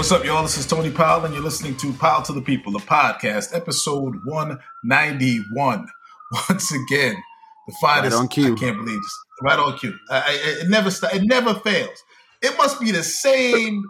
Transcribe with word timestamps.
What's 0.00 0.12
up, 0.12 0.24
y'all? 0.24 0.42
This 0.42 0.56
is 0.56 0.66
Tony 0.66 0.90
Powell, 0.90 1.26
and 1.26 1.34
you're 1.34 1.42
listening 1.42 1.76
to 1.76 1.92
Powell 1.92 2.22
to 2.22 2.32
the 2.32 2.40
People, 2.40 2.72
the 2.72 2.78
podcast, 2.78 3.54
episode 3.54 4.14
191. 4.24 5.86
Once 6.48 6.72
again, 6.72 7.16
the 7.68 7.74
finest. 7.82 8.14
Right 8.16 8.22
on 8.22 8.28
cue. 8.28 8.54
I 8.54 8.58
can't 8.58 8.78
believe 8.78 8.98
this. 8.98 9.18
Right 9.42 9.58
on 9.58 9.76
cue. 9.76 9.94
I, 10.08 10.16
I, 10.16 10.62
it 10.62 10.70
never 10.70 10.90
st- 10.90 11.12
It 11.12 11.26
never 11.26 11.52
fails. 11.52 12.02
It 12.40 12.56
must 12.56 12.80
be 12.80 12.92
the 12.92 13.02
same 13.02 13.84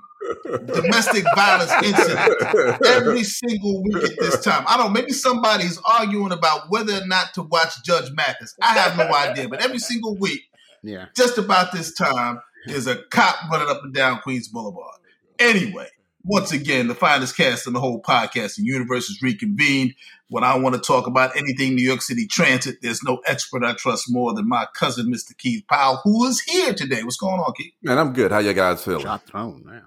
domestic 0.66 1.24
violence 1.36 1.70
incident 1.80 2.84
every 2.86 3.22
single 3.22 3.80
week 3.84 4.02
at 4.02 4.18
this 4.18 4.40
time. 4.42 4.64
I 4.66 4.78
don't 4.78 4.92
know. 4.92 5.00
Maybe 5.00 5.12
somebody's 5.12 5.78
arguing 5.86 6.32
about 6.32 6.70
whether 6.70 6.94
or 6.94 7.06
not 7.06 7.34
to 7.34 7.42
watch 7.42 7.84
Judge 7.84 8.10
Mathis. 8.14 8.56
I 8.60 8.76
have 8.76 8.96
no 8.98 9.14
idea. 9.14 9.48
But 9.48 9.62
every 9.62 9.78
single 9.78 10.16
week, 10.18 10.40
Yeah. 10.82 11.06
just 11.16 11.38
about 11.38 11.70
this 11.70 11.94
time, 11.94 12.40
there's 12.66 12.88
a 12.88 12.96
cop 13.12 13.48
running 13.48 13.68
up 13.68 13.84
and 13.84 13.94
down 13.94 14.18
Queens 14.22 14.48
Boulevard. 14.48 14.96
Anyway, 15.38 15.86
once 16.24 16.52
again, 16.52 16.86
the 16.88 16.94
finest 16.94 17.36
cast 17.36 17.66
in 17.66 17.72
the 17.72 17.80
whole 17.80 18.00
podcasting 18.00 18.64
universe 18.64 19.08
is 19.08 19.22
reconvened. 19.22 19.94
When 20.28 20.44
I 20.44 20.56
want 20.56 20.74
to 20.74 20.80
talk 20.80 21.06
about 21.06 21.36
anything 21.36 21.74
New 21.74 21.82
York 21.82 22.02
City 22.02 22.26
transit, 22.26 22.78
there's 22.82 23.02
no 23.02 23.20
expert 23.26 23.64
I 23.64 23.72
trust 23.72 24.06
more 24.08 24.32
than 24.32 24.48
my 24.48 24.66
cousin, 24.74 25.12
Mr. 25.12 25.36
Keith 25.36 25.64
Powell, 25.68 26.00
who 26.04 26.26
is 26.26 26.40
here 26.40 26.72
today. 26.72 27.02
What's 27.02 27.16
going 27.16 27.40
on, 27.40 27.52
Keith? 27.56 27.72
Man, 27.82 27.98
I'm 27.98 28.12
good. 28.12 28.30
How 28.30 28.38
you 28.38 28.52
guys 28.52 28.84
feeling? 28.84 29.02
Shot 29.02 29.26
thrown 29.26 29.64
now. 29.66 29.82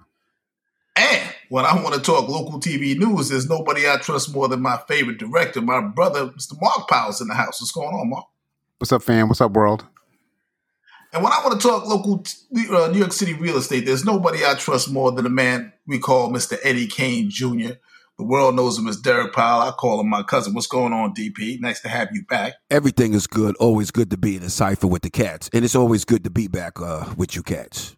And 0.96 1.34
when 1.48 1.64
I 1.64 1.74
want 1.82 1.94
to 1.94 2.00
talk 2.00 2.28
local 2.28 2.60
TV 2.60 2.96
news, 2.96 3.28
there's 3.28 3.48
nobody 3.48 3.88
I 3.88 3.96
trust 3.96 4.34
more 4.34 4.48
than 4.48 4.60
my 4.60 4.78
favorite 4.86 5.18
director, 5.18 5.60
my 5.60 5.80
brother, 5.80 6.26
Mr. 6.26 6.60
Mark 6.60 6.88
Powell's 6.88 7.20
in 7.20 7.28
the 7.28 7.34
house. 7.34 7.60
What's 7.60 7.72
going 7.72 7.88
on, 7.88 8.10
Mark? 8.10 8.26
What's 8.78 8.92
up, 8.92 9.02
fam? 9.02 9.28
What's 9.28 9.40
up, 9.40 9.52
world? 9.52 9.86
And 11.14 11.22
when 11.22 11.32
I 11.32 11.40
want 11.44 11.60
to 11.60 11.68
talk 11.68 11.86
local 11.86 12.24
uh, 12.76 12.88
New 12.88 12.98
York 12.98 13.12
City 13.12 13.34
real 13.34 13.56
estate, 13.56 13.86
there's 13.86 14.04
nobody 14.04 14.44
I 14.44 14.54
trust 14.54 14.90
more 14.90 15.12
than 15.12 15.24
a 15.24 15.30
man 15.30 15.72
we 15.86 16.00
call 16.00 16.32
Mr. 16.32 16.58
Eddie 16.64 16.88
Kane 16.88 17.30
Jr. 17.30 17.74
The 18.18 18.24
world 18.24 18.56
knows 18.56 18.76
him 18.76 18.88
as 18.88 18.96
Derek 18.96 19.32
Powell. 19.32 19.62
I 19.62 19.70
call 19.70 20.00
him 20.00 20.08
my 20.08 20.24
cousin. 20.24 20.54
What's 20.54 20.66
going 20.66 20.92
on, 20.92 21.14
DP? 21.14 21.60
Nice 21.60 21.80
to 21.82 21.88
have 21.88 22.08
you 22.12 22.24
back. 22.24 22.54
Everything 22.68 23.14
is 23.14 23.28
good. 23.28 23.54
Always 23.56 23.92
good 23.92 24.10
to 24.10 24.16
be 24.16 24.36
in 24.36 24.42
a 24.42 24.50
cipher 24.50 24.88
with 24.88 25.02
the 25.02 25.10
cats, 25.10 25.48
and 25.52 25.64
it's 25.64 25.76
always 25.76 26.04
good 26.04 26.24
to 26.24 26.30
be 26.30 26.48
back 26.48 26.80
uh, 26.80 27.14
with 27.16 27.36
you 27.36 27.44
cats. 27.44 27.94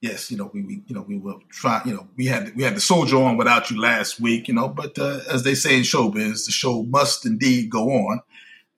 Yes, 0.00 0.30
you 0.30 0.36
know 0.36 0.50
we, 0.52 0.62
we 0.62 0.82
you 0.86 0.94
know 0.94 1.04
we 1.08 1.18
were 1.18 1.34
trying. 1.50 1.88
You 1.88 1.94
know 1.94 2.08
we 2.16 2.26
had 2.26 2.54
we 2.54 2.62
had 2.62 2.76
the 2.76 2.80
soldier 2.80 3.16
on 3.16 3.36
without 3.36 3.68
you 3.70 3.80
last 3.80 4.20
week. 4.20 4.46
You 4.46 4.54
know, 4.54 4.68
but 4.68 4.96
uh, 4.98 5.20
as 5.28 5.42
they 5.42 5.54
say 5.54 5.76
in 5.76 5.82
showbiz, 5.82 6.46
the 6.46 6.52
show 6.52 6.84
must 6.84 7.26
indeed 7.26 7.70
go 7.70 7.90
on, 7.90 8.20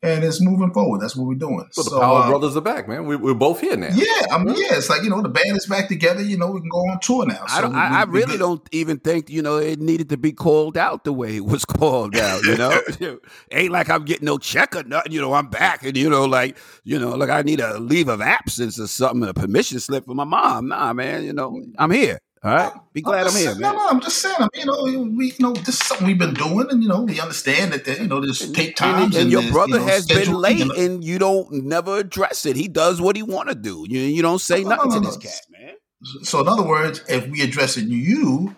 and 0.03 0.23
it's 0.23 0.41
moving 0.41 0.73
forward. 0.73 1.01
That's 1.01 1.17
what 1.17 1.27
we're 1.27 1.35
doing. 1.35 1.57
Well, 1.57 1.67
the 1.75 1.83
So, 1.85 1.99
Powell 2.01 2.17
uh, 2.19 2.29
Brothers 2.29 2.57
are 2.57 2.61
back, 2.61 2.89
man. 2.89 3.07
We, 3.07 3.17
we're 3.17 3.35
both 3.35 3.61
here 3.61 3.77
now. 3.77 3.89
Yeah, 3.93 4.05
I 4.31 4.39
mean, 4.39 4.55
yeah, 4.57 4.77
it's 4.77 4.89
like 4.89 5.03
you 5.03 5.11
know 5.11 5.21
the 5.23 5.29
band 5.29 5.57
is 5.57 5.67
back 5.67 5.89
together. 5.89 6.23
You 6.23 6.37
know, 6.39 6.51
we 6.53 6.61
can 6.61 6.69
go 6.69 6.79
on 6.79 7.01
tour 7.01 7.27
now. 7.27 7.45
I 7.49 7.57
So 7.57 7.63
don't. 7.63 7.73
we- 7.73 7.79
I, 7.79 8.03
I 8.03 8.05
we- 8.05 8.11
really 8.21 8.33
good. 8.33 8.39
don't 8.39 8.69
even 8.73 8.99
think 8.99 9.29
you 9.31 9.43
know 9.43 9.57
it 9.57 9.81
needed 9.81 10.09
to 10.11 10.17
be 10.17 10.33
called 10.33 10.77
out 10.77 11.05
the 11.05 11.13
way 11.13 11.37
it 11.37 11.45
was 11.45 11.65
called 11.65 12.17
out. 12.17 12.43
You 12.45 12.57
know, 12.57 12.81
ain't 13.51 13.73
like 13.73 13.91
I'm 13.91 14.05
getting 14.05 14.27
no 14.27 14.39
check 14.39 14.77
or 14.77 14.85
nothing. 14.85 15.13
You 15.13 15.21
know, 15.21 15.33
I'm 15.35 15.49
back, 15.49 15.83
and 15.85 15.97
you 15.97 16.09
know, 16.09 16.25
like 16.27 16.57
you 16.85 16.99
know, 16.99 17.11
like 17.11 17.31
I 17.31 17.43
need 17.43 17.61
a 17.61 17.79
leave 17.79 18.09
of 18.09 18.21
absence 18.21 18.79
or 18.79 18.87
something, 18.87 19.29
a 19.29 19.35
permission 19.35 19.81
slip 19.81 20.07
from 20.07 20.17
my 20.19 20.25
mom. 20.25 20.69
Nah, 20.69 20.93
man. 20.93 21.25
You 21.25 21.33
know, 21.33 21.61
I'm 21.79 21.91
here. 21.91 22.19
All 22.43 22.55
right. 22.55 22.73
Be 22.93 23.03
glad 23.03 23.21
I'm 23.21 23.25
just 23.27 23.39
here, 23.39 23.49
saying-. 23.49 23.61
No, 23.61 23.73
no, 23.73 23.89
I'm 23.89 24.01
just 24.01 24.23
saying. 24.23 24.37
I 24.39 24.49
mean, 24.55 24.61
you 24.61 24.67
know, 24.67 25.09
we, 25.17 25.27
you 25.27 25.35
know, 25.41 25.53
this 25.53 25.69
is 25.71 25.79
something 25.79 26.07
we've 26.07 26.19
been 26.19 26.35
doing, 26.35 26.67
and 26.71 26.83
you 26.83 26.89
know, 26.89 27.03
we 27.03 27.21
understand 27.21 27.73
that, 27.73 27.87
you 27.99 28.07
know, 28.07 28.21
there's 28.21 28.51
take 28.53 28.69
And, 28.69 28.77
times, 28.77 29.17
and 29.17 29.31
your 29.31 29.51
brother 29.51 29.75
you 29.75 29.79
know, 29.81 29.87
has 29.87 30.07
been 30.07 30.33
late, 30.33 30.65
know. 30.67 30.75
and 30.75 31.05
you 31.05 31.19
don't 31.19 31.51
never 31.65 31.99
address 31.99 32.47
it. 32.47 32.55
He 32.57 32.69
does 32.69 33.01
what 33.01 33.17
he 33.17 33.23
want 33.23 33.49
to 33.49 33.55
do. 33.55 33.85
You 33.89 34.01
you 34.01 34.23
don't 34.23 34.41
say 34.41 34.63
No, 34.63 34.71
no, 34.71 34.77
nothing 34.77 34.91
no, 34.91 34.95
to 34.97 35.01
no. 35.03 35.07
this 35.11 35.17
cat, 35.17 35.41
man. 35.51 35.75
So, 36.23 36.41
in 36.41 36.49
other 36.49 36.63
words, 36.63 37.03
if 37.09 37.27
we 37.29 37.43
addressing 37.43 37.89
you 37.91 38.55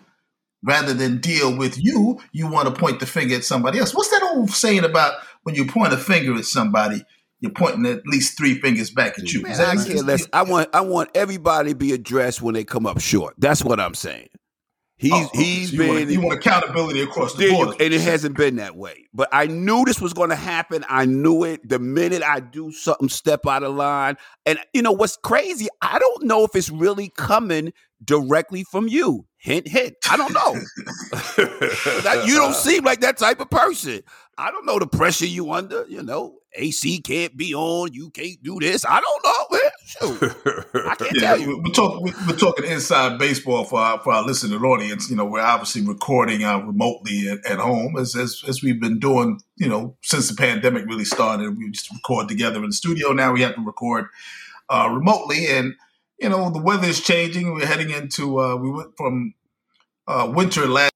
rather 0.63 0.93
than 0.93 1.17
deal 1.17 1.57
with 1.57 1.83
you, 1.83 2.19
you 2.31 2.47
want 2.47 2.67
to 2.73 2.79
point 2.79 2.99
the 2.99 3.07
finger 3.07 3.35
at 3.35 3.43
somebody 3.43 3.79
else. 3.79 3.95
What's 3.95 4.09
that 4.11 4.21
old 4.21 4.51
saying 4.51 4.83
about 4.83 5.15
when 5.41 5.55
you 5.55 5.65
point 5.65 5.91
a 5.91 5.97
finger 5.97 6.35
at 6.35 6.45
somebody, 6.45 7.03
you're 7.41 7.51
pointing 7.51 7.85
at 7.87 8.05
least 8.05 8.37
three 8.37 8.59
fingers 8.59 8.91
back 8.91 9.19
at 9.19 9.31
you? 9.33 9.41
Man, 9.41 9.59
I 9.59 9.83
care 9.83 9.97
less. 10.03 10.27
I 10.31 10.43
want 10.43 10.69
I 10.73 10.81
want 10.81 11.09
everybody 11.15 11.71
to 11.71 11.75
be 11.75 11.91
addressed 11.91 12.41
when 12.41 12.53
they 12.53 12.63
come 12.63 12.85
up 12.85 13.01
short. 13.01 13.33
That's 13.37 13.63
what 13.63 13.79
I'm 13.79 13.95
saying. 13.95 14.29
He's 15.01 15.11
Oh, 15.11 15.29
he's 15.33 15.71
So 15.71 15.77
you 15.81 15.87
want, 15.89 15.99
been 15.99 16.09
you 16.11 16.21
want 16.21 16.37
accountability 16.37 17.01
across 17.01 17.33
the 17.33 17.49
board, 17.49 17.81
and 17.81 17.91
it 17.91 18.01
hasn't 18.01 18.37
been 18.37 18.57
that 18.57 18.75
way. 18.75 19.07
But 19.11 19.29
I 19.31 19.47
knew 19.47 19.83
this 19.83 19.99
was 19.99 20.13
going 20.13 20.29
to 20.29 20.35
happen. 20.35 20.85
I 20.87 21.05
knew 21.05 21.43
it 21.43 21.67
the 21.67 21.79
minute 21.79 22.21
I 22.21 22.39
do 22.39 22.71
something 22.71 23.09
step 23.09 23.47
out 23.47 23.63
of 23.63 23.73
line. 23.73 24.17
And 24.45 24.59
you 24.73 24.83
know 24.83 24.91
what's 24.91 25.17
crazy? 25.17 25.69
I 25.81 25.97
don't 25.97 26.25
know 26.25 26.43
if 26.43 26.55
it's 26.55 26.69
really 26.69 27.09
coming 27.17 27.73
directly 28.05 28.63
from 28.63 28.87
you. 28.87 29.25
Hint, 29.37 29.67
hint. 29.67 29.95
I 30.07 30.17
don't 30.17 30.33
know. 30.33 30.53
That- 32.03 32.25
you 32.27 32.35
don't 32.35 32.53
seem 32.53 32.83
like 32.83 33.01
that 33.01 33.17
type 33.17 33.39
of 33.39 33.49
person. 33.49 34.01
I 34.41 34.49
don't 34.51 34.65
know 34.65 34.79
the 34.79 34.87
pressure 34.87 35.25
you 35.27 35.51
under. 35.51 35.85
You 35.87 36.01
know, 36.01 36.39
AC 36.53 36.99
can't 37.01 37.37
be 37.37 37.53
on. 37.53 37.93
You 37.93 38.09
can't 38.09 38.41
do 38.41 38.59
this. 38.59 38.83
I 38.85 38.99
don't 38.99 39.23
know, 39.23 39.57
man. 39.57 39.71
Shoot. 39.85 40.85
I 40.87 40.95
can't 40.95 41.11
Yeah, 41.13 41.21
tell 41.21 41.39
you. 41.39 41.47
we- 41.49 41.55
we're 41.65 41.73
talking. 41.73 42.01
we- 42.03 42.13
We're 42.27 42.37
talking 42.37 42.65
inside 42.65 43.19
baseball 43.19 43.65
for 43.65 43.79
our, 43.79 43.99
for 43.99 44.13
our 44.13 44.23
listening 44.25 44.59
audience. 44.63 45.09
You 45.11 45.15
know, 45.15 45.25
we're 45.25 45.41
obviously 45.41 45.83
recording 45.85 46.43
uh, 46.43 46.57
remotely 46.59 47.27
at, 47.29 47.45
at 47.45 47.59
home, 47.59 47.95
as, 47.97 48.15
as 48.15 48.41
as 48.47 48.63
we've 48.63 48.81
been 48.81 48.99
doing. 48.99 49.39
You 49.57 49.69
know, 49.69 49.95
since 50.01 50.27
the 50.29 50.35
pandemic 50.35 50.85
really 50.87 51.05
started, 51.05 51.55
we 51.57 51.69
just 51.69 51.91
record 51.93 52.27
together 52.27 52.57
in 52.63 52.67
the 52.71 52.73
studio. 52.73 53.11
Now 53.13 53.31
we 53.33 53.41
have 53.41 53.55
to 53.55 53.61
record 53.61 54.05
uh, 54.69 54.89
remotely, 54.91 55.45
and 55.47 55.75
you 56.19 56.29
know, 56.29 56.49
the 56.49 56.61
weather 56.61 56.87
is 56.87 56.99
changing. 57.01 57.53
We're 57.53 57.67
heading 57.67 57.91
into. 57.91 58.39
Uh, 58.39 58.55
we 58.55 58.71
went 58.71 58.97
from 58.97 59.33
uh, 60.07 60.31
winter 60.33 60.65
last 60.67 60.90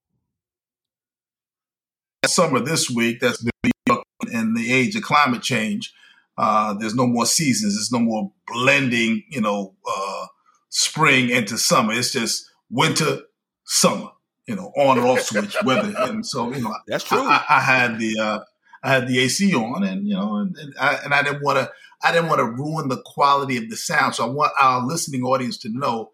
summer 2.28 2.60
this 2.60 2.90
week. 2.90 3.20
That's 3.20 3.44
New 3.44 3.70
York 3.86 4.04
in 4.32 4.54
the 4.54 4.72
age 4.72 4.96
of 4.96 5.02
climate 5.02 5.42
change. 5.42 5.92
Uh, 6.38 6.74
there's 6.74 6.94
no 6.94 7.06
more 7.06 7.26
seasons. 7.26 7.74
There's 7.74 7.92
no 7.92 7.98
more 7.98 8.32
blending, 8.46 9.24
you 9.30 9.40
know, 9.40 9.74
uh, 9.88 10.26
spring 10.68 11.30
into 11.30 11.56
summer. 11.56 11.92
It's 11.92 12.12
just 12.12 12.50
winter, 12.70 13.20
summer, 13.64 14.10
you 14.46 14.54
know, 14.54 14.72
on 14.76 14.98
and 14.98 15.06
off 15.06 15.20
switch 15.20 15.56
weather. 15.64 15.92
And 15.96 16.26
so, 16.26 16.52
you 16.52 16.62
know, 16.62 16.74
That's 16.86 17.04
true. 17.04 17.18
I, 17.18 17.42
I, 17.48 17.56
I 17.56 17.60
had 17.60 17.98
the 17.98 18.18
uh, 18.18 18.40
I 18.82 18.90
had 18.90 19.08
the 19.08 19.18
AC 19.20 19.54
on, 19.54 19.82
and 19.82 20.06
you 20.06 20.14
know, 20.14 20.36
and, 20.36 20.56
and 20.56 20.74
I 20.78 20.94
and 21.04 21.14
I 21.14 21.22
didn't 21.22 21.42
want 21.42 21.58
to 21.58 21.70
I 22.02 22.12
didn't 22.12 22.28
want 22.28 22.40
to 22.40 22.44
ruin 22.44 22.88
the 22.88 23.02
quality 23.04 23.56
of 23.56 23.70
the 23.70 23.76
sound. 23.76 24.14
So 24.14 24.24
I 24.24 24.28
want 24.28 24.52
our 24.60 24.84
listening 24.84 25.22
audience 25.24 25.56
to 25.58 25.70
know 25.70 26.10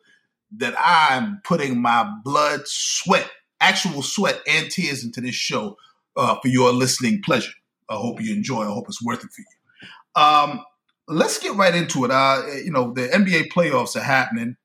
that 0.58 0.74
I'm 0.78 1.40
putting 1.44 1.80
my 1.80 2.10
blood, 2.24 2.62
sweat, 2.66 3.28
actual 3.60 4.02
sweat, 4.02 4.40
and 4.46 4.70
tears 4.70 5.04
into 5.04 5.20
this 5.20 5.34
show 5.34 5.76
uh, 6.16 6.36
for 6.40 6.48
your 6.48 6.72
listening 6.72 7.22
pleasure. 7.22 7.52
I 7.88 7.94
hope 7.94 8.20
you 8.20 8.34
enjoy. 8.34 8.62
I 8.62 8.72
hope 8.72 8.86
it's 8.88 9.02
worth 9.02 9.24
it 9.24 9.30
for 9.30 9.42
you. 9.42 10.22
Um, 10.22 10.64
let's 11.08 11.38
get 11.38 11.56
right 11.56 11.74
into 11.74 12.04
it. 12.04 12.10
Uh, 12.10 12.42
you 12.64 12.70
know, 12.70 12.92
the 12.92 13.08
NBA 13.08 13.52
playoffs 13.52 13.96
are 13.96 14.02
happening, 14.02 14.56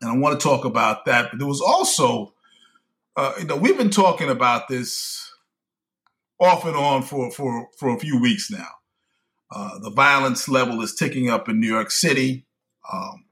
and 0.00 0.10
I 0.10 0.16
want 0.16 0.38
to 0.38 0.44
talk 0.44 0.64
about 0.64 1.04
that. 1.06 1.30
But 1.30 1.38
there 1.38 1.48
was 1.48 1.60
also, 1.60 2.34
uh, 3.16 3.32
you 3.38 3.44
know, 3.44 3.56
we've 3.56 3.78
been 3.78 3.90
talking 3.90 4.28
about 4.28 4.68
this 4.68 5.32
off 6.38 6.64
and 6.64 6.76
on 6.76 7.02
for 7.02 7.30
for 7.30 7.68
for 7.78 7.94
a 7.94 7.98
few 7.98 8.20
weeks 8.20 8.50
now. 8.50 8.68
Uh, 9.52 9.78
the 9.80 9.90
violence 9.90 10.48
level 10.48 10.80
is 10.80 10.94
ticking 10.94 11.28
up 11.28 11.48
in 11.48 11.60
New 11.60 11.66
York 11.66 11.90
City. 11.90 12.46
Um, 12.92 13.24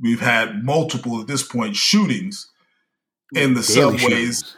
we've 0.00 0.20
had 0.20 0.64
multiple 0.64 1.20
at 1.20 1.28
this 1.28 1.42
point 1.42 1.76
shootings 1.76 2.50
in 3.34 3.54
the 3.54 3.62
Daily 3.62 3.98
subways 3.98 4.00
shootings. 4.00 4.56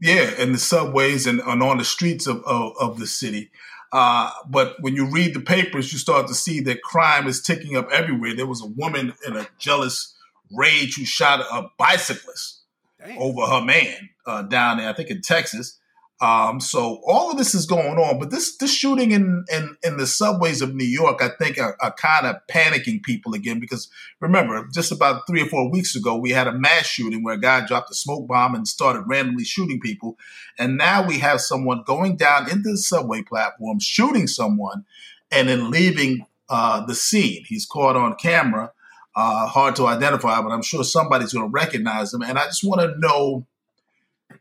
Yeah, 0.00 0.30
in 0.40 0.52
the 0.52 0.58
subways 0.58 1.26
and, 1.26 1.40
and 1.40 1.62
on 1.62 1.78
the 1.78 1.84
streets 1.84 2.26
of, 2.26 2.42
of, 2.44 2.72
of 2.80 2.98
the 2.98 3.06
city. 3.06 3.50
Uh, 3.92 4.30
but 4.48 4.76
when 4.80 4.94
you 4.94 5.08
read 5.10 5.34
the 5.34 5.40
papers, 5.40 5.92
you 5.92 5.98
start 5.98 6.26
to 6.26 6.34
see 6.34 6.60
that 6.60 6.82
crime 6.82 7.26
is 7.26 7.40
ticking 7.40 7.76
up 7.76 7.88
everywhere. 7.90 8.34
There 8.34 8.46
was 8.46 8.62
a 8.62 8.66
woman 8.66 9.14
in 9.26 9.36
a 9.36 9.46
jealous 9.58 10.14
rage 10.52 10.96
who 10.96 11.04
shot 11.04 11.40
a 11.40 11.68
bicyclist 11.78 12.62
Damn. 13.04 13.18
over 13.18 13.42
her 13.42 13.64
man 13.64 14.10
uh, 14.26 14.42
down 14.42 14.78
there, 14.78 14.88
I 14.88 14.92
think 14.92 15.10
in 15.10 15.22
Texas. 15.22 15.78
Um, 16.18 16.60
so 16.60 17.02
all 17.06 17.30
of 17.30 17.36
this 17.36 17.54
is 17.54 17.66
going 17.66 17.98
on, 17.98 18.18
but 18.18 18.30
this 18.30 18.56
this 18.56 18.72
shooting 18.72 19.10
in 19.10 19.44
in, 19.52 19.76
in 19.84 19.98
the 19.98 20.06
subways 20.06 20.62
of 20.62 20.74
New 20.74 20.86
York, 20.86 21.20
I 21.20 21.28
think, 21.28 21.58
are, 21.58 21.76
are 21.78 21.92
kind 21.92 22.26
of 22.26 22.36
panicking 22.50 23.02
people 23.02 23.34
again 23.34 23.60
because 23.60 23.90
remember, 24.18 24.66
just 24.72 24.90
about 24.92 25.26
three 25.26 25.42
or 25.42 25.46
four 25.46 25.70
weeks 25.70 25.94
ago, 25.94 26.16
we 26.16 26.30
had 26.30 26.46
a 26.46 26.52
mass 26.58 26.86
shooting 26.86 27.22
where 27.22 27.34
a 27.34 27.40
guy 27.40 27.66
dropped 27.66 27.90
a 27.90 27.94
smoke 27.94 28.26
bomb 28.26 28.54
and 28.54 28.66
started 28.66 29.02
randomly 29.02 29.44
shooting 29.44 29.78
people, 29.78 30.16
and 30.58 30.78
now 30.78 31.06
we 31.06 31.18
have 31.18 31.42
someone 31.42 31.82
going 31.84 32.16
down 32.16 32.50
into 32.50 32.70
the 32.70 32.78
subway 32.78 33.20
platform, 33.20 33.78
shooting 33.78 34.26
someone, 34.26 34.86
and 35.30 35.50
then 35.50 35.70
leaving 35.70 36.24
uh, 36.48 36.84
the 36.86 36.94
scene. 36.94 37.44
He's 37.46 37.66
caught 37.66 37.94
on 37.94 38.14
camera. 38.14 38.72
Uh, 39.14 39.46
hard 39.46 39.76
to 39.76 39.86
identify, 39.86 40.40
but 40.42 40.50
I'm 40.50 40.62
sure 40.62 40.84
somebody's 40.84 41.32
going 41.32 41.46
to 41.46 41.50
recognize 41.50 42.12
him. 42.12 42.22
And 42.22 42.38
I 42.38 42.46
just 42.46 42.64
want 42.64 42.82
to 42.82 42.94
know 42.98 43.46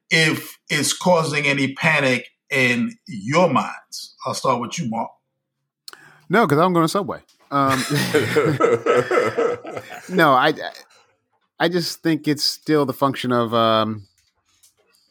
if 0.10 0.57
it's 0.69 0.94
causing 0.94 1.46
any 1.46 1.74
panic 1.74 2.28
in 2.50 2.92
your 3.07 3.50
minds. 3.50 4.16
I'll 4.25 4.34
start 4.34 4.62
with 4.62 4.78
you, 4.80 4.90
Mark. 4.90 5.12
No, 6.30 6.46
because 6.46 6.60
I'm 6.60 6.74
going 6.74 6.86
to 6.86 6.90
Subway. 6.90 7.22
Um, 7.52 7.84
no, 10.10 10.31
I 10.34 10.54
I 11.60 11.69
just 11.69 12.02
think 12.02 12.28
it's 12.28 12.44
still 12.44 12.86
the 12.86 12.94
function 12.94 13.31
of 13.31 13.54
um, 13.54 14.07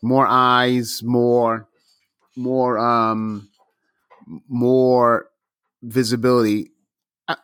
more 0.03 0.27
eyes, 0.27 1.03
more, 1.03 1.69
more, 2.37 2.79
um, 2.79 3.49
more 4.49 5.31
visibility. 5.83 6.71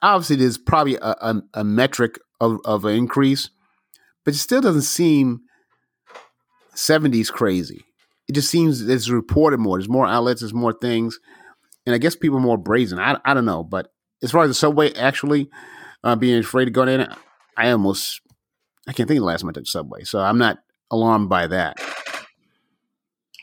Obviously, 0.03 0.37
there's 0.37 0.59
probably 0.59 0.97
a, 0.97 1.17
a, 1.21 1.43
a 1.55 1.65
metric 1.65 2.19
of, 2.41 2.61
of 2.65 2.85
an 2.85 2.95
increase, 2.95 3.49
but 4.25 4.35
it 4.35 4.39
still 4.39 4.61
doesn't 4.61 4.83
seem 4.83 5.41
70s 6.81 7.31
crazy. 7.31 7.85
It 8.29 8.33
just 8.33 8.51
seems 8.51 8.81
it's 8.81 9.09
reported 9.09 9.59
more. 9.59 9.79
There's 9.79 9.89
more 9.89 10.07
outlets. 10.07 10.41
There's 10.41 10.55
more 10.55 10.73
things, 10.73 11.19
and 11.85 11.95
I 11.95 11.99
guess 11.99 12.15
people 12.15 12.39
are 12.39 12.43
more 12.43 12.59
brazen. 12.59 12.99
I, 12.99 13.19
I 13.25 13.35
don't 13.35 13.45
know, 13.45 13.65
but 13.65 13.93
as 14.23 14.31
far 14.31 14.45
as 14.45 14.51
the 14.51 14.55
subway 14.55 14.93
actually 14.95 15.51
uh, 16.05 16.17
being 16.17 16.39
afraid 16.39 16.67
to 16.67 16.71
go 16.71 16.83
in, 16.83 17.09
I 17.57 17.71
almost 17.71 18.21
I 18.89 18.93
can't 18.93 19.09
think 19.09 19.19
of 19.19 19.23
the 19.23 19.27
last 19.27 19.41
time 19.41 19.51
I 19.51 19.53
took 19.53 19.67
subway, 19.67 20.05
so 20.05 20.21
I'm 20.21 20.39
not 20.39 20.59
alarmed 20.91 21.29
by 21.29 21.47
that. 21.49 21.81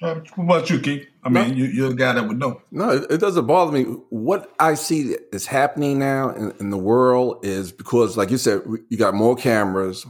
Uh, 0.01 0.19
what 0.35 0.43
about 0.43 0.69
you, 0.69 0.79
Keith? 0.79 1.07
I 1.23 1.29
mean, 1.29 1.49
no. 1.49 1.55
you, 1.55 1.65
you're 1.65 1.91
a 1.91 1.95
guy 1.95 2.13
that 2.13 2.27
would 2.27 2.37
know. 2.37 2.61
No, 2.71 2.91
it, 2.91 3.11
it, 3.11 3.17
doesn't 3.19 3.47
bother 3.47 3.71
me. 3.71 3.83
What 4.09 4.53
I 4.59 4.75
see 4.75 5.15
is 5.33 5.47
happening 5.47 5.97
now 5.97 6.29
in, 6.29 6.53
in, 6.59 6.69
the 6.69 6.77
world 6.77 7.43
is 7.43 7.71
because, 7.71 8.15
like 8.15 8.29
you 8.29 8.37
said, 8.37 8.61
you 8.89 8.97
got 8.97 9.15
more 9.15 9.35
cameras, 9.35 10.05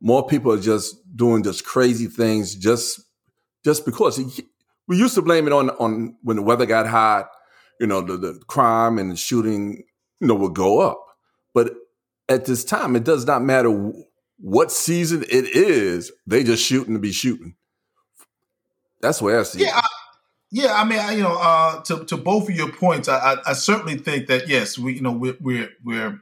more 0.00 0.26
people 0.26 0.52
are 0.52 0.60
just 0.60 0.96
doing 1.16 1.42
just 1.42 1.64
crazy 1.64 2.06
things 2.06 2.54
just 2.54 3.00
just 3.64 3.84
because. 3.84 4.18
We 4.86 4.96
used 4.96 5.14
to 5.16 5.22
blame 5.22 5.46
it 5.46 5.52
on 5.52 5.70
on 5.70 6.16
when 6.22 6.36
the 6.36 6.42
weather 6.42 6.64
got 6.64 6.86
hot, 6.86 7.28
you 7.78 7.86
know, 7.86 8.00
the, 8.00 8.16
the 8.16 8.40
crime 8.46 8.98
and 8.98 9.10
the 9.10 9.16
shooting, 9.16 9.84
you 10.20 10.26
know, 10.26 10.34
would 10.34 10.54
go 10.54 10.80
up. 10.80 11.04
But 11.52 11.74
at 12.28 12.46
this 12.46 12.64
time, 12.64 12.96
it 12.96 13.04
does 13.04 13.26
not 13.26 13.42
matter 13.42 13.92
what 14.38 14.70
season 14.70 15.24
it 15.24 15.44
is, 15.54 16.12
they 16.26 16.44
just 16.44 16.64
shooting 16.64 16.94
to 16.94 17.00
be 17.00 17.12
shooting. 17.12 17.56
That's 19.00 19.20
where 19.20 19.40
I 19.40 19.42
see 19.42 19.62
yeah. 19.62 19.76
I, 19.76 19.86
yeah, 20.50 20.72
I 20.74 20.84
mean, 20.84 20.98
I, 20.98 21.12
you 21.12 21.22
know, 21.22 21.36
uh, 21.38 21.82
to 21.82 22.04
to 22.06 22.16
both 22.16 22.48
of 22.48 22.54
your 22.54 22.72
points, 22.72 23.08
I, 23.08 23.34
I, 23.34 23.36
I 23.50 23.52
certainly 23.52 23.98
think 23.98 24.28
that 24.28 24.48
yes, 24.48 24.78
we 24.78 24.94
you 24.94 25.02
know 25.02 25.12
we're 25.12 25.36
we're, 25.40 25.68
we're 25.84 26.20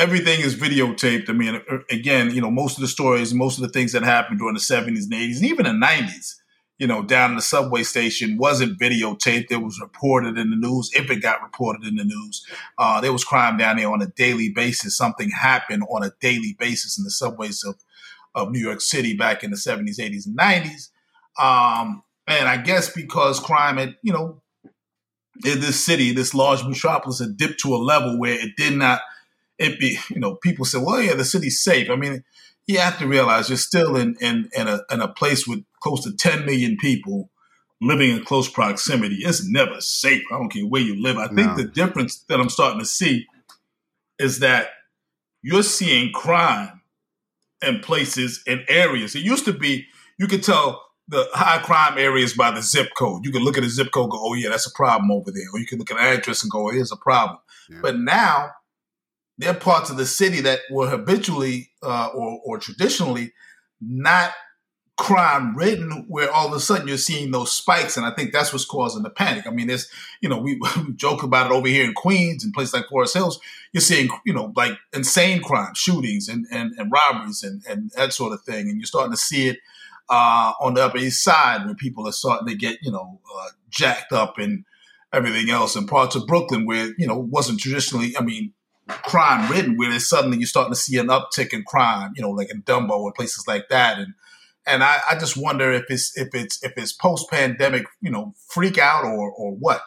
everything 0.00 0.40
is 0.40 0.56
videotaped. 0.56 1.28
I 1.28 1.34
mean, 1.34 1.60
again, 1.90 2.34
you 2.34 2.40
know, 2.40 2.50
most 2.50 2.76
of 2.76 2.80
the 2.80 2.88
stories, 2.88 3.34
most 3.34 3.58
of 3.58 3.62
the 3.62 3.68
things 3.68 3.92
that 3.92 4.02
happened 4.02 4.38
during 4.38 4.54
the 4.54 4.60
seventies 4.60 5.04
and 5.04 5.14
eighties, 5.14 5.40
and 5.40 5.50
even 5.50 5.66
the 5.66 5.74
nineties, 5.74 6.40
you 6.78 6.86
know, 6.86 7.02
down 7.02 7.30
in 7.30 7.36
the 7.36 7.42
subway 7.42 7.82
station 7.82 8.38
wasn't 8.38 8.80
videotaped. 8.80 9.50
It 9.50 9.62
was 9.62 9.78
reported 9.80 10.38
in 10.38 10.50
the 10.50 10.56
news. 10.56 10.90
If 10.94 11.10
it 11.10 11.22
got 11.22 11.42
reported 11.42 11.86
in 11.86 11.96
the 11.96 12.04
news, 12.04 12.44
uh, 12.78 13.00
there 13.02 13.12
was 13.12 13.24
crime 13.24 13.58
down 13.58 13.76
there 13.76 13.92
on 13.92 14.00
a 14.00 14.06
daily 14.06 14.48
basis. 14.48 14.96
Something 14.96 15.30
happened 15.30 15.84
on 15.90 16.02
a 16.02 16.12
daily 16.20 16.56
basis 16.58 16.98
in 16.98 17.04
the 17.04 17.10
subways 17.10 17.62
of, 17.62 17.76
of 18.34 18.50
New 18.50 18.60
York 18.60 18.80
City 18.80 19.14
back 19.14 19.44
in 19.44 19.50
the 19.50 19.56
70s, 19.56 19.98
80s, 20.00 20.26
and 20.26 20.38
90s. 20.38 20.88
Um, 21.40 22.02
and 22.26 22.48
I 22.48 22.56
guess 22.56 22.90
because 22.90 23.38
crime 23.38 23.76
had, 23.76 23.96
you 24.02 24.12
know, 24.12 24.40
in 25.44 25.60
this 25.60 25.84
city, 25.84 26.12
this 26.12 26.34
large 26.34 26.64
metropolis 26.64 27.18
had 27.18 27.36
dipped 27.36 27.60
to 27.60 27.74
a 27.74 27.76
level 27.76 28.18
where 28.18 28.34
it 28.34 28.56
did 28.56 28.76
not, 28.76 29.00
it 29.60 29.78
be, 29.78 29.98
you 30.08 30.18
know, 30.18 30.34
people 30.36 30.64
say, 30.64 30.78
well, 30.78 31.00
yeah, 31.00 31.14
the 31.14 31.24
city's 31.24 31.62
safe. 31.62 31.90
I 31.90 31.96
mean, 31.96 32.24
you 32.66 32.78
have 32.78 32.98
to 32.98 33.06
realize 33.06 33.48
you're 33.48 33.58
still 33.58 33.94
in, 33.94 34.16
in, 34.20 34.48
in, 34.56 34.66
a, 34.66 34.80
in 34.90 35.00
a 35.00 35.08
place 35.08 35.46
with 35.46 35.62
close 35.80 36.02
to 36.04 36.16
10 36.16 36.46
million 36.46 36.78
people 36.78 37.30
living 37.80 38.10
in 38.10 38.24
close 38.24 38.48
proximity. 38.48 39.16
It's 39.16 39.46
never 39.46 39.80
safe. 39.80 40.22
I 40.32 40.38
don't 40.38 40.48
care 40.48 40.64
where 40.64 40.80
you 40.80 41.00
live. 41.00 41.18
I 41.18 41.28
think 41.28 41.56
the 41.56 41.64
difference 41.64 42.24
that 42.28 42.40
I'm 42.40 42.48
starting 42.48 42.80
to 42.80 42.86
see 42.86 43.26
is 44.18 44.38
that 44.40 44.70
you're 45.42 45.62
seeing 45.62 46.12
crime 46.12 46.80
in 47.62 47.80
places 47.80 48.42
in 48.46 48.64
areas. 48.68 49.14
It 49.14 49.22
used 49.22 49.44
to 49.44 49.52
be 49.52 49.86
you 50.18 50.26
could 50.26 50.42
tell 50.42 50.82
the 51.08 51.28
high 51.32 51.58
crime 51.58 51.98
areas 51.98 52.34
by 52.34 52.50
the 52.50 52.62
zip 52.62 52.90
code. 52.96 53.24
You 53.24 53.32
could 53.32 53.42
look 53.42 53.58
at 53.58 53.64
a 53.64 53.68
zip 53.68 53.90
code, 53.90 54.10
go, 54.10 54.18
oh 54.20 54.34
yeah, 54.34 54.50
that's 54.50 54.66
a 54.66 54.72
problem 54.72 55.10
over 55.10 55.30
there. 55.30 55.44
Or 55.52 55.58
you 55.58 55.66
can 55.66 55.78
look 55.78 55.90
at 55.90 55.98
an 55.98 56.04
address 56.04 56.42
and 56.42 56.50
go, 56.50 56.68
oh, 56.68 56.72
here's 56.72 56.92
a 56.92 56.96
problem. 56.96 57.38
Yeah. 57.68 57.78
But 57.82 57.98
now 57.98 58.50
there 59.40 59.50
are 59.50 59.58
parts 59.58 59.88
of 59.88 59.96
the 59.96 60.06
city 60.06 60.40
that 60.42 60.60
were 60.70 60.88
habitually 60.88 61.70
uh, 61.82 62.10
or, 62.14 62.40
or 62.44 62.58
traditionally 62.58 63.32
not 63.80 64.32
crime 64.98 65.56
ridden 65.56 66.04
where 66.08 66.30
all 66.30 66.48
of 66.48 66.52
a 66.52 66.60
sudden 66.60 66.86
you're 66.86 66.98
seeing 66.98 67.30
those 67.30 67.50
spikes 67.50 67.96
and 67.96 68.04
i 68.04 68.10
think 68.10 68.34
that's 68.34 68.52
what's 68.52 68.66
causing 68.66 69.02
the 69.02 69.08
panic. 69.08 69.46
I 69.46 69.50
mean 69.50 69.66
there's 69.66 69.88
you 70.20 70.28
know 70.28 70.36
we, 70.36 70.60
we, 70.76 70.92
joke 70.92 71.22
about 71.22 71.50
it 71.50 71.54
over 71.54 71.68
here 71.68 71.86
in 71.86 71.94
queens 71.94 72.44
and 72.44 72.52
places 72.52 72.74
like 72.74 72.86
forest 72.86 73.14
hills 73.14 73.40
you're 73.72 73.80
seeing 73.80 74.10
you 74.26 74.34
know 74.34 74.52
like 74.56 74.72
insane 74.92 75.42
crime 75.42 75.72
shootings 75.74 76.28
and, 76.28 76.44
and, 76.52 76.74
and 76.76 76.92
robberies 76.92 77.42
and, 77.42 77.62
and 77.66 77.90
that 77.96 78.12
sort 78.12 78.34
of 78.34 78.42
thing 78.42 78.68
and 78.68 78.76
you're 78.76 78.84
starting 78.84 79.12
to 79.12 79.16
see 79.16 79.48
it 79.48 79.58
uh, 80.10 80.52
on 80.60 80.74
the 80.74 80.84
upper 80.84 80.98
east 80.98 81.24
side 81.24 81.64
where 81.64 81.74
people 81.74 82.06
are 82.06 82.12
starting 82.12 82.48
to 82.48 82.54
get 82.54 82.76
you 82.82 82.92
know 82.92 83.20
uh, 83.38 83.48
jacked 83.70 84.12
up 84.12 84.36
and 84.36 84.66
everything 85.14 85.48
else 85.48 85.76
and 85.76 85.88
parts 85.88 86.14
of 86.14 86.26
brooklyn 86.26 86.66
where 86.66 86.90
you 86.98 87.06
know 87.06 87.16
wasn't 87.16 87.58
traditionally 87.58 88.14
i 88.18 88.22
mean 88.22 88.52
crime 89.04 89.50
ridden 89.50 89.76
where 89.76 89.98
suddenly 89.98 90.38
you're 90.38 90.46
starting 90.46 90.72
to 90.72 90.78
see 90.78 90.98
an 90.98 91.08
uptick 91.08 91.52
in 91.52 91.62
crime 91.64 92.12
you 92.16 92.22
know 92.22 92.30
like 92.30 92.50
in 92.50 92.62
dumbo 92.62 93.04
and 93.04 93.14
places 93.14 93.46
like 93.46 93.68
that 93.68 93.98
and 93.98 94.14
and 94.66 94.84
I, 94.84 95.00
I 95.10 95.18
just 95.18 95.36
wonder 95.36 95.72
if 95.72 95.84
it's 95.88 96.16
if 96.16 96.34
it's 96.34 96.62
if 96.62 96.72
it's 96.76 96.92
post 96.92 97.30
pandemic, 97.30 97.86
you 98.00 98.10
know, 98.10 98.34
freak 98.48 98.78
out 98.78 99.04
or 99.04 99.30
or 99.30 99.52
what. 99.52 99.82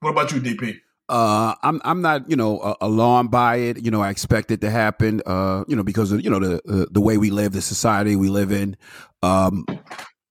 What 0.00 0.10
about 0.10 0.32
you, 0.32 0.40
DP? 0.40 0.80
Uh, 1.08 1.54
I'm 1.62 1.80
I'm 1.84 2.02
not 2.02 2.28
you 2.28 2.36
know 2.36 2.58
uh, 2.58 2.74
alarmed 2.80 3.30
by 3.30 3.56
it. 3.56 3.84
You 3.84 3.90
know, 3.90 4.00
I 4.00 4.10
expect 4.10 4.50
it 4.50 4.60
to 4.60 4.70
happen. 4.70 5.22
Uh, 5.24 5.64
you 5.68 5.76
know, 5.76 5.82
because 5.82 6.12
of 6.12 6.22
you 6.22 6.30
know 6.30 6.40
the 6.40 6.56
uh, 6.68 6.86
the 6.90 7.00
way 7.00 7.16
we 7.16 7.30
live, 7.30 7.52
the 7.52 7.62
society 7.62 8.16
we 8.16 8.28
live 8.28 8.52
in. 8.52 8.76
Um, 9.22 9.64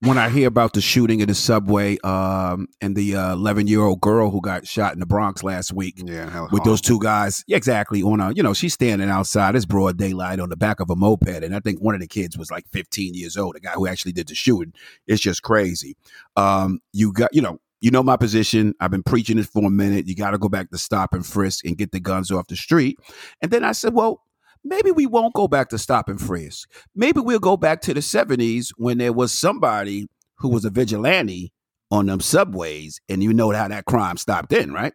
when 0.02 0.18
I 0.18 0.30
hear 0.30 0.48
about 0.48 0.74
the 0.74 0.82
shooting 0.82 1.22
in 1.22 1.28
the 1.28 1.34
subway 1.34 1.98
um, 2.04 2.68
and 2.82 2.96
the 2.96 3.14
11 3.14 3.66
uh, 3.66 3.68
year 3.68 3.82
old 3.82 4.00
girl 4.00 4.30
who 4.30 4.42
got 4.42 4.68
shot 4.68 4.94
in 4.94 5.00
the 5.00 5.08
Bronx 5.08 5.44
last 5.44 5.74
week 5.74 5.96
yeah, 6.06 6.48
with 6.52 6.64
those 6.64 6.82
two 6.82 7.00
guys, 7.00 7.44
yeah, 7.48 7.58
exactly. 7.58 8.04
On 8.04 8.20
a, 8.20 8.32
you 8.34 8.44
know, 8.44 8.54
she's 8.54 8.74
standing 8.74 9.10
outside. 9.10 9.56
It's 9.56 9.66
broad 9.66 9.98
daylight 9.98 10.40
on 10.40 10.50
the 10.50 10.58
back 10.58 10.80
of 10.80 10.90
a 10.90 10.96
moped, 10.96 11.44
and 11.44 11.56
I 11.56 11.60
think 11.60 11.82
one 11.82 11.96
of 11.96 12.02
the 12.02 12.08
kids 12.08 12.38
was 12.38 12.52
like 12.52 12.66
15 12.72 13.16
years 13.16 13.38
old. 13.38 13.56
The 13.56 13.60
guy 13.60 13.72
who 13.72 13.88
actually 13.88 14.12
did 14.12 14.28
the 14.28 14.36
shooting. 14.36 14.74
It's 15.08 15.22
just 15.22 15.42
crazy. 15.42 15.96
Um, 16.36 16.80
you 16.94 17.12
got, 17.12 17.34
you 17.34 17.42
know, 17.42 17.60
you 17.82 17.92
know 17.92 18.04
my 18.04 18.18
position. 18.18 18.74
I've 18.80 18.92
been 18.92 19.04
preaching 19.04 19.38
it 19.40 19.48
for 19.48 19.66
a 19.66 19.70
minute. 19.70 20.08
You 20.08 20.16
got 20.16 20.32
to 20.32 20.38
go 20.38 20.50
back 20.50 20.70
to 20.72 20.78
stop 20.78 21.14
and 21.14 21.26
frisk 21.26 21.66
and 21.66 21.78
get 21.78 21.92
the 21.92 22.00
guns 22.00 22.32
off 22.32 22.48
the 22.48 22.56
street. 22.56 23.00
And 23.42 23.52
then 23.52 23.64
I 23.64 23.72
said, 23.72 23.94
well, 23.94 24.24
maybe 24.64 24.92
we 24.92 25.06
won't 25.06 25.34
go 25.34 25.48
back 25.48 25.70
to 25.70 25.78
stop 25.78 26.10
and 26.10 26.20
frisk. 26.20 26.70
Maybe 26.96 27.20
we'll 27.20 27.40
go 27.40 27.58
back 27.58 27.82
to 27.82 27.94
the 27.94 28.00
70s 28.00 28.70
when 28.78 28.98
there 28.98 29.14
was 29.14 29.32
somebody 29.32 30.08
who 30.38 30.50
was 30.50 30.66
a 30.66 30.70
vigilante 30.70 31.52
on 31.90 32.06
them 32.06 32.20
subways, 32.20 33.00
and 33.08 33.24
you 33.24 33.34
know 33.34 33.52
how 33.52 33.68
that 33.68 33.86
crime 33.86 34.18
stopped 34.18 34.52
in, 34.52 34.74
right? 34.74 34.94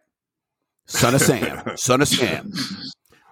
Son 0.85 1.15
of 1.15 1.21
Sam, 1.21 1.75
son 1.75 2.01
of 2.01 2.07
Sam. 2.07 2.51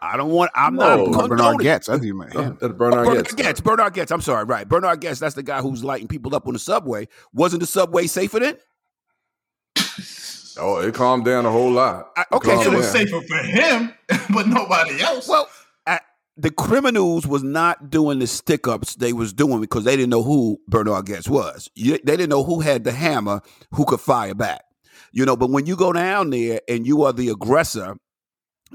I 0.02 0.18
don't 0.18 0.32
want. 0.32 0.50
I'm 0.56 0.76
no, 0.76 1.06
not 1.06 1.30
Bernhard 1.30 1.60
Goetz. 1.60 1.88
I 1.88 2.00
think 2.00 2.16
man. 2.16 2.36
Uh, 2.36 2.54
that's 2.60 2.74
Bernhard, 2.74 3.08
oh, 3.08 3.12
Bernhard 3.12 3.38
Goetz. 3.38 3.62
Bernhard 3.62 3.94
Goetz. 3.94 4.12
I'm 4.12 4.22
sorry. 4.22 4.46
Right. 4.46 4.68
Bernhard 4.68 5.00
Goetz. 5.00 5.20
That's 5.20 5.36
the 5.36 5.44
guy 5.44 5.62
who's 5.62 5.84
lighting 5.84 6.08
people 6.08 6.34
up 6.34 6.48
on 6.48 6.54
the 6.54 6.60
subway. 6.60 7.08
Wasn't 7.34 7.60
the 7.60 7.68
subway 7.68 8.08
safer 8.08 8.40
then? 8.40 8.58
Oh, 10.58 10.80
it 10.80 10.94
calmed 10.94 11.26
down 11.26 11.46
a 11.46 11.52
whole 11.52 11.72
lot. 11.72 12.12
I, 12.18 12.26
okay, 12.34 12.54
it 12.62 12.72
was 12.72 12.90
safer 12.90 13.22
for 13.22 13.38
him, 13.38 13.94
but 14.34 14.48
nobody 14.48 15.02
else. 15.02 15.28
Well, 15.28 15.48
the 16.42 16.50
criminals 16.52 17.28
was 17.28 17.44
not 17.44 17.92
doing 17.92 18.18
the 18.18 18.26
stick 18.26 18.68
ups 18.68 18.96
they 18.96 19.14
was 19.14 19.32
doing 19.32 19.62
because 19.62 19.84
they 19.84 19.96
didn't 19.96 20.10
know 20.10 20.24
who 20.24 20.60
Bernhard 20.68 21.06
Goetz 21.06 21.30
was. 21.30 21.70
they 21.76 21.98
didn't 22.00 22.30
know 22.30 22.44
who 22.44 22.62
had 22.62 22.84
the 22.84 22.92
hammer, 22.92 23.42
who 23.72 23.86
could 23.86 24.00
fire 24.00 24.34
back. 24.34 24.64
You 25.12 25.26
know, 25.26 25.36
but 25.36 25.52
when 25.52 25.68
you 25.68 25.76
go 25.76 25.94
down 25.94 26.32
there 26.32 26.62
and 26.68 26.88
you 26.88 27.04
are 27.04 27.14
the 27.14 27.30
aggressor, 27.30 27.96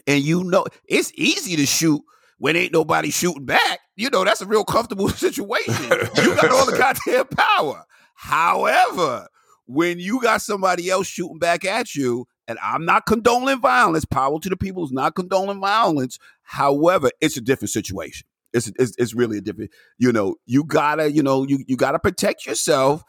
and 0.06 0.23
you 0.23 0.44
know 0.44 0.66
it's 0.87 1.11
easy 1.14 1.56
to 1.56 1.66
shoot 1.66 2.02
when 2.38 2.54
ain't 2.54 2.73
nobody 2.73 3.11
shooting 3.11 3.46
back. 3.46 3.80
You 3.96 4.11
know, 4.11 4.25
that's 4.25 4.42
a 4.42 4.46
real 4.46 4.64
comfortable 4.64 5.08
situation. 5.26 5.75
you 6.16 6.37
got 6.37 6.50
all 6.50 6.66
the 6.66 6.76
goddamn 7.06 7.26
power. 7.28 7.85
However, 8.14 9.26
when 9.66 9.99
you 9.99 10.20
got 10.20 10.42
somebody 10.42 10.88
else 10.88 11.06
shooting 11.06 11.38
back 11.38 11.64
at 11.64 11.94
you, 11.94 12.26
and 12.48 12.58
I'm 12.62 12.84
not 12.84 13.06
condoning 13.06 13.60
violence. 13.60 14.04
Powell 14.04 14.40
to 14.40 14.48
the 14.48 14.56
People 14.56 14.84
is 14.84 14.92
not 14.92 15.14
condoning 15.14 15.60
violence. 15.60 16.18
However, 16.42 17.10
it's 17.20 17.36
a 17.36 17.40
different 17.40 17.70
situation. 17.70 18.26
It's, 18.52 18.68
it's, 18.78 18.96
it's 18.96 19.14
really 19.14 19.38
a 19.38 19.40
different. 19.40 19.70
You 19.98 20.12
know, 20.12 20.36
you 20.46 20.64
gotta 20.64 21.10
you 21.10 21.22
know 21.22 21.44
you 21.44 21.64
you 21.66 21.76
gotta 21.76 21.98
protect 21.98 22.46
yourself. 22.46 23.02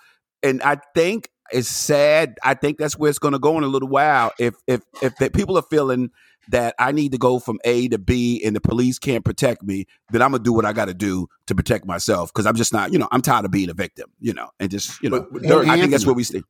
And 0.43 0.61
I 0.61 0.77
think 0.93 1.29
it's 1.51 1.67
sad. 1.67 2.37
I 2.43 2.53
think 2.53 2.77
that's 2.77 2.97
where 2.97 3.09
it's 3.09 3.19
going 3.19 3.31
to 3.31 3.39
go 3.39 3.57
in 3.57 3.63
a 3.63 3.67
little 3.67 3.89
while. 3.89 4.31
If 4.39 4.55
if 4.67 4.81
if 5.01 5.15
people 5.33 5.57
are 5.57 5.63
feeling 5.63 6.11
that 6.49 6.75
I 6.79 6.91
need 6.91 7.11
to 7.13 7.17
go 7.17 7.39
from 7.39 7.59
A 7.65 7.87
to 7.89 7.97
B 7.97 8.41
and 8.45 8.55
the 8.55 8.61
police 8.61 8.99
can't 8.99 9.25
protect 9.25 9.63
me, 9.63 9.85
then 10.11 10.21
I'm 10.21 10.31
gonna 10.31 10.43
do 10.43 10.53
what 10.53 10.65
I 10.65 10.73
got 10.73 10.85
to 10.85 10.93
do 10.93 11.27
to 11.47 11.55
protect 11.55 11.85
myself 11.85 12.31
because 12.33 12.45
I'm 12.45 12.55
just 12.55 12.71
not, 12.73 12.93
you 12.93 12.99
know, 12.99 13.07
I'm 13.11 13.21
tired 13.21 13.45
of 13.45 13.51
being 13.51 13.69
a 13.69 13.73
victim, 13.73 14.11
you 14.19 14.33
know, 14.33 14.49
and 14.59 14.69
just, 14.69 15.01
you 15.01 15.09
know, 15.09 15.25
but, 15.31 15.43
but, 15.47 15.67
I 15.67 15.75
Anthony, 15.75 15.77
think 15.77 15.91
that's 15.91 16.05
where 16.05 16.15
we 16.15 16.23
stay. 16.23 16.43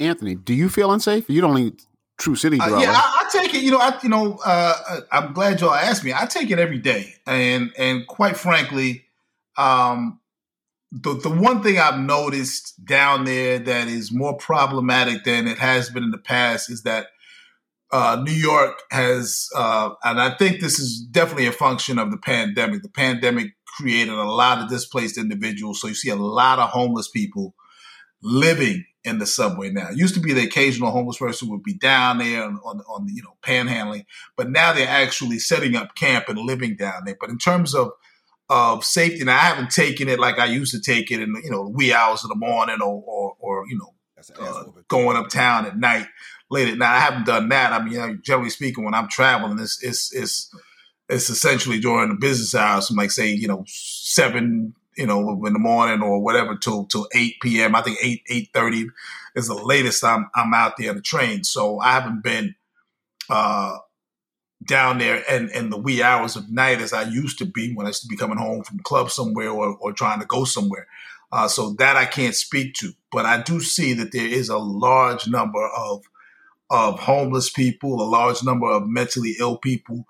Anthony, 0.00 0.34
do 0.34 0.54
you 0.54 0.68
feel 0.68 0.92
unsafe? 0.92 1.30
You 1.30 1.40
don't 1.40 1.58
even 1.58 1.76
True 2.18 2.36
City 2.36 2.58
Uh, 2.58 2.78
yeah, 2.78 2.92
I, 2.92 3.26
I, 3.26 3.28
take 3.30 3.54
it. 3.54 3.62
You 3.62 3.72
know, 3.72 3.78
I 3.78 3.98
you 4.02 4.08
know, 4.08 4.38
uh, 4.44 5.00
I'm 5.12 5.32
glad 5.32 5.60
y'all 5.60 5.72
asked 5.72 6.02
me. 6.02 6.12
I 6.12 6.26
take 6.26 6.50
it 6.50 6.58
every 6.58 6.78
day, 6.78 7.14
and 7.26 7.70
and 7.76 8.06
quite 8.06 8.36
frankly, 8.36 9.04
um, 9.58 10.20
the 10.92 11.14
the 11.14 11.28
one 11.28 11.62
thing 11.62 11.78
I've 11.78 12.00
noticed 12.00 12.82
down 12.84 13.24
there 13.24 13.58
that 13.58 13.88
is 13.88 14.12
more 14.12 14.36
problematic 14.36 15.24
than 15.24 15.46
it 15.46 15.58
has 15.58 15.90
been 15.90 16.04
in 16.04 16.10
the 16.10 16.18
past 16.18 16.70
is 16.70 16.84
that 16.84 17.08
uh, 17.92 18.20
New 18.24 18.32
York 18.32 18.82
has, 18.90 19.48
uh, 19.54 19.90
and 20.02 20.20
I 20.20 20.36
think 20.36 20.60
this 20.60 20.78
is 20.78 21.00
definitely 21.00 21.46
a 21.46 21.52
function 21.52 21.98
of 21.98 22.10
the 22.10 22.18
pandemic. 22.18 22.82
The 22.82 22.88
pandemic 22.88 23.52
created 23.76 24.14
a 24.14 24.24
lot 24.24 24.58
of 24.58 24.68
displaced 24.70 25.18
individuals, 25.18 25.80
so 25.80 25.88
you 25.88 25.94
see 25.94 26.10
a 26.10 26.16
lot 26.16 26.58
of 26.58 26.70
homeless 26.70 27.08
people 27.08 27.54
living 28.22 28.84
in 29.06 29.18
the 29.18 29.26
subway 29.26 29.70
now. 29.70 29.88
It 29.88 29.96
used 29.96 30.14
to 30.14 30.20
be 30.20 30.32
the 30.32 30.44
occasional 30.44 30.90
homeless 30.90 31.18
person 31.18 31.48
would 31.50 31.62
be 31.62 31.74
down 31.74 32.18
there 32.18 32.42
on, 32.42 32.58
on, 32.64 32.80
on 32.88 33.08
you 33.08 33.22
know 33.22 33.36
panhandling, 33.42 34.04
but 34.36 34.50
now 34.50 34.72
they're 34.72 34.88
actually 34.88 35.38
setting 35.38 35.76
up 35.76 35.94
camp 35.94 36.28
and 36.28 36.38
living 36.38 36.76
down 36.76 37.04
there. 37.06 37.16
But 37.18 37.30
in 37.30 37.38
terms 37.38 37.74
of 37.74 37.92
of 38.48 38.84
safety, 38.84 39.20
and 39.20 39.30
I 39.30 39.38
haven't 39.38 39.70
taken 39.70 40.08
it 40.08 40.20
like 40.20 40.38
I 40.38 40.46
used 40.46 40.72
to 40.72 40.80
take 40.80 41.10
it 41.10 41.20
in 41.20 41.34
you 41.42 41.50
know 41.50 41.62
wee 41.62 41.94
hours 41.94 42.24
of 42.24 42.30
the 42.30 42.36
morning 42.36 42.78
or 42.82 43.02
or, 43.06 43.36
or 43.38 43.64
you 43.68 43.78
know 43.78 43.94
uh, 44.40 44.64
going 44.88 45.16
uptown 45.16 45.66
at 45.66 45.78
night 45.78 46.08
late 46.50 46.68
at 46.68 46.78
night. 46.78 46.96
I 46.96 47.00
haven't 47.00 47.26
done 47.26 47.48
that. 47.50 47.72
I 47.72 47.82
mean, 47.82 48.20
generally 48.22 48.50
speaking, 48.50 48.84
when 48.84 48.94
I'm 48.94 49.08
traveling, 49.08 49.58
it's 49.58 49.82
it's 49.82 50.12
it's 50.14 50.54
it's 51.08 51.30
essentially 51.30 51.78
during 51.78 52.08
the 52.08 52.16
business 52.16 52.54
hours, 52.54 52.88
from 52.88 52.96
like 52.96 53.10
say 53.10 53.30
you 53.30 53.48
know 53.48 53.64
seven 53.66 54.74
you 54.96 55.06
know, 55.06 55.44
in 55.46 55.52
the 55.52 55.58
morning 55.58 56.02
or 56.02 56.22
whatever 56.22 56.56
till 56.56 56.86
till 56.86 57.08
eight 57.14 57.36
p.m. 57.42 57.74
I 57.74 57.82
think 57.82 57.98
eight 58.02 58.22
eight 58.30 58.50
thirty 58.52 58.88
is 59.34 59.48
the 59.48 59.54
latest 59.54 60.04
I'm 60.04 60.30
I'm 60.34 60.54
out 60.54 60.74
there 60.78 60.90
on 60.90 60.96
the 60.96 61.02
train. 61.02 61.44
So 61.44 61.78
I 61.80 61.92
haven't 61.92 62.22
been 62.22 62.54
uh, 63.28 63.78
down 64.66 64.98
there 64.98 65.22
and 65.28 65.50
in 65.50 65.70
the 65.70 65.78
wee 65.78 66.02
hours 66.02 66.36
of 66.36 66.50
night 66.50 66.80
as 66.80 66.92
I 66.92 67.02
used 67.02 67.38
to 67.38 67.46
be 67.46 67.74
when 67.74 67.86
I 67.86 67.90
used 67.90 68.02
to 68.02 68.08
be 68.08 68.16
coming 68.16 68.38
home 68.38 68.64
from 68.64 68.80
club 68.80 69.10
somewhere 69.10 69.50
or, 69.50 69.76
or 69.76 69.92
trying 69.92 70.20
to 70.20 70.26
go 70.26 70.44
somewhere. 70.44 70.86
Uh, 71.32 71.48
so 71.48 71.74
that 71.74 71.96
I 71.96 72.06
can't 72.06 72.34
speak 72.34 72.74
to, 72.74 72.92
but 73.10 73.26
I 73.26 73.42
do 73.42 73.60
see 73.60 73.92
that 73.94 74.12
there 74.12 74.26
is 74.26 74.48
a 74.48 74.58
large 74.58 75.28
number 75.28 75.66
of 75.68 76.04
of 76.70 76.98
homeless 77.00 77.50
people, 77.50 78.00
a 78.00 78.08
large 78.08 78.42
number 78.42 78.70
of 78.70 78.88
mentally 78.88 79.36
ill 79.38 79.56
people, 79.56 80.06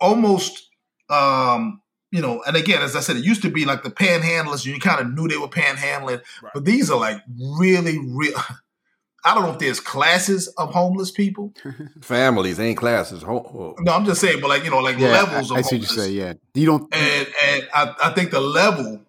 almost 0.00 0.68
um, 1.08 1.82
you 2.10 2.20
know, 2.20 2.42
and 2.46 2.56
again, 2.56 2.82
as 2.82 2.96
I 2.96 3.00
said, 3.00 3.16
it 3.16 3.24
used 3.24 3.42
to 3.42 3.50
be 3.50 3.64
like 3.64 3.82
the 3.82 3.90
panhandlers, 3.90 4.66
you 4.66 4.78
kind 4.80 5.00
of 5.00 5.12
knew 5.12 5.28
they 5.28 5.36
were 5.36 5.48
panhandling, 5.48 6.22
right. 6.42 6.52
but 6.52 6.64
these 6.64 6.90
are 6.90 6.98
like 6.98 7.22
really, 7.58 7.98
real. 7.98 8.34
I 9.22 9.34
don't 9.34 9.42
know 9.42 9.52
if 9.52 9.58
there's 9.58 9.80
classes 9.80 10.48
of 10.56 10.72
homeless 10.72 11.10
people. 11.10 11.52
Families 12.00 12.58
ain't 12.58 12.78
classes. 12.78 13.22
No, 13.22 13.76
I'm 13.86 14.06
just 14.06 14.20
saying, 14.20 14.40
but 14.40 14.48
like 14.48 14.64
you 14.64 14.70
know, 14.70 14.78
like 14.78 14.98
yeah, 14.98 15.08
levels. 15.08 15.52
I, 15.52 15.56
I 15.56 15.60
see 15.60 15.76
what 15.76 15.82
you 15.82 15.86
say. 15.86 16.10
Yeah, 16.12 16.32
you 16.54 16.66
don't. 16.66 16.94
And 16.94 17.28
and 17.44 17.68
I, 17.74 17.94
I 18.04 18.10
think 18.14 18.30
the 18.30 18.40
level 18.40 19.02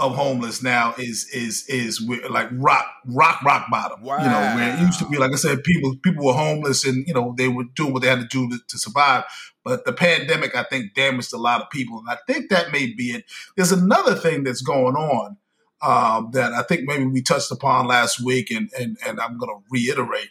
of 0.00 0.14
homeless 0.14 0.62
now 0.62 0.94
is 0.96 1.28
is 1.30 1.64
is 1.68 2.00
like 2.30 2.48
rock 2.52 2.86
rock 3.06 3.42
rock 3.42 3.66
bottom. 3.70 4.02
Wow. 4.02 4.18
You 4.18 4.24
know, 4.24 4.56
where 4.56 4.74
it 4.74 4.80
used 4.80 5.00
to 5.00 5.08
be, 5.08 5.18
like 5.18 5.32
I 5.32 5.36
said, 5.36 5.64
people 5.64 5.96
people 6.02 6.24
were 6.24 6.34
homeless 6.34 6.86
and 6.86 7.06
you 7.06 7.14
know 7.14 7.34
they 7.36 7.48
were 7.48 7.64
doing 7.74 7.92
what 7.92 8.02
they 8.02 8.08
had 8.08 8.20
to 8.20 8.26
do 8.26 8.48
to, 8.48 8.58
to 8.68 8.78
survive. 8.78 9.24
But 9.64 9.84
the 9.84 9.92
pandemic, 9.92 10.56
I 10.56 10.62
think, 10.62 10.94
damaged 10.94 11.32
a 11.32 11.36
lot 11.36 11.60
of 11.60 11.68
people, 11.70 11.98
and 11.98 12.08
I 12.08 12.16
think 12.26 12.48
that 12.50 12.72
may 12.72 12.86
be 12.86 13.10
it. 13.10 13.24
There's 13.56 13.72
another 13.72 14.14
thing 14.14 14.44
that's 14.44 14.62
going 14.62 14.94
on 14.94 15.36
um, 15.82 16.30
that 16.32 16.52
I 16.52 16.62
think 16.62 16.82
maybe 16.86 17.04
we 17.04 17.20
touched 17.20 17.50
upon 17.50 17.86
last 17.86 18.24
week, 18.24 18.50
and 18.50 18.70
and 18.78 18.96
and 19.06 19.20
I'm 19.20 19.36
going 19.36 19.50
to 19.50 19.64
reiterate, 19.68 20.30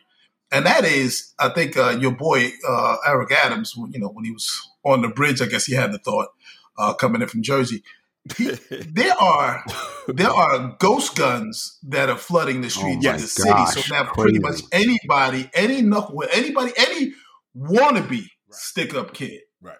and 0.51 0.65
that 0.65 0.85
is, 0.85 1.33
I 1.39 1.49
think 1.49 1.75
uh, 1.75 1.97
your 1.99 2.11
boy 2.11 2.51
uh, 2.67 2.97
Eric 3.05 3.31
Adams, 3.33 3.75
you 3.91 3.99
know, 3.99 4.07
when 4.07 4.25
he 4.25 4.31
was 4.31 4.69
on 4.83 5.01
the 5.01 5.09
bridge, 5.09 5.41
I 5.41 5.45
guess 5.45 5.65
he 5.65 5.75
had 5.75 5.91
the 5.91 5.99
thought 5.99 6.29
uh, 6.77 6.93
coming 6.93 7.21
in 7.21 7.27
from 7.27 7.43
Jersey. 7.43 7.83
there 8.87 9.13
are 9.19 9.63
there 10.07 10.29
are 10.29 10.75
ghost 10.79 11.15
guns 11.15 11.77
that 11.83 12.09
are 12.09 12.17
flooding 12.17 12.61
the 12.61 12.69
streets 12.69 13.05
oh 13.05 13.11
of 13.11 13.15
the 13.15 13.43
gosh, 13.43 13.67
city. 13.69 13.81
So 13.81 13.93
now, 13.93 14.03
crazy. 14.05 14.39
pretty 14.39 14.39
much 14.39 14.61
anybody, 14.71 15.49
any 15.53 15.81
knuckle, 15.81 16.23
anybody, 16.31 16.71
any 16.77 17.13
wannabe 17.55 18.09
right. 18.09 18.29
stick 18.51 18.95
up 18.95 19.13
kid. 19.13 19.41
Right. 19.61 19.77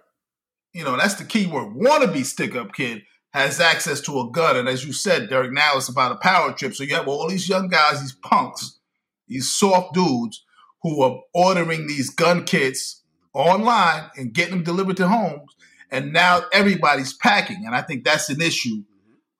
You 0.74 0.84
know, 0.84 0.98
that's 0.98 1.16
the 1.16 1.26
key 1.26 1.48
word. 1.48 1.76
Wannabe 1.76 2.24
stick 2.26 2.56
up 2.56 2.74
kid 2.74 3.04
has 3.34 3.60
access 3.60 4.02
to 4.02 4.20
a 4.20 4.32
gun. 4.32 4.58
And 4.58 4.68
as 4.68 4.86
you 4.86 4.94
said, 4.94 5.30
Derek, 5.30 5.52
now 5.52 5.74
it's 5.76 5.90
about 5.90 6.12
a 6.12 6.16
power 6.16 6.54
trip. 6.54 6.74
So 6.74 6.84
you 6.84 6.96
have 6.96 7.08
all 7.08 7.30
these 7.30 7.48
young 7.48 7.68
guys, 7.68 8.02
these 8.02 8.14
punks, 8.14 8.80
these 9.28 9.54
soft 9.54 9.94
dudes 9.94 10.44
who 10.82 11.02
are 11.02 11.20
ordering 11.34 11.88
these 11.88 12.10
gun 12.10 12.46
kits 12.46 13.04
online 13.34 14.10
and 14.16 14.34
getting 14.34 14.56
them 14.56 14.64
delivered 14.64 14.98
to 14.98 15.08
homes. 15.08 15.56
And 15.92 16.12
now 16.12 16.42
everybody's 16.52 17.14
packing. 17.14 17.64
And 17.66 17.76
I 17.76 17.82
think 17.82 18.04
that's 18.04 18.30
an 18.30 18.42
issue 18.42 18.84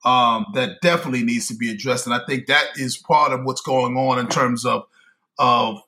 um, 0.04 0.46
that 0.54 0.80
definitely 0.80 1.22
needs 1.22 1.48
to 1.48 1.56
be 1.56 1.70
addressed. 1.70 2.06
And 2.06 2.14
I 2.14 2.20
think 2.26 2.46
that 2.46 2.66
is 2.76 2.96
part 2.96 3.32
of 3.32 3.44
what's 3.44 3.60
going 3.60 3.96
on 3.96 4.18
in 4.18 4.28
terms 4.28 4.64
of 4.64 4.84
of 5.38 5.78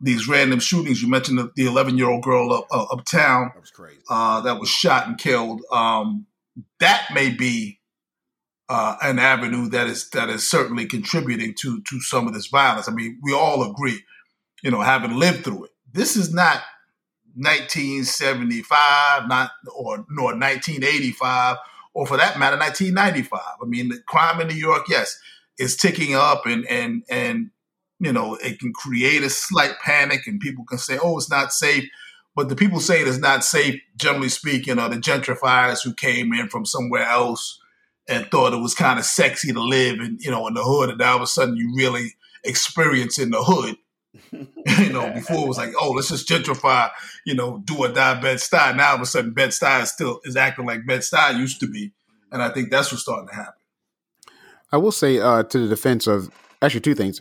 these 0.00 0.28
random 0.28 0.60
shootings. 0.60 1.02
You 1.02 1.08
mentioned 1.08 1.50
the 1.56 1.66
11 1.66 1.96
year 1.96 2.08
old 2.08 2.22
girl 2.22 2.52
up, 2.52 2.66
uh, 2.70 2.84
uptown 2.84 3.50
that 3.54 3.60
was 3.60 3.70
crazy. 3.70 4.00
Uh, 4.08 4.40
that 4.42 4.60
was 4.60 4.68
shot 4.68 5.06
and 5.06 5.18
killed. 5.18 5.62
Um, 5.72 6.26
that 6.80 7.08
may 7.14 7.30
be 7.30 7.80
uh, 8.68 8.96
an 9.02 9.18
avenue 9.18 9.68
that 9.70 9.86
is 9.86 10.08
that 10.10 10.30
is 10.30 10.48
certainly 10.48 10.86
contributing 10.86 11.54
to 11.60 11.82
to 11.82 12.00
some 12.00 12.26
of 12.26 12.34
this 12.34 12.46
violence. 12.46 12.88
I 12.88 12.92
mean, 12.92 13.18
we 13.22 13.32
all 13.34 13.68
agree, 13.70 14.00
you 14.62 14.70
know, 14.70 14.80
having 14.80 15.16
lived 15.16 15.44
through 15.44 15.64
it. 15.64 15.70
This 15.92 16.16
is 16.16 16.32
not 16.32 16.62
1975, 17.36 19.28
not 19.28 19.50
or 19.74 20.04
nor 20.08 20.32
1985, 20.36 21.56
or 21.94 22.06
for 22.06 22.16
that 22.16 22.38
matter, 22.38 22.56
1995. 22.56 23.40
I 23.62 23.64
mean, 23.66 23.88
the 23.88 23.98
crime 24.06 24.40
in 24.40 24.48
New 24.48 24.54
York, 24.54 24.86
yes, 24.88 25.18
is 25.58 25.76
ticking 25.76 26.14
up, 26.14 26.46
and 26.46 26.66
and 26.66 27.02
and 27.08 27.50
you 28.00 28.12
know, 28.12 28.34
it 28.36 28.58
can 28.58 28.72
create 28.72 29.22
a 29.22 29.30
slight 29.30 29.74
panic 29.82 30.26
and 30.26 30.40
people 30.40 30.64
can 30.64 30.78
say, 30.78 30.98
oh, 31.02 31.16
it's 31.16 31.30
not 31.30 31.52
safe. 31.52 31.88
But 32.36 32.48
the 32.48 32.56
people 32.56 32.80
saying 32.80 33.06
it's 33.06 33.18
not 33.18 33.44
safe, 33.44 33.80
generally 33.96 34.28
speaking, 34.28 34.78
are 34.78 34.88
the 34.88 34.96
gentrifiers 34.96 35.82
who 35.82 35.94
came 35.94 36.32
in 36.32 36.48
from 36.48 36.66
somewhere 36.66 37.04
else 37.04 37.60
and 38.08 38.26
thought 38.26 38.52
it 38.52 38.60
was 38.60 38.74
kind 38.74 38.98
of 38.98 39.04
sexy 39.04 39.52
to 39.52 39.62
live 39.62 40.00
in, 40.00 40.18
you 40.20 40.30
know, 40.30 40.46
in 40.48 40.54
the 40.54 40.64
hood. 40.64 40.90
And 40.90 41.00
all 41.00 41.16
of 41.16 41.22
a 41.22 41.26
sudden 41.26 41.56
you 41.56 41.72
really 41.76 42.14
experience 42.42 43.18
in 43.18 43.30
the 43.30 43.42
hood. 43.42 43.76
you 44.32 44.92
know, 44.92 45.10
before 45.12 45.44
it 45.44 45.48
was 45.48 45.58
like, 45.58 45.72
oh, 45.78 45.90
let's 45.90 46.08
just 46.08 46.28
gentrify, 46.28 46.90
you 47.26 47.34
know, 47.34 47.58
do 47.64 47.78
or 47.78 47.88
die 47.88 48.20
Bed-Stuy. 48.20 48.76
Now 48.76 48.90
all 48.90 48.94
of 48.96 49.00
a 49.00 49.06
sudden 49.06 49.32
Bed-Stuy 49.32 49.82
is 49.82 49.90
still 49.90 50.20
is 50.24 50.36
acting 50.36 50.66
like 50.66 50.86
Bed-Stuy 50.86 51.38
used 51.38 51.60
to 51.60 51.66
be. 51.66 51.92
And 52.30 52.42
I 52.42 52.48
think 52.48 52.70
that's 52.70 52.90
what's 52.90 53.02
starting 53.02 53.28
to 53.28 53.34
happen. 53.34 53.52
I 54.72 54.76
will 54.76 54.92
say 54.92 55.18
uh, 55.18 55.44
to 55.44 55.58
the 55.58 55.68
defense 55.68 56.06
of 56.06 56.30
actually 56.62 56.80
two 56.80 56.94
things 56.94 57.20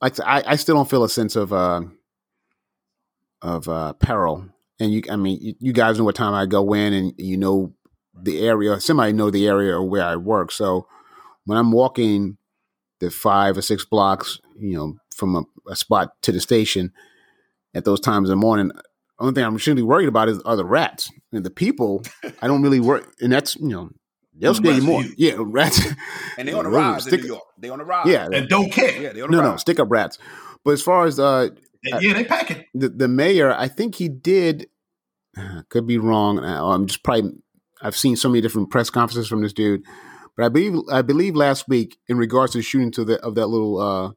like 0.00 0.18
I, 0.20 0.42
I 0.46 0.56
still 0.56 0.76
don't 0.76 0.88
feel 0.88 1.04
a 1.04 1.08
sense 1.08 1.36
of 1.36 1.52
uh, 1.52 1.82
of 3.42 3.68
uh, 3.68 3.92
peril. 3.94 4.48
And 4.78 4.92
you, 4.92 5.02
I 5.10 5.16
mean, 5.16 5.38
you, 5.40 5.54
you, 5.58 5.72
guys 5.72 5.98
know 5.98 6.04
what 6.04 6.16
time 6.16 6.34
I 6.34 6.44
go 6.46 6.74
in, 6.74 6.92
and 6.92 7.12
you 7.16 7.36
know 7.36 7.74
the 8.14 8.46
area. 8.46 8.78
Somebody 8.80 9.12
know 9.12 9.30
the 9.30 9.46
area 9.46 9.80
where 9.80 10.04
I 10.04 10.16
work. 10.16 10.52
So 10.52 10.86
when 11.44 11.56
I'm 11.58 11.72
walking 11.72 12.36
the 13.00 13.10
five 13.10 13.56
or 13.56 13.62
six 13.62 13.84
blocks, 13.84 14.40
you 14.58 14.76
know, 14.76 14.96
from 15.14 15.36
a, 15.36 15.44
a 15.70 15.76
spot 15.76 16.10
to 16.22 16.32
the 16.32 16.40
station 16.40 16.92
at 17.74 17.84
those 17.84 18.00
times 18.00 18.28
in 18.28 18.32
the 18.32 18.40
morning, 18.40 18.70
only 19.18 19.34
thing 19.34 19.44
I'm 19.44 19.56
really 19.56 19.82
worried 19.82 20.08
about 20.08 20.28
is 20.28 20.40
are 20.42 20.56
the 20.56 20.64
rats 20.64 21.10
and 21.32 21.44
the 21.44 21.50
people. 21.50 22.02
I 22.42 22.46
don't 22.46 22.62
really 22.62 22.80
worry, 22.80 23.02
and 23.20 23.32
that's 23.32 23.56
you 23.56 23.68
know 23.68 23.90
They'll 24.38 24.54
scare 24.54 24.74
you 24.74 24.82
more. 24.82 25.02
Yeah, 25.16 25.34
rats. 25.38 25.80
And 26.36 26.46
they 26.46 26.52
on 26.52 26.64
the 26.64 26.70
rise 26.70 27.04
stick, 27.04 27.14
in 27.14 27.20
New 27.20 27.26
York. 27.28 27.44
They 27.58 27.70
on 27.70 27.78
the 27.78 27.84
rise. 27.84 28.06
Yeah, 28.06 28.28
and 28.30 28.48
don't 28.48 28.70
care. 28.70 29.00
Yeah, 29.00 29.12
they 29.12 29.22
on 29.22 29.30
the 29.30 29.36
no, 29.36 29.42
rise. 29.42 29.52
no, 29.52 29.56
stick 29.56 29.80
up 29.80 29.88
rats. 29.90 30.18
But 30.64 30.72
as 30.72 30.82
far 30.82 31.06
as 31.06 31.18
uh, 31.18 31.48
yeah, 31.82 32.12
they 32.12 32.24
packing. 32.24 32.64
The, 32.74 32.88
the 32.90 33.08
mayor, 33.08 33.52
I 33.52 33.68
think 33.68 33.94
he 33.94 34.08
did. 34.08 34.68
Could 35.70 35.86
be 35.86 35.98
wrong. 35.98 36.38
I'm 36.38 36.86
just 36.86 37.02
probably. 37.02 37.32
I've 37.82 37.96
seen 37.96 38.16
so 38.16 38.28
many 38.28 38.40
different 38.40 38.70
press 38.70 38.88
conferences 38.88 39.28
from 39.28 39.42
this 39.42 39.52
dude, 39.52 39.82
but 40.36 40.44
I 40.44 40.48
believe 40.48 40.80
I 40.90 41.02
believe 41.02 41.34
last 41.34 41.68
week 41.68 41.98
in 42.08 42.18
regards 42.18 42.52
to 42.52 42.58
the 42.58 42.62
shooting 42.62 42.90
to 42.92 43.04
the 43.04 43.20
of 43.24 43.34
that 43.36 43.46
little 43.46 43.78
uh, 43.78 44.12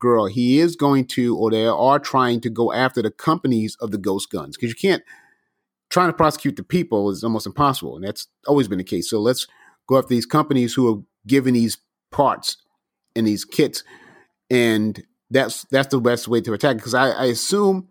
girl, 0.00 0.26
he 0.26 0.58
is 0.58 0.76
going 0.76 1.06
to, 1.06 1.36
or 1.36 1.50
they 1.50 1.64
are 1.64 1.98
trying 1.98 2.40
to 2.40 2.50
go 2.50 2.72
after 2.72 3.00
the 3.00 3.10
companies 3.10 3.76
of 3.80 3.92
the 3.92 3.98
ghost 3.98 4.30
guns 4.30 4.56
because 4.56 4.70
you 4.70 4.76
can't 4.76 5.02
trying 5.88 6.08
to 6.08 6.14
prosecute 6.14 6.56
the 6.56 6.62
people 6.62 7.10
is 7.10 7.22
almost 7.22 7.46
impossible, 7.46 7.96
and 7.96 8.04
that's 8.04 8.26
always 8.46 8.66
been 8.66 8.78
the 8.78 8.84
case. 8.84 9.08
So 9.08 9.20
let's 9.20 9.46
go 9.86 9.98
after 9.98 10.08
these 10.08 10.26
companies 10.26 10.74
who 10.74 10.92
are 10.92 11.02
giving 11.26 11.54
these 11.54 11.78
parts 12.10 12.56
and 13.14 13.26
these 13.26 13.44
kits, 13.44 13.84
and 14.50 15.04
that's 15.30 15.64
that's 15.70 15.88
the 15.88 16.00
best 16.00 16.28
way 16.28 16.40
to 16.40 16.52
attack. 16.52 16.76
Because 16.76 16.94
I, 16.94 17.10
I 17.10 17.24
assume 17.26 17.88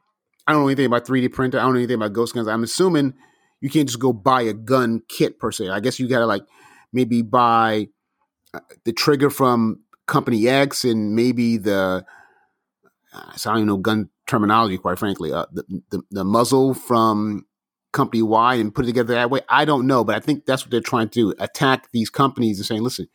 I 0.48 0.52
don't 0.52 0.64
know 0.64 0.68
anything 0.68 0.88
about 0.88 1.06
3D 1.06 1.32
printer. 1.32 1.60
I 1.60 1.62
don't 1.64 1.74
know 1.74 1.80
anything 1.80 1.96
about 1.96 2.14
ghost 2.14 2.34
guns. 2.34 2.48
I'm 2.48 2.64
assuming 2.64 3.14
you 3.62 3.70
can't 3.70 3.88
just 3.88 4.00
go 4.00 4.12
buy 4.12 4.42
a 4.42 4.54
gun 4.54 5.04
kit 5.08 5.40
per 5.40 5.52
se. 5.52 5.70
I 5.70 5.80
guess 5.80 6.00
you 6.00 6.10
gotta 6.10 6.26
like 6.26 6.44
maybe 6.94 7.22
buy 7.22 7.88
uh, 8.54 8.60
the 8.84 8.94
trigger 8.94 9.30
from 9.30 9.82
company 10.08 10.48
X 10.48 10.84
and 10.84 11.16
maybe 11.16 11.58
the 11.58 12.06
uh, 13.14 13.36
so 13.36 13.52
I 13.52 13.56
don't 13.56 13.68
know 13.68 13.78
gun 13.78 14.10
terminology 14.28 14.78
quite 14.78 15.00
frankly. 15.00 15.32
Uh, 15.32 15.46
the, 15.52 15.82
the, 15.90 16.02
the 16.12 16.24
muzzle 16.24 16.74
from 16.74 17.46
company 17.92 18.22
Y 18.22 18.56
and 18.56 18.74
put 18.74 18.86
it 18.86 18.88
together 18.88 19.14
that 19.14 19.30
way. 19.30 19.42
I 19.50 19.66
don't 19.66 19.88
know, 19.88 20.04
but 20.04 20.16
I 20.16 20.20
think 20.20 20.46
that's 20.46 20.64
what 20.64 20.72
they're 20.72 20.82
trying 20.82 21.10
to 21.10 21.32
do: 21.32 21.34
attack 21.40 21.92
these 21.92 22.10
companies 22.10 22.58
and 22.58 22.66
saying, 22.66 22.84
"Listen, 22.84 23.08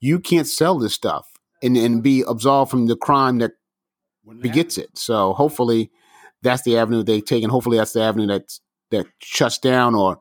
you 0.00 0.20
can't 0.20 0.46
sell 0.46 0.78
this 0.78 0.94
stuff 0.94 1.26
and 1.62 1.76
and 1.76 2.02
be 2.02 2.24
absolved 2.26 2.70
from 2.70 2.86
the 2.86 2.96
crime 2.96 3.38
that 3.38 3.52
begets 4.40 4.78
it." 4.78 4.96
So 4.98 5.32
hopefully, 5.32 5.90
that's 6.42 6.62
the 6.62 6.76
avenue 6.78 7.02
they 7.02 7.20
take, 7.20 7.42
and 7.42 7.52
hopefully, 7.52 7.78
that's 7.78 7.92
the 7.92 8.02
avenue 8.02 8.26
that 8.26 8.58
that 8.90 9.06
shuts 9.20 9.58
down 9.58 9.94
or, 9.94 10.18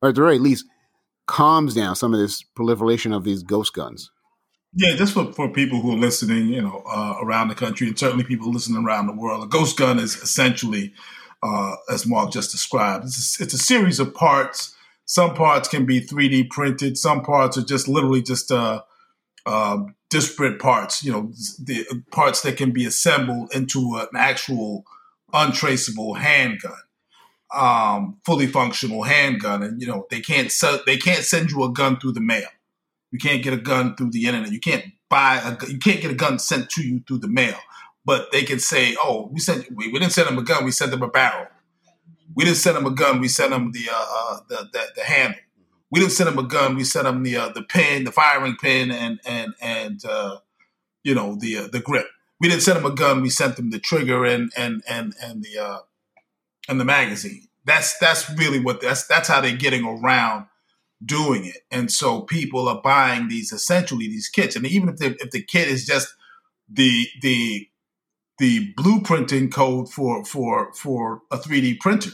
or 0.00 0.08
at 0.08 0.14
the 0.14 0.22
very 0.22 0.38
least, 0.38 0.66
calms 1.26 1.74
down 1.74 1.96
some 1.96 2.14
of 2.14 2.20
this 2.20 2.42
proliferation 2.42 3.12
of 3.12 3.24
these 3.24 3.42
ghost 3.42 3.72
guns. 3.74 4.10
Yeah, 4.78 4.94
just 4.94 5.14
for, 5.14 5.32
for 5.32 5.48
people 5.48 5.80
who 5.80 5.92
are 5.92 5.98
listening, 5.98 6.48
you 6.48 6.60
know, 6.60 6.82
uh, 6.86 7.14
around 7.22 7.48
the 7.48 7.54
country, 7.54 7.86
and 7.86 7.98
certainly 7.98 8.24
people 8.24 8.52
listening 8.52 8.84
around 8.84 9.06
the 9.06 9.14
world, 9.14 9.42
a 9.42 9.46
ghost 9.46 9.78
gun 9.78 9.98
is 9.98 10.16
essentially, 10.16 10.92
uh, 11.42 11.76
as 11.90 12.06
Mark 12.06 12.30
just 12.30 12.50
described, 12.50 13.04
it's 13.06 13.40
a, 13.40 13.44
it's 13.44 13.54
a, 13.54 13.58
series 13.58 13.98
of 13.98 14.12
parts. 14.12 14.74
Some 15.06 15.34
parts 15.34 15.68
can 15.68 15.86
be 15.86 16.00
3D 16.00 16.50
printed. 16.50 16.98
Some 16.98 17.22
parts 17.22 17.56
are 17.56 17.64
just 17.64 17.88
literally 17.88 18.20
just 18.22 18.52
uh, 18.52 18.82
uh, 19.46 19.78
disparate 20.10 20.58
parts. 20.58 21.02
You 21.02 21.12
know, 21.12 21.32
the 21.58 22.02
parts 22.10 22.42
that 22.42 22.58
can 22.58 22.72
be 22.72 22.84
assembled 22.84 23.54
into 23.54 23.96
an 23.96 24.08
actual 24.14 24.84
untraceable 25.32 26.14
handgun, 26.14 26.72
um, 27.54 28.18
fully 28.24 28.46
functional 28.46 29.02
handgun. 29.02 29.62
And 29.62 29.80
you 29.80 29.86
know, 29.86 30.06
they 30.10 30.20
can't 30.20 30.50
sell, 30.50 30.80
they 30.86 30.96
can't 30.96 31.24
send 31.24 31.50
you 31.50 31.64
a 31.64 31.72
gun 31.72 31.98
through 31.98 32.12
the 32.12 32.20
mail 32.20 32.48
you 33.16 33.18
can't 33.18 33.42
get 33.42 33.54
a 33.54 33.58
gun 33.58 33.94
through 33.96 34.10
the 34.10 34.26
internet. 34.26 34.52
You 34.52 34.60
can't 34.60 34.84
buy 35.08 35.36
a 35.38 35.66
you 35.66 35.78
can't 35.78 36.00
get 36.00 36.10
a 36.10 36.14
gun 36.14 36.38
sent 36.38 36.70
to 36.70 36.86
you 36.86 37.02
through 37.06 37.18
the 37.18 37.28
mail. 37.28 37.56
But 38.04 38.30
they 38.30 38.42
can 38.44 38.58
say, 38.60 38.96
"Oh, 39.00 39.30
we 39.32 39.40
sent 39.40 39.66
we, 39.74 39.88
we 39.88 39.98
didn't 39.98 40.12
send 40.12 40.28
them 40.28 40.38
a 40.38 40.42
gun. 40.42 40.64
We 40.64 40.70
sent 40.70 40.90
them 40.90 41.02
a 41.02 41.08
barrel. 41.08 41.46
We 42.34 42.44
didn't 42.44 42.58
send 42.58 42.76
them 42.76 42.86
a 42.86 42.90
gun. 42.90 43.20
We 43.20 43.28
sent 43.28 43.50
them 43.50 43.72
the 43.72 43.88
uh, 43.90 44.06
uh, 44.10 44.38
the, 44.48 44.68
the, 44.72 44.80
the 44.96 45.02
handle. 45.04 45.40
We 45.90 46.00
didn't 46.00 46.12
send 46.12 46.28
them 46.28 46.38
a 46.38 46.46
gun. 46.46 46.76
We 46.76 46.84
sent 46.84 47.04
them 47.04 47.22
the 47.22 47.36
uh, 47.36 47.48
the 47.48 47.62
pin, 47.62 48.04
the 48.04 48.12
firing 48.12 48.56
pin, 48.56 48.90
and 48.90 49.20
and 49.24 49.54
and 49.60 50.04
uh, 50.04 50.38
you 51.02 51.14
know 51.14 51.36
the 51.36 51.58
uh, 51.58 51.68
the 51.72 51.80
grip. 51.80 52.06
We 52.38 52.48
didn't 52.48 52.62
send 52.62 52.76
them 52.76 52.90
a 52.90 52.94
gun. 52.94 53.22
We 53.22 53.30
sent 53.30 53.56
them 53.56 53.70
the 53.70 53.78
trigger 53.78 54.24
and 54.24 54.52
and 54.56 54.82
and 54.88 55.14
and 55.22 55.42
the 55.42 55.58
uh, 55.58 55.78
and 56.68 56.80
the 56.80 56.84
magazine. 56.84 57.48
That's 57.64 57.98
that's 57.98 58.30
really 58.30 58.60
what 58.60 58.80
that's 58.80 59.06
that's 59.06 59.28
how 59.28 59.40
they're 59.40 59.56
getting 59.56 59.84
around 59.84 60.46
doing 61.04 61.44
it. 61.44 61.58
And 61.70 61.90
so 61.90 62.22
people 62.22 62.68
are 62.68 62.80
buying 62.82 63.28
these 63.28 63.52
essentially 63.52 64.06
these 64.06 64.28
kits. 64.28 64.56
And 64.56 64.66
even 64.66 64.88
if 64.88 64.96
the 64.96 65.16
if 65.20 65.30
the 65.30 65.42
kit 65.42 65.68
is 65.68 65.84
just 65.84 66.08
the 66.68 67.06
the 67.22 67.68
the 68.38 68.72
blueprinting 68.74 69.52
code 69.52 69.92
for 69.92 70.24
for 70.24 70.72
for 70.74 71.22
a 71.30 71.38
3D 71.38 71.80
printer, 71.80 72.10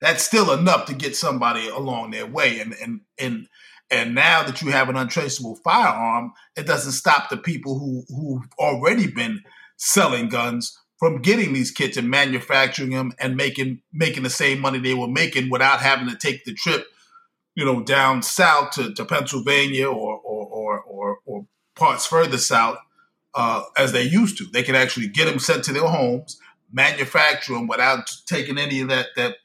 that's 0.00 0.22
still 0.22 0.52
enough 0.52 0.86
to 0.86 0.94
get 0.94 1.16
somebody 1.16 1.68
along 1.68 2.10
their 2.10 2.26
way. 2.26 2.60
And 2.60 2.74
and 2.74 3.00
and 3.18 3.48
and 3.90 4.14
now 4.14 4.42
that 4.42 4.62
you 4.62 4.70
have 4.70 4.88
an 4.88 4.96
untraceable 4.96 5.56
firearm, 5.64 6.32
it 6.56 6.66
doesn't 6.66 6.92
stop 6.92 7.28
the 7.28 7.36
people 7.36 7.78
who 7.78 8.04
who've 8.08 8.48
already 8.58 9.06
been 9.08 9.40
selling 9.76 10.28
guns 10.28 10.76
from 10.98 11.22
getting 11.22 11.52
these 11.52 11.70
kits 11.70 11.96
and 11.96 12.10
manufacturing 12.10 12.90
them 12.90 13.12
and 13.18 13.36
making 13.36 13.80
making 13.92 14.22
the 14.22 14.30
same 14.30 14.60
money 14.60 14.78
they 14.78 14.94
were 14.94 15.08
making 15.08 15.50
without 15.50 15.80
having 15.80 16.08
to 16.08 16.16
take 16.16 16.44
the 16.44 16.54
trip 16.54 16.86
you 17.58 17.64
know, 17.64 17.82
down 17.82 18.22
south 18.22 18.70
to, 18.70 18.94
to 18.94 19.04
Pennsylvania 19.04 19.88
or, 19.88 20.16
or, 20.20 20.46
or, 20.46 20.80
or, 20.82 21.18
or 21.26 21.46
parts 21.74 22.06
further 22.06 22.38
south 22.38 22.78
uh, 23.34 23.64
as 23.76 23.90
they 23.90 24.04
used 24.04 24.38
to. 24.38 24.44
They 24.44 24.62
can 24.62 24.76
actually 24.76 25.08
get 25.08 25.24
them 25.24 25.40
sent 25.40 25.64
to 25.64 25.72
their 25.72 25.88
homes, 25.88 26.38
manufacture 26.72 27.54
them 27.54 27.66
without 27.66 28.12
taking 28.26 28.58
any 28.58 28.82
of 28.82 28.90
that 28.90 29.08
that 29.16 29.38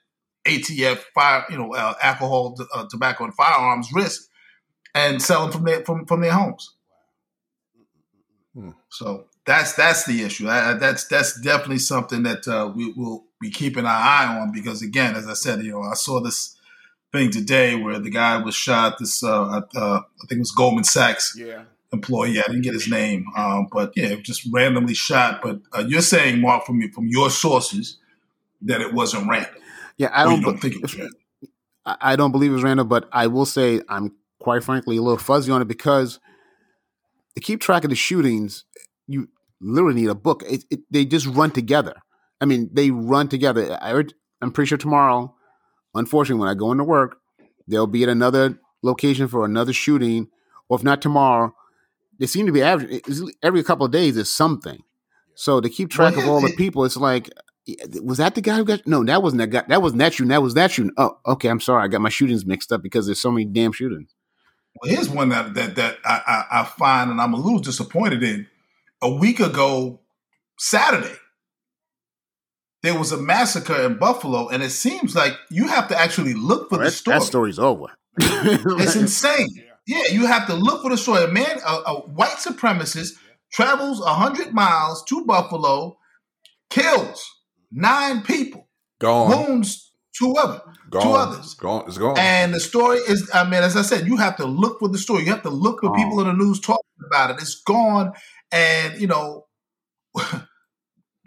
ATF 0.46 1.00
fire, 1.16 1.44
you 1.50 1.58
know, 1.58 1.74
uh, 1.74 1.96
alcohol, 2.04 2.56
uh, 2.76 2.86
tobacco, 2.88 3.24
and 3.24 3.34
firearms 3.34 3.90
risk, 3.92 4.30
and 4.94 5.20
sell 5.20 5.42
them 5.42 5.52
from 5.52 5.64
their 5.64 5.84
from, 5.84 6.06
from 6.06 6.22
their 6.22 6.34
homes. 6.34 6.76
Hmm. 8.54 8.72
So 8.90 9.26
that's 9.46 9.74
that's 9.74 10.06
the 10.06 10.24
issue. 10.24 10.48
I, 10.48 10.74
that's 10.74 11.08
that's 11.08 11.40
definitely 11.42 11.80
something 11.80 12.24
that 12.24 12.48
uh, 12.48 12.72
we 12.74 12.94
will 12.94 13.26
be 13.42 13.50
keeping 13.50 13.86
our 13.86 13.92
eye 13.92 14.40
on 14.40 14.52
because, 14.52 14.82
again, 14.82 15.16
as 15.16 15.28
I 15.28 15.34
said, 15.34 15.64
you 15.64 15.72
know, 15.72 15.82
I 15.82 15.96
saw 15.96 16.22
this 16.22 16.56
thing 17.12 17.30
today 17.30 17.76
where 17.76 18.00
the 18.00 18.10
guy 18.10 18.38
was 18.38 18.56
shot. 18.56 18.98
This 19.00 19.24
uh, 19.24 19.44
uh, 19.44 19.62
I 19.76 20.28
think 20.28 20.38
it 20.38 20.40
was 20.40 20.52
Goldman 20.52 20.86
Sachs 20.86 21.36
yeah. 21.38 21.64
employee. 21.92 22.40
I 22.40 22.44
didn't 22.44 22.62
get 22.62 22.74
his 22.74 22.90
name, 22.90 23.26
um, 23.36 23.68
but 23.72 23.92
yeah, 23.96 24.16
just 24.16 24.48
randomly 24.52 24.94
shot. 24.94 25.42
But 25.42 25.60
uh, 25.74 25.84
you're 25.88 26.02
saying, 26.02 26.42
Mark, 26.42 26.66
from 26.66 26.82
from 26.92 27.08
your 27.08 27.30
sources, 27.30 27.98
that 28.62 28.82
it 28.82 28.94
wasn't 28.94 29.30
random. 29.30 29.54
Yeah, 29.98 30.10
I 30.12 30.24
don't, 30.24 30.42
don't 30.42 30.58
think 30.58 30.76
it 30.76 30.82
was 30.82 30.98
random. 30.98 31.20
I 31.86 32.16
don't 32.16 32.32
believe 32.32 32.52
it 32.52 32.56
was 32.56 32.64
random, 32.64 32.88
but 32.88 33.10
I 33.12 33.28
will 33.28 33.46
say 33.46 33.82
I'm 33.90 34.14
quite 34.40 34.64
frankly 34.64 34.96
a 34.98 35.02
little 35.02 35.18
fuzzy 35.18 35.52
on 35.52 35.62
it 35.62 35.68
because 35.68 36.20
to 37.36 37.42
keep 37.42 37.60
track 37.60 37.84
of 37.84 37.90
the 37.90 37.96
shootings, 37.96 38.64
you 39.08 39.28
literally 39.64 40.02
need 40.02 40.10
a 40.10 40.16
book. 40.16 40.44
It, 40.48 40.66
it, 40.70 40.80
they 40.92 41.06
just 41.06 41.26
run 41.26 41.52
together. 41.52 41.96
I 42.42 42.46
mean, 42.46 42.70
they 42.74 42.92
run 42.92 43.30
together. 43.30 43.78
I, 43.82 44.04
I'm 44.42 44.52
pretty 44.52 44.68
sure 44.68 44.78
tomorrow 44.78 45.34
unfortunately, 45.96 46.40
when 46.40 46.50
I 46.50 46.56
go 46.56 46.72
into 46.72 46.84
work, 46.84 47.18
they'll 47.68 47.88
be 47.88 48.04
at 48.04 48.10
another 48.10 48.60
location 48.82 49.28
for 49.28 49.46
another 49.46 49.74
shooting, 49.74 50.28
or 50.70 50.78
if 50.78 50.84
not 50.84 51.02
tomorrow, 51.02 51.54
they 52.20 52.28
seem 52.28 52.46
to 52.46 52.52
be 52.52 52.62
average 52.62 53.02
every 53.42 53.64
couple 53.64 53.86
of 53.86 53.92
days. 53.92 54.16
There's 54.16 54.30
something. 54.30 54.80
So 55.36 55.62
to 55.62 55.70
keep 55.70 55.90
track 55.90 56.16
well, 56.16 56.26
of 56.26 56.30
all 56.30 56.42
the 56.42 56.54
people, 56.56 56.86
it's 56.86 56.98
like, 56.98 57.30
was 58.02 58.18
that 58.18 58.36
the 58.36 58.42
guy 58.42 58.58
who 58.58 58.66
got? 58.66 58.86
No, 58.86 59.04
that 59.04 59.24
wasn't 59.24 59.40
that 59.40 59.48
guy. 59.48 59.64
That 59.68 59.82
wasn't 59.82 60.00
that 60.00 60.14
shooting. 60.14 60.30
That 60.30 60.44
was 60.44 60.54
that 60.54 60.72
shooting. 60.72 60.92
Oh, 60.98 61.18
okay. 61.26 61.48
I'm 61.48 61.62
sorry. 61.62 61.84
I 61.84 61.88
got 61.88 62.02
my 62.02 62.10
shootings 62.10 62.46
mixed 62.46 62.72
up 62.72 62.84
because 62.84 63.06
there's 63.06 63.22
so 63.22 63.32
many 63.32 63.46
damn 63.46 63.72
shootings. 63.72 64.14
Well, 64.76 64.92
here's 64.92 65.10
one 65.10 65.30
that 65.30 65.54
that 65.54 65.76
that 65.78 65.98
I, 66.04 66.22
I, 66.28 66.62
I 66.62 66.64
find 66.66 67.10
and 67.10 67.22
I'm 67.22 67.34
a 67.34 67.38
little 67.38 67.60
disappointed 67.60 68.22
in. 68.22 68.48
A 69.04 69.14
week 69.14 69.40
ago, 69.40 70.00
Saturday, 70.58 71.16
there 72.84 72.98
was 72.98 73.12
a 73.12 73.18
massacre 73.18 73.82
in 73.86 73.98
Buffalo, 73.98 74.48
and 74.50 74.64
it 74.64 74.70
seems 74.70 75.16
like 75.16 75.34
you 75.52 75.68
have 75.68 75.90
to 75.90 76.00
actually 76.00 76.34
look 76.34 76.70
for 76.70 76.82
oh, 76.82 76.86
the 76.86 76.92
story. 76.92 77.20
That 77.20 77.26
story's 77.26 77.60
over. 77.60 77.88
it's 78.18 78.96
insane. 78.96 79.50
Yeah, 79.86 80.08
you 80.10 80.26
have 80.26 80.48
to 80.48 80.54
look 80.54 80.84
for 80.84 80.90
the 80.90 80.98
story. 80.98 81.26
A 81.26 81.28
man, 81.28 81.60
a, 81.66 81.72
a 81.88 81.94
white 82.08 82.38
supremacist, 82.38 83.12
travels 83.52 84.02
hundred 84.04 84.54
miles 84.54 85.04
to 85.06 85.26
Buffalo, 85.26 85.98
kills 86.70 87.30
nine 87.72 88.22
people, 88.22 88.68
gone, 89.00 89.30
wounds 89.30 89.92
two 90.18 90.34
other, 90.38 90.62
gone. 90.90 91.02
two 91.02 91.12
others. 91.12 91.54
Gone. 91.56 91.84
It's 91.88 91.98
gone. 91.98 92.18
And 92.18 92.54
the 92.54 92.60
story 92.60 92.98
is, 93.00 93.30
I 93.34 93.44
mean, 93.44 93.64
as 93.64 93.76
I 93.76 93.82
said, 93.82 94.08
you 94.08 94.18
have 94.18 94.38
to 94.38 94.46
look 94.46 94.80
for 94.80 94.88
the 94.88 94.98
story. 94.98 95.24
You 95.24 95.32
have 95.32 95.44
to 95.44 95.50
look 95.50 95.82
for 95.82 95.94
people 95.94 96.22
in 96.22 96.28
the 96.28 96.34
news 96.34 96.60
talking 96.60 96.84
about 97.06 97.32
it. 97.32 97.38
It's 97.42 97.62
gone, 97.62 98.14
and 98.54 99.02
you 99.02 99.08
know. 99.08 99.46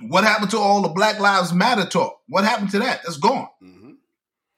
What 0.03 0.25
happened 0.25 0.51
to 0.51 0.59
all 0.59 0.83
the 0.83 0.89
Black 0.89 1.21
Lives 1.21 1.55
Matter 1.55 1.87
talk? 1.87 2.21
What 2.29 2.45
happened 2.45 2.71
to 2.73 2.81
that? 2.81 3.01
That's 3.03 3.17
gone. 3.17 3.49
Mm-hmm. 3.63 3.93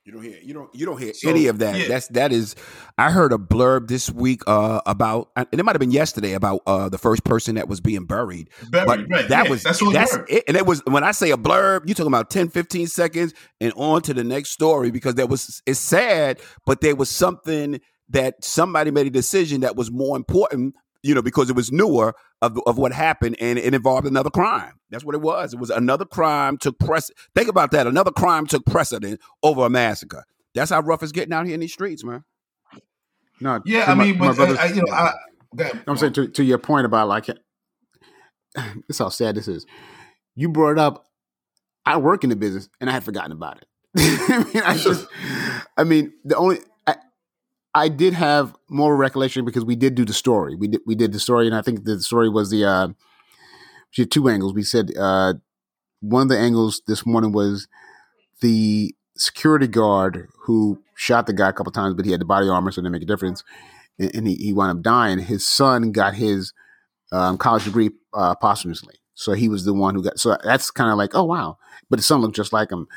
You 0.05 0.13
don't 0.13 0.23
hear 0.23 0.39
you 0.43 0.55
don't 0.55 0.75
you 0.75 0.87
don't 0.87 0.99
hear 0.99 1.13
so, 1.13 1.29
any 1.29 1.49
of 1.49 1.59
that. 1.59 1.79
Yeah. 1.79 1.87
That's 1.87 2.09
that 2.09 2.33
is. 2.33 2.57
I 2.97 3.11
heard 3.11 3.31
a 3.33 3.37
blurb 3.37 3.89
this 3.89 4.11
week 4.11 4.41
uh, 4.47 4.81
about, 4.87 5.29
and 5.37 5.47
it 5.53 5.63
might 5.65 5.77
have 5.77 5.81
been 5.81 5.91
yesterday 5.91 6.33
about 6.33 6.63
uh, 6.67 6.89
the 6.89 6.97
first 6.97 7.25
person 7.25 7.57
that 7.57 7.69
was 7.69 7.83
being 7.83 8.07
buried. 8.07 8.49
Buried, 8.71 8.87
but 8.87 8.99
right? 9.11 9.29
That 9.29 9.45
yeah, 9.45 9.51
was 9.51 9.63
that's, 9.63 9.81
that's 9.93 10.17
it. 10.29 10.45
And 10.49 10.57
it 10.57 10.65
was 10.65 10.83
when 10.87 11.05
I 11.05 11.11
say 11.11 11.31
a 11.31 11.37
blurb, 11.37 11.87
you 11.87 11.95
talking 11.95 12.09
about 12.11 12.31
10, 12.31 12.49
15 12.49 12.87
seconds, 12.87 13.35
and 13.61 13.73
on 13.77 14.01
to 14.03 14.15
the 14.15 14.25
next 14.25 14.51
story 14.51 14.91
because 14.91 15.15
there 15.15 15.27
was 15.27 15.63
it's 15.67 15.79
sad, 15.79 16.41
but 16.65 16.81
there 16.81 16.97
was 16.97 17.11
something 17.11 17.79
that 18.09 18.43
somebody 18.43 18.91
made 18.91 19.07
a 19.07 19.11
decision 19.11 19.61
that 19.61 19.77
was 19.77 19.91
more 19.91 20.17
important 20.17 20.75
you 21.03 21.15
know, 21.15 21.23
because 21.23 21.51
it 21.51 21.57
was 21.57 21.71
newer 21.71 22.15
of, 22.43 22.59
of 22.67 22.79
what 22.79 22.93
happened 22.93 23.37
and 23.41 23.59
it 23.59 23.75
involved 23.75 24.07
another 24.07 24.31
crime. 24.31 24.73
That's 24.91 25.05
what 25.05 25.15
it 25.15 25.21
was. 25.21 25.55
It 25.55 25.61
was 25.61 25.71
another 25.71 26.05
crime 26.05 26.59
took 26.59 26.79
press. 26.79 27.11
Think 27.35 27.49
about 27.49 27.71
that. 27.73 27.87
Another 27.87 28.11
crime 28.11 28.47
took 28.47 28.65
precedent 28.67 29.21
over 29.43 29.67
a 29.67 29.71
massacre. 29.71 30.25
That's 30.55 30.71
how 30.71 30.81
rough 30.81 31.03
it's 31.03 31.13
getting 31.13 31.33
out 31.33 31.47
here 31.47 31.55
in 31.55 31.61
these 31.61 31.73
streets, 31.73 32.05
man. 32.05 32.25
No, 33.41 33.61
yeah, 33.65 33.85
I 33.87 33.95
my, 33.95 34.05
mean, 34.05 34.19
but 34.19 34.39
uh, 34.39 34.57
I, 34.59 34.65
uh, 34.65 34.75
you 34.75 34.83
know, 34.85 34.93
I, 34.93 35.13
I'm 35.87 35.97
saying 35.97 36.15
to, 36.15 36.27
to 36.27 36.43
your 36.43 36.59
point 36.59 36.87
about 36.87 37.07
like, 37.07 37.27
this 38.89 38.99
how 38.99 39.09
sad 39.11 39.37
this 39.37 39.47
is. 39.49 39.65
You 40.35 40.49
brought 40.49 40.79
up. 40.79 41.05
I 41.87 41.97
work 41.97 42.23
in 42.25 42.31
the 42.31 42.37
business 42.37 42.69
and 42.81 42.91
I 42.91 42.93
had 42.93 43.05
forgotten 43.05 43.33
about 43.33 43.59
it. 43.59 43.67
I 43.97 44.45
mean, 44.53 44.63
I 44.63 44.77
just, 44.77 45.07
I 45.77 45.85
mean, 45.85 46.13
the 46.25 46.37
only 46.37 46.59
I 47.79 47.89
did 47.89 48.15
have 48.15 48.55
more 48.69 48.97
recollection 48.97 49.45
because 49.45 49.65
we 49.65 49.77
did 49.77 49.95
do 49.95 50.05
the 50.05 50.13
story. 50.13 50.57
We 50.57 50.69
did 50.69 50.81
we 50.85 50.95
did 50.95 51.13
the 51.13 51.21
story, 51.21 51.47
and 51.47 51.55
I 51.55 51.63
think 51.63 51.85
the 51.85 52.01
story 52.01 52.29
was 52.29 52.51
the 52.51 52.65
uh, 52.65 52.89
she 53.91 54.03
had 54.03 54.11
two 54.11 54.29
angles. 54.29 54.53
We 54.53 54.63
said 54.63 54.91
uh, 54.99 55.35
one 56.01 56.23
of 56.23 56.29
the 56.29 56.39
angles 56.39 56.83
this 56.87 57.07
morning 57.07 57.33
was 57.33 57.69
the 58.41 58.95
security 59.17 59.69
guard 59.69 60.29
who 60.45 60.83
shot 60.97 61.27
the 61.27 61.33
guy 61.33 61.51
a 61.51 61.53
couple 61.53 61.73
times, 61.73 61.95
but 61.95 62.05
he 62.05 62.11
had 62.11 62.21
the 62.21 62.25
body 62.25 62.49
armor, 62.49 62.71
so 62.73 62.81
it 62.81 62.83
didn't 62.83 62.93
make 62.93 63.03
a 63.03 63.07
difference, 63.07 63.45
and, 63.99 64.15
and 64.15 64.27
he, 64.27 64.35
he 64.35 64.53
wound 64.53 64.79
up 64.79 64.83
dying. 64.83 65.19
His 65.21 65.47
son 65.47 65.93
got 65.93 66.15
his 66.15 66.53
um, 67.13 67.39
college 67.39 67.65
degree 67.65 67.91
uh, 68.13 68.35
posthumously, 68.35 68.97
so 69.15 69.35
he 69.35 69.49
was 69.49 69.65
the 69.65 69.75
one 69.75 69.95
who 69.95 70.03
got. 70.03 70.19
So 70.19 70.37
that's 70.43 70.73
kind 70.73 70.91
of 70.91 70.99
like, 70.99 71.15
oh 71.15 71.25
wow, 71.25 71.59
but 71.89 71.99
the 71.99 72.03
son 72.03 72.21
looked 72.23 72.37
just 72.37 72.53
like 72.53 72.73
him. 72.73 72.89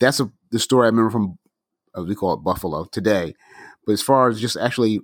That's 0.00 0.20
a, 0.20 0.30
the 0.50 0.58
story 0.58 0.84
I 0.84 0.90
remember 0.90 1.10
from 1.10 1.38
as 1.96 2.04
we 2.04 2.14
call 2.14 2.34
it 2.34 2.44
Buffalo 2.44 2.84
today. 2.84 3.34
But 3.88 3.94
as 3.94 4.02
far 4.02 4.28
as 4.28 4.38
just 4.38 4.58
actually, 4.58 5.00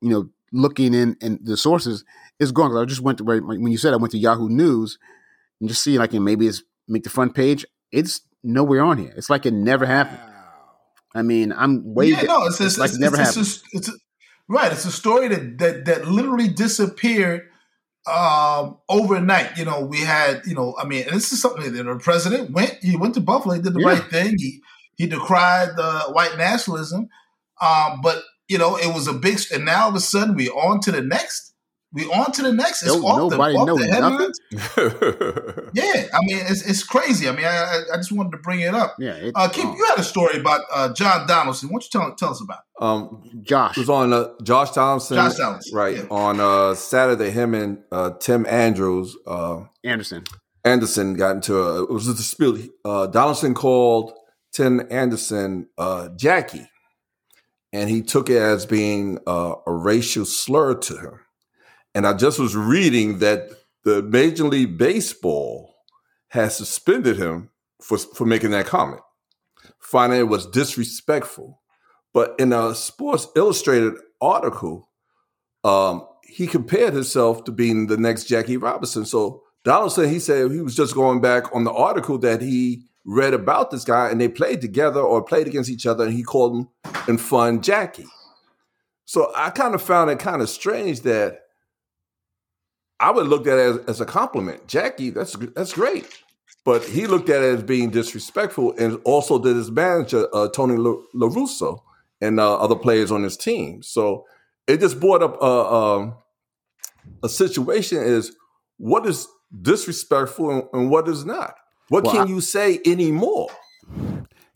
you 0.00 0.10
know, 0.10 0.28
looking 0.52 0.94
in 0.94 1.16
and 1.20 1.40
the 1.42 1.56
sources, 1.56 2.04
it's 2.38 2.52
gone. 2.52 2.76
I 2.76 2.84
just 2.84 3.00
went 3.00 3.18
to 3.18 3.24
where 3.24 3.40
when 3.40 3.66
you 3.66 3.78
said 3.78 3.92
I 3.92 3.96
went 3.96 4.12
to 4.12 4.18
Yahoo 4.18 4.48
News 4.48 4.96
and 5.60 5.68
just 5.68 5.82
see 5.82 5.98
like 5.98 6.12
maybe 6.12 6.46
it's 6.46 6.62
make 6.86 7.02
the 7.02 7.10
front 7.10 7.34
page. 7.34 7.66
It's 7.90 8.20
nowhere 8.44 8.84
on 8.84 8.98
here. 8.98 9.12
It's 9.16 9.28
like 9.28 9.44
it 9.44 9.52
never 9.52 9.84
happened. 9.86 10.20
I 11.16 11.22
mean, 11.22 11.52
I'm 11.52 11.94
way. 11.94 12.10
Yeah, 12.10 12.22
no, 12.22 12.46
it's, 12.46 12.60
it's, 12.60 12.74
it's 12.74 12.78
like 12.78 12.90
it's, 12.90 12.98
never 13.00 13.16
happened. 13.16 13.38
It's, 13.38 13.64
it's, 13.72 13.88
it's, 13.88 13.98
right. 14.48 14.70
It's 14.70 14.84
a 14.84 14.92
story 14.92 15.26
that 15.26 15.58
that 15.58 15.84
that 15.86 16.06
literally 16.06 16.46
disappeared 16.46 17.48
um, 18.06 18.78
overnight. 18.88 19.58
You 19.58 19.64
know, 19.64 19.80
we 19.80 19.98
had, 19.98 20.42
you 20.46 20.54
know, 20.54 20.76
I 20.78 20.86
mean, 20.86 21.06
and 21.08 21.16
this 21.16 21.32
is 21.32 21.42
something 21.42 21.72
that 21.72 21.82
the 21.82 21.96
president 21.96 22.52
went. 22.52 22.78
He 22.82 22.96
went 22.96 23.14
to 23.14 23.20
Buffalo. 23.20 23.56
He 23.56 23.62
did 23.62 23.74
the 23.74 23.80
Yeah. 23.80 23.88
right 23.88 24.04
thing. 24.04 24.36
He 24.38 24.62
he 24.96 25.08
decried 25.08 25.70
the 25.74 26.12
white 26.12 26.38
nationalism, 26.38 27.08
um, 27.60 28.00
but 28.02 28.22
you 28.48 28.58
know, 28.58 28.76
it 28.76 28.92
was 28.94 29.06
a 29.08 29.12
big. 29.12 29.38
And 29.52 29.64
now 29.64 29.84
all 29.84 29.88
of 29.90 29.94
a 29.96 30.00
sudden, 30.00 30.34
we 30.34 30.48
on 30.50 30.80
to 30.80 30.92
the 30.92 31.02
next. 31.02 31.52
We 31.92 32.04
on 32.06 32.30
to 32.32 32.42
the 32.42 32.52
next. 32.52 32.82
It's 32.82 32.94
No- 32.94 33.06
off 33.06 33.30
the, 33.30 33.36
nobody 33.36 33.56
off 33.56 33.66
knows 33.66 33.78
the 33.78 33.92
headlines. 33.92 34.38
yeah, 35.72 35.82
Yeah, 35.94 36.06
I 36.12 36.18
mean, 36.24 36.38
it's, 36.40 36.68
it's 36.68 36.82
crazy. 36.82 37.28
I 37.28 37.32
mean, 37.32 37.44
I, 37.44 37.48
I- 37.56 37.94
I 37.94 37.96
just 37.96 38.12
wanted 38.12 38.32
to 38.32 38.38
bring 38.38 38.60
it 38.60 38.74
up. 38.74 38.96
yeah, 38.98 39.12
it's 39.12 39.32
Uh, 39.34 39.48
Keith, 39.48 39.64
gone. 39.64 39.76
you 39.76 39.84
had 39.86 39.98
a 39.98 40.02
story 40.02 40.38
about 40.38 40.60
uh, 40.72 40.92
John 40.92 41.26
Donaldson. 41.26 41.68
Why 41.68 41.74
don't 41.74 41.84
you 41.84 42.00
tell, 42.00 42.14
tell 42.16 42.30
us 42.30 42.42
about 42.42 42.58
it? 42.58 42.82
um, 42.84 43.22
Josh. 43.42 43.76
it 43.78 43.80
was 43.80 43.88
on 43.90 44.12
uh, 44.12 44.28
Josh 44.42 44.72
Donaldson, 44.72 45.16
Josh 45.16 45.36
Donaldson, 45.36 45.76
right? 45.76 45.96
yeah. 45.96 46.02
On 46.10 46.38
uh, 46.40 46.74
Saturday, 46.74 47.30
him 47.30 47.54
and 47.54 47.78
uh, 47.90 48.10
Tim 48.20 48.44
Andrews, 48.46 49.16
uh, 49.26 49.60
Anderson. 49.84 50.24
Anderson 50.64 51.14
got 51.14 51.36
into 51.36 51.56
a 51.60 51.84
it 51.84 51.90
was 51.90 52.08
a 52.08 52.14
dispute. 52.14 52.70
Uh, 52.84 53.06
Donaldson 53.06 53.54
called 53.54 54.12
Tim 54.52 54.82
Anderson 54.90 55.68
uh, 55.78 56.08
Jackie, 56.16 56.68
and 57.76 57.90
he 57.90 58.00
took 58.00 58.30
it 58.30 58.40
as 58.40 58.64
being 58.64 59.18
uh, 59.26 59.54
a 59.66 59.72
racial 59.72 60.24
slur 60.24 60.74
to 60.74 60.96
him. 60.96 61.20
And 61.94 62.06
I 62.06 62.14
just 62.14 62.38
was 62.38 62.56
reading 62.56 63.18
that 63.18 63.50
the 63.84 64.02
Major 64.02 64.44
League 64.44 64.78
Baseball 64.78 65.74
has 66.28 66.56
suspended 66.56 67.18
him 67.18 67.50
for 67.82 67.98
for 67.98 68.24
making 68.24 68.50
that 68.52 68.66
comment, 68.66 69.02
finding 69.78 70.18
it 70.18 70.28
was 70.28 70.46
disrespectful. 70.46 71.60
But 72.14 72.34
in 72.38 72.54
a 72.54 72.74
Sports 72.74 73.28
Illustrated 73.36 73.94
article, 74.22 74.90
um, 75.62 76.06
he 76.24 76.46
compared 76.46 76.94
himself 76.94 77.44
to 77.44 77.52
being 77.52 77.88
the 77.88 77.98
next 77.98 78.24
Jackie 78.24 78.56
Robinson. 78.56 79.04
So 79.04 79.42
Donaldson, 79.64 80.08
he 80.08 80.18
said 80.18 80.50
he 80.50 80.62
was 80.62 80.74
just 80.74 80.94
going 80.94 81.20
back 81.20 81.54
on 81.54 81.64
the 81.64 81.72
article 81.72 82.16
that 82.18 82.40
he 82.40 82.85
read 83.06 83.32
about 83.32 83.70
this 83.70 83.84
guy, 83.84 84.10
and 84.10 84.20
they 84.20 84.28
played 84.28 84.60
together 84.60 85.00
or 85.00 85.22
played 85.22 85.46
against 85.46 85.70
each 85.70 85.86
other, 85.86 86.04
and 86.04 86.12
he 86.12 86.22
called 86.22 86.56
him 86.56 86.68
in 87.08 87.16
fun 87.16 87.62
Jackie. 87.62 88.06
So 89.04 89.32
I 89.36 89.50
kind 89.50 89.74
of 89.74 89.80
found 89.80 90.10
it 90.10 90.18
kind 90.18 90.42
of 90.42 90.50
strange 90.50 91.02
that 91.02 91.42
I 92.98 93.12
would 93.12 93.28
look 93.28 93.46
at 93.46 93.58
it 93.58 93.60
as, 93.60 93.78
as 93.86 94.00
a 94.00 94.04
compliment. 94.04 94.66
Jackie, 94.66 95.10
that's 95.10 95.36
that's 95.54 95.72
great. 95.72 96.22
But 96.64 96.82
he 96.82 97.06
looked 97.06 97.28
at 97.28 97.42
it 97.42 97.58
as 97.58 97.62
being 97.62 97.90
disrespectful, 97.90 98.74
and 98.76 99.00
also 99.04 99.38
did 99.38 99.54
his 99.54 99.70
manager 99.70 100.26
uh, 100.34 100.48
Tony 100.48 100.76
La, 100.76 100.96
La 101.14 101.28
Russa 101.28 101.78
and 102.20 102.40
uh, 102.40 102.56
other 102.56 102.74
players 102.74 103.12
on 103.12 103.22
his 103.22 103.36
team. 103.36 103.82
So 103.82 104.26
it 104.66 104.80
just 104.80 104.98
brought 104.98 105.22
up 105.22 105.40
a, 105.40 105.46
um, 105.46 106.16
a 107.22 107.28
situation: 107.28 107.98
is 107.98 108.34
what 108.78 109.06
is 109.06 109.28
disrespectful 109.62 110.50
and, 110.50 110.64
and 110.72 110.90
what 110.90 111.06
is 111.08 111.24
not. 111.24 111.54
What 111.88 112.04
Well, 112.04 112.12
can 112.14 112.22
I- 112.26 112.30
you 112.30 112.40
say 112.40 112.80
anymore? 112.84 113.48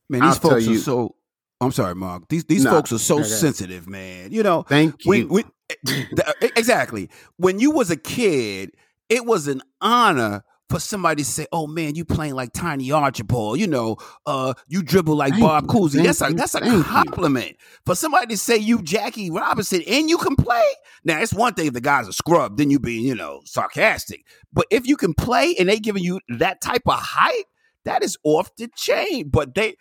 Man, 0.09 0.23
I'll 0.23 0.31
these 0.31 0.38
folks 0.38 0.55
are 0.55 0.61
you- 0.61 0.79
so. 0.79 1.14
I'm 1.61 1.73
sorry, 1.73 1.95
Mark. 1.95 2.29
These 2.29 2.45
these 2.45 2.64
Nah, 2.64 2.71
folks 2.71 2.90
are 2.93 2.99
so 2.99 3.23
sensitive, 3.23 3.87
man. 3.88 4.33
You 4.33 4.43
know, 4.43 4.62
Thank 4.62 5.05
you. 5.05 5.09
when, 5.11 5.21
eh, 5.23 5.27
when, 5.29 5.45
th- 5.87 6.29
eh, 6.40 6.49
exactly. 6.57 7.11
When 7.37 7.61
you 7.61 7.71
was 7.71 7.90
a 7.90 7.97
kid, 7.97 8.73
it 9.11 9.27
was 9.27 9.47
an 9.47 9.62
honor 9.81 10.43
for 10.70 10.80
somebody 10.80 11.22
to 11.22 11.28
say, 11.28 11.46
"Oh 11.52 11.66
man, 11.66 11.96
you 11.96 12.04
playing 12.04 12.35
like 12.35 12.52
Tiny 12.52 12.90
Archibald." 12.92 13.59
You 13.59 13.66
know, 13.66 13.96
uh, 14.24 14.54
you 14.68 14.83
dribble 14.83 15.16
like 15.16 15.33
Thank 15.33 15.42
Bob 15.42 15.66
Cousy. 15.66 16.02
That's 16.02 16.22
a 16.22 16.33
that's 16.33 16.54
a 16.54 16.61
thank 16.61 16.72
you. 16.72 16.85
compliment 16.85 17.56
for 17.85 17.94
somebody 17.94 18.28
to 18.28 18.38
say 18.38 18.56
you 18.56 18.80
Jackie 18.83 19.30
Robinson 19.30 19.83
and 19.87 20.09
you 20.09 20.16
can 20.16 20.37
play. 20.37 20.64
Now 21.04 21.20
it's 21.20 21.35
one 21.35 21.54
thing 21.54 21.66
if 21.66 21.74
the 21.74 21.80
guy's 21.80 22.09
a 22.09 22.12
scrub, 22.12 22.56
then 22.56 22.70
you 22.70 22.78
being 22.78 23.04
you 23.04 23.14
know 23.14 23.42
sarcastic. 23.44 24.24
But 24.52 24.66
if 24.70 24.87
you 24.87 24.96
can 24.96 25.12
play 25.12 25.54
and 25.59 25.68
they 25.68 25.78
giving 25.78 26.04
you 26.04 26.20
that 26.38 26.61
type 26.61 26.83
of 26.87 26.98
hype, 26.98 27.46
that 27.85 28.02
is 28.02 28.16
off 28.22 28.54
the 28.56 28.70
chain. 28.76 29.28
But 29.28 29.54
they 29.54 29.74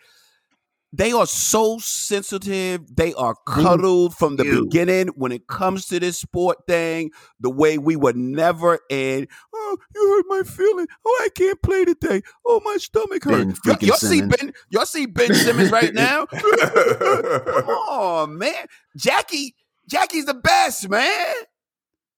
they 0.92 1.12
are 1.12 1.26
so 1.26 1.78
sensitive. 1.78 2.80
They 2.94 3.14
are 3.14 3.36
cuddled 3.46 4.14
from 4.16 4.36
the 4.36 4.44
you. 4.44 4.64
beginning 4.64 5.08
when 5.14 5.30
it 5.30 5.46
comes 5.46 5.86
to 5.86 6.00
this 6.00 6.18
sport 6.18 6.58
thing. 6.66 7.10
The 7.38 7.50
way 7.50 7.78
we 7.78 7.94
would 7.94 8.16
never 8.16 8.80
end. 8.90 9.28
Oh, 9.54 9.76
you 9.94 10.08
hurt 10.08 10.24
my 10.28 10.42
feeling. 10.50 10.86
Oh, 11.06 11.20
I 11.22 11.28
can't 11.28 11.62
play 11.62 11.84
today. 11.84 12.22
Oh, 12.44 12.60
my 12.64 12.76
stomach 12.78 13.22
hurts. 13.24 13.60
Y'all, 13.80 13.96
see 13.96 14.22
Ben? 14.22 14.52
Y'all 14.70 14.84
see 14.86 15.06
Ben 15.06 15.32
Simmons 15.32 15.70
right 15.70 15.94
now? 15.94 16.26
oh 16.32 18.26
man. 18.28 18.66
Jackie, 18.96 19.54
Jackie's 19.88 20.26
the 20.26 20.34
best, 20.34 20.88
man. 20.88 21.34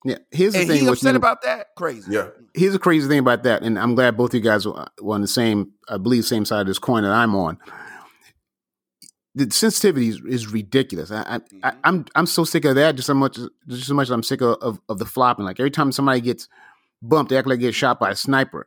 Yeah, 0.04 0.16
here's 0.30 0.54
the 0.54 0.60
And 0.60 0.68
thing. 0.68 0.80
he 0.80 0.88
upset 0.88 1.14
about 1.14 1.42
that. 1.42 1.68
Crazy. 1.76 2.10
yeah, 2.12 2.28
here's 2.54 2.72
the 2.72 2.78
crazy 2.80 3.06
thing 3.06 3.20
about 3.20 3.44
that, 3.44 3.62
and 3.62 3.78
I'm 3.78 3.94
glad 3.94 4.16
both 4.16 4.30
of 4.30 4.34
you 4.34 4.40
guys 4.40 4.66
were 4.66 4.86
were 5.00 5.14
on 5.14 5.20
the 5.20 5.28
same, 5.28 5.72
I 5.88 5.96
believe, 5.98 6.24
same 6.24 6.44
side 6.44 6.62
of 6.62 6.66
this 6.66 6.80
coin 6.80 7.04
that 7.04 7.12
I'm 7.12 7.36
on. 7.36 7.58
The 9.34 9.50
sensitivity 9.50 10.08
is, 10.08 10.20
is 10.26 10.52
ridiculous. 10.52 11.10
I, 11.10 11.22
I, 11.22 11.34
I, 11.34 11.38
mm-hmm. 11.38 11.68
I'm 11.84 12.04
I'm 12.14 12.26
so 12.26 12.44
sick 12.44 12.64
of 12.64 12.74
that. 12.74 12.96
Just 12.96 13.06
so 13.06 13.14
much, 13.14 13.38
just 13.66 13.86
so 13.86 13.94
much. 13.94 14.10
I'm 14.10 14.22
sick 14.22 14.42
of, 14.42 14.56
of 14.60 14.80
of 14.88 14.98
the 14.98 15.06
flopping. 15.06 15.44
Like 15.44 15.58
every 15.58 15.70
time 15.70 15.90
somebody 15.92 16.20
gets 16.20 16.48
bumped, 17.00 17.30
they 17.30 17.38
act 17.38 17.48
like 17.48 17.58
they 17.58 17.66
get 17.66 17.74
shot 17.74 17.98
by 17.98 18.10
a 18.10 18.16
sniper. 18.16 18.66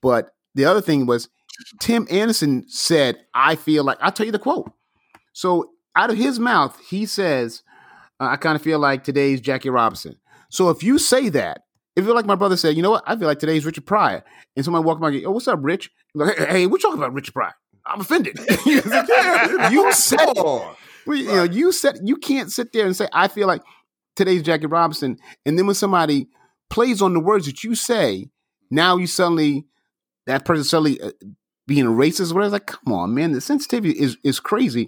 But 0.00 0.30
the 0.54 0.64
other 0.64 0.80
thing 0.80 1.06
was, 1.06 1.28
Tim 1.80 2.06
Anderson 2.10 2.64
said, 2.68 3.18
"I 3.34 3.56
feel 3.56 3.84
like." 3.84 3.98
I'll 4.00 4.12
tell 4.12 4.26
you 4.26 4.32
the 4.32 4.38
quote. 4.38 4.72
So 5.34 5.70
out 5.94 6.10
of 6.10 6.16
his 6.16 6.38
mouth, 6.38 6.78
he 6.88 7.04
says, 7.04 7.62
"I 8.18 8.36
kind 8.36 8.56
of 8.56 8.62
feel 8.62 8.78
like 8.78 9.04
today's 9.04 9.42
Jackie 9.42 9.70
Robinson." 9.70 10.16
So 10.50 10.70
if 10.70 10.82
you 10.82 10.98
say 10.98 11.28
that, 11.30 11.64
if 11.98 12.04
you're 12.04 12.14
like 12.14 12.26
my 12.26 12.36
brother 12.36 12.56
said, 12.56 12.76
you 12.76 12.82
know 12.82 12.92
what? 12.92 13.02
I 13.06 13.16
feel 13.16 13.26
like 13.26 13.40
today's 13.40 13.66
Richard 13.66 13.84
Pryor. 13.84 14.22
And 14.54 14.64
somebody 14.64 14.84
walk 14.84 15.00
by 15.00 15.20
oh, 15.26 15.32
what's 15.32 15.48
up, 15.48 15.58
Rich? 15.62 15.90
Like, 16.14 16.38
hey, 16.38 16.46
hey, 16.46 16.66
we're 16.66 16.78
talking 16.78 16.98
about 16.98 17.12
Richard 17.12 17.34
Pryor. 17.34 17.54
I'm 17.88 18.00
offended. 18.00 18.38
you 18.66 18.80
said 19.92 20.18
Come 20.18 20.28
it. 20.28 20.38
on. 20.38 20.76
You 21.06 21.24
know, 21.24 21.44
you 21.44 21.72
said 21.72 22.00
you 22.04 22.16
can't 22.16 22.52
sit 22.52 22.72
there 22.72 22.84
and 22.84 22.94
say, 22.94 23.08
I 23.12 23.28
feel 23.28 23.46
like 23.46 23.62
today's 24.14 24.42
Jackie 24.42 24.66
Robinson. 24.66 25.16
And 25.46 25.58
then 25.58 25.66
when 25.66 25.74
somebody 25.74 26.28
plays 26.68 27.00
on 27.00 27.14
the 27.14 27.20
words 27.20 27.46
that 27.46 27.64
you 27.64 27.74
say, 27.74 28.30
now 28.70 28.98
you 28.98 29.06
suddenly 29.06 29.64
that 30.26 30.44
person 30.44 30.64
suddenly 30.64 31.00
uh, 31.00 31.12
being 31.66 31.86
a 31.86 31.90
racist. 31.90 32.34
Whatever. 32.34 32.52
Like, 32.52 32.66
come 32.66 32.92
on, 32.92 33.14
man. 33.14 33.32
The 33.32 33.40
sensitivity 33.40 33.98
is 33.98 34.18
is 34.22 34.38
crazy. 34.38 34.86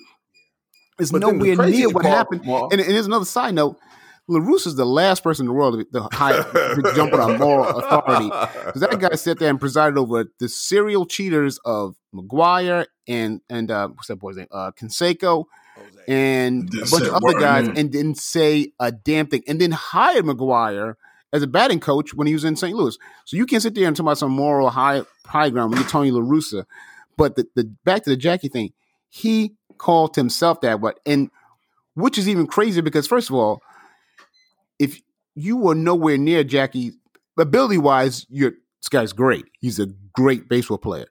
It's 0.99 1.11
But 1.11 1.23
nowhere 1.23 1.57
near 1.57 1.89
what 1.89 2.03
part, 2.03 2.15
happened. 2.15 2.43
And, 2.45 2.73
and 2.73 2.83
here's 2.83 3.07
another 3.07 3.25
side 3.25 3.55
note. 3.55 3.79
La 4.31 4.39
Russa 4.39 4.69
is 4.69 4.77
the 4.77 4.87
last 4.87 5.25
person 5.25 5.45
in 5.45 5.49
the 5.49 5.53
world 5.53 5.85
to, 5.93 6.09
high, 6.13 6.33
to 6.43 6.93
jump 6.95 7.13
on 7.15 7.39
moral 7.39 7.67
authority. 7.67 8.31
Because 8.65 8.81
that 8.81 8.99
guy 9.01 9.15
sat 9.17 9.41
there 9.41 9.51
and 9.51 9.59
presided 9.59 9.99
over 9.99 10.27
the 10.39 10.49
serial 10.49 11.05
cheaters 11.05 11.59
of 11.65 11.97
McGwire 12.15 12.87
and 13.09 13.41
and 13.51 13.71
uh, 13.71 13.89
what's 13.89 14.07
that 14.07 14.17
boy's 14.17 14.37
name? 14.37 14.47
Uh, 14.53 14.71
Canseco 14.71 15.47
and 16.07 16.73
a 16.75 16.91
bunch 16.91 17.07
of 17.07 17.13
a 17.13 17.17
other 17.17 17.39
guys, 17.39 17.69
and 17.69 17.91
didn't 17.91 18.19
say 18.19 18.73
a 18.79 18.93
damn 18.93 19.27
thing, 19.27 19.43
and 19.49 19.61
then 19.61 19.73
hired 19.73 20.25
McGwire 20.25 20.95
as 21.33 21.43
a 21.43 21.47
batting 21.47 21.81
coach 21.81 22.15
when 22.15 22.27
he 22.27 22.33
was 22.33 22.45
in 22.45 22.57
St. 22.57 22.77
Louis. 22.77 22.97
So 23.25 23.37
you 23.37 23.47
can't 23.47 23.63
sit 23.63 23.75
there 23.75 23.87
and 23.87 23.97
talk 23.97 24.05
about 24.05 24.19
some 24.19 24.33
moral 24.33 24.71
high 24.71 25.03
high 25.27 25.51
ground 25.51 25.73
when 25.73 25.81
you're 25.81 25.91
Tony 25.91 26.11
La 26.11 26.21
Russa. 26.21 26.65
But 27.17 27.37
the, 27.37 27.47
the 27.55 27.65
back 27.85 28.05
to 28.05 28.11
the 28.11 28.17
Jackie 28.17 28.49
thing, 28.49 28.73
he 29.09 29.55
called 29.79 30.17
himself 30.17 30.61
that, 30.61 30.81
but 30.81 31.01
and 31.05 31.31
which 31.95 32.19
is 32.19 32.29
even 32.29 32.47
crazier 32.47 32.83
because 32.83 33.07
first 33.07 33.29
of 33.29 33.37
all, 33.37 33.63
if 34.81 35.01
you 35.37 35.57
were 35.57 35.75
nowhere 35.77 36.19
near 36.19 36.43
Jackie, 36.43 36.93
ability 37.39 37.79
wise, 37.79 38.27
you're 38.29 38.53
this 38.83 38.89
guy's 38.89 39.13
great. 39.13 39.45
He's 39.61 39.79
a 39.79 39.87
great 40.15 40.49
baseball 40.49 40.79
player. 40.79 41.07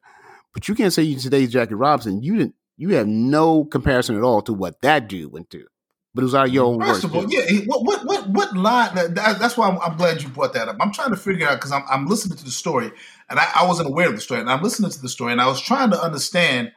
But 0.54 0.68
you 0.68 0.76
can't 0.76 0.92
say 0.92 1.04
you 1.04 1.18
today's 1.20 1.52
Jackie 1.52 1.76
Robinson. 1.76 2.22
You 2.24 2.36
didn't 2.36 2.56
you 2.78 2.90
have 2.96 3.08
no 3.08 3.66
comparison 3.66 4.16
at 4.18 4.24
all 4.24 4.42
to 4.44 4.54
what 4.54 4.82
that 4.82 5.08
dude 5.08 5.32
went 5.32 5.50
through. 5.52 5.68
But 6.16 6.22
it 6.22 6.26
was 6.26 6.34
out 6.36 6.48
of 6.48 6.54
your 6.54 6.66
own 6.66 6.80
words. 6.80 6.92
First 6.94 7.04
of 7.04 7.16
all, 7.16 7.26
yeah. 7.32 7.46
What 7.68 7.84
what 7.86 8.04
what 8.06 8.30
what 8.30 8.58
line? 8.58 8.96
that- 8.96 9.14
that- 9.16 9.40
that's 9.40 9.56
why 9.56 9.70
I'm, 9.70 9.78
I'm 9.80 9.96
glad 9.96 10.22
you 10.24 10.30
brought 10.30 10.54
that 10.54 10.68
up. 10.68 10.78
I'm 10.82 10.92
trying 10.92 11.12
to 11.12 11.18
figure 11.18 11.48
out 11.48 11.56
because 11.56 11.72
I'm 11.72 11.84
I'm 11.88 12.08
listening 12.08 12.38
to 12.38 12.44
the 12.44 12.50
story, 12.52 12.92
and 13.30 13.40
I, 13.40 13.48
I 13.58 13.68
wasn't 13.68 13.90
aware 13.90 14.10
of 14.10 14.16
the 14.16 14.22
story, 14.22 14.42
and 14.42 14.50
I'm 14.50 14.64
listening 14.64 14.90
to 14.90 15.00
the 15.02 15.08
story, 15.10 15.32
and 15.32 15.40
I 15.40 15.46
was 15.48 15.62
trying 15.62 15.92
to 15.92 16.02
understand, 16.02 16.72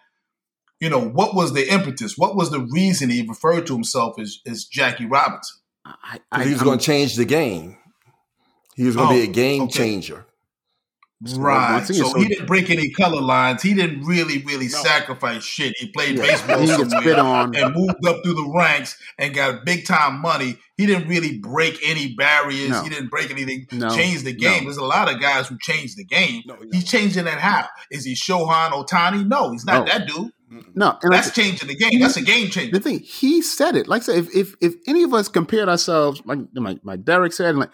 you 0.81 0.90
know, 0.90 1.00
what 1.00 1.35
was 1.35 1.55
the 1.55 1.66
impetus? 1.72 2.18
What 2.18 2.37
was 2.37 2.50
the 2.50 2.61
reason 2.61 3.09
he 3.09 3.26
referred 3.26 3.66
to 3.68 3.72
himself 3.72 4.18
as 4.20 4.40
as 4.46 4.64
Jackie 4.66 5.07
Robinson? 5.07 5.57
I, 6.31 6.44
he 6.44 6.52
was 6.52 6.62
going 6.62 6.78
to 6.78 6.85
change 6.85 7.16
the 7.16 7.24
game. 7.24 7.76
He 8.76 8.85
was 8.85 8.96
going 8.96 9.09
to 9.09 9.14
Oh, 9.14 9.18
be 9.18 9.28
a 9.28 9.33
game 9.33 9.62
okay. 9.62 9.72
changer. 9.72 10.26
Right. 11.37 11.85
thing 11.87 11.94
So, 11.94 12.14
he 12.18 12.26
didn't 12.26 12.46
break 12.46 12.68
any 12.68 12.90
color 12.90 13.20
lines. 13.20 13.62
He 13.62 13.74
didn't 13.74 14.05
really, 14.05 14.38
really 14.42 14.66
No. 14.66 14.83
sacrifice 14.83 15.44
shit. 15.44 15.72
He 15.78 15.87
played 15.92 16.16
Yeah. 16.16 16.22
baseball 16.22 16.59
He 16.61 16.66
somewhere 16.66 17.00
spit 17.00 17.18
on. 17.18 17.55
and 17.55 17.76
moved 17.76 18.05
up 18.09 18.24
through 18.24 18.35
the 18.35 18.52
ranks 18.57 18.96
and 19.18 19.33
got 19.33 19.64
big 19.64 19.87
time 19.87 20.20
money. 20.20 20.57
He 20.76 20.85
didn't 20.85 21.07
really 21.07 21.38
break 21.38 21.78
any 21.85 22.14
barriers. 22.14 22.70
No. 22.70 22.83
He 22.83 22.88
didn't 22.88 23.09
break 23.11 23.31
anything. 23.31 23.66
No. 23.70 23.94
Change 23.94 24.22
the 24.22 24.33
game. 24.33 24.64
No. 24.64 24.64
There's 24.64 24.78
a 24.78 24.85
lot 24.85 25.14
of 25.14 25.20
guys 25.20 25.46
who 25.46 25.57
changed 25.61 25.96
the 25.96 26.05
game. 26.05 26.42
No, 26.44 26.57
He's 26.72 26.90
changing 26.90 27.28
it 27.28 27.35
how? 27.38 27.68
Is 27.92 28.05
he 28.05 28.14
Shohei 28.14 28.70
Ohtani? 28.70 29.24
No, 29.24 29.52
he's 29.52 29.64
not 29.64 29.87
No. 29.87 29.92
that 29.92 30.09
dude. 30.09 30.33
No, 30.74 30.98
and 31.02 31.12
That's 31.12 31.28
like, 31.28 31.34
changing 31.34 31.68
the 31.68 31.74
game. 31.74 32.00
That's 32.00 32.16
a 32.16 32.22
game 32.22 32.48
changer. 32.48 32.72
the 32.72 32.80
thing 32.80 33.00
he 33.00 33.40
said 33.40 33.76
it. 33.76 33.88
Like 33.88 34.02
I 34.02 34.04
said, 34.04 34.18
if 34.18 34.34
if, 34.34 34.54
if 34.60 34.74
any 34.86 35.02
of 35.02 35.14
us 35.14 35.28
compared 35.28 35.68
ourselves, 35.68 36.20
like 36.24 36.40
my, 36.54 36.78
my 36.82 36.96
Derek 36.96 37.32
said, 37.32 37.56
like 37.56 37.70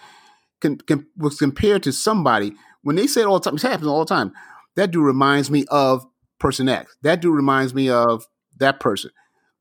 can, 0.60 0.76
can, 0.78 1.06
was 1.16 1.38
compared 1.38 1.82
to 1.84 1.92
somebody 1.92 2.52
when 2.82 2.96
they 2.96 3.06
say 3.06 3.22
it 3.22 3.26
all 3.26 3.40
the 3.40 3.44
time, 3.44 3.56
it 3.56 3.62
happens 3.62 3.86
all 3.86 4.04
the 4.04 4.14
time. 4.14 4.32
That 4.76 4.90
dude 4.90 5.04
reminds 5.04 5.50
me 5.50 5.64
of 5.70 6.06
person 6.38 6.68
X. 6.68 6.96
That 7.02 7.20
dude 7.20 7.34
reminds 7.34 7.74
me 7.74 7.90
of 7.90 8.26
that 8.58 8.80
person. 8.80 9.10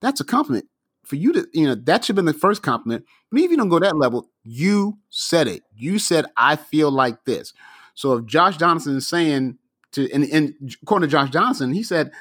That's 0.02 0.22
a 0.22 0.26
compliment 0.26 0.66
for 1.04 1.16
you 1.16 1.34
to 1.34 1.48
you 1.54 1.66
know 1.66 1.76
that 1.76 2.06
should 2.06 2.18
have 2.18 2.26
been 2.26 2.34
the 2.34 2.40
first 2.40 2.62
compliment. 2.62 3.06
But 3.32 3.42
if 3.42 3.50
you 3.50 3.58
don't 3.58 3.70
go 3.70 3.80
that 3.80 3.98
level, 3.98 4.30
you 4.44 5.00
said 5.10 5.48
it. 5.48 5.64
You 5.74 5.98
said 5.98 6.26
I 6.36 6.56
feel 6.56 6.92
like 6.92 7.26
this. 7.26 7.54
So 7.96 8.14
if 8.14 8.26
Josh 8.26 8.58
Donaldson 8.58 8.98
is 8.98 9.08
saying 9.08 9.58
to 9.94 10.12
and, 10.12 10.24
and 10.26 10.54
according 10.84 11.10
to 11.10 11.12
Josh 11.12 11.32
Johnson, 11.32 11.74
he 11.74 11.84
said. 11.84 12.12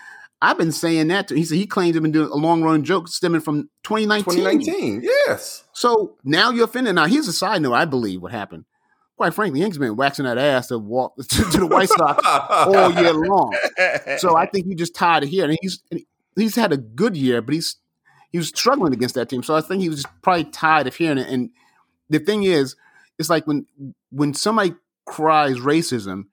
I've 0.42 0.58
been 0.58 0.72
saying 0.72 1.08
that. 1.08 1.28
To, 1.28 1.34
he 1.34 1.44
said 1.44 1.56
he 1.56 1.66
claims 1.66 1.94
he's 1.94 2.02
been 2.02 2.12
doing 2.12 2.30
a 2.30 2.36
long 2.36 2.62
running 2.62 2.84
joke 2.84 3.08
stemming 3.08 3.40
from 3.40 3.70
2019. 3.84 4.44
2019, 4.44 5.02
yes. 5.02 5.64
So 5.72 6.16
now 6.24 6.50
you're 6.50 6.66
offended. 6.66 6.94
Now 6.94 7.06
here's 7.06 7.28
a 7.28 7.32
side 7.32 7.62
note. 7.62 7.74
I 7.74 7.84
believe 7.84 8.22
what 8.22 8.32
happened. 8.32 8.64
Quite 9.16 9.32
frankly, 9.32 9.60
Yankees 9.60 9.78
been 9.78 9.96
waxing 9.96 10.26
that 10.26 10.36
ass 10.36 10.66
to 10.68 10.78
walk 10.78 11.16
to, 11.28 11.44
to 11.44 11.58
the 11.58 11.66
White 11.66 11.88
Sox 11.88 12.22
all 12.26 12.92
year 12.92 13.14
long. 13.14 13.56
So 14.18 14.36
I 14.36 14.46
think 14.46 14.66
he 14.66 14.74
just 14.74 14.94
tired 14.94 15.24
of 15.24 15.30
hearing. 15.30 15.50
And 15.50 15.58
he's 15.62 15.82
and 15.90 16.02
he's 16.36 16.54
had 16.54 16.72
a 16.72 16.76
good 16.76 17.16
year, 17.16 17.40
but 17.40 17.54
he's 17.54 17.76
he 18.30 18.38
was 18.38 18.48
struggling 18.48 18.92
against 18.92 19.14
that 19.14 19.30
team. 19.30 19.42
So 19.42 19.54
I 19.54 19.62
think 19.62 19.80
he 19.80 19.88
was 19.88 20.02
just 20.02 20.14
probably 20.20 20.44
tired 20.44 20.86
of 20.86 20.94
hearing 20.94 21.16
it. 21.16 21.28
And 21.28 21.50
the 22.10 22.18
thing 22.18 22.42
is, 22.42 22.76
it's 23.18 23.30
like 23.30 23.46
when 23.46 23.66
when 24.10 24.34
somebody 24.34 24.74
cries 25.06 25.56
racism, 25.56 26.24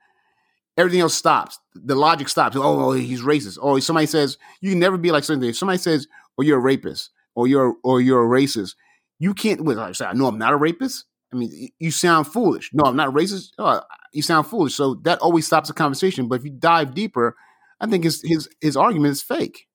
everything 0.78 1.02
else 1.02 1.14
stops. 1.14 1.60
The 1.76 1.96
logic 1.96 2.30
stops. 2.30 2.56
Oh, 2.56 2.62
oh, 2.62 2.92
he's 2.92 3.22
racist. 3.22 3.58
Oh, 3.62 3.80
somebody 3.80 4.08
says 4.08 4.38
you 4.62 4.72
can 4.72 4.80
never 4.80 4.98
be 4.98 5.12
like 5.12 5.24
something. 5.24 5.54
Somebody 5.54 5.78
says, 5.78 6.08
"Oh, 6.38 6.44
you're 6.44 6.58
a 6.58 6.62
rapist," 6.62 7.12
or 7.36 7.48
"You're 7.48 7.76
or 7.84 8.02
you're 8.02 8.24
a 8.24 8.42
racist," 8.42 8.76
you 9.20 9.34
can't. 9.34 9.62
Well, 9.62 9.80
I 9.80 9.92
say, 9.92 10.08
"No, 10.14 10.28
I'm 10.28 10.38
not 10.38 10.54
a 10.54 10.58
rapist." 10.58 11.06
I 11.32 11.36
mean, 11.36 11.70
you 11.80 11.90
sound 11.90 12.28
foolish. 12.28 12.70
No, 12.74 12.84
I'm 12.84 12.96
not 12.96 13.14
racist. 13.14 13.52
Oh, 13.58 13.82
you 14.12 14.22
sound 14.22 14.48
foolish. 14.48 14.76
So 14.76 14.96
that 15.04 15.20
always 15.20 15.48
stops 15.48 15.68
the 15.68 15.74
conversation. 15.74 16.28
But 16.28 16.40
if 16.40 16.46
you 16.46 16.52
dive 16.52 16.94
deeper, 16.94 17.36
I 17.80 17.88
think 17.88 18.04
his 18.04 18.22
his 18.24 18.48
his 18.62 18.78
argument 18.78 19.14
is 19.14 19.24
fake. 19.24 19.68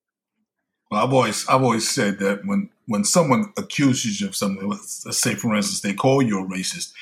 Well, 0.91 1.05
I've 1.05 1.13
always 1.13 1.47
I've 1.49 1.63
always 1.63 1.89
said 1.89 2.19
that 2.21 2.43
when 2.45 2.71
when 2.87 3.05
someone 3.05 3.53
accuses 3.59 4.21
you 4.21 4.29
of 4.29 4.37
something, 4.37 4.67
let's, 4.69 5.05
let's 5.05 5.19
say 5.19 5.35
for 5.35 5.55
instance 5.55 5.81
they 5.81 5.93
call 5.93 6.23
you 6.23 6.41
a 6.41 6.47
racist, 6.49 6.93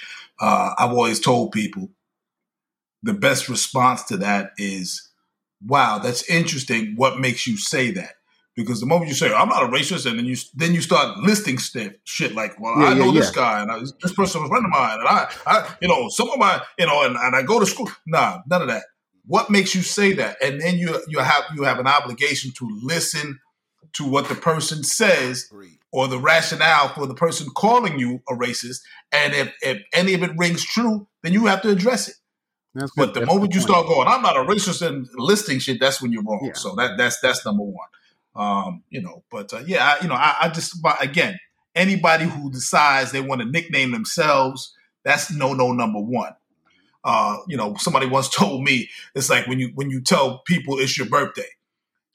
uh, 0.41 0.75
I've 0.79 0.91
always 0.91 1.21
told 1.21 1.53
people 1.53 1.91
the 3.03 3.15
best 3.15 3.49
response 3.49 4.03
to 4.05 4.17
that 4.19 4.53
is, 4.59 5.09
"Wow, 5.65 5.99
that's 5.99 6.29
interesting. 6.29 6.95
What 6.97 7.21
makes 7.21 7.47
you 7.47 7.57
say 7.57 7.91
that?" 7.93 8.15
Because 8.55 8.81
the 8.81 8.87
moment 8.87 9.09
you 9.09 9.15
say 9.15 9.33
I'm 9.33 9.49
not 9.49 9.65
a 9.65 9.69
racist, 9.69 10.07
and 10.07 10.19
then 10.19 10.27
you 10.27 10.37
then 10.55 10.75
you 10.75 10.81
start 10.81 11.19
listing 11.19 11.59
stuff, 11.59 11.93
shit 12.05 12.35
like, 12.35 12.59
"Well, 12.59 12.79
Yeah, 12.79 12.87
I 12.87 12.93
yeah, 12.93 12.99
know 12.99 13.13
this 13.13 13.31
guy, 13.31 13.61
and 13.61 13.71
I, 13.71 13.81
this 13.81 14.15
person 14.15 14.41
was 14.41 14.49
a 14.49 14.51
friend 14.51 14.65
of 14.65 14.71
mine, 14.71 14.99
and 14.99 15.09
I, 15.09 15.31
I, 15.47 15.75
you 15.81 15.89
know, 15.89 16.09
some 16.09 16.31
of 16.31 16.39
my, 16.39 16.63
you 16.79 16.87
know, 16.87 17.05
and, 17.05 17.17
and 17.17 17.37
I 17.37 17.43
go 17.43 17.61
to 17.61 17.67
school." 17.67 17.91
Nah, 18.07 18.41
none 18.49 18.63
of 18.63 18.69
that. 18.69 18.85
What 19.27 19.51
makes 19.51 19.75
you 19.75 19.83
say 19.83 20.13
that? 20.15 20.37
And 20.43 20.61
then 20.61 20.79
you 20.79 21.03
you 21.09 21.19
have 21.19 21.45
you 21.55 21.65
have 21.65 21.79
an 21.79 21.87
obligation 21.87 22.53
to 22.59 22.81
listen 22.83 23.41
to 23.95 24.05
what 24.05 24.29
the 24.29 24.35
person 24.35 24.83
says 24.85 25.51
or 25.93 26.07
the 26.09 26.19
rationale 26.19 26.89
for 26.91 27.07
the 27.07 27.15
person 27.15 27.49
calling 27.55 27.99
you 27.99 28.23
a 28.29 28.35
racist. 28.35 28.81
And 29.13 29.35
if, 29.35 29.55
if 29.63 29.83
any 29.93 30.13
of 30.15 30.23
it 30.23 30.33
rings 30.37 30.65
true, 30.65 31.09
then 31.23 31.33
you 31.33 31.47
have 31.47 31.63
to 31.63 31.71
address 31.71 32.09
it. 32.09 32.17
That's 32.77 32.93
But 32.95 33.15
the 33.15 33.21
That's 33.21 33.33
moment 33.33 33.53
the 33.53 33.57
you 33.57 33.63
start 33.63 33.87
going, 33.87 34.07
I'm 34.07 34.23
not 34.23 34.37
a 34.37 34.41
racist 34.41 34.87
and 34.87 35.09
listing 35.15 35.59
shit, 35.59 35.81
that's 35.81 36.03
when 36.03 36.13
you're 36.13 36.23
wrong. 36.23 36.45
Yeah. 36.45 36.53
So 36.53 36.75
that 36.75 36.97
that's 36.99 37.21
that's 37.21 37.45
number 37.45 37.63
one. 37.63 37.89
Um, 38.35 38.83
you 38.91 39.01
know, 39.01 39.25
but 39.31 39.53
uh, 39.55 39.63
yeah, 39.67 39.95
I, 39.95 40.03
you 40.03 40.09
know, 40.09 40.15
I, 40.15 40.37
I 40.43 40.49
just 40.51 40.83
but 40.83 41.03
again, 41.03 41.39
anybody 41.75 42.27
who 42.27 42.51
decides 42.51 43.13
they 43.13 43.21
want 43.21 43.41
to 43.41 43.47
nickname 43.47 43.93
themselves, 43.93 44.75
that's 45.05 45.31
no 45.33 45.55
no 45.55 45.73
number 45.73 46.01
one. 46.01 46.35
Uh, 47.03 47.39
you 47.49 47.57
know, 47.57 47.75
somebody 47.79 48.07
once 48.07 48.29
told 48.35 48.63
me 48.63 48.91
it's 49.15 49.31
like 49.31 49.47
when 49.47 49.59
you 49.59 49.71
when 49.75 49.91
you 49.91 50.03
tell 50.03 50.41
people 50.41 50.79
it's 50.79 50.99
your 50.99 51.09
birthday. 51.09 51.49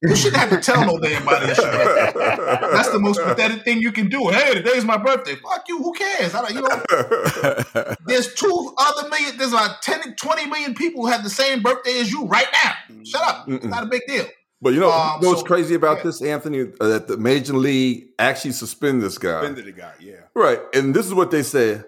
You 0.03 0.15
shouldn't 0.15 0.37
have 0.41 0.49
to 0.49 0.59
tell 0.59 0.83
no 0.85 0.97
damn 0.99 1.23
body 1.23 1.45
it's 1.45 1.59
your 1.59 1.71
birthday. 1.71 2.57
That's 2.71 2.89
the 2.89 2.99
most 2.99 3.21
pathetic 3.21 3.63
thing 3.63 3.79
you 3.81 3.91
can 3.91 4.07
do. 4.09 4.29
Hey, 4.29 4.55
today's 4.55 4.83
my 4.83 4.97
birthday. 4.97 5.35
Fuck 5.35 5.65
you. 5.67 5.77
Who 5.77 5.93
cares? 5.93 6.33
I 6.33 6.41
don't, 6.41 6.55
you 6.55 6.61
know, 6.61 7.95
there's 8.07 8.33
two 8.33 8.73
other 8.79 9.09
million, 9.09 9.37
there's 9.37 9.53
about 9.53 9.83
10, 9.83 10.15
20 10.15 10.45
million 10.47 10.73
people 10.73 11.01
who 11.05 11.11
have 11.11 11.23
the 11.23 11.29
same 11.29 11.61
birthday 11.61 11.99
as 11.99 12.11
you 12.11 12.25
right 12.25 12.47
now. 12.51 13.03
Shut 13.03 13.21
up. 13.21 13.47
It's 13.47 13.63
Mm-mm. 13.63 13.69
not 13.69 13.83
a 13.83 13.85
big 13.85 14.01
deal. 14.07 14.25
But 14.59 14.73
you 14.73 14.79
know, 14.79 14.91
Um, 14.91 15.17
you 15.19 15.25
know 15.25 15.29
what's 15.29 15.41
so- 15.41 15.45
crazy 15.47 15.75
about 15.75 15.97
yeah. 15.97 16.03
this, 16.03 16.21
Anthony? 16.23 16.61
Uh, 16.79 16.87
that 16.87 17.07
the 17.07 17.17
Major 17.17 17.53
League 17.53 18.07
actually 18.17 18.53
suspended 18.53 19.03
this 19.03 19.17
guy. 19.19 19.39
Offended 19.41 19.65
the 19.65 19.71
guy, 19.71 19.93
yeah. 19.99 20.21
Right. 20.33 20.59
And 20.73 20.95
this 20.95 21.05
is 21.05 21.13
what 21.13 21.29
they 21.31 21.43
said. 21.43 21.85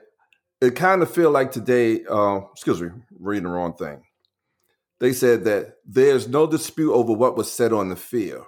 It 0.62 0.76
kind 0.76 1.02
of 1.02 1.12
feel 1.12 1.32
like 1.32 1.52
today, 1.52 2.04
uh, 2.10 2.42
excuse 2.54 2.80
me, 2.82 2.90
reading 3.20 3.44
the 3.44 3.50
wrong 3.50 3.74
thing. 3.74 4.04
They 5.04 5.12
said 5.12 5.44
that 5.44 5.80
there's 5.86 6.30
no 6.30 6.48
dispute 6.48 6.94
over 6.94 7.12
what 7.12 7.36
was 7.36 7.52
said 7.52 7.74
on 7.74 7.90
the 7.90 7.96
field. 7.98 8.46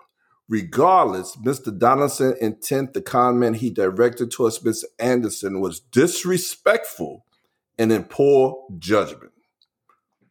Regardless, 0.48 1.36
Mr. 1.36 1.78
Donaldson's 1.78 2.38
intent, 2.38 2.94
the 2.94 3.02
comment 3.02 3.58
he 3.58 3.70
directed 3.70 4.32
towards 4.32 4.60
Mr. 4.60 4.86
Anderson 4.98 5.60
was 5.60 5.82
disrespectful 5.82 7.26
and 7.78 7.92
in 7.92 8.06
poor 8.06 8.68
judgment. 8.80 9.34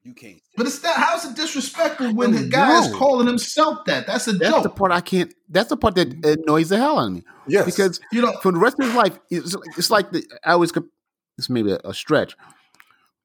You 0.03 0.15
can't. 0.15 0.41
But 0.57 0.65
it's 0.65 0.83
not, 0.83 0.97
how's 0.97 1.27
it 1.27 1.37
disrespectful 1.37 2.15
when 2.15 2.31
don't 2.31 2.41
the 2.41 2.47
oh, 2.47 2.51
guy 2.51 2.81
is 2.81 2.95
calling 2.95 3.27
himself 3.27 3.85
that? 3.85 4.07
That's 4.07 4.27
a 4.27 4.33
That's 4.33 4.63
the 4.63 4.71
part 4.71 4.93
I 4.93 5.03
can't. 5.03 5.35
That's 5.51 5.69
the 5.69 5.77
part 5.77 5.95
that 5.97 6.09
annoys 6.25 6.71
the 6.71 6.79
hell 6.79 6.99
out 6.99 7.09
of 7.09 7.13
me 7.13 7.23
Yes. 7.47 7.67
because 7.67 8.01
You 8.11 8.23
know, 8.23 8.33
for 8.41 8.51
the 8.51 8.59
rest 8.59 8.81
of 8.81 8.87
his 8.87 8.95
life, 8.95 9.19
it's, 9.29 9.55
it's 9.77 9.91
like 9.91 10.11
the, 10.11 10.25
I 10.43 10.53
always. 10.53 10.73
comp- 10.73 10.89
This 11.37 11.51
may 11.51 11.61
be 11.61 11.73
a, 11.73 11.81
a 11.85 11.93
stretch, 11.93 12.35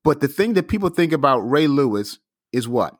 but 0.03 0.19
the 0.19 0.27
thing 0.27 0.55
that 0.55 0.67
people 0.67 0.89
think 0.89 1.13
about 1.13 1.39
Ray 1.49 1.67
Lewis 1.67 2.19
is 2.51 2.67
what. 2.67 2.97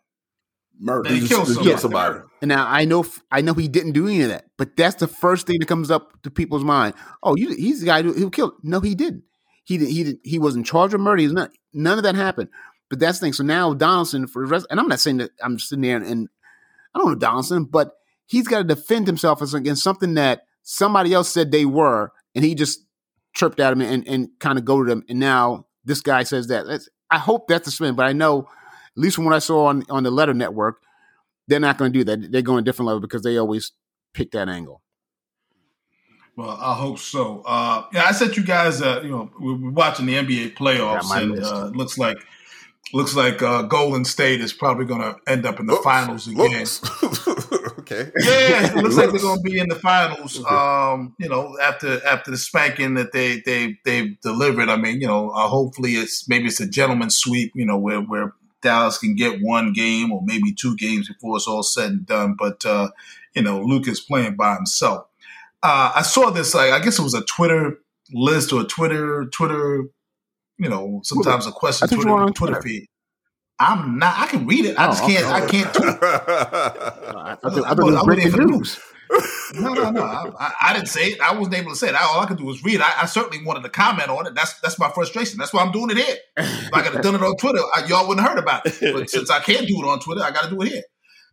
Murder. 0.80 1.10
That 1.10 1.16
he 1.16 1.22
He 1.22 1.28
killed 1.28 1.48
somebody. 1.48 1.68
killed 1.68 1.80
somebody. 1.82 2.20
And 2.42 2.50
now 2.50 2.66
I 2.68 2.86
know, 2.86 3.06
I 3.32 3.42
know 3.42 3.54
he 3.54 3.68
didn't 3.68 3.92
do 3.92 4.08
any 4.08 4.22
of 4.22 4.30
that, 4.30 4.46
but 4.58 4.78
that's 4.78 4.96
the 4.96 5.08
first 5.08 5.46
thing 5.46 5.60
that 5.60 5.68
comes 5.68 5.92
up 5.92 6.22
to 6.24 6.32
people's 6.32 6.64
mind. 6.64 6.94
Oh, 7.22 7.36
you, 7.36 7.50
he's 7.50 7.82
the 7.82 7.86
guy 7.86 8.02
who, 8.02 8.14
who 8.14 8.30
killed. 8.30 8.54
No, 8.64 8.80
he 8.80 8.96
didn't. 8.96 9.24
He 9.66 9.78
didn't. 9.78 9.94
He 9.94 10.04
didn't. 10.04 10.22
He 10.24 10.40
wasn't 10.40 10.66
charged 10.66 10.94
with 10.94 11.02
murder. 11.02 11.22
He's 11.22 11.34
not. 11.34 11.52
None 11.74 11.98
of 11.98 12.04
that 12.04 12.16
happened. 12.16 12.50
But 12.90 13.00
that's 13.00 13.20
the 13.20 13.26
thing. 13.26 13.34
So 13.34 13.44
now 13.44 13.74
Donaldson 13.74 14.26
for 14.26 14.46
the 14.46 14.52
rest, 14.52 14.68
and 14.72 14.80
I'm 14.80 14.88
not 14.88 15.00
saying 15.00 15.18
that 15.18 15.32
I'm 15.44 15.60
sitting 15.60 15.84
there 15.84 15.98
and, 15.98 16.06
and 16.06 16.30
I 16.96 17.00
don't 17.00 17.10
know 17.10 17.16
Donaldson, 17.16 17.66
but 17.66 17.92
he's 18.26 18.48
got 18.48 18.60
to 18.60 18.64
defend 18.64 19.06
himself 19.06 19.42
against 19.54 19.84
something 19.84 20.16
that 20.16 20.44
somebody 20.64 21.14
else 21.14 21.30
said 21.30 21.52
they 21.52 21.66
were, 21.66 22.12
and 22.34 22.44
he 22.44 22.56
just 22.56 22.80
chirped 23.34 23.60
at 23.60 23.74
him 23.74 23.82
and, 23.82 24.08
and 24.08 24.30
kind 24.40 24.58
of 24.58 24.66
goaded 24.66 24.92
him. 24.92 25.04
And 25.08 25.20
now 25.20 25.68
this 25.86 26.02
guy 26.02 26.24
says 26.24 26.48
that. 26.48 26.66
That's, 26.66 26.90
I 27.12 27.20
hope 27.20 27.48
that's 27.48 27.66
the 27.66 27.72
spin, 27.72 27.96
but 27.96 28.06
I 28.08 28.14
know, 28.14 28.48
at 28.96 29.02
least 29.02 29.16
from 29.16 29.26
what 29.26 29.34
I 29.34 29.40
saw 29.40 29.66
on 29.66 29.84
on 29.90 30.04
the 30.04 30.12
Letter 30.12 30.34
Network, 30.34 30.82
they're 31.48 31.60
not 31.60 31.78
going 31.78 31.92
to 31.92 32.00
do 32.00 32.04
that. 32.06 32.32
They're 32.32 32.42
going 32.42 32.60
a 32.60 32.64
different 32.64 32.88
level 32.88 33.02
because 33.02 33.24
they 33.24 33.38
always 33.38 33.72
pick 34.14 34.32
that 34.32 34.50
angle. 34.50 34.82
Well, 36.36 36.58
I 36.62 36.74
hope 36.74 37.00
so. 37.00 37.42
Uh, 37.46 37.84
yeah, 37.92 38.06
I 38.06 38.14
said 38.14 38.38
you 38.38 38.44
guys. 38.44 38.82
Uh, 38.82 39.02
you 39.04 39.10
know, 39.10 39.30
we 39.42 39.56
we're 39.56 39.72
watching 39.72 40.06
the 40.06 40.14
NBA 40.14 40.56
playoffs, 40.56 41.12
and 41.12 41.44
uh, 41.44 41.68
it 41.68 41.76
looks 41.76 41.98
like 41.98 42.18
looks 42.94 43.16
like 43.16 43.42
uh, 43.42 43.64
Golden 43.64 44.06
State 44.06 44.40
is 44.40 44.54
probably 44.54 44.86
going 44.86 45.02
to 45.02 45.18
end 45.28 45.46
up 45.46 45.60
in 45.60 45.66
the 45.66 45.74
Looks- 45.74 45.84
finals 45.84 46.28
again. 46.28 46.66
okay. 47.80 48.12
Yeah, 48.20 48.68
it 48.68 48.76
looks 48.76 48.96
like 48.96 49.12
they're 49.12 49.20
going 49.20 49.38
to 49.38 49.44
be 49.44 49.60
in 49.60 49.68
the 49.68 49.76
finals. 49.76 50.44
Um, 50.46 51.14
you 51.20 51.28
know, 51.28 51.58
after 51.62 52.06
after 52.06 52.32
the 52.32 52.38
spanking 52.38 52.94
that 52.94 53.12
they 53.12 53.42
they 53.46 53.78
they've 53.84 54.20
delivered. 54.22 54.70
I 54.70 54.78
mean, 54.78 55.02
you 55.02 55.08
know, 55.08 55.32
uh, 55.32 55.48
hopefully 55.48 55.94
it's 55.94 56.30
maybe 56.30 56.46
it's 56.46 56.62
a 56.62 56.68
gentleman's 56.68 57.18
sweep. 57.18 57.52
You 57.54 57.66
know, 57.66 57.78
where 57.78 58.00
where 58.00 58.34
Dallas 58.62 58.98
can 58.98 59.16
get 59.16 59.42
one 59.42 59.74
game 59.74 60.12
or 60.12 60.22
maybe 60.26 60.54
two 60.54 60.76
games 60.76 61.08
before 61.08 61.38
it's 61.38 61.48
all 61.48 61.64
said 61.64 61.92
and 61.92 62.06
done. 62.06 62.36
But 62.38 62.66
uh, 62.66 62.90
you 63.36 63.42
know, 63.42 63.62
Luka's 63.62 64.00
playing 64.00 64.36
by 64.36 64.56
himself. 64.56 65.06
Uh, 65.62 65.92
I 65.96 66.02
saw 66.04 66.30
this. 66.30 66.54
Like, 66.54 66.72
I 66.72 66.80
guess 66.80 67.00
it 67.00 67.04
was 67.04 67.14
a 67.14 67.24
Twitter 67.24 67.80
list 68.12 68.52
or 68.54 68.62
a 68.62 68.66
Twitter 68.66 69.26
Twitter. 69.26 69.86
You 70.58 70.70
know, 70.70 71.02
sometimes 71.04 71.48
a 71.48 71.52
question 71.52 71.88
I 71.92 71.96
Twitter 71.96 72.10
on 72.12 72.34
Twitter 72.34 72.54
Twitter. 72.54 72.62
feed. 72.62 72.86
I'm 73.60 74.00
not. 74.00 74.18
I 74.18 74.28
can 74.28 74.46
read 74.48 74.66
it. 74.66 74.78
I 74.80 74.88
Oh, 74.88 74.92
just 74.92 75.04
can't. 75.04 75.26
okay. 75.26 75.34
I 75.34 75.48
can't 75.48 75.74
tweet. 75.74 75.98
I, 76.02 76.04
I, 76.04 77.32
I 77.32 77.32
I 77.32 77.36
thought 77.36 77.80
it 77.80 77.84
was 77.84 77.94
was 77.96 78.04
breaking 78.06 78.32
waiting 78.32 78.48
news. 78.48 78.80
No, 79.56 79.74
no, 79.74 79.90
no. 79.90 80.04
I, 80.04 80.30
I, 80.40 80.54
I 80.62 80.74
didn't 80.74 80.88
say 80.90 81.08
it. 81.08 81.22
I 81.22 81.34
wasn't 81.34 81.58
able 81.58 81.72
to 81.72 81.76
say 81.76 81.90
it. 81.90 81.96
I, 81.96 82.04
all 82.04 82.20
I 82.20 82.26
could 82.28 82.38
do 82.38 82.46
was 82.46 82.64
read. 82.64 82.82
I, 82.82 83.02
I 83.02 83.06
certainly 83.06 83.44
wanted 83.44 83.64
to 83.64 83.70
comment 83.70 84.10
on 84.10 84.28
it. 84.28 84.36
That's 84.36 84.60
that's 84.60 84.78
my 84.78 84.90
frustration. 84.92 85.38
That's 85.40 85.52
why 85.54 85.64
I'm 85.64 85.72
doing 85.72 85.90
it 85.90 85.98
here. 85.98 86.18
If 86.38 86.74
I 86.74 86.82
could 86.82 86.94
have 86.94 87.02
done 87.04 87.16
it 87.16 87.24
on 87.24 87.36
Twitter, 87.38 87.60
I, 87.76 87.86
y'all 87.88 88.08
wouldn't 88.08 88.26
have 88.26 88.36
heard 88.36 88.44
about 88.44 88.66
it. 88.66 88.78
But 88.94 89.10
since 89.16 89.30
I 89.32 89.40
can't 89.40 89.68
do 89.68 89.82
it 89.82 89.88
on 89.88 90.00
Twitter, 90.00 90.22
I 90.22 90.32
got 90.32 90.44
to 90.44 90.50
do 90.50 90.62
it 90.62 90.70
here. 90.70 90.84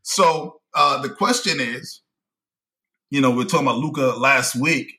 So 0.03 0.61
uh, 0.75 1.03
the 1.03 1.11
question 1.11 1.61
is, 1.61 2.01
you 3.11 3.21
know, 3.21 3.31
we 3.31 3.43
are 3.45 3.47
talking 3.47 3.67
about 3.67 3.79
Luka 3.79 4.15
last 4.19 4.57
week. 4.57 4.93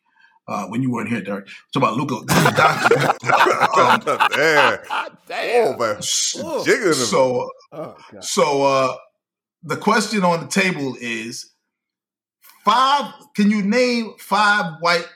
Uh, 0.50 0.66
when 0.68 0.82
you 0.82 0.90
weren't 0.90 1.10
here, 1.10 1.20
Derek, 1.22 1.48
talking 1.74 1.90
about 1.90 1.98
Luka. 1.98 2.16
um, 3.78 4.30
Damn. 4.32 4.80
Damn. 5.28 5.76
Oh, 5.76 5.78
man. 5.78 5.98
Oh. 6.00 6.94
So 6.94 7.50
Oh, 7.72 7.98
So 8.22 8.63
uh 8.63 8.96
the 9.63 9.76
question 9.76 10.24
on 10.24 10.40
the 10.40 10.48
table 10.48 10.96
is 11.02 11.52
five 12.67 13.13
can 13.34 13.49
you 13.49 13.62
name 13.62 14.13
five 14.19 14.73
white 14.82 15.08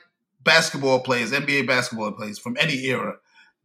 basketball 0.42 1.00
players, 1.00 1.32
NBA 1.32 1.66
basketball 1.66 2.12
players 2.12 2.38
from 2.38 2.56
any 2.58 2.86
era 2.86 3.16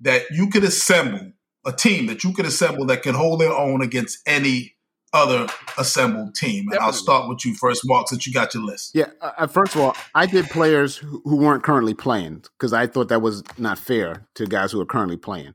that 0.02 0.24
you 0.30 0.50
could 0.50 0.66
assemble, 0.66 1.32
a 1.66 1.72
team 1.72 2.08
that 2.08 2.24
you 2.24 2.34
could 2.34 2.46
assemble 2.46 2.86
that 2.88 3.02
can 3.02 3.16
hold 3.16 3.40
their 3.40 3.54
own 3.54 3.82
against 3.82 4.20
any 4.28 4.76
other 5.14 5.48
assembled 5.78 6.36
team. 6.36 6.68
And 6.70 6.80
I'll 6.80 6.92
start 6.92 7.30
with 7.30 7.46
you 7.46 7.56
first, 7.56 7.82
Mark, 7.86 8.10
since 8.10 8.28
you 8.28 8.34
got 8.34 8.54
your 8.54 8.64
list. 8.64 8.92
Yeah. 8.94 9.08
Uh, 9.22 9.32
uh, 9.38 9.48
first 9.48 9.74
of 9.74 9.82
all, 9.82 9.96
I 10.14 10.26
did 10.26 10.50
players 10.50 10.98
who, 10.98 11.22
who 11.24 11.38
weren't 11.38 11.64
currently 11.64 11.94
playing 11.94 12.44
because 12.58 12.74
I 12.74 12.88
thought 12.88 13.08
that 13.08 13.22
was 13.22 13.42
not 13.58 13.80
fair 13.80 14.28
to 14.36 14.46
guys 14.46 14.74
who 14.74 14.82
are 14.82 14.86
currently 14.86 15.18
playing. 15.18 15.54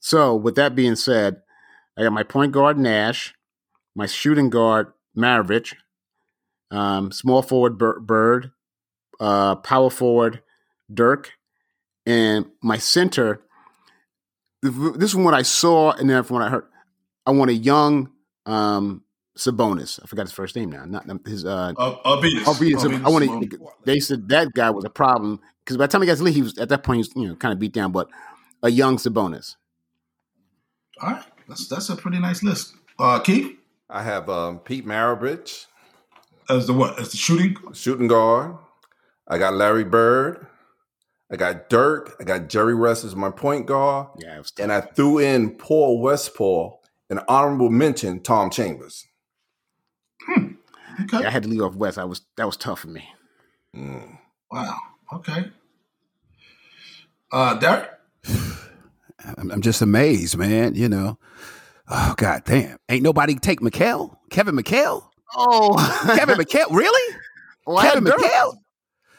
So, 0.00 0.34
with 0.34 0.56
that 0.56 0.74
being 0.74 0.96
said, 0.96 1.40
I 1.96 2.02
got 2.02 2.12
my 2.12 2.24
point 2.24 2.52
guard 2.52 2.78
Nash, 2.78 3.32
my 3.94 4.06
shooting 4.06 4.50
guard 4.50 4.88
Maravich, 5.16 5.74
um, 6.74 7.12
small 7.12 7.42
forward 7.42 7.78
Bir- 7.78 8.00
Bird, 8.00 8.50
uh, 9.20 9.56
power 9.56 9.90
forward 9.90 10.42
Dirk, 10.92 11.32
and 12.06 12.46
my 12.62 12.78
center. 12.78 13.40
This 14.62 15.10
is 15.10 15.16
what 15.16 15.34
I 15.34 15.42
saw, 15.42 15.92
and 15.92 16.08
then 16.08 16.22
from 16.24 16.36
what 16.36 16.46
I 16.46 16.48
heard, 16.48 16.64
I 17.26 17.32
want 17.32 17.50
a 17.50 17.54
young 17.54 18.10
um, 18.46 19.02
Sabonis. 19.36 20.00
I 20.02 20.06
forgot 20.06 20.22
his 20.22 20.32
first 20.32 20.56
name 20.56 20.70
now. 20.70 20.84
Not 20.84 21.06
his 21.26 21.44
uh, 21.44 21.72
Uh, 21.76 21.96
I 23.04 23.10
want 23.10 23.50
to. 23.50 23.68
They 23.84 23.98
said 23.98 24.28
that 24.28 24.52
guy 24.54 24.70
was 24.70 24.84
a 24.84 24.90
problem 24.90 25.40
because 25.64 25.76
by 25.76 25.86
the 25.86 25.92
time 25.92 26.02
he 26.02 26.06
got 26.06 26.14
to 26.14 26.18
the 26.18 26.24
league, 26.24 26.34
he 26.34 26.42
was 26.42 26.56
at 26.58 26.68
that 26.70 26.82
point 26.82 26.96
he 26.96 27.00
was 27.00 27.10
you 27.16 27.28
know 27.28 27.36
kind 27.36 27.52
of 27.52 27.58
beat 27.58 27.72
down. 27.72 27.92
But 27.92 28.08
a 28.62 28.70
young 28.70 28.96
Sabonis. 28.96 29.56
All 31.00 31.10
right. 31.10 31.22
That's 31.48 31.68
that's 31.68 31.88
a 31.90 31.96
pretty 31.96 32.18
nice 32.18 32.42
list. 32.42 32.74
Uh 32.98 33.18
Keith, 33.18 33.58
I 33.90 34.02
have 34.02 34.28
um, 34.30 34.60
Pete 34.60 34.86
Maravich, 34.86 35.66
as 36.48 36.66
the 36.66 36.72
what? 36.72 36.98
As 36.98 37.10
the 37.10 37.16
shooting? 37.16 37.56
shooting 37.72 38.08
guard. 38.08 38.56
I 39.26 39.38
got 39.38 39.54
Larry 39.54 39.84
Bird. 39.84 40.46
I 41.30 41.36
got 41.36 41.68
Dirk. 41.68 42.14
I 42.20 42.24
got 42.24 42.48
Jerry 42.48 42.74
West 42.74 43.04
as 43.04 43.16
my 43.16 43.30
point 43.30 43.66
guard. 43.66 44.08
Yeah, 44.18 44.42
And 44.60 44.70
I 44.70 44.82
threw 44.82 45.18
in 45.18 45.52
Paul 45.56 46.00
Westphal, 46.00 46.80
an 47.10 47.20
honorable 47.28 47.70
mention, 47.70 48.20
Tom 48.20 48.50
Chambers. 48.50 49.06
Hmm. 50.26 50.52
Okay. 51.02 51.20
yeah, 51.20 51.26
I 51.26 51.30
had 51.30 51.42
to 51.42 51.48
leave 51.48 51.62
off 51.62 51.74
West. 51.74 51.98
I 51.98 52.04
was 52.04 52.22
that 52.36 52.46
was 52.46 52.56
tough 52.56 52.80
for 52.80 52.88
me. 52.88 53.08
Mm. 53.74 54.18
Wow. 54.50 54.76
Okay. 55.12 55.50
Uh 57.32 57.54
Derek? 57.54 57.90
I'm, 59.38 59.50
I'm 59.50 59.60
just 59.62 59.82
amazed, 59.82 60.36
man. 60.36 60.74
You 60.76 60.88
know. 60.88 61.18
Oh 61.88 62.14
God 62.16 62.42
damn! 62.44 62.78
Ain't 62.88 63.02
nobody 63.02 63.34
take 63.34 63.60
McHale? 63.60 64.16
Kevin 64.30 64.54
McHale? 64.54 65.08
Oh, 65.34 65.76
Kevin 66.16 66.36
McHale? 66.38 66.70
Really? 66.70 67.16
Oh, 67.66 67.80
Kevin 67.80 68.04
Dirk. 68.04 68.18
McHale? 68.18 68.54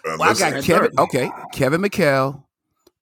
Well, 0.06 0.22
I 0.24 0.34
got 0.34 0.64
Kevin. 0.64 0.92
Dirk. 0.92 1.00
Okay, 1.00 1.32
Kevin 1.54 1.82
McHale 1.82 2.44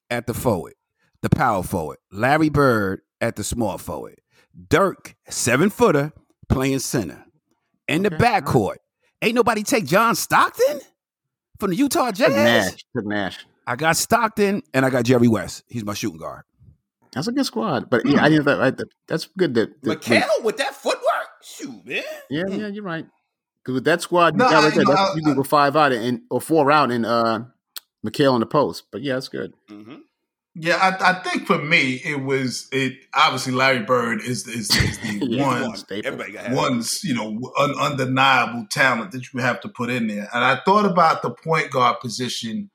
at 0.10 0.28
the 0.28 0.34
forward, 0.34 0.74
the 1.22 1.30
power 1.30 1.64
forward. 1.64 1.98
Larry 2.12 2.50
Bird 2.50 3.02
at 3.22 3.36
the 3.36 3.44
small 3.44 3.78
forward. 3.78 4.20
Dirk, 4.70 5.16
seven 5.30 5.70
footer, 5.70 6.14
playing 6.50 6.80
center. 6.80 7.26
In 7.88 8.04
the 8.04 8.14
Okay, 8.14 8.26
all 8.26 8.32
right. 8.32 8.44
backcourt, 8.44 8.76
ain't 9.22 9.36
nobody 9.36 9.64
take 9.64 9.86
John 9.86 10.16
Stockton 10.16 10.80
from 11.60 11.72
the 11.72 11.76
Utah 11.76 12.08
Took 12.12 12.18
Jazz. 12.18 12.72
Nash. 12.72 12.86
Took 12.96 13.06
Nash. 13.06 13.46
I 13.68 13.76
got 13.76 13.98
Stockton 13.98 14.62
and 14.74 14.86
I 14.86 14.90
got 14.90 15.04
Jerry 15.06 15.28
West. 15.28 15.64
He's 15.68 15.84
my 15.84 15.94
shooting 15.94 16.20
guard. 16.20 16.44
That's 17.14 17.28
a 17.28 17.32
good 17.32 17.46
squad. 17.46 17.90
But 17.90 18.06
yeah, 18.06 18.20
hmm. 18.20 18.24
I 18.26 18.30
didn't. 18.30 18.46
That, 18.46 18.88
that's 19.08 19.28
good. 19.38 19.54
That, 19.54 19.82
that 19.84 20.02
McHale 20.02 20.44
with 20.44 20.58
that 20.58 20.74
footwork, 20.76 21.03
shoot, 21.54 21.86
man. 21.86 22.04
Yeah, 22.30 22.44
yeah, 22.50 22.68
you're 22.68 22.84
right. 22.84 23.06
Because 23.64 23.76
with 23.76 23.86
that 23.86 24.02
squad, 24.02 24.34
you 24.34 24.40
No, 24.40 24.50
got 24.50 24.54
I- 24.56 24.66
right 24.68 24.74
there. 24.74 24.82
you 24.82 24.86
know, 24.88 24.92
that's- 24.94 25.12
I- 25.12 25.16
you 25.16 25.24
can 25.24 25.36
go 25.36 25.44
five 25.44 25.76
out 25.76 25.92
and 25.94 26.22
or 26.30 26.42
four 26.42 26.72
out 26.72 26.92
and 26.92 27.06
uh, 27.06 27.40
McHale 28.06 28.34
in 28.36 28.40
the 28.42 28.46
post. 28.46 28.84
But 28.92 29.02
yeah, 29.02 29.14
that's 29.14 29.30
good. 29.30 29.54
Mm-hmm. 29.70 29.96
Yeah, 30.56 30.76
I, 30.76 31.12
I 31.12 31.14
think 31.24 31.48
for 31.48 31.58
me 31.58 32.00
it 32.06 32.22
was 32.22 32.68
it 32.72 32.94
obviously 33.16 33.54
Larry 33.54 33.80
Bird 33.80 34.22
is 34.22 34.48
is, 34.48 34.70
is 34.76 35.00
the 35.00 35.26
Yeah, 35.26 35.62
one 35.68 35.76
staple. 35.78 36.06
Everybody 36.06 36.34
got 36.34 36.46
one. 36.52 36.56
one's 36.74 37.04
you 37.04 37.16
know 37.16 37.52
un, 37.58 37.74
undeniable 37.80 38.68
talent 38.70 39.12
that 39.14 39.34
you 39.34 39.40
have 39.40 39.62
to 39.62 39.68
put 39.70 39.90
in 39.90 40.06
there. 40.08 40.30
And 40.32 40.44
I 40.44 40.60
thought 40.64 40.86
about 40.86 41.24
the 41.24 41.32
point 41.32 41.72
guard 41.72 42.00
position 42.02 42.70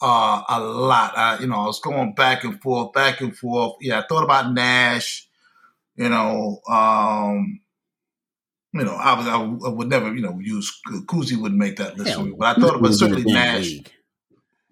uh, 0.00 0.42
a 0.48 0.60
lot. 0.60 1.18
I 1.18 1.40
you 1.40 1.48
know 1.48 1.56
I 1.56 1.66
was 1.66 1.80
going 1.80 2.14
back 2.14 2.44
and 2.44 2.60
forth, 2.60 2.92
back 2.92 3.20
and 3.20 3.36
forth. 3.36 3.72
Yeah, 3.80 3.98
I 3.98 4.04
thought 4.06 4.22
about 4.22 4.52
Nash. 4.52 5.26
You 5.96 6.10
know, 6.10 6.60
um, 6.70 7.58
you 8.74 8.84
know, 8.84 8.94
I 8.94 9.14
was 9.14 9.26
I, 9.26 9.36
would- 9.38 9.64
I 9.64 9.68
would 9.68 9.88
never 9.88 10.14
you 10.14 10.20
know 10.22 10.38
use 10.40 10.70
Kuzi 11.06 11.36
wouldn't 11.40 11.58
make 11.58 11.76
that 11.76 11.96
list 11.96 12.10
for 12.18 12.24
me, 12.24 12.34
but 12.38 12.56
I 12.56 12.60
thought 12.60 12.76
about 12.76 12.94
certainly 12.94 13.22
Nash. 13.32 13.64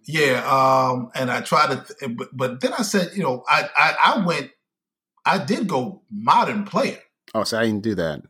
Yeah, 0.09 0.46
um, 0.48 1.11
and 1.16 1.30
I 1.32 1.40
tried 1.40 1.70
to, 1.70 1.94
th- 1.98 2.16
but, 2.16 2.28
but 2.32 2.61
then 2.61 2.72
I 2.78 2.82
said, 2.82 3.11
you 3.16 3.24
know, 3.24 3.42
I, 3.48 3.68
I 3.76 3.96
I 4.14 4.24
went, 4.24 4.50
I 5.24 5.38
did 5.44 5.66
go 5.66 6.02
modern 6.11 6.64
player. 6.64 7.00
Oh, 7.35 7.42
so 7.42 7.59
I 7.59 7.66
didn't 7.66 7.82
do 7.82 7.96
that. 7.96 8.22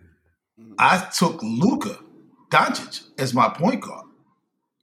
I 0.79 1.07
took 1.14 1.42
Luka 1.42 1.98
Doncic 2.50 3.02
as 3.18 3.35
my 3.35 3.50
point 3.50 3.83
guard. 3.83 4.06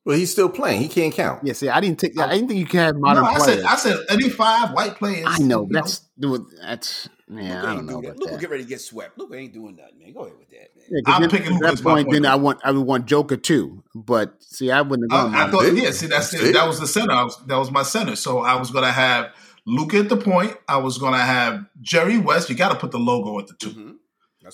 Well, 0.06 0.18
he's 0.18 0.32
still 0.32 0.50
playing. 0.50 0.82
He 0.82 0.90
can't 0.90 1.14
count. 1.14 1.42
Yeah, 1.44 1.54
see, 1.54 1.70
I 1.70 1.80
didn't 1.80 1.98
take. 2.00 2.20
I 2.20 2.28
didn't 2.34 2.50
think 2.50 2.60
you 2.60 2.66
could 2.66 2.80
have 2.82 2.96
modern 2.98 3.24
no, 3.24 3.30
I 3.30 3.36
players. 3.38 3.62
said 3.62 3.66
I 3.66 3.76
said 3.78 3.98
any 4.10 4.30
five 4.30 4.72
white 4.74 4.96
players. 4.96 5.26
I 5.28 5.38
know 5.40 5.66
that's 5.70 6.00
do 6.20 6.46
that's 6.62 7.08
yeah. 7.30 7.64
I 7.64 7.74
don't 7.76 7.86
know 7.86 8.00
about 8.00 8.18
Luka 8.18 8.32
that. 8.34 8.42
get 8.42 8.50
ready 8.50 8.64
to 8.64 8.70
get 8.70 8.82
swept. 8.82 9.18
Luka 9.18 9.36
ain't 9.36 9.54
doing 9.54 9.78
nothing, 9.78 10.00
man. 10.00 10.12
Go 10.14 10.22
ahead 10.26 10.38
with 10.38 10.50
that, 10.50 10.76
man. 10.76 10.86
Yeah, 10.90 11.02
'cause 11.06 11.16
I'm 11.16 11.22
then 11.22 11.30
picking 11.30 11.48
at 11.48 11.54
Luka 11.54 11.66
that 11.76 11.84
point. 11.84 12.08
point 12.08 12.12
Then 12.12 12.26
I 12.26 12.36
want 12.36 12.60
I 12.66 12.72
would 12.72 12.86
want 12.86 13.06
Joker 13.06 13.38
too. 13.38 13.82
But 13.96 14.36
see, 14.44 14.72
I 14.72 14.82
wouldn't 14.82 15.10
have 15.12 15.32
gone. 15.32 15.36
I, 15.36 15.48
I 15.48 15.52
thought, 15.52 15.64
See? 15.64 15.82
yeah, 15.84 15.92
see, 15.92 16.08
that's 16.08 16.30
See? 16.32 16.52
that 16.52 16.68
was 16.68 16.82
the 16.82 16.88
center. 16.88 17.14
I 17.14 17.24
was, 17.24 17.38
that 17.48 17.56
was 17.58 17.72
my 17.72 17.84
center. 17.84 18.18
So 18.18 18.40
I 18.40 18.56
was 18.56 18.72
going 18.72 18.84
to 18.84 18.92
have 18.92 19.32
Luka 19.66 20.00
at 20.00 20.10
the 20.10 20.18
point. 20.18 20.58
I 20.68 20.78
was 20.78 20.98
going 20.98 21.14
to 21.14 21.20
have 21.20 21.64
Jerry 21.82 22.18
West. 22.18 22.50
You 22.50 22.56
got 22.56 22.70
to 22.74 22.76
put 22.78 22.92
the 22.92 23.00
logo 23.00 23.40
at 23.40 23.48
the 23.48 23.54
2 23.54 23.70
Mhm. 23.70 23.96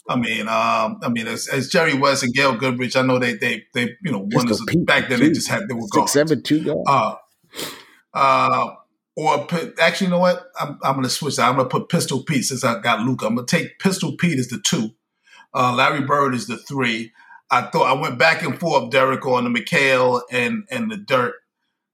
I 0.08 0.15
mean, 0.15 0.47
um, 0.47 0.99
I 1.02 1.10
mean, 1.10 1.28
as, 1.28 1.47
as 1.47 1.69
Jerry 1.69 1.93
West 1.93 2.23
and 2.23 2.34
Gail 2.34 2.56
Goodrich, 2.56 2.95
I 2.95 3.02
know 3.02 3.19
they, 3.19 3.34
they, 3.34 3.63
they, 3.73 3.95
you 4.04 4.12
know, 4.12 4.19
one 4.19 4.49
is 4.49 4.63
back 4.86 5.10
then 5.10 5.19
they 5.19 5.32
just 5.32 5.47
had 5.47 5.67
they 5.67 5.73
were 5.73 5.82
six 5.82 5.95
guards. 5.95 6.12
seven 6.12 6.43
two 6.43 6.63
guard. 6.63 6.86
Uh, 6.88 7.15
uh, 8.13 8.75
or 9.15 9.47
actually, 9.82 10.08
you 10.08 10.12
know 10.12 10.19
what? 10.19 10.45
I'm, 10.60 10.80
I'm 10.84 10.93
going 10.93 11.04
to 11.04 11.10
switch 11.10 11.36
that. 11.36 11.49
I'm 11.49 11.56
going 11.56 11.67
to 11.67 11.69
put 11.69 11.89
Pistol 11.89 12.23
Pete 12.23 12.45
since 12.45 12.63
I 12.63 12.80
got 12.80 13.02
Luka. 13.02 13.25
I'm 13.25 13.36
going 13.36 13.45
to 13.47 13.58
take 13.58 13.80
Pistol 13.80 14.15
Pete 14.17 14.39
as 14.39 14.47
the 14.47 14.60
two. 14.60 14.91
Uh, 15.54 15.73
Larry 15.75 16.02
Bird 16.02 16.35
is 16.35 16.48
the 16.48 16.58
three. 16.58 17.12
I 17.52 17.63
thought 17.63 17.90
I 17.90 18.00
went 18.00 18.19
back 18.19 18.44
and 18.44 18.60
forth, 18.60 18.92
Derek, 18.92 19.25
on 19.25 19.52
the 19.52 19.60
McHale 19.60 20.21
and 20.31 20.65
and 20.69 20.92
the 20.92 20.98
Dirk, 20.98 21.33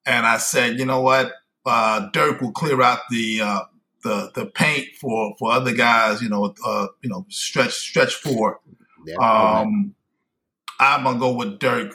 and 0.06 0.26
I 0.26 0.38
said, 0.38 0.78
you 0.78 0.86
know 0.86 1.02
what? 1.02 1.32
Uh, 1.66 2.10
Dirk 2.12 2.42
will 2.42 2.52
clear 2.52 2.82
out 2.82 3.00
the 3.10 3.42
uh, 3.42 3.62
the 4.06 4.32
the 4.34 4.46
paint 4.46 4.88
for 5.02 5.36
for 5.38 5.52
other 5.52 5.74
guys. 5.74 6.22
You 6.22 6.30
know, 6.30 6.54
uh, 6.66 6.88
you 7.02 7.10
know, 7.10 7.26
stretch 7.30 7.74
stretch 7.74 8.16
four. 8.16 8.62
Yeah, 9.06 9.16
Um, 9.18 9.94
I'm 10.80 11.04
gonna 11.04 11.20
go 11.20 11.34
with 11.34 11.60
Dirk, 11.60 11.94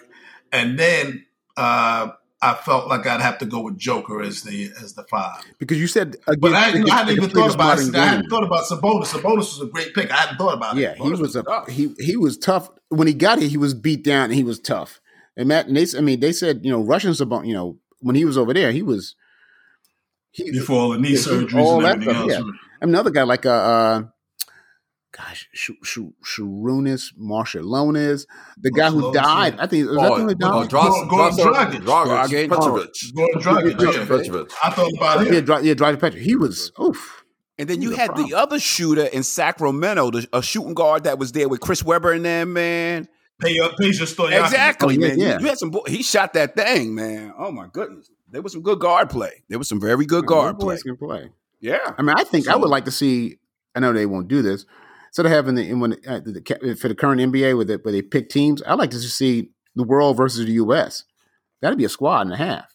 and 0.52 0.78
then 0.78 1.24
uh, 1.56 2.08
I 2.42 2.54
felt 2.54 2.88
like 2.88 3.06
I'd 3.06 3.20
have 3.20 3.38
to 3.38 3.46
go 3.46 3.60
with 3.62 3.78
Joker 3.78 4.22
as 4.22 4.42
the 4.42 4.70
as 4.82 4.94
the 4.94 5.04
five. 5.04 5.42
because 5.58 5.78
you 5.80 5.86
said 5.86 6.16
again. 6.26 6.40
But 6.40 6.54
I, 6.54 6.68
you 6.70 6.84
know, 6.84 6.92
I 6.92 6.96
hadn't 6.98 7.16
even 7.16 7.30
thought 7.30 7.54
about 7.54 7.78
it. 7.78 7.94
I 7.94 8.06
hadn't 8.06 8.28
thought 8.30 8.44
about 8.44 8.64
Sabonis. 8.64 9.06
Sabonis 9.12 9.36
was 9.36 9.60
a 9.62 9.66
great 9.66 9.94
pick. 9.94 10.10
I 10.12 10.16
hadn't 10.16 10.36
thought 10.38 10.54
about 10.54 10.76
Yeah, 10.76 10.92
it. 10.92 10.98
he 10.98 11.10
was 11.10 11.36
a 11.36 11.42
tough. 11.42 11.68
he 11.68 11.94
he 11.98 12.16
was 12.16 12.36
tough 12.38 12.70
when 12.88 13.06
he 13.08 13.14
got 13.14 13.38
here. 13.40 13.48
He 13.48 13.56
was 13.58 13.74
beat 13.74 14.02
down 14.04 14.24
and 14.26 14.34
he 14.34 14.44
was 14.44 14.58
tough. 14.60 15.00
And 15.36 15.48
Matt, 15.48 15.66
and 15.68 15.76
they, 15.76 15.86
I 15.96 16.00
mean, 16.00 16.20
they 16.20 16.32
said 16.32 16.60
you 16.64 16.70
know 16.70 16.80
Russian 16.82 17.12
Sabon, 17.12 17.46
you 17.46 17.54
know, 17.54 17.78
when 18.00 18.14
he 18.16 18.24
was 18.24 18.36
over 18.38 18.52
there, 18.54 18.72
he 18.72 18.82
was 18.82 19.14
he. 20.30 20.50
before 20.50 20.80
all 20.80 20.88
the 20.90 20.98
knee 20.98 21.10
Yeah, 21.10 21.18
surgeries 21.18 21.54
all 21.54 21.76
and 21.76 21.84
that 21.86 21.92
everything 21.94 22.14
stuff, 22.14 22.30
else. 22.30 22.46
yeah. 22.46 22.68
Another 22.82 23.10
guy 23.10 23.22
like 23.24 23.44
uh, 23.46 23.50
uh 23.50 24.02
gosh, 25.12 25.48
Sh- 25.52 25.70
Sh- 25.82 25.98
Sarunas 26.24 27.12
Marciulionis, 27.20 28.26
the 28.58 28.70
guy 28.70 28.90
who 28.90 29.12
died. 29.12 29.58
I 29.58 29.66
think 29.66 29.88
was 29.88 29.96
that 29.96 30.02
the 30.04 30.10
one 30.10 30.20
who 30.20 30.28
oh, 30.30 30.34
died? 30.34 30.70
Dross, 30.70 30.94
Goran 31.08 31.36
Dross, 31.36 31.40
Dragic. 31.40 31.82
Dragic, 31.82 32.48
Dragic. 32.48 32.48
Petrovic. 32.48 32.92
Goran 33.14 33.42
Dragic, 33.42 33.80
Yeah, 33.80 33.90
yeah. 34.00 34.06
Petrovic. 34.06 34.50
I 34.64 34.70
thought 34.70 34.90
about 34.96 35.26
yeah, 35.26 35.32
him. 35.32 35.44
Dra- 35.44 35.62
yeah, 35.62 35.74
Drive 35.74 35.98
Petra. 36.00 36.20
He 36.20 36.36
was 36.36 36.72
oof. 36.80 37.24
And 37.58 37.68
then 37.68 37.80
He's 37.82 37.90
you 37.90 37.94
a 37.94 37.98
had 37.98 38.10
the 38.10 38.14
problem. 38.14 38.38
other 38.38 38.58
shooter 38.58 39.04
in 39.04 39.22
Sacramento, 39.22 40.10
the, 40.12 40.26
a 40.32 40.42
shooting 40.42 40.72
guard 40.72 41.04
that 41.04 41.18
was 41.18 41.32
there 41.32 41.46
with 41.46 41.60
Chris 41.60 41.84
Webber 41.84 42.12
and 42.12 42.24
them, 42.24 42.54
man. 42.54 43.06
Pay 43.38 43.52
your 43.54 43.70
pay 43.78 43.88
your 43.90 44.06
story. 44.06 44.34
Exactly, 44.34 44.96
Oh, 44.96 44.98
yeah, 45.00 45.08
man. 45.08 45.18
You- 45.18 45.26
yeah. 45.26 45.38
You, 45.40 45.46
had 45.46 45.58
some. 45.58 45.70
bo- 45.70 45.84
He 45.86 46.02
shot 46.02 46.32
that 46.34 46.56
thing, 46.56 46.94
man. 46.94 47.34
Oh 47.36 47.50
my 47.50 47.66
goodness, 47.72 48.08
there 48.30 48.42
was 48.42 48.52
some 48.52 48.62
good 48.62 48.80
guard 48.80 49.10
play. 49.10 49.42
There 49.48 49.58
was 49.58 49.68
some 49.68 49.80
very 49.80 50.06
good 50.06 50.26
guard 50.26 50.58
play. 50.58 50.78
can 50.78 50.96
play. 50.96 51.30
Yeah, 51.60 51.78
I 51.98 52.02
mean, 52.02 52.14
I 52.16 52.24
think 52.24 52.48
I 52.48 52.56
would 52.56 52.70
like 52.70 52.86
to 52.86 52.90
see. 52.90 53.38
I 53.74 53.80
know 53.80 53.92
they 53.92 54.06
won't 54.06 54.28
do 54.28 54.42
this. 54.42 54.64
Instead 55.08 55.26
of 55.26 55.32
having 55.32 55.54
the 55.56 55.74
when 55.74 55.92
uh, 56.06 56.20
the, 56.20 56.32
the 56.40 56.76
for 56.76 56.88
the 56.88 56.94
current 56.94 57.20
NBA 57.20 57.56
with 57.56 57.70
it, 57.70 57.84
where 57.84 57.92
they 57.92 58.02
pick 58.02 58.28
teams, 58.28 58.62
I'd 58.66 58.74
like 58.78 58.90
to 58.90 59.00
just 59.00 59.16
see 59.16 59.50
the 59.74 59.82
world 59.84 60.16
versus 60.16 60.46
the 60.46 60.52
U.S. 60.52 61.04
That'd 61.60 61.78
be 61.78 61.84
a 61.84 61.88
squad 61.88 62.22
and 62.22 62.32
a 62.32 62.36
half. 62.36 62.74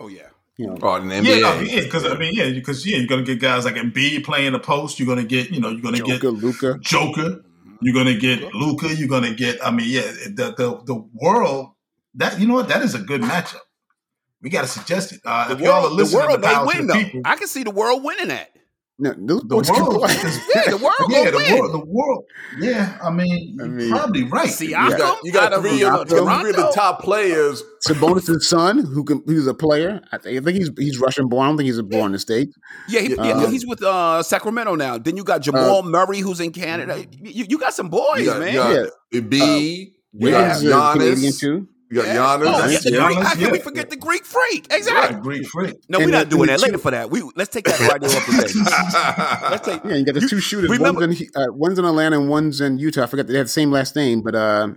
oh 0.00 0.08
yeah. 0.08 0.28
You 0.56 0.68
know, 0.68 0.76
Oh, 0.82 0.94
in 0.96 1.08
the 1.08 1.16
Yeah, 1.16 1.20
NBA. 1.20 1.44
I 1.44 1.60
mean, 1.62 1.70
yeah, 1.74 1.80
because 1.80 2.04
I 2.06 2.16
mean, 2.16 2.32
yeah, 2.32 2.50
because 2.50 2.86
yeah, 2.86 2.98
you're 2.98 3.08
gonna 3.08 3.24
get 3.24 3.40
guys 3.40 3.64
like 3.64 3.74
Embiid 3.74 4.24
playing 4.24 4.52
the 4.52 4.60
post. 4.60 4.98
You're 5.00 5.08
gonna 5.08 5.24
get, 5.24 5.50
you 5.50 5.60
know, 5.60 5.70
you're 5.70 5.80
gonna 5.80 5.98
Joker, 5.98 6.12
get 6.18 6.32
Luka. 6.32 6.78
Joker. 6.80 7.42
You're 7.80 7.94
gonna 7.94 8.16
get 8.16 8.54
Luka. 8.54 8.94
You're 8.94 9.08
gonna 9.08 9.34
get. 9.34 9.64
I 9.66 9.70
mean, 9.72 9.88
yeah, 9.88 10.02
the 10.02 10.54
the 10.56 10.82
the 10.84 11.08
world. 11.12 11.70
That 12.14 12.38
you 12.38 12.46
know 12.46 12.54
what? 12.54 12.68
That 12.68 12.82
is 12.82 12.94
a 12.94 13.00
good 13.00 13.20
matchup. 13.20 13.58
We 14.44 14.50
got 14.50 14.60
to 14.62 14.68
suggest 14.68 15.12
it. 15.12 15.20
Uh, 15.24 15.48
The 15.48 15.54
if 15.54 15.60
y'all 15.60 15.72
are 15.72 15.80
world, 15.80 15.90
the 15.92 15.94
listening, 15.96 16.26
world 16.26 16.42
to 16.42 16.46
may 16.46 16.54
Power 16.54 16.66
win 16.66 16.86
the 16.86 16.92
though. 16.92 16.98
people, 17.02 17.20
I 17.24 17.36
can 17.36 17.48
see 17.48 17.62
the 17.64 17.70
world 17.70 18.04
winning 18.04 18.28
that. 18.28 18.50
No, 18.96 19.12
those 19.12 19.40
the 19.42 19.46
boys 19.56 19.70
can 19.70 19.82
world, 19.86 20.02
play. 20.02 20.12
is- 20.14 20.40
Yeah, 20.54 20.70
the 20.70 20.76
world 20.76 20.94
yeah, 21.08 21.30
the 21.30 21.36
win. 21.38 21.58
world, 21.58 21.72
the 21.74 21.84
world. 21.84 22.24
Yeah, 22.60 22.98
I 23.02 23.10
mean, 23.10 23.58
I 23.60 23.64
mean, 23.66 23.90
probably 23.90 24.22
right. 24.24 24.48
Siakam, 24.50 24.90
You 24.90 24.96
got, 24.98 25.18
you 25.24 25.32
got 25.32 25.60
three, 25.60 25.82
uh, 25.82 25.96
of, 26.02 26.10
you 26.10 26.40
three 26.40 26.50
of 26.50 26.56
the 26.56 26.70
top 26.74 27.00
players. 27.02 27.60
Sabonis' 27.88 28.42
son, 28.42 28.78
who 28.84 29.02
can, 29.02 29.22
who's 29.26 29.48
a 29.48 29.54
player. 29.54 30.00
I 30.12 30.18
think, 30.18 30.40
I 30.40 30.44
think 30.44 30.58
he's 30.58 30.70
he's 30.78 30.98
Russian 31.00 31.28
born. 31.28 31.44
I 31.44 31.48
don't 31.48 31.56
think 31.56 31.66
he's 31.66 31.82
born 31.82 32.06
in 32.06 32.12
the 32.12 32.18
states. 32.20 32.54
Yeah, 32.88 33.00
he, 33.00 33.14
yeah, 33.16 33.32
Um, 33.32 33.50
he's 33.50 33.66
with 33.66 33.82
uh, 33.82 34.22
Sacramento 34.22 34.76
now. 34.76 34.98
Then 34.98 35.16
you 35.16 35.24
got 35.24 35.40
Jamal 35.40 35.82
Murray, 35.82 36.20
who's 36.20 36.38
in 36.38 36.52
Canada. 36.52 37.04
You, 37.20 37.46
you 37.48 37.58
got 37.58 37.74
some 37.74 37.88
boys, 37.88 38.20
You 38.20 38.26
got, 38.26 38.38
man. 38.40 38.52
you 38.54 38.58
got 38.60 38.70
Yeah. 39.12 39.20
Embiid. 39.20 39.76
you 39.76 39.90
Wiggins 40.12 40.62
got 40.62 40.96
is 41.00 41.02
Canadian 41.02 41.32
too. 41.32 41.68
You 41.94 42.02
got 42.02 42.06
Yeah. 42.08 42.16
Giannis. 42.16 42.46
Oh, 42.46 42.68
yeah, 42.68 42.78
the 42.78 42.90
Giannis, 42.90 43.06
Greek, 43.14 43.18
how 43.26 43.34
can 43.34 43.50
we 43.52 43.58
yeah. 43.58 43.64
forget 43.64 43.90
the 43.90 43.96
Greek 43.96 44.24
freak? 44.24 44.66
Yeah, 44.70 44.76
Exactly. 44.76 45.20
Greek 45.20 45.46
freak. 45.48 45.76
No, 45.88 45.98
we're 46.00 46.08
not 46.08 46.28
doing 46.28 46.46
that 46.48 46.60
later 46.60 46.78
for 46.78 46.90
that. 46.90 47.10
We 47.10 47.22
let's 47.36 47.50
take 47.50 47.64
that 47.66 47.78
right 47.80 48.00
there 48.00 48.10
up 48.10 48.24
to 48.24 48.32
date. 48.32 48.54
Let's 49.50 49.66
take. 49.66 49.84
Yeah, 49.84 49.94
you 49.96 50.04
got 50.04 50.14
the 50.14 50.26
two 50.28 50.40
shooters. 50.40 50.70
remember- 50.70 51.00
one's 51.00 51.20
in 51.20 51.28
uh, 51.36 51.46
one's 51.50 51.78
in 51.78 51.84
Atlanta 51.84 52.18
and 52.18 52.28
one's 52.28 52.60
in 52.60 52.78
Utah. 52.78 53.04
I 53.04 53.06
forget 53.06 53.26
they 53.26 53.36
had 53.36 53.46
the 53.46 53.50
same 53.50 53.70
last 53.70 53.94
name, 53.96 54.22
but 54.22 54.34
uh, 54.34 54.68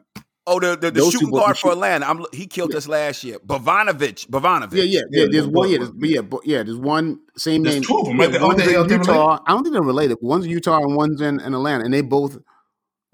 Oh, 0.49 0.61
the 0.61 0.77
the, 0.77 0.91
the 0.91 1.01
shooting 1.11 1.29
guard 1.29 1.57
for 1.57 1.69
shoot. 1.69 1.71
Atlanta. 1.73 2.07
I'm, 2.07 2.23
he 2.31 2.47
killed 2.47 2.73
us 2.73 2.87
last 2.87 3.21
year. 3.23 3.37
Bogdanovic. 3.39 4.27
Bogdanovic. 4.29 4.73
yeah, 4.73 4.83
yeah, 4.83 5.01
yeah. 5.11 5.23
Yeah, 5.23 5.27
There's 5.29 5.47
one. 5.47 5.69
Yeah, 5.69 5.77
there's, 5.79 5.91
yeah, 5.99 6.21
yeah. 6.45 6.63
There's 6.63 6.77
one 6.77 7.19
same 7.35 7.63
There's 7.63 7.75
name. 7.75 7.83
two 7.83 7.97
of 7.99 8.05
them, 8.05 8.17
right? 8.19 8.31
Yeah, 8.31 8.41
one's 8.43 8.57
they- 8.63 8.75
in 8.75 8.87
they 8.87 8.95
Utah. 8.95 9.39
I 9.45 9.51
don't 9.51 9.63
think 9.63 9.73
they're 9.73 9.81
related. 9.81 10.17
One's 10.21 10.45
in 10.45 10.51
Utah 10.51 10.77
and 10.83 10.95
one's 10.95 11.19
in, 11.19 11.39
in 11.41 11.53
Atlanta, 11.53 11.83
and 11.83 11.93
they 11.93 12.01
both 12.01 12.37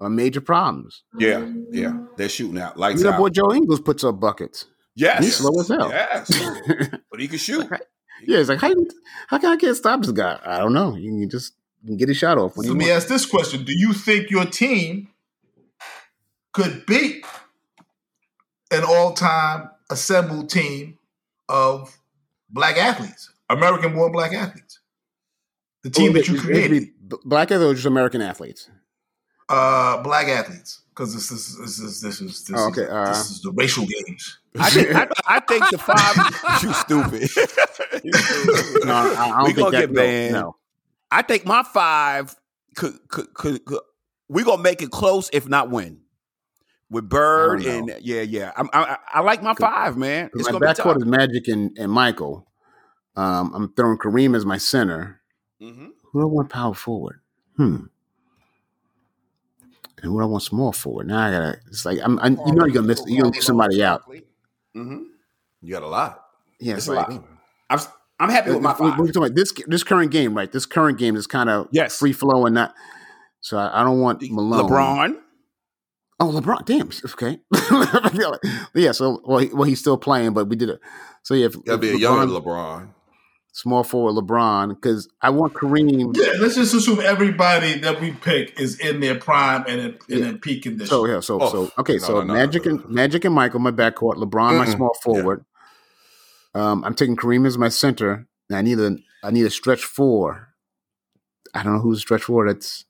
are 0.00 0.10
major 0.10 0.40
problems. 0.40 1.02
Yeah, 1.18 1.40
yeah. 1.70 1.90
Mm. 1.90 2.08
They're 2.16 2.28
shooting 2.28 2.58
out. 2.58 2.76
Lights 2.78 2.98
You 3.00 3.04
know, 3.06 3.12
out. 3.12 3.18
boy 3.18 3.28
Joe 3.30 3.52
Ingles 3.52 3.80
puts 3.80 4.04
up 4.04 4.18
buckets. 4.20 4.66
yes. 4.94 5.22
He's 5.24 5.36
slow 5.36 5.58
as 5.60 5.68
hell. 5.68 5.88
Yes. 5.90 6.30
but 7.10 7.20
he 7.20 7.28
can 7.28 7.38
shoot. 7.38 7.66
Yeah, 8.26 8.38
it's 8.38 8.48
like 8.48 8.60
how 8.60 8.68
you, 8.68 8.88
how 9.28 9.38
can 9.38 9.50
I 9.52 9.56
can't 9.56 9.76
stop 9.76 10.00
this 10.00 10.12
guy? 10.12 10.38
I 10.44 10.58
don't 10.58 10.72
know. 10.72 10.96
You 10.96 11.10
can 11.10 11.30
just 11.30 11.52
you 11.82 11.88
can 11.88 11.96
get 11.96 12.08
a 12.10 12.14
shot 12.14 12.38
off 12.38 12.56
when 12.56 12.64
So 12.66 12.72
you 12.72 12.78
let 12.78 12.84
me 12.84 12.90
want. 12.90 12.96
ask 13.02 13.08
this 13.08 13.26
question: 13.26 13.64
Do 13.64 13.72
you 13.76 13.92
think 13.92 14.30
your 14.30 14.44
team 14.46 15.08
could 16.52 16.86
beat 16.86 17.24
an 18.70 18.82
all-time 18.84 19.70
assembled 19.90 20.48
team 20.50 20.98
of 21.48 21.96
black 22.48 22.76
athletes, 22.78 23.30
American-born 23.50 24.12
black 24.12 24.32
athletes? 24.32 24.80
The 25.82 25.90
oh, 25.90 25.92
team 25.92 26.12
that 26.14 26.26
you 26.28 26.34
It'd 26.34 26.46
created, 26.46 26.88
black 27.24 27.50
athletes 27.50 27.70
or 27.72 27.74
just 27.74 27.86
American 27.86 28.22
athletes? 28.22 28.70
Uh, 29.48 30.02
black 30.02 30.28
athletes, 30.28 30.82
because 30.90 31.14
this 31.14 31.30
is 31.30 31.58
this 31.58 31.78
is 31.78 32.00
this 32.00 32.20
is 32.20 32.44
this, 32.44 32.58
Oh, 32.58 32.68
is, 32.70 32.78
okay, 32.78 32.90
uh, 32.90 33.08
this 33.08 33.30
is 33.30 33.42
the 33.42 33.52
racial 33.52 33.84
games. 33.86 34.38
I 34.58 34.70
think, 34.70 34.94
I, 34.94 35.08
I 35.26 35.40
think 35.40 35.64
the 35.70 35.78
five. 35.78 36.62
you 36.62 36.72
stupid. 36.72 37.30
You 38.04 38.12
stupid. 38.12 38.86
No, 38.86 38.92
I, 38.94 39.14
I 39.14 39.28
don't 39.28 39.38
We 39.38 39.44
think 39.46 39.58
gonna 39.58 39.70
that, 39.70 39.80
get 39.80 39.90
no, 39.90 39.94
banned. 39.94 40.32
No, 40.34 40.56
I 41.10 41.22
think 41.22 41.46
my 41.46 41.62
five 41.62 42.34
could 42.76 42.94
could 43.08 43.32
could, 43.34 43.64
could 43.64 43.80
we 44.28 44.42
gonna 44.44 44.62
make 44.62 44.82
it 44.82 44.90
close 44.90 45.30
if 45.32 45.48
not 45.48 45.70
win 45.70 46.00
with 46.90 47.08
Bird 47.08 47.64
and 47.64 47.94
yeah 48.00 48.22
yeah 48.22 48.52
I, 48.56 48.64
I 48.72 48.98
I 49.14 49.20
like 49.20 49.42
my 49.42 49.54
five 49.54 49.96
man. 49.96 50.30
It's 50.34 50.46
my 50.50 50.58
gonna 50.58 50.66
backcourt 50.66 50.98
is 50.98 51.04
Magic 51.06 51.48
and, 51.48 51.76
and 51.78 51.90
Michael. 51.90 52.46
Um, 53.16 53.52
I'm 53.54 53.72
throwing 53.74 53.96
Kareem 53.98 54.36
as 54.36 54.44
my 54.44 54.58
center. 54.58 55.20
Mhm. 55.62 55.90
Who 56.12 56.20
do 56.20 56.22
I 56.22 56.24
want 56.24 56.50
power 56.50 56.74
forward? 56.74 57.20
Hmm. 57.56 57.84
And 60.04 60.12
who 60.12 60.18
do 60.18 60.22
I 60.22 60.26
want 60.26 60.42
small 60.42 60.70
forward? 60.72 61.06
Now 61.08 61.26
I 61.26 61.30
gotta. 61.30 61.56
It's 61.68 61.84
like 61.86 61.98
I'm. 62.02 62.18
I, 62.20 62.28
you 62.28 62.36
know 62.36 62.66
you're 62.66 62.68
gonna 62.74 62.86
miss. 62.88 63.02
You're 63.06 63.22
gonna 63.22 63.32
leave 63.32 63.42
somebody 63.42 63.82
out. 63.82 64.02
Mm-hmm. 64.76 65.02
You 65.62 65.72
got 65.72 65.82
a 65.82 65.88
lot. 65.88 66.20
Yeah, 66.60 66.74
It's 66.74 66.80
it's 66.84 66.88
a 66.88 66.92
like. 66.92 67.08
lot. 67.08 67.24
I'm 67.70 67.78
I'm 68.20 68.28
happy 68.28 68.50
with 68.52 68.60
my 68.62 68.74
we- 68.78 68.84
we- 68.84 68.90
five. 68.90 68.98
we're 68.98 69.06
talking 69.06 69.22
about 69.24 69.34
this 69.34 69.52
this 69.66 69.82
current 69.82 70.10
game, 70.10 70.36
right? 70.36 70.50
This 70.52 70.66
current 70.66 70.98
game 70.98 71.16
is 71.16 71.26
kind 71.26 71.48
of 71.48 71.68
Yes. 71.72 71.98
free 71.98 72.12
flow 72.12 72.44
and 72.46 72.54
not. 72.54 72.74
So 73.40 73.56
I, 73.58 73.80
I 73.80 73.84
don't 73.84 74.00
want 74.00 74.22
Malone. 74.30 74.68
LeBron. 74.70 75.16
Oh, 76.20 76.30
LeBron. 76.30 76.64
Damn. 76.66 76.90
Okay. 77.12 77.40
yeah. 78.74 78.92
So 78.92 79.20
well, 79.24 79.38
he, 79.38 79.48
well, 79.48 79.64
he's 79.64 79.80
still 79.80 79.96
playing, 79.98 80.32
but 80.34 80.48
we 80.48 80.56
did 80.56 80.68
it. 80.68 80.80
So 81.22 81.34
yeah, 81.34 81.46
if, 81.46 81.54
Got 81.64 81.72
to 81.72 81.78
be 81.78 81.90
a 81.90 81.94
if 81.94 82.00
younger 82.00 82.26
LeBron- 82.26 82.42
LeBron. 82.44 82.88
Small 83.56 83.84
forward 83.84 84.20
LeBron 84.20 84.70
because 84.70 85.08
I 85.22 85.30
want 85.30 85.54
Kareem. 85.54 86.16
Yeah, 86.16 86.32
let's 86.40 86.56
just 86.56 86.74
assume 86.74 86.98
everybody 87.00 87.78
that 87.78 88.00
we 88.00 88.10
pick 88.10 88.58
is 88.58 88.80
in 88.80 88.98
their 88.98 89.14
prime 89.14 89.64
and 89.68 89.80
in, 89.80 89.86
and 89.86 89.98
Yeah. 90.08 90.26
in 90.30 90.38
peak 90.38 90.64
condition. 90.64 90.88
So 90.88 91.06
yeah, 91.06 91.20
so 91.20 91.40
Oh, 91.40 91.48
so 91.50 91.72
okay, 91.78 91.92
no, 91.94 91.98
so 92.00 92.22
no, 92.22 92.34
Magic 92.34 92.66
no, 92.66 92.72
and. 92.72 92.88
Magic 92.88 93.24
and 93.24 93.32
Michael 93.34 93.60
my 93.60 93.70
backcourt, 93.70 94.16
LeBron 94.16 94.58
my 94.58 94.66
Mm-mm. 94.66 94.74
small 94.76 94.94
forward. 95.02 95.44
Um, 96.52 96.82
I'm 96.84 96.94
taking 96.94 97.16
Kareem 97.16 97.46
as 97.46 97.56
my 97.56 97.68
center. 97.68 98.26
And 98.50 98.58
I 98.58 98.62
need 98.62 98.78
a 98.80 98.96
I 99.22 99.30
need 99.30 99.46
a 99.46 99.50
stretch 99.50 99.84
four. 99.84 100.48
I 101.54 101.62
don't 101.62 101.74
know 101.74 101.80
who's 101.80 102.00
stretch 102.00 102.24
four. 102.24 102.46
That's 102.46 102.84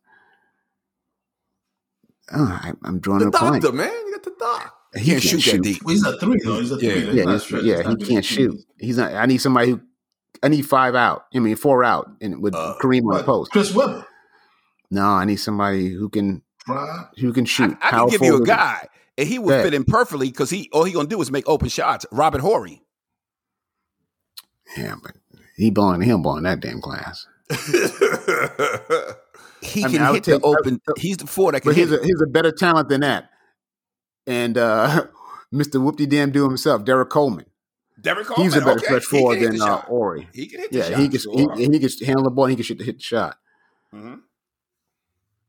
oh, 2.35 2.43
I, 2.62 2.73
I'm 2.85 2.99
drawing 3.01 3.21
The 3.21 3.29
a 3.29 3.31
blank. 3.31 3.62
doctor, 3.62 3.77
man. 3.77 3.91
You 4.07 4.12
got 4.12 4.23
the 4.23 4.33
doc. 4.39 4.75
He 4.97 5.11
Can't 5.11 5.23
shoot 5.23 5.45
that 5.53 5.62
deep. 5.62 5.83
Well, 5.83 5.95
he's 5.95 6.05
a 6.07 6.17
three 6.19 6.39
though. 6.45 6.61
He's 6.61 6.71
a 6.71 6.79
three. 6.79 6.89
Yeah. 6.89 7.12
Yeah, 7.12 7.83
yeah, 7.83 7.89
he 7.91 7.97
can't 7.97 8.25
shoot. 8.25 8.57
He's 8.79 8.97
not. 8.97 9.12
I 9.12 9.27
need 9.27 9.39
somebody 9.39 9.73
who. 9.73 9.81
I 10.45 10.49
need 10.49 10.62
five 10.66 10.95
out. 10.95 11.24
I 11.34 11.38
mean, 11.40 11.57
four 11.57 11.82
out, 11.82 12.11
and 12.20 12.42
with 12.42 12.55
Uh, 12.55 12.74
Kareem 12.80 13.11
on 13.11 13.16
the 13.18 13.24
post. 13.24 13.51
Chris 13.51 13.74
Webber. 13.74 14.07
No, 14.90 15.07
I 15.07 15.24
need 15.24 15.36
somebody 15.36 15.88
who 15.88 16.09
can 16.11 16.42
Prime. 16.66 17.07
who 17.18 17.32
can 17.32 17.45
shoot. 17.47 17.76
I 17.82 17.90
Power 17.90 18.09
can 18.11 18.18
give 18.18 18.22
you 18.28 18.36
a 18.42 18.47
guy, 18.47 18.86
and 19.18 19.26
he 19.26 19.38
would 19.38 19.62
fit 19.62 19.74
in 19.74 19.84
perfectly 19.84 20.28
because 20.30 20.51
he 20.51 20.68
all 20.72 20.84
he 20.84 20.92
gonna 20.92 21.09
do 21.09 21.20
is 21.22 21.30
make 21.30 21.49
open 21.49 21.68
shots. 21.68 22.05
Robert 22.12 22.40
Horry. 22.42 22.82
Yeah, 24.76 24.97
but 25.03 25.12
he 25.57 25.70
belong. 25.70 26.01
He 26.03 26.11
don't 26.11 26.22
belong 26.22 26.38
in 26.38 26.45
that 26.45 26.61
damn 26.61 26.80
class. 26.80 27.26
He 29.62 29.82
I 29.82 29.86
mean, 29.88 29.97
can 29.97 30.03
I 30.05 30.11
would 30.11 30.16
hit 30.16 30.24
the 30.24 30.32
take- 30.32 30.45
I 30.45 30.49
would- 30.49 30.59
open. 30.61 30.80
he's 30.99 31.16
the 31.16 31.26
four 31.26 31.53
that 31.53 31.61
can 31.62 31.70
But 31.70 31.76
hit. 31.76 31.88
he's 31.88 31.99
a 31.99 32.03
he's 32.05 32.20
a 32.22 32.26
better 32.26 32.53
talent 32.53 32.90
than 32.90 33.01
that. 33.01 33.30
And 34.26 34.59
uh 34.59 35.07
Mr. 35.55 35.80
Whoopty 35.80 36.07
Damn 36.07 36.32
Do 36.32 36.42
himself, 36.45 36.84
Derrick 36.84 37.09
Coleman. 37.09 37.47
Derrick 38.05 38.26
Coleman. 38.28 38.44
He's 38.52 38.57
a 38.57 38.61
better 38.61 38.72
okay. 38.78 38.84
stretch 38.86 39.05
forward 39.05 39.40
than 39.40 39.61
uh. 39.61 39.78
Horry. 39.82 40.28
He 40.32 40.46
can 40.46 40.61
hit 40.61 40.70
the 40.72 40.78
Yeah, 40.78 40.84
shot. 40.90 40.98
he 41.00 41.09
can 41.09 41.20
sure. 41.20 41.57
he, 41.57 41.64
he 41.66 41.78
can 41.80 42.07
handle 42.07 42.24
the 42.24 42.30
ball. 42.30 42.46
He 42.46 42.55
can 42.55 42.64
shoot 42.64 42.78
the 42.78 42.84
hit 42.84 42.98
the 42.98 43.02
shot 43.02 43.38
Mhm. 43.92 44.20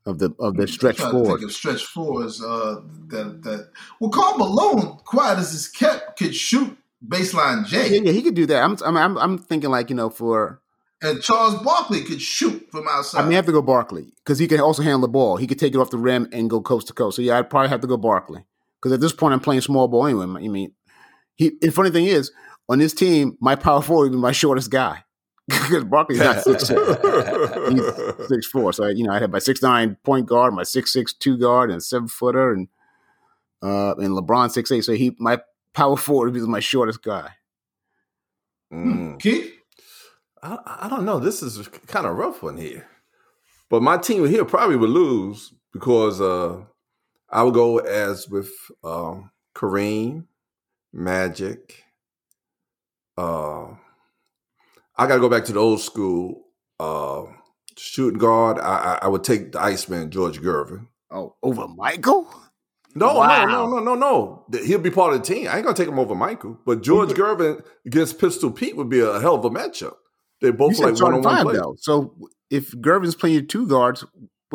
of 0.06 0.18
the 0.18 0.34
of 0.38 0.56
the 0.56 0.66
stretch 0.66 0.96
trying 0.96 1.10
to 1.10 1.12
forward. 1.12 1.38
think 1.38 1.50
of 1.50 1.52
stretch 1.54 1.84
fours 1.84 2.42
uh, 2.42 2.80
that 3.08 3.42
that 3.42 3.70
well, 4.00 4.10
Karl 4.10 4.38
Malone, 4.38 4.98
quiet 5.04 5.38
as 5.38 5.52
is 5.52 5.68
kept, 5.68 6.18
could 6.18 6.34
shoot 6.34 6.76
baseline 7.06 7.66
J, 7.66 7.88
yeah, 7.94 8.00
yeah, 8.04 8.12
he 8.12 8.22
could 8.22 8.34
do 8.34 8.46
that. 8.46 8.62
I'm 8.62 8.76
I'm 8.84 8.96
I'm, 8.96 9.18
I'm 9.18 9.38
thinking 9.38 9.70
like 9.70 9.90
you 9.90 9.96
know 9.96 10.10
for 10.10 10.60
and 11.02 11.20
Charles 11.22 11.62
Barkley 11.62 12.02
could 12.02 12.22
shoot 12.22 12.66
from 12.70 12.86
outside. 12.88 13.20
I 13.20 13.22
mean 13.24 13.32
I 13.32 13.36
have 13.36 13.46
to 13.46 13.52
go 13.52 13.62
Barkley 13.62 14.12
because 14.24 14.38
he 14.38 14.48
can 14.48 14.60
also 14.60 14.82
handle 14.82 15.00
the 15.02 15.08
ball. 15.08 15.36
He 15.36 15.46
could 15.46 15.58
take 15.58 15.74
it 15.74 15.78
off 15.78 15.90
the 15.90 15.98
rim 15.98 16.28
and 16.32 16.48
go 16.48 16.60
coast 16.62 16.86
to 16.88 16.94
coast. 16.94 17.16
So 17.16 17.22
yeah, 17.22 17.38
I'd 17.38 17.50
probably 17.50 17.68
have 17.68 17.80
to 17.82 17.86
go 17.86 17.96
Barkley 17.98 18.44
because 18.80 18.92
at 18.92 19.00
this 19.00 19.12
point 19.12 19.34
I'm 19.34 19.40
playing 19.40 19.60
small 19.60 19.88
ball 19.88 20.06
anyway. 20.06 20.24
I 20.24 20.48
mean, 20.48 20.72
he. 21.34 21.52
And 21.62 21.74
funny 21.74 21.90
thing 21.90 22.06
is, 22.06 22.30
on 22.68 22.78
this 22.78 22.92
team, 22.92 23.36
my 23.40 23.54
power 23.54 23.82
forward 23.82 24.10
would 24.10 24.16
be 24.16 24.18
my 24.18 24.32
shortest 24.32 24.70
guy 24.70 25.04
because 25.48 25.84
Barkley's 25.84 26.18
not 26.18 26.42
six 26.42 26.68
he's 26.68 28.28
six 28.28 28.46
four. 28.46 28.72
So 28.72 28.88
you 28.88 29.04
know, 29.04 29.12
I 29.12 29.18
had 29.18 29.30
my 29.30 29.38
six 29.38 29.62
nine 29.62 29.96
point 30.02 30.26
guard, 30.26 30.54
my 30.54 30.64
six 30.64 30.92
six 30.92 31.12
two 31.12 31.38
guard, 31.38 31.70
and 31.70 31.82
seven 31.82 32.08
footer, 32.08 32.52
and 32.52 32.68
uh, 33.62 33.94
and 33.96 34.10
LeBron 34.16 34.50
six 34.50 34.72
eight. 34.72 34.84
So 34.84 34.94
he 34.94 35.14
my 35.18 35.40
power 35.72 35.96
forward 35.96 36.34
is 36.36 36.46
my 36.46 36.60
shortest 36.60 37.02
guy. 37.02 37.30
Mm. 38.72 39.20
Keith, 39.20 39.52
I, 40.42 40.58
I 40.82 40.88
don't 40.88 41.04
know. 41.04 41.20
This 41.20 41.42
is 41.42 41.68
kind 41.86 42.06
of 42.06 42.16
rough 42.16 42.42
one 42.42 42.56
here. 42.56 42.88
But 43.68 43.82
my 43.82 43.98
team 43.98 44.26
here 44.26 44.44
probably 44.44 44.76
would 44.76 44.90
lose 44.90 45.52
because 45.72 46.20
uh, 46.20 46.62
I 47.30 47.42
would 47.42 47.54
go 47.54 47.78
as 47.78 48.28
with 48.28 48.50
um, 48.84 49.30
Kareem, 49.54 50.26
Magic. 50.92 51.85
Uh, 53.16 53.68
I 54.96 55.06
got 55.06 55.14
to 55.14 55.20
go 55.20 55.28
back 55.28 55.44
to 55.46 55.52
the 55.52 55.60
old 55.60 55.80
school 55.80 56.44
uh, 56.80 57.24
shooting 57.76 58.18
guard. 58.18 58.58
I, 58.58 58.62
I, 58.62 58.98
I 59.02 59.08
would 59.08 59.24
take 59.24 59.52
the 59.52 59.60
Iceman, 59.60 60.10
George 60.10 60.40
Gervin. 60.40 60.86
Oh, 61.10 61.36
over 61.42 61.68
Michael? 61.68 62.28
No, 62.94 63.14
Wow. 63.18 63.44
no, 63.46 63.66
no, 63.66 63.78
no, 63.78 63.94
no, 63.94 64.44
no. 64.50 64.58
He'll 64.64 64.78
be 64.78 64.90
part 64.90 65.12
of 65.14 65.20
the 65.20 65.26
team. 65.34 65.48
I 65.48 65.56
ain't 65.56 65.64
gonna 65.64 65.76
take 65.76 65.88
him 65.88 65.98
over 65.98 66.14
Michael. 66.14 66.58
But 66.64 66.82
George 66.82 67.10
Gervin 67.14 67.62
against 67.84 68.18
Pistol 68.18 68.50
Pete 68.50 68.76
would 68.76 68.88
be 68.88 69.00
a 69.00 69.20
hell 69.20 69.34
of 69.34 69.44
a 69.44 69.50
matchup. 69.50 69.94
They 70.40 70.50
both 70.50 70.78
like 70.78 70.98
one 71.00 71.14
on 71.14 71.22
one 71.22 71.54
though. 71.54 71.76
So 71.78 72.14
if 72.50 72.70
Gervin's 72.72 73.14
playing 73.14 73.48
two 73.48 73.66
guards, 73.66 74.04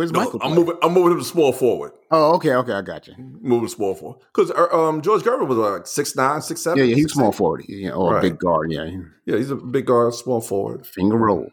where's 0.02 0.12
No, 0.12 0.20
Michael? 0.22 0.40
I'm 0.42 0.50
play? 0.54 0.58
moving. 0.58 0.78
I'm 0.82 0.94
moving 0.94 1.12
him 1.14 1.20
to 1.20 1.24
small 1.24 1.54
forward. 1.54 1.92
Oh, 2.10 2.34
okay, 2.36 2.54
okay, 2.56 2.74
I 2.74 2.82
got 2.82 3.08
you. 3.08 3.14
Moving 3.18 3.68
to 3.68 3.72
small 3.74 3.94
forward 3.94 4.20
because 4.34 4.52
um, 4.74 5.02
George 5.04 5.22
Gervin 5.22 5.48
was 5.48 5.58
like 5.58 5.86
six 5.86 6.16
nine, 6.16 6.42
six 6.42 6.62
seven. 6.64 6.80
Yeah, 6.80 6.86
yeah, 6.86 6.96
he's 6.96 7.04
six, 7.06 7.14
small 7.14 7.30
eight. 7.30 7.36
forward, 7.36 7.64
yeah, 7.68 7.92
or 7.92 8.12
a 8.12 8.14
Right. 8.16 8.22
big 8.24 8.40
guard. 8.40 8.72
Yeah, 8.72 8.90
Yeah, 9.26 9.38
he's 9.38 9.52
a 9.52 9.56
big 9.56 9.86
guard, 9.86 10.14
small 10.16 10.42
forward, 10.42 10.86
finger 10.88 11.18
roll. 11.18 11.48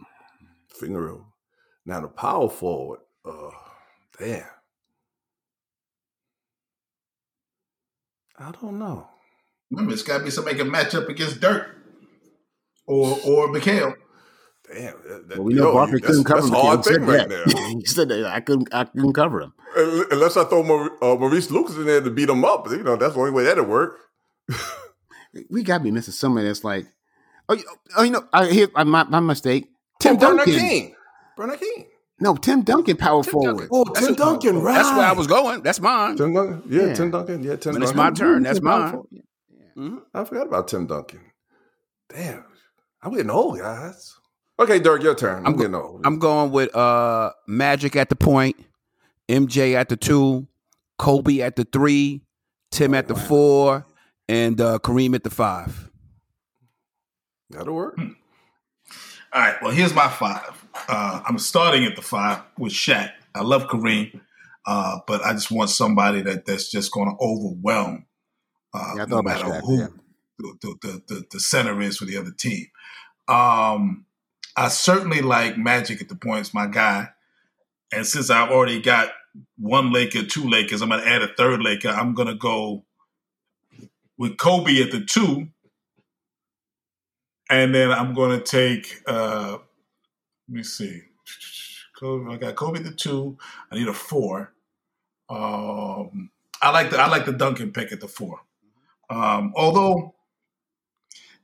finger 0.68 1.02
roll. 1.02 1.26
Now 1.84 2.00
the 2.00 2.08
power 2.08 2.48
forward. 2.48 3.00
Uh, 3.24 3.50
damn. 4.18 4.44
I 8.38 8.52
don't 8.62 8.78
know. 8.78 9.08
Remember, 9.70 9.92
it's 9.92 10.02
got 10.02 10.18
to 10.18 10.24
be 10.24 10.30
somebody 10.30 10.56
can 10.56 10.70
match 10.70 10.94
up 10.94 11.08
against 11.08 11.40
Dirk 11.40 11.76
or 12.86 13.18
or 13.26 13.48
McHale. 13.48 13.94
Damn. 14.72 14.94
That, 15.08 15.28
that, 15.28 15.38
Well, 15.38 15.44
we 15.44 15.54
know 15.54 15.68
yo, 15.68 15.72
Barkley 15.72 16.00
couldn't 16.00 16.24
cover 16.24 16.40
That's 16.42 16.48
him. 16.50 16.54
a 16.54 16.60
hard 16.62 16.78
He 16.78 16.82
said 16.84 16.94
thing 16.96 17.06
right 17.06 17.28
that. 17.28 17.46
now. 17.54 17.68
he 17.78 17.84
said 17.86 18.08
that 18.10 18.24
I 18.26 18.40
couldn't, 18.40 18.68
I 18.74 18.84
couldn't 18.84 19.12
cover 19.14 19.40
him. 19.40 19.52
Unless 20.10 20.36
I 20.36 20.44
throw 20.44 20.62
Maur- 20.62 20.92
uh, 21.02 21.16
Maurice 21.16 21.50
Lucas 21.50 21.76
in 21.76 21.84
there 21.86 22.00
to 22.00 22.10
beat 22.10 22.28
him 22.28 22.44
up, 22.44 22.68
you 22.70 22.82
know 22.82 22.96
that's 22.96 23.14
the 23.14 23.20
only 23.20 23.32
way 23.32 23.44
that'll 23.44 23.64
work. 23.64 23.98
We 25.50 25.62
got 25.62 25.78
to 25.78 25.84
be 25.84 25.90
missing 25.90 26.14
somebody 26.14 26.46
that's 26.46 26.64
like, 26.64 26.86
oh, 27.50 27.54
you, 27.54 27.62
oh, 27.96 28.02
you 28.02 28.10
know, 28.10 28.26
I 28.32 28.46
here 28.46 28.68
my, 28.74 29.04
my 29.04 29.20
mistake. 29.20 29.68
Tim 30.00 30.16
oh, 30.16 30.18
Bernard 30.18 30.46
Duncan. 30.46 30.54
King. 30.58 30.94
Bernard 31.36 31.60
King. 31.60 31.86
No, 32.18 32.34
Tim 32.34 32.62
Duncan, 32.62 32.96
power 32.96 33.22
Tim 33.22 33.32
forward. 33.32 33.50
Duncan. 33.58 33.68
Oh, 33.70 33.84
That's 33.92 34.06
Tim 34.06 34.14
a- 34.14 34.16
Duncan, 34.16 34.58
right? 34.62 34.74
That's 34.74 34.88
where 34.96 35.06
I 35.06 35.12
was 35.12 35.26
going. 35.26 35.62
That's 35.62 35.80
mine. 35.80 36.16
Tim 36.16 36.32
Duncan. 36.32 36.62
Yeah, 36.68 36.86
Yeah. 36.86 36.94
Tim 36.94 37.10
Duncan. 37.10 37.42
Yeah, 37.44 37.56
Tim 37.56 37.74
When 37.74 37.82
it's 37.82 37.94
my 37.94 38.10
turn, 38.10 38.42
that's 38.42 38.58
Power 38.58 38.78
mine. 38.80 38.90
forward, 38.90 39.08
yeah. 39.12 39.22
Mhm. 39.76 39.98
I 40.14 40.24
forgot 40.24 40.46
about 40.46 40.66
Tim 40.68 40.86
Duncan. 40.86 41.20
Damn, 42.08 42.44
I'm 43.02 43.12
getting 43.12 43.30
old, 43.30 43.58
guys. 43.58 44.14
Okay, 44.60 44.80
Dirk, 44.80 45.02
your 45.02 45.14
turn. 45.14 45.46
I'm, 45.46 45.52
I'm 45.52 45.56
getting 45.56 45.74
old. 45.74 46.00
I'm 46.04 46.18
going 46.18 46.50
with 46.50 46.74
uh 46.74 47.32
Magic 47.46 47.94
at 47.96 48.08
the 48.08 48.16
point, 48.16 48.56
MJ 49.28 49.74
at 49.74 49.88
the 49.88 49.96
two, 49.96 50.48
Kobe 50.98 51.40
at 51.40 51.56
the 51.56 51.64
three, 51.64 52.22
Tim 52.70 52.94
at 52.94 53.08
the 53.08 53.14
four, 53.14 53.86
and 54.28 54.60
uh, 54.60 54.78
Kareem 54.80 55.14
at 55.14 55.22
the 55.22 55.30
five. 55.30 55.90
That'll 57.50 57.74
work. 57.74 57.98
All 57.98 59.42
right. 59.42 59.56
Well, 59.62 59.70
here's 59.70 59.94
my 59.94 60.08
five. 60.08 60.64
Uh, 60.88 61.22
I'm 61.26 61.38
starting 61.38 61.84
at 61.84 61.96
the 61.96 62.02
five 62.02 62.42
with 62.58 62.72
Shaq. 62.72 63.12
I 63.34 63.42
love 63.42 63.68
Kareem, 63.68 64.20
uh, 64.66 64.98
but 65.06 65.22
I 65.24 65.32
just 65.32 65.50
want 65.50 65.70
somebody 65.70 66.22
that 66.22 66.46
that's 66.46 66.70
just 66.70 66.92
going 66.92 67.10
to 67.10 67.16
overwhelm. 67.22 68.06
Uh, 68.74 68.94
Yeah, 68.96 69.04
no 69.06 69.22
matter 69.22 69.44
Shaq, 69.44 69.60
who 69.62 69.78
yeah. 69.78 69.86
the, 70.38 70.74
the, 70.82 71.02
the, 71.08 71.24
the 71.30 71.40
center 71.40 71.80
is 71.80 71.98
for 71.98 72.04
the 72.04 72.16
other 72.16 72.32
team. 72.36 72.66
Um, 73.28 74.06
I 74.58 74.68
certainly 74.68 75.20
like 75.20 75.56
Magic 75.56 76.02
at 76.02 76.08
the 76.08 76.16
points, 76.16 76.52
my 76.52 76.66
guy. 76.66 77.10
And 77.92 78.04
since 78.04 78.28
I've 78.28 78.50
already 78.50 78.82
got 78.82 79.10
one 79.56 79.92
Laker, 79.92 80.24
two 80.24 80.48
Lakers, 80.48 80.82
I'm 80.82 80.88
going 80.88 81.00
to 81.00 81.08
add 81.08 81.22
a 81.22 81.32
third 81.34 81.62
Laker. 81.62 81.90
I'm 81.90 82.12
going 82.12 82.26
to 82.26 82.34
go 82.34 82.84
with 84.16 84.36
Kobe 84.36 84.82
at 84.82 84.90
the 84.90 85.04
two. 85.04 85.46
And 87.48 87.72
then 87.72 87.92
I'm 87.92 88.14
going 88.14 88.36
to 88.36 88.44
take, 88.44 89.00
uh, 89.06 89.58
let 90.48 90.56
me 90.56 90.64
see. 90.64 91.02
Kobe, 91.96 92.34
I 92.34 92.36
got 92.36 92.56
Kobe 92.56 92.80
the 92.80 92.90
two. 92.90 93.38
I 93.70 93.76
need 93.76 93.86
a 93.86 93.94
four. 93.94 94.52
Um, 95.30 96.30
I 96.60 96.70
like 96.70 96.90
the 96.90 96.98
I 96.98 97.08
like 97.08 97.26
the 97.26 97.32
Duncan 97.32 97.70
pick 97.70 97.92
at 97.92 98.00
the 98.00 98.08
four. 98.08 98.40
Um, 99.08 99.52
although 99.54 100.14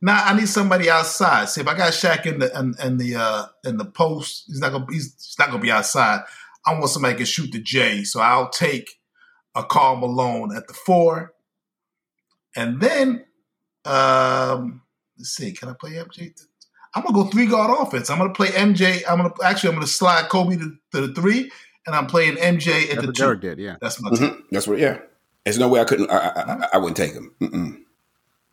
now 0.05 0.23
I 0.23 0.37
need 0.37 0.49
somebody 0.49 0.91
outside. 0.91 1.49
See 1.49 1.63
if 1.63 1.67
I 1.67 1.75
got 1.75 1.93
Shaq 1.93 2.27
in 2.27 2.39
the 2.39 2.59
in, 2.59 2.75
in 2.85 2.99
the 2.99 3.17
uh, 3.17 3.47
in 3.65 3.79
the 3.79 3.87
post, 3.87 4.45
he's 4.47 4.61
not 4.61 4.73
gonna 4.73 4.87
he's, 4.91 5.15
he's 5.15 5.37
not 5.39 5.49
gonna 5.49 5.63
be 5.63 5.71
outside. 5.71 6.21
I 6.67 6.73
want 6.75 6.89
somebody 6.91 7.15
who 7.15 7.19
can 7.19 7.27
shoot 7.27 7.53
the 7.53 7.61
J, 7.61 8.05
so 8.05 8.21
I'll 8.21 8.51
take 8.51 8.99
a 9.55 9.65
Karl 9.65 9.97
Malone 9.97 10.55
at 10.55 10.69
the 10.69 10.75
four, 10.75 11.33
and 12.55 12.81
then 12.83 13.25
um, 13.87 14.83
let's 15.19 15.31
see, 15.31 15.53
can 15.53 15.71
I 15.71 15.73
play 15.73 15.93
MJ? 15.93 16.39
I'm 16.95 17.03
gonna 17.03 17.15
go 17.15 17.25
three 17.31 17.47
guard 17.47 17.71
offense. 17.81 18.11
I'm 18.11 18.19
gonna 18.19 18.35
play 18.35 18.49
MJ. 18.49 19.03
I'm 19.09 19.17
gonna 19.17 19.33
actually 19.43 19.71
I'm 19.71 19.77
gonna 19.77 19.87
slide 19.87 20.29
Kobe 20.29 20.57
to, 20.57 20.77
to 20.93 21.07
the 21.07 21.15
three, 21.15 21.51
and 21.87 21.97
I'm 21.97 22.09
playing 22.09 22.37
MJ 22.37 22.83
at 22.83 22.89
That's 22.89 23.01
the 23.01 23.07
what 23.07 23.17
two. 23.17 23.23
Derek 23.23 23.41
did. 23.41 23.59
Yeah, 23.59 23.77
That's 23.81 24.03
my 24.03 24.11
team. 24.11 24.19
Mhm. 24.19 24.43
That's 24.51 24.69
what. 24.69 24.79
Yeah. 24.79 24.99
There's 25.45 25.59
no 25.59 25.69
way 25.69 25.81
I 25.81 25.85
couldn't. 25.85 26.11
I, 26.11 26.17
I, 26.17 26.41
I, 26.43 26.69
I 26.75 26.79
wouldn't 26.79 26.97
take 26.97 27.13
him. 27.13 27.35
Mm-mm. 27.41 27.84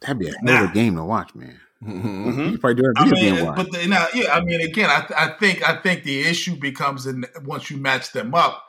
That'd 0.01 0.19
be 0.19 0.27
a 0.29 0.33
Nah. 0.41 0.67
game 0.71 0.95
to 0.95 1.03
watch, 1.03 1.33
man. 1.35 1.59
Mhm. 1.83 2.51
You 2.51 2.57
probably 2.59 2.81
do 2.83 2.87
a 2.95 3.01
I 3.01 3.03
video 3.09 3.15
mean, 3.23 3.35
game 3.35 3.45
watch. 3.45 3.55
but 3.55 3.71
the, 3.71 3.87
now, 3.87 4.07
yeah, 4.13 4.33
I 4.35 4.41
mean, 4.41 4.61
again, 4.61 4.89
I, 4.89 5.05
I 5.17 5.27
think 5.39 5.67
I 5.67 5.77
think 5.81 6.03
the 6.03 6.21
issue 6.21 6.55
becomes 6.55 7.07
in 7.07 7.25
once 7.43 7.69
you 7.71 7.77
match 7.77 8.11
them 8.11 8.35
up. 8.35 8.63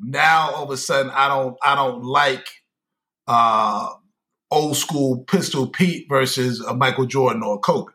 Now, 0.00 0.50
all 0.52 0.64
of 0.64 0.70
a 0.70 0.76
sudden, 0.76 1.10
I 1.14 1.28
don't 1.28 1.56
I 1.62 1.74
don't 1.74 2.04
like 2.04 2.46
uh, 3.26 3.88
old 4.50 4.76
school 4.76 5.24
Pistol 5.24 5.66
Pete 5.66 6.06
versus 6.08 6.60
a 6.60 6.74
Michael 6.74 7.06
Jordan 7.06 7.42
or 7.42 7.58
Kobe. 7.60 7.92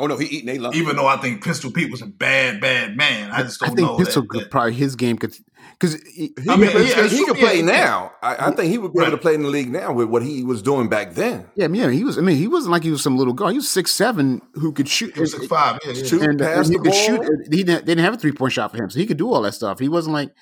Oh 0.00 0.06
no, 0.06 0.16
he 0.16 0.26
eating 0.26 0.46
they 0.46 0.58
lunch. 0.58 0.76
Even 0.76 0.96
though 0.96 1.06
I 1.06 1.18
think 1.18 1.44
Pistol 1.44 1.70
Pete 1.70 1.90
was 1.90 2.00
a 2.00 2.06
bad 2.06 2.60
bad 2.60 2.96
man, 2.96 3.30
I 3.30 3.42
just 3.42 3.60
don't 3.60 3.68
know. 3.68 3.72
I 3.72 3.76
think 3.76 3.88
know 3.98 4.04
Pistol 4.04 4.22
that, 4.22 4.28
could 4.28 4.40
that- 4.42 4.50
probably 4.50 4.72
his 4.72 4.96
game 4.96 5.18
could 5.18 5.36
because 5.78 6.02
He, 6.02 6.32
I 6.48 6.56
mean, 6.56 6.70
could, 6.70 6.88
yeah, 6.88 7.06
he 7.06 7.24
could 7.24 7.36
play 7.36 7.58
yeah, 7.58 7.64
now. 7.64 8.12
I, 8.22 8.48
I 8.48 8.50
think 8.52 8.70
he 8.70 8.78
would 8.78 8.92
be 8.92 9.00
able 9.00 9.10
to 9.12 9.18
play 9.18 9.34
in 9.34 9.42
the 9.42 9.48
league 9.48 9.70
now 9.70 9.92
with 9.92 10.08
what 10.08 10.22
he 10.22 10.42
was 10.42 10.62
doing 10.62 10.88
back 10.88 11.12
then. 11.14 11.48
yeah, 11.54 11.68
yeah, 11.70 11.90
he 11.90 12.02
was. 12.02 12.16
I 12.18 12.22
mean, 12.22 12.36
he 12.36 12.48
wasn't 12.48 12.72
like 12.72 12.82
he 12.82 12.90
was 12.90 13.02
some 13.02 13.16
little 13.16 13.34
guy. 13.34 13.50
He 13.50 13.56
was 13.56 13.68
six 13.68 13.90
seven 13.90 14.40
who 14.54 14.72
could 14.72 14.88
shoot. 14.88 15.14
He 15.14 15.20
was 15.20 15.32
six 15.32 15.46
five, 15.46 15.78
yeah, 15.84 15.92
yeah. 15.92 16.04
Shoot, 16.04 16.22
and, 16.22 16.40
uh, 16.40 16.48
and 16.48 16.66
he 16.66 16.74
could 16.76 16.84
ball. 16.84 16.92
shoot. 16.92 17.22
He 17.50 17.62
didn't, 17.62 17.86
they 17.86 17.92
didn't 17.94 18.04
have 18.04 18.14
a 18.14 18.18
three 18.18 18.32
point 18.32 18.52
shot 18.52 18.70
for 18.70 18.82
him, 18.82 18.88
so 18.88 18.98
he 18.98 19.06
could 19.06 19.18
do 19.18 19.30
all 19.30 19.42
that 19.42 19.52
stuff. 19.52 19.78
He 19.78 19.88
wasn't 19.88 20.14
like. 20.14 20.32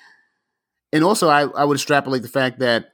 And 0.91 1.03
also, 1.03 1.29
I, 1.29 1.43
I 1.43 1.65
would 1.65 1.75
extrapolate 1.75 2.23
the 2.23 2.29
fact 2.29 2.59
that 2.59 2.87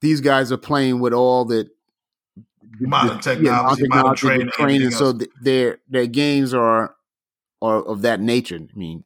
these 0.00 0.20
guys 0.20 0.50
are 0.52 0.56
playing 0.56 1.00
with 1.00 1.12
all 1.12 1.44
the 1.44 1.68
Modern 2.78 3.16
the- 3.16 3.22
technology, 3.22 3.84
modern 3.88 4.14
training, 4.14 4.48
training, 4.52 4.90
so 4.92 5.12
th- 5.12 5.30
their 5.42 5.78
their 5.88 6.06
games 6.06 6.54
are 6.54 6.94
are 7.60 7.82
of 7.82 8.02
that 8.02 8.20
nature. 8.20 8.56
I 8.56 8.78
mean, 8.78 9.04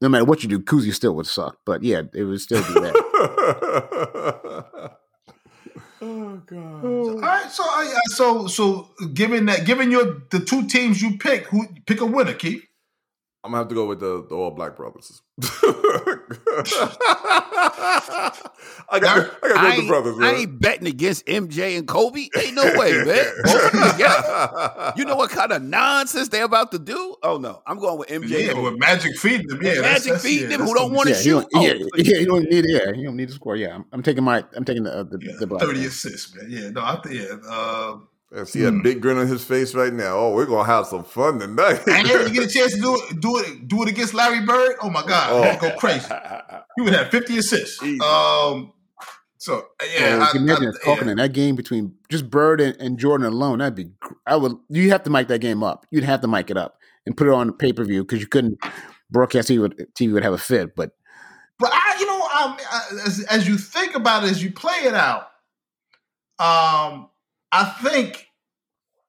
no 0.00 0.08
matter 0.08 0.24
what 0.24 0.42
you 0.42 0.48
do, 0.48 0.58
Kuzia 0.60 0.94
still 0.94 1.14
would 1.16 1.26
suck, 1.26 1.58
but 1.66 1.82
yeah, 1.82 2.02
it 2.14 2.24
would 2.24 2.40
still 2.40 2.62
be 2.62 2.80
that. 2.80 2.94
oh 6.00 6.36
god. 6.46 6.80
Oh. 6.84 7.10
All 7.14 7.18
right, 7.20 7.50
so 7.50 7.62
I, 7.64 7.92
I- 7.94 8.00
so 8.14 8.46
so 8.46 8.88
given 9.12 9.46
that 9.46 9.66
given 9.66 9.90
your 9.90 10.22
the 10.30 10.40
two 10.40 10.66
teams 10.66 11.02
you 11.02 11.18
pick, 11.18 11.46
who 11.46 11.66
pick 11.86 12.00
a 12.00 12.06
winner, 12.06 12.34
Keith? 12.34 12.64
I'm 13.44 13.52
gonna 13.52 13.58
have 13.62 13.68
to 13.68 13.74
go 13.74 13.86
with 13.86 14.00
the, 14.00 14.26
the 14.28 14.34
all 14.34 14.50
black 14.50 14.76
brothers. 14.76 15.22
I 18.90 18.98
got 19.00 19.00
I 19.00 19.00
got 19.00 19.00
I 19.00 19.00
to 19.00 19.48
go 19.50 19.58
the 19.58 19.74
ain't, 19.74 19.88
brothers. 19.88 20.16
I 20.20 20.32
ain't 20.32 20.60
betting 20.60 20.86
against 20.88 21.24
MJ 21.26 21.78
and 21.78 21.86
Kobe. 21.86 22.28
Ain't 22.36 22.54
no 22.54 22.64
way, 22.76 22.92
man. 23.04 23.24
Both 23.44 23.66
of 23.66 23.72
them 23.72 23.92
together. 23.92 24.92
You 24.96 25.04
know 25.04 25.16
what 25.16 25.30
kind 25.30 25.52
of 25.52 25.62
nonsense 25.62 26.28
they're 26.28 26.44
about 26.44 26.72
to 26.72 26.78
do? 26.78 27.16
Oh 27.22 27.38
no, 27.38 27.62
I'm 27.66 27.78
going 27.78 27.98
with 27.98 28.08
MJ. 28.08 28.46
Yeah, 28.48 28.60
with 28.60 28.78
Magic 28.78 29.16
feeding 29.18 29.46
them. 29.46 29.60
Yeah, 29.62 29.74
that's- 29.74 29.82
Magic 29.92 30.04
that's- 30.04 30.22
feeding 30.22 30.50
yeah, 30.50 30.56
them 30.56 30.66
who 30.66 30.74
don't 30.74 30.92
want 30.92 31.08
to 31.08 31.14
yeah, 31.14 31.20
shoot. 31.20 31.46
You 31.52 31.60
Oh, 31.60 31.62
don't, 31.68 31.78
yeah, 31.78 31.86
yeah, 31.96 32.18
you 32.18 32.26
don't 32.26 32.50
need 32.50 32.64
yeah, 32.68 32.90
you 32.92 33.04
don't 33.04 33.16
need 33.16 33.28
to 33.28 33.34
score. 33.34 33.56
Yeah, 33.56 33.74
I'm, 33.76 33.84
I'm 33.92 34.02
taking 34.02 34.24
my 34.24 34.44
I'm 34.56 34.64
taking 34.64 34.82
the 34.84 34.92
uh, 34.92 35.02
the, 35.04 35.18
Yeah, 35.22 35.32
the 35.38 35.46
black. 35.46 35.62
thirty 35.62 35.84
assists, 35.86 36.34
man. 36.34 36.46
Yeah, 36.50 36.70
no, 36.70 36.82
I 36.82 37.00
think 37.02 37.14
yeah. 37.16 37.36
Uh, 37.48 37.98
I 38.36 38.44
see 38.44 38.64
a 38.64 38.70
big 38.72 39.00
grin 39.00 39.16
on 39.16 39.26
his 39.26 39.42
face 39.42 39.74
right 39.74 39.92
now. 39.92 40.16
Oh, 40.18 40.34
we're 40.34 40.44
gonna 40.46 40.64
have 40.64 40.86
some 40.86 41.02
fun 41.04 41.38
tonight. 41.38 41.80
and 41.86 42.06
yeah, 42.06 42.22
you 42.26 42.30
get 42.30 42.44
a 42.44 42.48
chance 42.48 42.74
to 42.74 42.80
do 42.80 42.94
it, 42.96 43.20
do 43.20 43.38
it, 43.38 43.66
do 43.68 43.82
it 43.82 43.88
against 43.88 44.12
Larry 44.12 44.44
Bird. 44.44 44.76
Oh 44.82 44.90
my 44.90 45.02
God, 45.06 45.32
Oh. 45.32 45.42
I'd 45.42 45.58
go 45.60 45.74
crazy. 45.76 46.06
He 46.76 46.82
would 46.82 46.92
have 46.94 47.08
fifty 47.10 47.38
assists. 47.38 47.82
Um, 47.82 48.72
so 49.38 49.64
yeah, 49.94 50.16
Yeah, 50.18 50.24
I, 50.24 50.32
can 50.32 50.42
you 50.46 50.48
imagine 50.52 50.74
I- 50.82 50.84
talking 50.84 51.06
yeah. 51.06 51.12
in 51.12 51.16
that 51.18 51.32
game 51.32 51.56
between 51.56 51.94
just 52.10 52.28
Bird 52.28 52.60
and, 52.60 52.76
and 52.80 52.98
Jordan 52.98 53.26
alone. 53.26 53.60
That'd 53.60 53.74
be. 53.74 53.84
gr- 54.00 54.14
I 54.26 54.36
would. 54.36 54.52
You 54.68 54.90
have 54.90 55.04
to 55.04 55.10
mic 55.10 55.28
that 55.28 55.38
game 55.40 55.62
up. 55.62 55.86
You'd 55.90 56.04
have 56.04 56.20
to 56.20 56.28
mic 56.28 56.50
it 56.50 56.58
up 56.58 56.78
and 57.06 57.16
put 57.16 57.28
it 57.28 57.32
on 57.32 57.52
pay 57.54 57.72
per 57.72 57.84
view 57.84 58.04
because 58.04 58.20
you 58.20 58.26
couldn't 58.26 58.58
broadcast 59.10 59.48
TV. 59.48 59.60
Would, 59.60 59.86
TV 59.98 60.12
would 60.12 60.22
have 60.22 60.34
a 60.34 60.38
fit. 60.38 60.76
But 60.76 60.90
But 61.58 61.70
I, 61.72 61.96
you 61.98 62.06
know, 62.06 62.20
um, 62.20 62.56
I, 62.70 62.82
as, 63.06 63.24
as 63.30 63.48
you 63.48 63.56
think 63.56 63.94
about 63.94 64.24
it, 64.24 64.30
as 64.32 64.42
you 64.44 64.50
play 64.52 64.80
it 64.84 64.92
out, 64.94 65.28
um, 66.38 67.08
I 67.52 67.64
think 67.64 68.28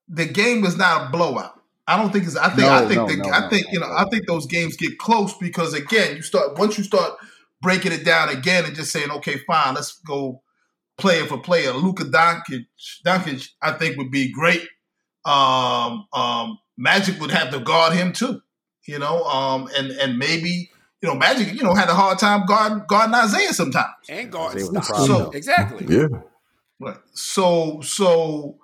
the 0.08 0.26
game 0.26 0.66
is 0.66 0.78
not 0.78 1.08
a 1.08 1.10
blowout. 1.12 1.54
I 1.88 1.98
don't 1.98 2.12
think 2.12 2.26
it's. 2.26 2.36
I 2.36 2.50
think. 2.50 2.60
No, 2.60 2.70
I 2.70 2.80
think. 2.88 2.96
no, 2.96 3.08
the, 3.08 3.16
no, 3.18 3.30
I 3.30 3.50
think. 3.50 3.66
no, 3.68 3.72
you 3.74 3.80
know. 3.80 3.88
no. 3.88 3.96
I 3.96 4.06
think 4.10 4.28
those 4.28 4.46
games 4.46 4.76
get 4.76 4.98
close 4.98 5.36
because 5.38 5.74
again, 5.74 6.16
you 6.16 6.22
start 6.22 6.58
once 6.58 6.78
you 6.78 6.84
start 6.84 7.14
breaking 7.62 7.92
it 7.92 8.06
down 8.06 8.30
again 8.30 8.66
and 8.66 8.76
just 8.76 8.92
saying, 8.92 9.12
okay, 9.12 9.38
fine, 9.48 9.76
let's 9.76 10.00
go 10.00 10.42
player 10.98 11.26
for 11.26 11.40
player. 11.40 11.74
Luka 11.74 12.04
Doncic, 12.04 12.66
Doncic, 13.06 13.50
I 13.62 13.72
think 13.72 13.98
would 13.98 14.12
be 14.12 14.32
great. 14.32 14.68
Um, 15.26 16.06
um, 16.14 16.60
Magic 16.78 17.20
would 17.20 17.32
have 17.32 17.52
to 17.52 17.60
guard 17.60 17.94
him 17.94 18.14
too. 18.14 18.42
You 18.88 19.00
know, 19.00 19.24
um, 19.24 19.68
and 19.78 19.92
and 19.92 20.18
maybe 20.18 20.70
you 21.02 21.08
know, 21.08 21.16
Magic, 21.16 21.54
you 21.54 21.64
know, 21.64 21.74
had 21.74 21.90
a 21.90 21.94
hard 21.94 22.20
time 22.20 22.46
guarding, 22.46 22.84
guarding 22.88 23.16
Isaiah 23.16 23.54
sometimes. 23.54 23.88
And 24.10 24.32
guard 24.32 24.56
Isaiah 24.56 24.72
was 24.72 24.74
the 24.74 24.82
stop. 24.82 25.08
So- 25.08 25.32
exactly. 25.32 25.86
Yeah. 25.88 26.08
Right. 26.80 26.98
So 27.14 27.82
so 27.82 28.58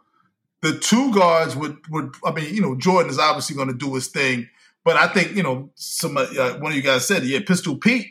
the 0.61 0.77
two 0.79 1.13
guards 1.13 1.55
would 1.55 1.77
would 1.89 2.13
I 2.25 2.31
mean 2.31 2.53
you 2.53 2.61
know 2.61 2.75
Jordan 2.75 3.09
is 3.11 3.19
obviously 3.19 3.55
going 3.55 3.67
to 3.67 3.73
do 3.73 3.93
his 3.95 4.07
thing, 4.07 4.49
but 4.83 4.95
I 4.95 5.07
think 5.07 5.35
you 5.35 5.43
know 5.43 5.69
some 5.75 6.17
uh, 6.17 6.25
one 6.59 6.71
of 6.71 6.75
you 6.75 6.81
guys 6.81 7.07
said 7.07 7.23
yeah 7.23 7.39
Pistol 7.45 7.75
Pete, 7.77 8.07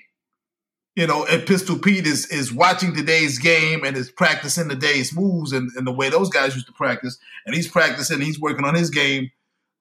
you 0.95 1.07
know 1.07 1.25
and 1.25 1.47
Pistol 1.47 1.79
Pete 1.79 2.07
is 2.07 2.27
is 2.27 2.53
watching 2.53 2.95
today's 2.95 3.39
game 3.39 3.83
and 3.85 3.97
is 3.97 4.11
practicing 4.11 4.69
today's 4.69 5.15
moves 5.17 5.53
and, 5.53 5.71
and 5.77 5.87
the 5.87 5.93
way 5.93 6.11
those 6.11 6.29
guys 6.29 6.55
used 6.55 6.67
to 6.67 6.73
practice 6.73 7.19
and 7.47 7.55
he's 7.55 7.69
practicing 7.69 8.21
he's 8.21 8.39
working 8.41 8.65
on 8.67 8.75
his 8.75 8.91
game 8.91 9.31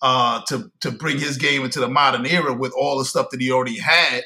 uh, 0.02 0.42
to 0.48 0.72
to 0.82 0.92
bring 0.92 1.18
his 1.20 1.38
game 1.38 1.64
into 1.64 1.80
the 1.82 1.90
modern 1.90 2.26
era 2.26 2.54
with 2.54 2.72
all 2.74 2.98
the 2.98 3.06
stuff 3.06 3.30
that 3.32 3.42
he 3.42 3.52
already 3.52 3.78
had. 3.80 4.22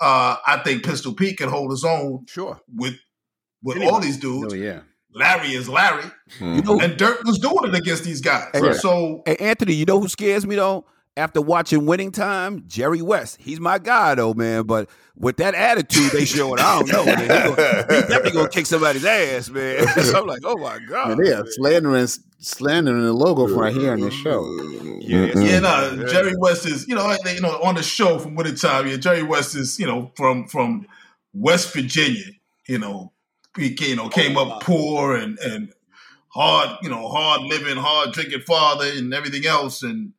Uh, 0.00 0.36
I 0.46 0.58
think 0.64 0.84
Pistol 0.84 1.14
Pete 1.14 1.38
can 1.38 1.48
hold 1.48 1.70
his 1.70 1.84
own 1.84 2.26
Sure. 2.26 2.60
with 2.74 2.96
with 3.62 3.76
Anyway. 3.76 3.92
all 3.92 4.00
these 4.00 4.16
dudes. 4.18 4.52
Oh 4.52 4.56
yeah. 4.56 4.80
Larry 5.14 5.48
is 5.54 5.68
Larry. 5.68 6.04
Mhm. 6.38 6.56
You 6.56 6.62
know, 6.62 6.80
And 6.80 6.96
Dirk 6.96 7.22
was 7.24 7.38
doing 7.38 7.64
it 7.64 7.74
against 7.74 8.04
these 8.04 8.20
guys. 8.20 8.48
Right. 8.54 8.74
So 8.76 9.22
Hey, 9.26 9.36
Anthony, 9.36 9.74
you 9.74 9.84
know 9.84 10.00
who 10.00 10.08
scares 10.08 10.46
me 10.46 10.56
though? 10.56 10.84
After 11.14 11.42
watching 11.42 11.84
Winning 11.84 12.10
Time, 12.10 12.64
Jerry 12.66 13.02
West. 13.02 13.36
He's 13.38 13.60
my 13.60 13.78
guy 13.78 14.14
though, 14.14 14.32
man. 14.32 14.62
But 14.62 14.88
with 15.14 15.36
that 15.36 15.54
attitude 15.54 16.10
they 16.12 16.24
showing, 16.24 16.58
I 16.58 16.78
don't 16.78 16.88
know. 16.90 17.04
Man. 17.04 17.18
He 17.20 17.28
gonna- 17.28 17.46
He's 17.90 18.00
definitely 18.08 18.30
gonna 18.30 18.48
kick 18.48 18.64
somebody's 18.66 19.04
ass, 19.04 19.50
man. 19.50 19.86
So 20.04 20.20
I'm 20.22 20.26
like, 20.26 20.40
oh 20.44 20.56
my 20.56 20.78
god. 20.88 21.18
Yeah, 21.22 21.30
yeah, 21.36 21.42
slandering, 21.46 22.06
slandering 22.38 23.02
the 23.02 23.12
logo 23.12 23.46
from 23.46 23.58
right 23.58 23.74
here 23.74 23.92
on 23.92 24.00
this 24.00 24.14
show. 24.14 24.42
Yeah, 25.00 25.26
Mm-mm. 25.26 25.46
yeah, 25.46 25.58
no, 25.60 25.96
Yeah. 26.00 26.08
Jerry 26.08 26.32
West 26.38 26.64
is, 26.64 26.88
you 26.88 26.94
know, 26.94 27.04
like, 27.04 27.20
you 27.34 27.40
know, 27.42 27.60
on 27.62 27.74
the 27.74 27.82
show 27.82 28.18
from 28.18 28.34
Winning 28.34 28.54
Time, 28.54 28.86
yeah, 28.86 28.96
Jerry 28.96 29.22
West 29.22 29.54
is, 29.54 29.78
you 29.78 29.86
know, 29.86 30.10
from 30.16 30.46
from 30.48 30.86
West 31.34 31.74
Virginia, 31.74 32.24
you 32.68 32.78
know, 32.78 33.12
he 33.21 33.21
you 33.58 33.96
know 33.96 34.08
came 34.08 34.36
Oh, 34.36 34.44
wow. 34.44 34.50
up 34.56 34.62
poor 34.62 35.16
and 35.16 35.38
and 35.38 35.72
hard, 36.28 36.78
you 36.82 36.88
know, 36.88 37.08
hard 37.08 37.42
living, 37.42 37.76
hard 37.76 38.12
drinking 38.12 38.40
father 38.40 38.86
and 38.86 39.12
everything 39.12 39.46
else, 39.46 39.82
and 39.82 40.12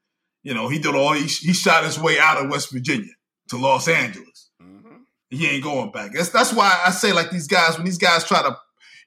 you 0.43 0.53
know, 0.53 0.67
he 0.67 0.77
did 0.79 0.93
all 0.95 1.13
he, 1.13 1.23
he 1.25 1.53
shot 1.53 1.83
his 1.83 1.97
way 1.99 2.19
out 2.19 2.37
of 2.43 2.51
West 2.51 2.71
Virginia 2.71 3.11
to 3.49 3.57
Los 3.57 3.87
Angeles. 3.87 4.49
Mhm. 4.61 5.01
he 5.29 5.47
ain't 5.47 5.63
going 5.63 5.91
back. 5.91 6.11
That's 6.13 6.29
that's 6.29 6.53
why 6.53 6.81
I 6.85 6.91
say 6.91 7.13
like 7.13 7.31
these 7.31 7.47
guys 7.47 7.77
when 7.77 7.85
these 7.85 7.97
guys 7.97 8.23
try 8.25 8.41
to, 8.43 8.55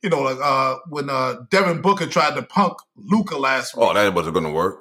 you 0.02 0.10
know, 0.10 0.22
like 0.22 0.38
uh 0.42 0.76
when 0.88 1.08
uh 1.10 1.36
Devin 1.50 1.80
Booker 1.82 2.06
tried 2.06 2.34
to 2.34 2.42
punk 2.42 2.74
Luka 2.96 3.36
last 3.38 3.76
week. 3.76 3.84
Oh, 3.86 3.94
that 3.94 4.12
wasn't 4.14 4.34
going 4.34 4.46
to 4.46 4.52
work. 4.52 4.80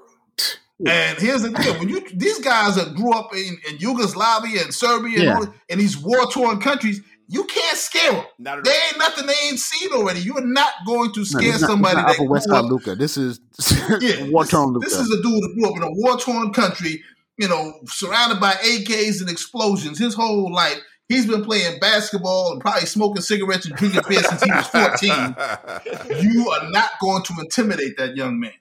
And 0.85 1.17
here's 1.19 1.41
the 1.43 1.51
thing: 1.51 1.79
when 1.79 1.87
you 1.87 2.05
these 2.13 2.39
guys 2.39 2.75
that 2.75 2.95
grew 2.95 3.13
up 3.13 3.33
in, 3.33 3.57
in 3.69 3.77
Yugoslavia 3.77 4.61
and 4.63 4.73
Serbia 4.73 5.19
and 5.19 5.29
all 5.47 5.53
in 5.69 5.79
these 5.79 5.97
war 5.97 6.29
torn 6.31 6.59
countries, 6.59 7.01
you 7.27 7.43
can't 7.45 7.77
scare 7.77 8.11
them. 8.11 8.23
Not 8.37 8.59
at 8.59 8.63
There 8.65 8.87
ain't 8.87 8.97
nothing 8.97 9.25
they 9.25 9.33
ain't 9.47 9.59
seen 9.59 9.91
already. 9.93 10.19
You 10.19 10.35
are 10.37 10.45
not 10.45 10.71
going 10.85 11.11
to 11.13 11.25
scare 11.25 11.41
this 11.41 11.55
is 11.55 11.61
not, 11.61 11.69
somebody 11.69 11.95
this 11.95 12.03
is 12.03 12.17
not 12.17 12.17
that 12.17 12.29
West 12.29 12.47
grew 12.47 12.55
Side 12.55 12.65
Luka. 12.65 12.95
This 12.95 13.17
is 13.17 13.39
yeah, 14.01 14.29
war 14.29 14.45
torn 14.45 14.73
Luka. 14.73 14.85
this 14.85 14.97
is 14.97 15.11
a 15.11 15.21
dude 15.21 15.43
who 15.43 15.53
grew 15.55 15.69
up 15.69 15.77
in 15.77 15.83
a 15.83 15.91
war 15.91 16.17
torn 16.17 16.53
country, 16.53 17.03
you 17.37 17.47
know, 17.47 17.73
surrounded 17.85 18.39
by 18.39 18.53
AKs 18.53 19.21
and 19.21 19.29
explosions 19.29 19.97
his 19.97 20.13
whole 20.13 20.51
life. 20.53 20.79
He's 21.07 21.27
been 21.27 21.43
playing 21.43 21.79
basketball 21.79 22.53
and 22.53 22.61
probably 22.61 22.87
smoking 22.87 23.21
cigarettes 23.21 23.67
and 23.67 23.75
drinking 23.75 24.01
beer 24.09 24.23
since 24.23 24.41
he 24.43 24.51
was 24.51 24.67
14. 24.67 25.35
You 26.23 26.49
are 26.49 26.69
not 26.71 26.91
going 26.99 27.23
to 27.23 27.33
intimidate 27.39 27.97
that 27.97 28.15
young 28.15 28.39
man. 28.39 28.53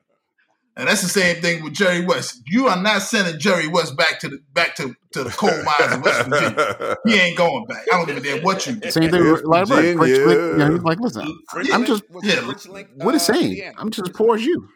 And 0.77 0.89
that's 0.89 1.03
the 1.03 1.09
same 1.09 1.41
thing 1.41 1.63
with 1.63 1.73
Jerry 1.73 2.05
West. 2.05 2.43
You 2.47 2.67
are 2.67 2.81
not 2.83 3.03
sending 3.03 3.39
Jerry 3.39 3.69
West 3.69 3.97
back 3.97 4.19
to 4.21 4.29
the 4.29 4.39
back 4.55 4.75
to, 4.77 4.93
to 5.13 5.23
the 5.23 5.31
coal 5.31 5.51
mines 5.63 5.95
of 5.95 6.03
West 6.03 6.29
Virginia. 6.29 6.97
He 7.07 7.15
ain't 7.21 7.39
going 7.39 7.65
back. 7.67 7.85
I 7.93 7.97
don't 7.97 8.11
even 8.11 8.23
a 8.25 8.35
damn 8.37 8.43
what 8.45 8.67
you 8.67 8.75
do. 8.75 8.91
Same 8.91 9.09
thing 9.11 9.31
with 9.31 9.45
Larry 9.45 9.67
Bird. 9.67 9.97
French 9.97 9.99
Virginia. 9.99 10.27
Link, 10.27 10.41
you 10.41 10.57
know, 10.59 10.73
he's 10.73 10.83
like, 10.83 10.99
listen, 11.01 11.39
I'm 11.73 11.85
just- 11.87 12.03
yeah, 12.25 12.53
what 12.97 13.15
is 13.15 13.23
saying? 13.23 13.73
I'm 13.79 13.91
just 13.91 14.09
as 14.11 14.17
poor 14.17 14.35
as 14.35 14.45
you. 14.45 14.69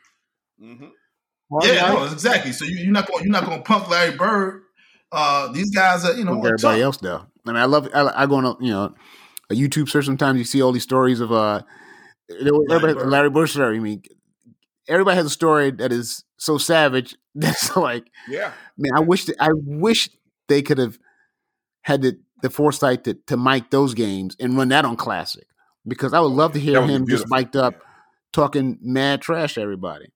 Mhm. 0.62 0.90
Yeah, 1.62 1.92
no, 1.94 2.04
exactly. 2.04 2.52
So 2.52 2.64
you, 2.64 2.76
you're 2.76 2.92
not 2.92 3.06
going 3.10 3.24
you're 3.24 3.32
not 3.32 3.46
going 3.46 3.58
to 3.58 3.64
punk 3.64 3.88
Larry 3.88 4.16
Bird. 4.16 4.62
Uh, 5.10 5.50
these 5.52 5.70
guys 5.74 6.04
are 6.04 6.12
you 6.12 6.24
know 6.24 6.34
are 6.34 6.46
everybody 6.48 6.80
tough. 6.80 6.84
else 6.84 6.96
though. 6.98 7.24
I 7.46 7.50
mean, 7.52 7.56
I 7.56 7.64
love. 7.64 7.88
I, 7.94 8.22
I 8.22 8.26
go 8.26 8.34
on 8.36 8.44
a 8.44 8.54
you 8.60 8.70
know 8.70 8.94
a 9.50 9.54
YouTube 9.54 9.88
search. 9.88 10.04
Sometimes 10.04 10.38
you 10.38 10.44
see 10.44 10.60
all 10.60 10.72
these 10.72 10.82
stories 10.82 11.20
of 11.20 11.32
uh, 11.32 11.62
there 12.28 12.38
Larry 12.52 12.64
everybody, 12.70 12.94
Bird. 12.94 13.08
Larry 13.08 13.30
Bird 13.30 13.48
story. 13.48 13.76
I 13.78 13.80
mean, 13.80 14.02
everybody 14.88 15.16
has 15.16 15.26
a 15.26 15.30
story 15.30 15.70
that 15.72 15.92
is 15.92 16.24
so 16.38 16.58
savage 16.58 17.16
that's 17.34 17.76
like, 17.76 18.06
Yeah. 18.28 18.52
man, 18.76 18.92
I 18.94 19.00
wish 19.00 19.26
that, 19.26 19.36
I 19.40 19.48
wish 19.52 20.08
they 20.48 20.62
could 20.62 20.78
have 20.78 20.98
had 21.82 22.02
the 22.02 22.18
the 22.42 22.50
foresight 22.50 23.04
to 23.04 23.14
to 23.26 23.36
mic 23.36 23.70
those 23.70 23.94
games 23.94 24.36
and 24.40 24.56
run 24.56 24.68
that 24.68 24.84
on 24.84 24.96
classic 24.96 25.46
because 25.86 26.12
I 26.14 26.20
would 26.20 26.32
love 26.32 26.52
to 26.52 26.60
hear 26.60 26.80
That 26.80 26.86
be 26.86 26.92
him 26.94 27.02
just 27.06 27.26
beautiful. 27.26 27.36
mic'd 27.36 27.56
up 27.56 27.74
talking 28.32 28.78
mad 28.82 29.22
trash 29.22 29.54
to 29.54 29.60
everybody. 29.62 30.12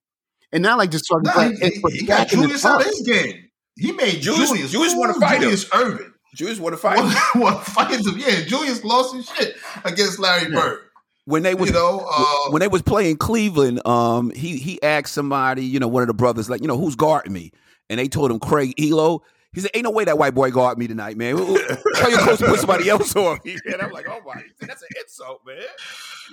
And 0.53 0.63
not 0.63 0.77
like 0.79 0.91
just 0.91 1.07
talking, 1.11 1.25
Nah, 1.25 1.35
but, 1.35 1.73
he, 1.73 1.81
but 1.81 1.93
he 1.93 2.05
got 2.05 2.29
Julius 2.29 2.65
out 2.65 2.75
up. 2.75 2.81
of 2.83 2.87
his 2.89 3.01
game. 3.01 3.49
He 3.77 3.93
made 3.93 4.21
Julius- 4.21 4.49
Julius. 4.51 4.71
Julius 4.71 4.95
wanna 4.97 5.15
fool 5.15 5.23
fight 5.23 5.37
him. 5.37 5.43
Julius 5.43 5.65
Erving. 5.71 6.09
Julius 6.35 6.59
want 6.61 6.73
to 6.75 6.79
fight. 6.79 6.99
What 7.35 7.63
fights 7.67 8.07
him? 8.07 8.19
Yeah, 8.19 8.41
Julius 8.47 8.83
lost 8.85 9.15
his 9.15 9.27
shit 9.29 9.55
against 9.85 10.19
Larry 10.19 10.51
Yeah. 10.51 10.61
Bird. 10.61 10.81
When 11.25 11.43
they 11.45 11.55
was 11.55 11.69
You 11.71 11.75
know, 11.75 12.07
uh, 12.11 12.51
when 12.51 12.61
they 12.61 12.69
was 12.69 12.83
playing 12.83 13.17
Cleveland, 13.17 13.87
um, 13.87 14.31
he 14.31 14.57
he 14.57 14.83
asked 14.83 15.13
somebody, 15.15 15.65
you 15.65 15.79
know, 15.79 15.87
one 15.89 16.03
of 16.03 16.09
the 16.09 16.15
brothers, 16.15 16.51
like, 16.51 16.61
you 16.63 16.67
know, 16.67 16.77
who's 16.77 16.97
guarding 16.97 17.33
me? 17.33 17.53
And 17.89 17.99
they 18.01 18.09
told 18.09 18.31
him 18.31 18.41
Craig 18.41 18.75
Ehlo. 18.77 19.21
He 19.53 19.61
said, 19.61 19.71
"Ain't 19.75 19.85
no 19.85 19.91
way 19.91 20.05
that 20.05 20.17
white 20.19 20.35
boy 20.35 20.51
guard 20.51 20.79
me 20.79 20.89
tonight, 20.89 21.17
man. 21.19 21.37
Tell 21.37 22.11
your 22.11 22.21
coach 22.21 22.39
to 22.39 22.47
put 22.47 22.59
somebody 22.59 22.89
else 22.89 23.15
on 23.15 23.39
me." 23.45 23.57
And 23.67 23.83
I'm 23.83 23.93
like, 23.93 24.07
"Oh 24.09 24.21
my, 24.27 24.43
that's 24.61 24.83
an 24.83 24.89
insult, 25.01 25.43
man." 25.47 25.59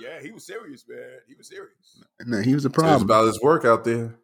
Yeah, 0.00 0.20
he 0.22 0.30
was 0.32 0.44
serious, 0.46 0.84
man. 0.88 1.18
He 1.28 1.34
was 1.34 1.46
serious. 1.48 2.02
No, 2.26 2.40
he 2.40 2.54
was 2.54 2.64
a 2.64 2.68
It's 2.68 2.74
problem. 2.74 3.02
about 3.02 3.26
his 3.26 3.40
work 3.42 3.64
out 3.66 3.84
there. 3.84 4.16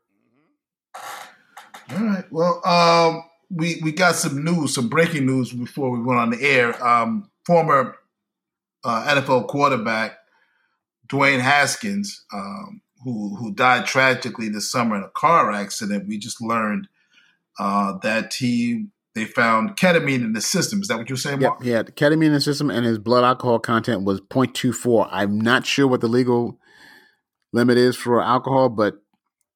All 1.91 2.05
right. 2.05 2.25
Well, 2.33 2.67
um, 2.67 3.23
we 3.51 3.81
we 3.85 3.93
got 3.93 4.17
some 4.17 4.43
news, 4.43 4.75
some 4.75 4.89
breaking 4.89 5.27
news 5.27 5.53
before 5.53 5.91
we 5.91 6.03
went 6.03 6.19
on 6.19 6.31
the 6.31 6.43
air. 6.43 6.83
Um, 6.85 7.31
former 7.45 7.97
uh, 8.83 9.15
NFL 9.15 9.47
quarterback 9.49 10.19
Dwayne 11.09 11.41
Haskins, 11.41 12.25
um, 12.33 12.81
who 13.05 13.37
who 13.37 13.53
died 13.53 13.87
tragically 13.87 14.49
this 14.49 14.71
summer 14.71 14.97
in 14.97 15.03
a 15.03 15.09
car 15.11 15.53
accident. 15.53 16.09
We 16.09 16.19
just 16.19 16.41
learned 16.41 16.89
uh, 17.59 17.99
that 18.03 18.35
he 18.35 18.87
they 19.15 19.25
found 19.25 19.77
ketamine 19.77 20.25
in 20.25 20.33
the 20.35 20.41
system. 20.41 20.81
Is 20.83 20.89
that 20.89 20.99
what 20.99 21.09
you're 21.09 21.17
saying, 21.17 21.41
Yep, 21.41 21.51
Mark? 21.51 21.63
he 21.63 21.71
had 21.71 21.97
ketamine 21.97 22.27
in 22.27 22.33
the 22.33 22.41
system, 22.41 22.71
and 22.71 22.85
his 22.85 22.99
blood 22.99 23.25
alcohol 23.25 23.59
content 23.59 24.03
was 24.05 24.21
0.24. 24.21 25.09
I'm 25.11 25.41
not 25.41 25.65
sure 25.65 25.87
what 25.87 26.03
the 26.03 26.09
legal 26.09 26.59
limit 27.53 27.79
is 27.79 27.97
for 27.97 28.21
alcohol, 28.23 28.69
but 28.69 28.97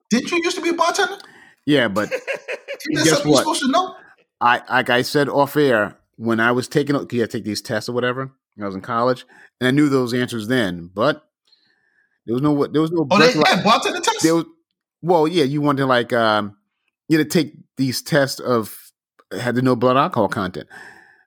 Didn't 0.08 0.30
you 0.30 0.40
used 0.42 0.56
to 0.56 0.62
be 0.62 0.70
a 0.70 0.74
bartender? 0.74 1.18
yeah, 1.66 1.88
but 1.88 2.10
Isn't 2.90 3.04
Guess 3.04 3.24
what? 3.24 3.26
you're 3.26 3.36
supposed 3.38 3.60
to 3.62 3.70
know? 3.70 3.94
I 4.40 4.62
like 4.70 4.88
I 4.88 5.02
said 5.02 5.28
off 5.28 5.56
air 5.56 5.98
when 6.16 6.40
I 6.40 6.52
was 6.52 6.66
taking 6.68 6.96
had 7.18 7.30
take 7.30 7.44
these 7.44 7.60
tests 7.60 7.88
or 7.88 7.92
whatever. 7.92 8.30
when 8.54 8.64
I 8.64 8.66
was 8.66 8.74
in 8.74 8.80
college, 8.80 9.26
and 9.60 9.68
I 9.68 9.70
knew 9.72 9.88
those 9.90 10.14
answers 10.14 10.48
then, 10.48 10.90
but 10.94 11.26
there 12.26 12.34
was 12.34 12.42
no 12.42 12.66
there 12.66 12.82
was 12.82 12.92
no 12.92 13.06
Oh, 13.10 13.18
they 13.18 13.32
had 13.32 13.64
bartender 13.64 14.00
tests. 14.00 14.22
there 14.22 14.34
was 14.34 14.44
well, 15.02 15.26
yeah, 15.26 15.44
you 15.44 15.60
wanted 15.60 15.80
to 15.82 15.86
like 15.86 16.12
um 16.12 16.56
you 17.08 17.18
had 17.18 17.30
to 17.30 17.42
take 17.42 17.54
these 17.76 18.02
tests 18.02 18.40
of 18.40 18.76
had 19.32 19.54
to 19.54 19.62
know 19.62 19.76
blood 19.76 19.96
alcohol 19.96 20.28
content. 20.28 20.68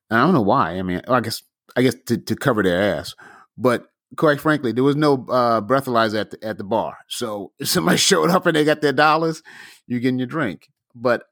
And 0.10 0.20
I 0.20 0.24
don't 0.24 0.34
know 0.34 0.42
why. 0.42 0.78
I 0.78 0.82
mean, 0.82 1.02
I 1.08 1.20
guess 1.22 1.42
I 1.76 1.82
guess 1.82 1.96
to, 2.08 2.18
to 2.18 2.36
cover 2.36 2.62
their 2.64 2.98
ass. 2.98 3.16
But 3.58 3.88
quite 4.16 4.40
frankly, 4.40 4.72
there 4.72 4.84
was 4.84 4.96
no 4.96 5.26
uh, 5.30 5.62
breathalyzer 5.62 6.20
at 6.22 6.32
the 6.32 6.44
at 6.44 6.58
the 6.58 6.64
bar. 6.64 6.98
So 7.08 7.52
if 7.60 7.68
somebody 7.70 7.98
showed 8.10 8.30
up 8.30 8.46
and 8.46 8.56
they 8.56 8.64
got 8.66 8.82
their 8.82 8.94
dollars, 8.94 9.42
you're 9.88 10.00
getting 10.00 10.20
your 10.20 10.28
drink. 10.28 10.68
But 10.96 11.24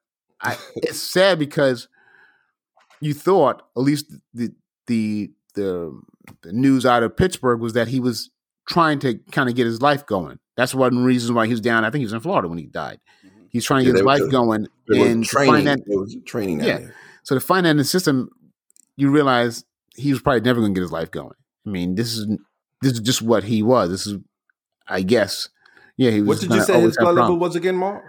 I, 0.42 0.58
it's 0.76 1.00
sad 1.00 1.38
because 1.38 1.88
you 3.00 3.14
thought, 3.14 3.62
at 3.78 3.82
least 3.84 4.12
the 4.34 4.52
the 4.88 5.32
the 5.54 6.00
the 6.42 6.52
news 6.54 6.86
out 6.86 7.04
of 7.04 7.16
Pittsburgh 7.16 7.60
was 7.60 7.74
that 7.74 7.88
he 7.88 8.00
was 8.00 8.32
trying 8.72 9.00
to 9.00 9.20
kind 9.32 9.50
of 9.50 9.56
get 9.56 9.66
his 9.66 9.82
life 9.82 10.06
going. 10.06 10.40
That's 10.58 10.74
one 10.74 11.04
reason 11.04 11.36
why 11.36 11.46
he 11.46 11.52
was 11.52 11.62
down. 11.62 11.86
I 11.86 11.90
think 11.90 12.00
he 12.00 12.06
was 12.06 12.14
in 12.14 12.20
Florida 12.20 12.48
when 12.48 12.58
he 12.58 12.66
died. 12.66 13.00
Mm-hmm. 13.26 13.46
He's 13.50 13.66
trying 13.66 13.86
to 13.86 13.86
get 13.86 13.98
his 13.98 14.06
life 14.06 14.22
going 14.32 14.68
and 14.90 15.26
training. 15.26 15.54
Finance, 15.54 15.82
was 15.88 16.18
training. 16.26 16.60
Yeah. 16.62 16.80
There. 16.80 16.96
So 17.24 17.36
the 17.36 17.42
financing 17.42 17.84
system, 17.84 18.30
you 18.96 19.12
realize 19.12 19.64
he 19.96 20.12
was 20.12 20.22
probably 20.22 20.42
never 20.42 20.60
going 20.60 20.74
to 20.74 20.80
get 20.80 20.84
his 20.84 20.92
life 20.92 21.12
going. 21.12 21.36
I 21.66 21.70
mean, 21.70 21.96
this 21.96 22.18
is 22.18 22.28
this 22.82 22.94
is 22.94 23.00
just 23.00 23.22
what 23.22 23.44
he 23.44 23.62
was. 23.62 23.90
This 23.90 24.08
is, 24.08 24.18
I 24.88 25.02
guess, 25.02 25.50
yeah. 25.98 26.12
He 26.12 26.22
was 26.22 26.28
what 26.28 26.50
did 26.50 26.56
you 26.56 26.64
say 26.64 26.82
his 26.82 26.98
blood 26.98 27.16
level 27.16 27.38
was 27.38 27.56
again, 27.56 27.76
Mark? 27.76 28.04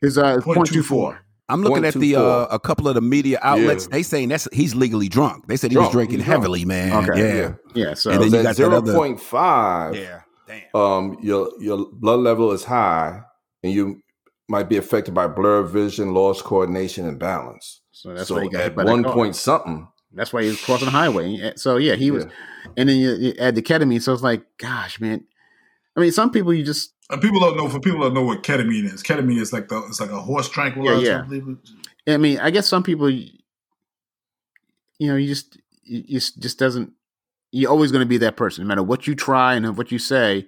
His 0.00 0.16
uh, 0.16 0.40
point 0.40 0.66
two 0.66 0.82
four. 0.82 1.20
I'm 1.52 1.62
looking 1.62 1.84
at 1.84 1.94
the 1.94 2.16
uh, 2.16 2.46
a 2.50 2.58
couple 2.58 2.88
of 2.88 2.94
the 2.94 3.00
media 3.00 3.38
outlets. 3.42 3.84
Yeah. 3.86 3.92
They 3.92 4.02
saying 4.02 4.28
that's 4.28 4.48
he's 4.52 4.74
legally 4.74 5.08
drunk. 5.08 5.46
They 5.46 5.56
said 5.56 5.70
he 5.70 5.76
was 5.76 5.90
drinking 5.90 6.18
He's 6.18 6.26
drunk. 6.26 6.42
heavily, 6.42 6.64
man. 6.64 7.08
Okay. 7.08 7.38
Yeah. 7.38 7.54
Yeah. 7.74 7.94
So 7.94 8.10
And 8.10 8.22
then 8.22 8.32
you 8.32 8.42
got 8.42 8.56
0.5. 8.56 9.94
Yeah. 9.96 10.20
Damn. 10.46 10.80
um, 10.80 11.16
your 11.22 11.50
your 11.60 11.86
blood 11.92 12.20
level 12.20 12.50
is 12.52 12.64
high, 12.64 13.20
and 13.62 13.72
you 13.72 14.02
might 14.48 14.68
be 14.68 14.76
affected 14.76 15.14
by 15.14 15.28
blurred 15.28 15.68
vision, 15.68 16.12
lost 16.12 16.42
coordination, 16.42 17.06
and 17.06 17.18
balance. 17.20 17.82
so 17.92 18.12
that's 18.14 18.26
so 18.28 18.34
why 18.34 18.42
he 18.42 18.48
got 18.48 18.58
hit 18.58 18.66
at 18.66 18.74
by 18.76 18.84
one 18.84 19.04
car. 19.04 19.12
point 19.12 19.36
something, 19.36 19.86
That's 20.12 20.32
why 20.32 20.42
he 20.42 20.48
was 20.48 20.60
crossing 20.64 20.86
the 20.86 20.90
highway. 20.90 21.52
So 21.54 21.76
yeah, 21.76 21.94
he 21.94 22.10
was. 22.10 22.26
And 22.76 22.88
then 22.88 22.96
you, 22.96 23.14
you 23.14 23.34
add 23.38 23.54
the 23.54 23.62
ketamine, 23.62 24.02
so 24.02 24.12
it's 24.12 24.22
like, 24.22 24.42
gosh, 24.58 25.00
man. 25.00 25.24
I 25.96 26.00
mean, 26.00 26.10
some 26.12 26.30
people 26.32 26.52
you 26.52 26.64
just 26.64 26.94
And 27.10 27.20
people 27.20 27.40
don't 27.40 27.56
know. 27.56 27.68
For 27.68 27.80
people 27.80 28.00
don't 28.00 28.14
know 28.14 28.22
what 28.22 28.42
ketamine 28.42 28.84
is, 28.92 29.02
ketamine 29.02 29.40
is 29.40 29.52
like 29.52 29.68
the 29.68 29.78
it's 29.86 30.00
like 30.00 30.10
a 30.10 30.20
horse 30.20 30.48
tranquilizer. 30.48 31.00
Yeah, 31.04 31.24
yeah. 31.30 31.54
I 32.08 32.14
I 32.14 32.16
mean, 32.16 32.38
I 32.38 32.50
guess 32.50 32.66
some 32.68 32.82
people, 32.82 33.10
you 33.10 33.30
know, 35.00 35.16
you 35.16 35.26
just, 35.28 35.58
you 35.82 36.18
just 36.20 36.58
doesn't. 36.58 36.92
You're 37.52 37.70
always 37.70 37.90
going 37.90 38.02
to 38.04 38.08
be 38.08 38.18
that 38.18 38.36
person, 38.36 38.62
no 38.64 38.68
matter 38.68 38.82
what 38.82 39.06
you 39.06 39.14
try 39.14 39.54
and 39.54 39.76
what 39.76 39.90
you 39.90 39.98
say. 39.98 40.46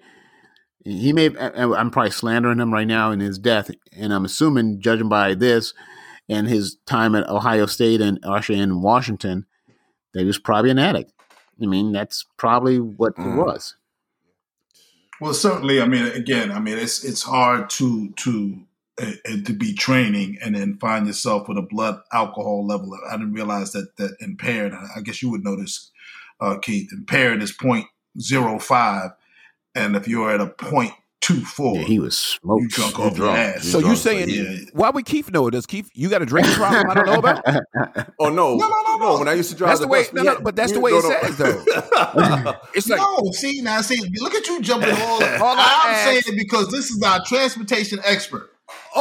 He 0.84 1.12
may. 1.12 1.30
I'm 1.38 1.90
probably 1.90 2.10
slandering 2.10 2.58
him 2.58 2.72
right 2.72 2.86
now 2.86 3.12
in 3.12 3.20
his 3.20 3.38
death, 3.38 3.70
and 3.96 4.12
I'm 4.12 4.24
assuming, 4.24 4.80
judging 4.80 5.08
by 5.08 5.34
this 5.34 5.74
and 6.28 6.48
his 6.48 6.76
time 6.86 7.14
at 7.14 7.28
Ohio 7.28 7.66
State 7.66 8.00
and 8.00 8.18
actually 8.24 8.58
in 8.60 8.82
Washington, 8.82 9.46
that 10.12 10.20
he 10.20 10.26
was 10.26 10.38
probably 10.38 10.70
an 10.70 10.78
addict. 10.78 11.12
I 11.62 11.66
mean, 11.66 11.92
that's 11.92 12.24
probably 12.36 12.78
what 12.80 13.12
it 13.16 13.20
Mm. 13.20 13.44
was. 13.46 13.76
Well, 15.22 15.34
certainly. 15.34 15.80
I 15.80 15.86
mean, 15.86 16.04
again, 16.06 16.50
I 16.50 16.58
mean, 16.58 16.76
it's 16.78 17.04
it's 17.04 17.22
hard 17.22 17.70
to 17.70 18.10
to 18.10 18.58
uh, 19.00 19.12
uh, 19.24 19.36
to 19.44 19.52
be 19.52 19.72
training 19.72 20.36
and 20.42 20.56
then 20.56 20.78
find 20.78 21.06
yourself 21.06 21.46
with 21.46 21.58
a 21.58 21.62
blood 21.62 22.00
alcohol 22.12 22.66
level. 22.66 22.98
I 23.08 23.12
didn't 23.18 23.34
realize 23.34 23.70
that 23.70 23.96
that 23.98 24.16
impaired. 24.18 24.72
I 24.74 25.00
guess 25.00 25.22
you 25.22 25.30
would 25.30 25.44
notice, 25.44 25.92
uh, 26.40 26.58
Keith. 26.58 26.92
Impaired 26.92 27.40
is 27.40 27.52
point 27.52 27.86
zero 28.20 28.58
five, 28.58 29.12
and 29.76 29.94
if 29.94 30.08
you're 30.08 30.32
at 30.32 30.40
a 30.40 30.48
point 30.48 30.92
two 31.22 31.40
four, 31.40 31.76
Yeah, 31.76 31.82
he 31.84 31.98
was 31.98 32.38
you 32.44 32.68
smoked. 32.68 32.68
drunk 32.72 32.98
You 32.98 33.04
off 33.04 33.16
your 33.16 33.26
drunk. 33.26 33.38
ass. 33.38 33.64
So 33.64 33.78
you 33.78 33.84
drunk, 33.84 33.98
saying 33.98 34.28
yeah. 34.28 34.56
why 34.74 34.90
would 34.90 35.06
Keith 35.06 35.30
know? 35.30 35.46
It? 35.48 35.52
Does 35.52 35.64
Keith 35.64 35.88
you 35.94 36.10
got 36.10 36.20
a 36.20 36.26
drinking 36.26 36.52
problem? 36.54 36.90
I 36.90 36.94
don't 36.94 37.06
know 37.06 37.18
about. 37.18 37.44
Oh 38.18 38.28
no, 38.28 38.54
No, 38.56 38.68
no, 38.68 38.82
no, 38.82 38.96
no. 38.98 39.18
When 39.18 39.28
I 39.28 39.32
used 39.32 39.50
to 39.50 39.56
drive 39.56 39.70
That's 39.70 39.80
the, 39.80 39.86
the 39.86 39.92
way- 39.92 40.02
bus, 40.04 40.12
no, 40.12 40.22
no, 40.22 40.40
but 40.40 40.54
that's 40.54 40.72
the 40.72 40.80
way 40.80 40.90
no, 40.90 40.98
it 40.98 41.02
no. 41.02 41.10
says, 41.10 41.36
though. 41.38 42.54
It's 42.74 42.88
like 42.88 43.00
no, 43.00 43.30
see 43.32 43.60
now, 43.62 43.80
see, 43.80 43.98
look 44.20 44.34
at 44.34 44.46
you 44.46 44.60
jumping 44.60 44.90
all. 44.94 44.98
All 45.00 45.20
I 45.22 45.80
I'm 45.84 45.94
asked- 45.94 46.26
saying 46.26 46.38
because 46.38 46.68
this 46.70 46.90
is 46.90 47.02
our 47.02 47.24
transportation 47.24 47.98
expert. 48.04 48.51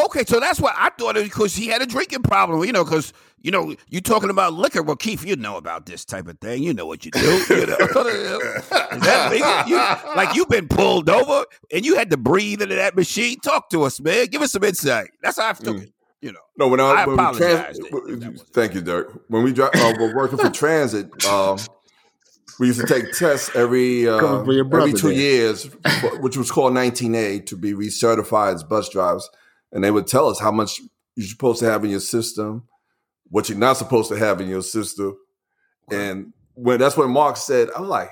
Okay, 0.05 0.23
so 0.25 0.39
that's 0.39 0.59
why 0.59 0.73
I 0.75 0.89
thought 0.97 1.17
it 1.17 1.23
because 1.23 1.55
he 1.55 1.67
had 1.67 1.81
a 1.81 1.85
drinking 1.85 2.23
problem. 2.23 2.63
You 2.65 2.71
know, 2.71 2.83
because 2.83 3.13
you 3.41 3.51
know 3.51 3.75
you're 3.89 4.01
talking 4.01 4.29
about 4.29 4.53
liquor. 4.53 4.81
Well, 4.83 4.95
Keith, 4.95 5.25
you 5.25 5.35
know 5.35 5.57
about 5.57 5.85
this 5.85 6.05
type 6.05 6.27
of 6.27 6.39
thing. 6.39 6.63
You 6.63 6.73
know 6.73 6.85
what 6.85 7.05
you 7.05 7.11
do. 7.11 7.19
You 7.49 7.65
know, 7.67 7.75
Is 7.79 9.01
that 9.01 9.29
legal? 9.31 9.67
You- 9.67 10.15
like 10.15 10.35
you've 10.35 10.49
been 10.49 10.67
pulled 10.67 11.09
over 11.09 11.45
and 11.71 11.85
you 11.85 11.95
had 11.95 12.09
to 12.11 12.17
breathe 12.17 12.61
into 12.61 12.75
that 12.75 12.95
machine. 12.95 13.39
Talk 13.39 13.69
to 13.71 13.83
us, 13.83 13.99
man. 13.99 14.27
Give 14.27 14.41
us 14.41 14.51
some 14.51 14.63
insight. 14.63 15.09
That's 15.21 15.37
how 15.39 15.49
I 15.49 15.53
took 15.53 15.77
Mm. 15.77 15.83
it. 15.83 15.93
You 16.21 16.31
know. 16.33 16.39
No, 16.57 16.67
when 16.67 16.79
I, 16.79 16.83
I 16.83 17.05
when 17.07 17.15
apologize 17.15 17.39
trans- 17.49 17.79
that 17.79 17.91
wasn't- 17.91 18.39
thank 18.53 18.75
you, 18.75 18.81
Dirk. 18.81 19.23
When 19.27 19.41
we 19.43 19.51
dri- 19.53 19.69
uh, 19.73 19.93
were 19.99 20.13
working 20.15 20.37
for 20.37 20.51
transit, 20.51 21.25
um, 21.25 21.57
we 22.59 22.67
used 22.67 22.79
to 22.81 22.85
take 22.85 23.11
tests 23.13 23.49
every 23.55 24.07
uh, 24.07 24.19
Coming 24.19 24.45
for 24.45 24.53
your 24.53 24.65
brother 24.65 24.89
every 24.89 24.99
two 24.99 25.07
there. 25.07 25.17
years, 25.17 25.67
which 26.19 26.37
was 26.37 26.51
called 26.51 26.73
19A 26.73 27.43
to 27.47 27.57
be 27.57 27.73
recertified 27.73 28.53
as 28.53 28.63
bus 28.63 28.89
drivers, 28.89 29.27
and 29.71 29.83
they 29.83 29.91
would 29.91 30.07
tell 30.07 30.27
us 30.27 30.39
how 30.39 30.51
much 30.51 30.79
you're 31.15 31.27
supposed 31.27 31.59
to 31.59 31.65
have 31.65 31.83
in 31.83 31.91
your 31.91 31.99
system, 31.99 32.67
what 33.29 33.49
you're 33.49 33.57
not 33.57 33.77
supposed 33.77 34.09
to 34.09 34.17
have 34.17 34.41
in 34.41 34.49
your 34.49 34.61
system, 34.61 35.17
and 35.91 36.33
when 36.53 36.79
that's 36.79 36.97
when 36.97 37.09
Mark 37.09 37.37
said, 37.37 37.69
"I'm 37.75 37.87
like, 37.87 38.09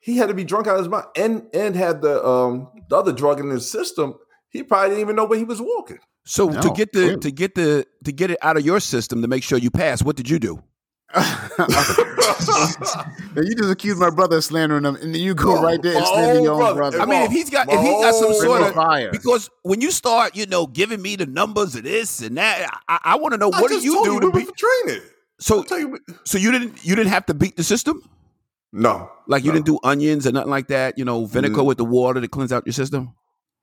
he 0.00 0.16
had 0.16 0.28
to 0.28 0.34
be 0.34 0.44
drunk 0.44 0.66
out 0.66 0.74
of 0.74 0.80
his 0.80 0.88
mind 0.88 1.06
and 1.16 1.46
and 1.54 1.76
had 1.76 2.02
the 2.02 2.24
um 2.26 2.68
the 2.88 2.96
other 2.96 3.12
drug 3.12 3.40
in 3.40 3.50
his 3.50 3.70
system. 3.70 4.14
He 4.50 4.62
probably 4.62 4.90
didn't 4.90 5.02
even 5.02 5.16
know 5.16 5.24
where 5.24 5.38
he 5.38 5.44
was 5.44 5.60
walking." 5.60 5.98
So 6.24 6.48
No, 6.48 6.60
to 6.60 6.70
get 6.70 6.92
the 6.92 7.00
clearly. 7.00 7.20
to 7.20 7.30
get 7.30 7.54
the 7.54 7.86
to 8.04 8.12
get 8.12 8.30
it 8.30 8.38
out 8.42 8.56
of 8.56 8.64
your 8.64 8.80
system 8.80 9.22
to 9.22 9.28
make 9.28 9.42
sure 9.42 9.58
you 9.58 9.70
pass, 9.70 10.02
what 10.02 10.16
did 10.16 10.30
you 10.30 10.38
do? 10.38 10.62
Now, 13.34 13.40
you 13.42 13.54
just 13.54 13.70
accused 13.70 13.98
my 13.98 14.10
brother 14.10 14.36
of 14.38 14.44
slandering 14.44 14.84
him, 14.84 14.96
and 14.96 15.14
then 15.14 15.20
you 15.22 15.34
go 15.34 15.60
right 15.62 15.80
there 15.80 15.92
and 15.96 16.00
My 16.02 16.06
slander 16.06 16.40
your 16.40 16.52
own 16.52 16.58
brother. 16.58 16.74
brother. 16.74 17.00
I 17.00 17.04
mean, 17.06 17.22
if 17.22 17.30
he's 17.32 17.48
got 17.50 17.66
if 17.70 17.80
he's 17.80 18.00
got 18.02 18.14
some 18.14 18.34
sort 18.34 18.60
of 18.62 18.68
of 18.68 18.74
fire. 18.74 19.10
because 19.10 19.48
when 19.62 19.80
you 19.80 19.90
start, 19.90 20.36
you 20.36 20.46
know, 20.46 20.66
giving 20.66 21.00
me 21.00 21.16
the 21.16 21.26
numbers 21.26 21.74
of 21.74 21.84
this 21.84 22.20
and 22.20 22.36
that, 22.36 22.68
I, 22.88 22.98
I 23.04 23.16
want 23.16 23.32
to 23.32 23.38
know 23.38 23.50
I 23.52 23.60
what 23.60 23.70
do 23.70 23.78
you 23.78 23.94
told 23.94 24.06
do 24.06 24.14
we 24.14 24.20
to 24.20 24.26
were 24.26 24.32
be 24.32 24.44
for 24.44 24.52
training. 24.54 25.02
so 25.40 25.62
tell 25.62 25.78
you. 25.78 25.98
so 26.24 26.38
you 26.38 26.52
didn't 26.52 26.84
you 26.84 26.94
didn't 26.94 27.10
have 27.12 27.26
to 27.26 27.34
beat 27.34 27.56
the 27.56 27.64
system 27.64 28.02
No, 28.72 29.10
like 29.26 29.44
you 29.44 29.50
No. 29.50 29.54
didn't 29.54 29.66
do 29.66 29.78
onions 29.82 30.26
or 30.26 30.32
nothing 30.32 30.50
like 30.50 30.68
that. 30.68 30.98
You 30.98 31.04
know, 31.04 31.24
vinegar 31.26 31.62
Mm. 31.62 31.66
with 31.66 31.78
the 31.78 31.84
water 31.84 32.20
to 32.20 32.28
cleanse 32.28 32.52
out 32.52 32.66
your 32.66 32.72
system. 32.74 33.14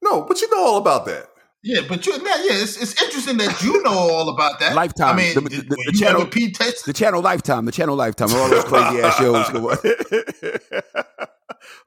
no, 0.02 0.22
but 0.24 0.42
you 0.42 0.50
know 0.50 0.64
all 0.66 0.78
about 0.78 1.06
that. 1.06 1.28
Yeah, 1.62 1.82
but 1.90 2.06
you, 2.06 2.14
yeah, 2.14 2.20
yeah, 2.24 2.62
it's, 2.64 2.82
it's 2.82 3.02
interesting 3.02 3.38
that 3.38 3.62
you 3.62 3.84
know 3.84 3.92
all 3.92 4.30
about 4.30 4.60
that. 4.62 4.74
Lifetime. 4.76 5.16
I 5.16 5.18
mean, 5.18 5.34
The- 5.36 5.42
the- 5.42 5.50
the- 5.50 5.92
the 5.92 5.98
channel- 6.00 6.26
Pete 6.26 6.56
test? 6.56 6.86
The 6.86 6.94
channel 6.94 7.22
Lifetime, 7.22 7.66
the 7.66 7.72
channel 7.74 7.96
Lifetime, 7.98 8.30
all 8.32 8.50
those 8.50 8.64
crazy 8.64 9.02
ass 9.02 9.18
shows. 9.18 9.50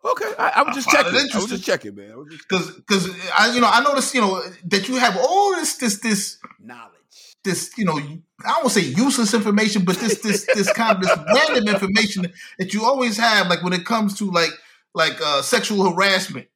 Okay, 0.05 0.33
I, 0.39 0.53
I 0.57 0.63
was 0.65 0.75
just 0.75 0.89
I 0.89 0.93
checking. 1.03 1.15
it 1.21 1.35
I 1.35 1.39
was 1.39 1.47
just 1.49 1.65
checking, 1.65 1.95
man. 1.95 2.11
I 2.13 2.17
was 2.17 2.29
just 2.31 2.47
Because, 2.49 2.71
because 2.77 3.09
I, 3.39 3.55
you 3.55 3.61
know, 3.61 3.69
I 3.71 3.83
noticed, 3.83 4.15
you 4.15 4.21
know, 4.21 4.43
that 4.67 4.89
you 4.89 4.97
have 4.97 5.17
all 5.17 5.53
this, 5.55 5.77
this, 5.77 6.01
this, 6.01 6.39
knowledge. 6.61 7.37
this, 7.45 7.71
you 7.79 7.85
know, 7.85 7.99
I 8.45 8.59
won't 8.59 8.73
say 8.73 8.81
useless 8.83 9.33
information, 9.33 9.85
but 9.85 9.97
this, 9.97 10.21
this, 10.21 10.47
this 10.55 10.73
kind 10.73 10.97
of 10.97 11.03
this 11.03 11.17
random 11.35 11.73
information 11.75 12.27
that 12.59 12.75
you 12.75 12.85
always 12.85 13.17
have, 13.17 13.47
like 13.49 13.63
when 13.63 13.73
it 13.73 13.85
comes 13.87 14.19
to 14.19 14.31
like, 14.31 14.51
like 14.95 15.19
uh, 15.25 15.41
sexual 15.41 15.91
harassment. 15.91 16.49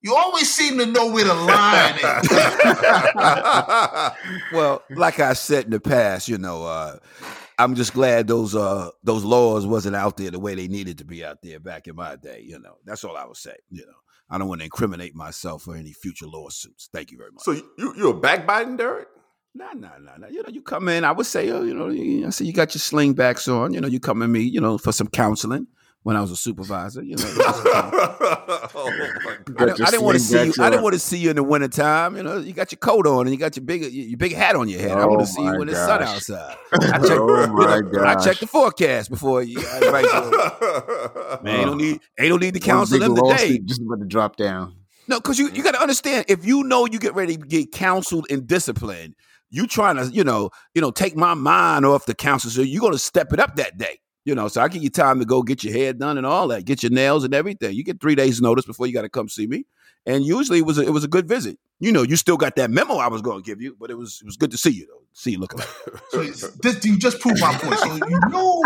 You 0.00 0.14
always 0.14 0.52
seem 0.54 0.78
to 0.78 0.86
know 0.86 1.10
where 1.10 1.24
the 1.24 1.34
line 1.34 1.94
is. 1.94 2.28
Well, 4.52 4.82
like 4.90 5.20
I 5.20 5.32
said 5.32 5.64
in 5.66 5.70
the 5.70 5.80
past, 5.80 6.28
you 6.28 6.38
know, 6.38 6.64
uh, 6.64 6.98
I'm 7.58 7.74
just 7.74 7.92
glad 7.92 8.28
those 8.28 8.54
uh 8.54 8.90
those 9.02 9.24
laws 9.24 9.66
wasn't 9.66 9.96
out 9.96 10.16
there 10.16 10.30
the 10.30 10.38
way 10.38 10.54
they 10.54 10.68
needed 10.68 10.98
to 10.98 11.04
be 11.04 11.24
out 11.24 11.38
there 11.42 11.58
back 11.58 11.88
in 11.88 11.96
my 11.96 12.16
day. 12.16 12.42
You 12.46 12.58
know, 12.60 12.76
that's 12.84 13.02
all 13.04 13.16
I 13.16 13.26
would 13.26 13.36
say. 13.36 13.56
You 13.70 13.84
know, 13.84 13.92
I 14.30 14.38
don't 14.38 14.48
want 14.48 14.60
to 14.60 14.64
incriminate 14.64 15.14
myself 15.14 15.62
for 15.62 15.74
any 15.74 15.92
future 15.92 16.26
lawsuits. 16.26 16.88
Thank 16.92 17.10
you 17.10 17.18
very 17.18 17.32
much. 17.32 17.42
so 17.42 17.52
you 17.52 17.94
you 17.96 18.08
a 18.10 18.14
backbiting, 18.18 18.76
Derek? 18.76 19.08
Nah, 19.54 19.72
nah, 19.72 19.98
nah, 19.98 20.16
nah. 20.18 20.28
You 20.28 20.42
know, 20.42 20.50
you 20.50 20.62
come 20.62 20.88
in. 20.88 21.04
I 21.04 21.10
would 21.10 21.26
say, 21.26 21.50
oh, 21.50 21.64
you 21.64 21.74
know, 21.74 22.26
I 22.26 22.30
say 22.30 22.44
you 22.44 22.52
got 22.52 22.74
your 22.74 22.80
slingbacks 22.80 23.52
on. 23.52 23.74
You 23.74 23.80
know, 23.80 23.88
you 23.88 23.98
come 23.98 24.22
in 24.22 24.30
me, 24.30 24.42
you 24.42 24.60
know, 24.60 24.78
for 24.78 24.92
some 24.92 25.08
counseling 25.08 25.66
when 26.08 26.16
I 26.16 26.22
was 26.22 26.30
a 26.30 26.36
supervisor. 26.36 27.02
You 27.02 27.16
know, 27.16 27.24
oh 27.36 28.90
I, 29.58 29.66
didn't, 29.66 29.82
I 29.82 29.90
didn't 29.90 30.04
want 30.04 30.16
to 30.16 30.22
see 30.24 30.42
you. 30.42 30.52
slingbacks 30.52 30.62
I 30.64 30.70
didn't 30.70 30.82
want 30.82 30.94
to 30.94 30.98
see 30.98 31.18
you 31.18 31.28
in 31.28 31.36
the 31.36 31.42
wintertime. 31.42 32.16
You 32.16 32.22
know, 32.22 32.38
you 32.38 32.54
got 32.54 32.72
your 32.72 32.78
coat 32.78 33.06
on 33.06 33.26
and 33.26 33.30
you 33.30 33.36
got 33.36 33.56
your 33.56 33.66
big 33.66 33.82
your 33.92 34.16
big 34.16 34.34
hat 34.34 34.56
on 34.56 34.70
your 34.70 34.80
head. 34.80 34.92
I 34.92 35.04
want 35.04 35.20
Oh 35.20 35.24
to 35.26 35.26
see 35.26 35.42
you 35.42 35.50
my 35.50 35.58
when 35.58 35.68
it's 35.68 35.76
sun 35.76 36.02
outside. 36.02 36.56
I 36.72 36.98
check, 37.06 37.18
Oh 37.20 37.46
my 37.48 37.74
I 37.74 37.82
gosh. 37.82 38.24
check 38.24 38.38
the 38.38 38.46
forecast 38.46 39.10
before 39.10 39.42
you. 39.42 39.60
I 39.60 39.84
invite 39.84 40.04
you. 40.06 41.42
Man, 41.42 41.56
ain't 41.56 41.66
no 41.66 41.74
need. 41.74 42.00
Ain't 42.18 42.30
no 42.30 42.38
need 42.38 42.54
to 42.54 42.60
counsel 42.60 42.98
One 42.98 43.14
them 43.14 43.22
big 43.22 43.36
today. 43.36 43.58
Just 43.58 43.82
about 43.82 43.98
to 44.00 44.06
drop 44.06 44.36
down. 44.36 44.76
No, 45.08 45.20
because 45.20 45.38
you, 45.38 45.50
you 45.50 45.62
got 45.62 45.72
to 45.72 45.82
understand 45.82 46.24
if 46.28 46.46
you 46.46 46.64
know 46.64 46.86
you 46.86 46.98
get 46.98 47.14
ready 47.14 47.36
to 47.36 47.46
get 47.46 47.70
counseled 47.70 48.26
and 48.30 48.46
disciplined, 48.46 49.14
you 49.50 49.66
trying 49.66 49.96
to 49.96 50.06
you 50.06 50.24
know 50.24 50.48
you 50.74 50.80
know 50.80 50.90
take 50.90 51.16
my 51.16 51.34
mind 51.34 51.84
off 51.84 52.06
the 52.06 52.14
counsel, 52.14 52.50
so 52.50 52.62
you're 52.62 52.80
gonna 52.80 52.96
step 52.96 53.34
it 53.34 53.40
up 53.40 53.56
that 53.56 53.76
day. 53.76 53.98
You 54.28 54.34
know, 54.34 54.46
so 54.48 54.60
I 54.60 54.68
give 54.68 54.82
you 54.82 54.90
time 54.90 55.20
to 55.20 55.24
go 55.24 55.42
get 55.42 55.64
your 55.64 55.72
hair 55.72 55.94
done 55.94 56.18
and 56.18 56.26
all 56.26 56.48
that, 56.48 56.66
get 56.66 56.82
your 56.82 56.92
nails 56.92 57.24
and 57.24 57.32
everything. 57.32 57.74
You 57.74 57.82
get 57.82 57.98
three 57.98 58.14
days 58.14 58.42
notice 58.42 58.66
before 58.66 58.86
you 58.86 58.92
got 58.92 59.02
to 59.02 59.08
come 59.08 59.26
see 59.26 59.46
me, 59.46 59.64
and 60.04 60.22
usually 60.22 60.58
it 60.58 60.66
was 60.66 60.76
a, 60.76 60.82
it 60.82 60.90
was 60.90 61.02
a 61.02 61.08
good 61.08 61.26
visit. 61.26 61.58
You 61.80 61.92
know, 61.92 62.02
you 62.02 62.14
still 62.16 62.36
got 62.36 62.54
that 62.56 62.70
memo 62.70 62.96
I 62.96 63.08
was 63.08 63.22
going 63.22 63.42
to 63.42 63.46
give 63.50 63.62
you, 63.62 63.74
but 63.80 63.90
it 63.90 63.94
was 63.94 64.18
it 64.20 64.26
was 64.26 64.36
good 64.36 64.50
to 64.50 64.58
see 64.58 64.68
you 64.70 64.86
though. 64.86 65.00
See 65.14 65.30
you 65.30 65.38
looking 65.38 65.60
like 65.60 65.68
So 66.34 66.48
this, 66.62 66.84
you 66.84 66.98
just 66.98 67.20
proved 67.20 67.40
my 67.40 67.54
point. 67.54 67.78
So 67.78 67.94
you 67.94 68.20
know, 68.28 68.62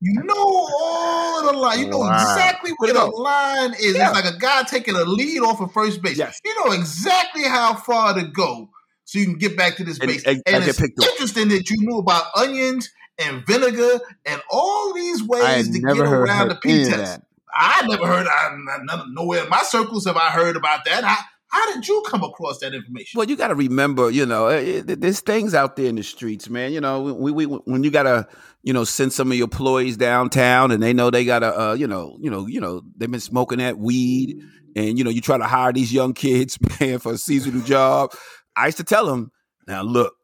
you 0.00 0.20
know 0.24 0.34
all 0.36 1.46
the 1.52 1.56
line. 1.58 1.78
You 1.78 1.90
know 1.90 1.98
Wow. 2.00 2.16
exactly 2.20 2.72
where 2.78 2.92
the 2.92 2.98
Go. 2.98 3.10
line 3.10 3.74
is. 3.74 3.94
Yeah. 3.96 4.10
It's 4.10 4.20
like 4.20 4.34
a 4.34 4.36
guy 4.38 4.64
taking 4.64 4.96
a 4.96 5.04
lead 5.04 5.42
off 5.42 5.60
of 5.60 5.72
first 5.72 6.02
base. 6.02 6.18
Yes. 6.18 6.40
You 6.44 6.54
know 6.64 6.72
exactly 6.72 7.44
how 7.44 7.76
far 7.76 8.14
to 8.14 8.24
go 8.26 8.68
so 9.04 9.20
you 9.20 9.26
can 9.26 9.38
get 9.38 9.56
back 9.56 9.76
to 9.76 9.84
this 9.84 10.00
And- 10.00 10.08
base. 10.08 10.24
and- 10.24 10.42
And, 10.44 10.56
and 10.56 10.64
get 10.64 10.70
it's 10.70 10.80
picked 10.80 10.98
up. 10.98 11.06
interesting 11.10 11.48
that 11.50 11.70
you 11.70 11.76
knew 11.86 11.98
about 11.98 12.24
onions 12.34 12.88
and 13.18 13.46
vinegar 13.46 14.00
and 14.26 14.42
all 14.50 14.92
these 14.94 15.22
ways 15.22 15.70
to 15.70 15.80
get 15.80 15.98
around 15.98 16.48
the 16.48 16.54
heard 16.54 16.62
P 16.62 16.72
any 16.72 16.82
of 16.82 16.88
test. 16.90 17.20
I 17.54 17.86
never 17.86 18.06
heard. 18.06 18.26
I, 18.26 18.56
none, 18.82 19.14
nowhere 19.14 19.44
in 19.44 19.48
my 19.48 19.62
circles 19.62 20.06
have 20.06 20.16
I 20.16 20.30
heard 20.30 20.56
about 20.56 20.84
that. 20.86 21.04
How, 21.04 21.16
how 21.54 21.72
did 21.72 21.86
you 21.86 22.02
come 22.08 22.24
across 22.24 22.58
that 22.58 22.74
information? 22.74 23.16
Well, 23.16 23.28
you 23.28 23.36
got 23.36 23.48
to 23.48 23.54
remember, 23.54 24.10
you 24.10 24.26
know, 24.26 24.48
eh, 24.48 24.82
eh, 24.88 24.94
there's 24.98 25.20
things 25.20 25.54
out 25.54 25.76
there 25.76 25.86
in 25.86 25.94
the 25.94 26.02
streets, 26.02 26.50
man. 26.50 26.72
You 26.72 26.80
know, 26.80 27.02
we, 27.14 27.30
we 27.30 27.44
when 27.44 27.84
you 27.84 27.92
got 27.92 28.02
to, 28.04 28.26
you 28.64 28.72
know, 28.72 28.82
send 28.82 29.12
some 29.12 29.30
of 29.30 29.36
your 29.36 29.44
employees 29.44 29.96
downtown, 29.96 30.72
and 30.72 30.82
they 30.82 30.92
know 30.92 31.10
they 31.10 31.24
got 31.24 31.40
to, 31.40 31.60
uh, 31.60 31.74
you 31.74 31.86
know, 31.86 32.16
you 32.20 32.28
know, 32.28 32.48
you 32.48 32.60
know, 32.60 32.82
they've 32.96 33.10
been 33.10 33.20
smoking 33.20 33.58
that 33.58 33.78
weed, 33.78 34.40
and 34.74 34.98
you 34.98 35.04
know, 35.04 35.10
you 35.10 35.20
try 35.20 35.38
to 35.38 35.44
hire 35.44 35.72
these 35.72 35.92
young 35.92 36.12
kids, 36.12 36.58
man, 36.80 36.98
for 36.98 37.12
a 37.12 37.18
seasonal 37.18 37.62
job. 37.62 38.12
I 38.56 38.66
used 38.66 38.78
to 38.78 38.84
tell 38.84 39.06
them, 39.06 39.30
now 39.68 39.82
look, 39.82 40.14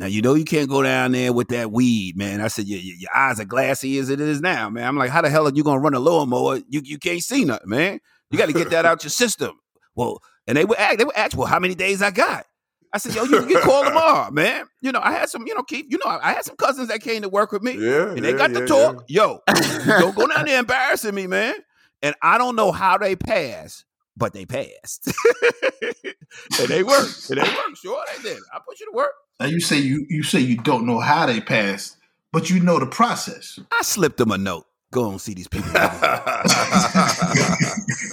now 0.00 0.06
you 0.06 0.22
know 0.22 0.32
you 0.32 0.46
can't 0.46 0.68
go 0.68 0.82
down 0.82 1.12
there 1.12 1.30
with 1.30 1.48
that 1.48 1.70
weed, 1.70 2.16
man. 2.16 2.40
I 2.40 2.48
said 2.48 2.66
your, 2.66 2.80
your, 2.80 3.10
eyes 3.14 3.38
are 3.38 3.44
glassy 3.44 3.98
as 3.98 4.08
it 4.08 4.18
is 4.18 4.40
now, 4.40 4.70
man. 4.70 4.86
I'm 4.86 4.96
like, 4.96 5.10
how 5.10 5.20
the 5.20 5.28
hell 5.28 5.46
are 5.46 5.52
you 5.52 5.62
gonna 5.62 5.78
run 5.78 5.92
a 5.92 6.00
lawnmower? 6.00 6.60
You 6.68 6.80
you 6.82 6.98
can't 6.98 7.20
see 7.20 7.44
nothing, 7.44 7.68
man. 7.68 8.00
You 8.30 8.38
got 8.38 8.46
to 8.46 8.54
get 8.54 8.70
that 8.70 8.86
out 8.86 9.04
your 9.04 9.10
system. 9.10 9.60
Well, 9.94 10.22
and 10.46 10.56
they 10.56 10.64
would 10.64 10.78
ask, 10.78 10.96
they 10.96 11.04
would 11.04 11.16
ask, 11.16 11.36
well, 11.36 11.46
how 11.46 11.58
many 11.58 11.74
days 11.74 12.00
I 12.00 12.10
got? 12.10 12.46
I 12.94 12.98
said, 12.98 13.14
yo, 13.14 13.24
you 13.24 13.44
can 13.46 13.60
call 13.62 13.84
tomorrow, 13.84 14.30
man. 14.30 14.64
You 14.80 14.92
know, 14.92 15.00
I 15.02 15.12
had 15.12 15.28
some, 15.28 15.46
you 15.46 15.54
know, 15.54 15.62
Keith, 15.62 15.86
you 15.90 15.98
know, 15.98 16.10
I 16.10 16.32
had 16.32 16.44
some 16.44 16.56
cousins 16.56 16.88
that 16.88 17.02
came 17.02 17.20
to 17.22 17.28
work 17.28 17.52
with 17.52 17.62
me. 17.62 17.72
Yeah, 17.72 18.10
and 18.10 18.24
they 18.24 18.32
yeah, 18.32 18.38
got 18.38 18.52
yeah, 18.52 18.60
to 18.60 18.66
talk. 18.66 19.04
Yo, 19.06 19.40
don't 19.86 20.16
go 20.16 20.26
down 20.26 20.44
there 20.46 20.60
embarrassing 20.60 21.14
me, 21.14 21.26
man. 21.26 21.56
And 22.02 22.14
I 22.22 22.38
don't 22.38 22.56
know 22.56 22.72
how 22.72 22.96
they 22.96 23.16
passed, 23.16 23.84
but 24.16 24.32
they 24.32 24.46
passed. 24.46 25.06
and 26.58 26.68
they 26.68 26.82
worked. 26.82 27.28
And 27.28 27.38
they 27.38 27.42
worked. 27.42 27.78
Sure, 27.82 28.02
they 28.16 28.22
did. 28.22 28.38
I 28.54 28.60
put 28.66 28.80
you 28.80 28.86
to 28.86 28.96
work. 28.96 29.12
Now 29.40 29.46
you 29.46 29.58
say 29.58 29.78
you 29.78 30.06
you 30.10 30.22
say 30.22 30.38
you 30.40 30.58
don't 30.58 30.84
know 30.84 31.00
how 31.00 31.24
they 31.24 31.40
passed, 31.40 31.96
but 32.30 32.50
you 32.50 32.60
know 32.60 32.78
the 32.78 32.84
process. 32.86 33.58
I 33.72 33.80
slipped 33.82 34.18
them 34.18 34.30
a 34.30 34.38
note. 34.38 34.66
Go 34.92 35.08
and 35.08 35.20
see 35.20 35.34
these 35.34 35.48
people. 35.48 35.70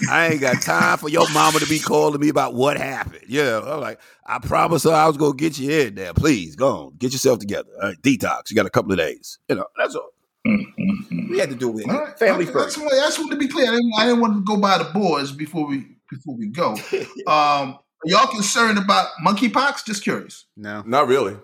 I 0.09 0.29
ain't 0.31 0.39
got 0.39 0.61
time 0.61 0.99
for 0.99 1.09
your 1.09 1.29
mama 1.33 1.59
to 1.59 1.65
be 1.65 1.79
calling 1.79 2.21
me 2.21 2.29
about 2.29 2.53
what 2.53 2.77
happened. 2.77 3.25
Yeah, 3.27 3.59
I'm 3.59 3.81
like, 3.81 3.99
I 4.25 4.39
promised 4.39 4.85
her 4.85 4.91
I 4.91 5.07
was 5.07 5.17
gonna 5.17 5.35
get 5.35 5.59
you 5.59 5.69
in 5.71 5.95
there. 5.95 6.13
Please 6.13 6.55
go 6.55 6.67
on, 6.67 6.95
get 6.97 7.11
yourself 7.11 7.39
together. 7.39 7.69
All 7.81 7.89
right, 7.89 8.01
detox. 8.01 8.49
You 8.49 8.55
got 8.55 8.65
a 8.65 8.69
couple 8.69 8.93
of 8.93 8.97
days. 8.97 9.37
You 9.49 9.55
know, 9.55 9.65
that's 9.77 9.95
all. 9.95 10.11
Mm-hmm. 10.47 11.31
We 11.31 11.39
had 11.39 11.49
to 11.49 11.55
do 11.55 11.77
it. 11.77 11.87
Right, 11.87 12.17
Family 12.17 12.45
first. 12.45 12.77
That's 12.77 12.85
what, 12.85 12.93
that's 12.93 13.19
what 13.19 13.31
to 13.31 13.35
be 13.35 13.49
clear. 13.49 13.67
I 13.67 13.71
didn't, 13.71 13.91
I 13.97 14.05
didn't 14.05 14.21
want 14.21 14.35
to 14.35 14.43
go 14.43 14.55
by 14.55 14.77
the 14.77 14.85
boards 14.85 15.33
before 15.33 15.67
we 15.67 15.87
before 16.09 16.35
we 16.37 16.47
go. 16.47 16.77
Um, 17.27 17.79
y'all 18.05 18.27
concerned 18.27 18.77
about 18.77 19.09
monkeypox? 19.25 19.85
Just 19.85 20.03
curious. 20.03 20.45
No. 20.55 20.83
Not 20.85 21.07
really. 21.07 21.37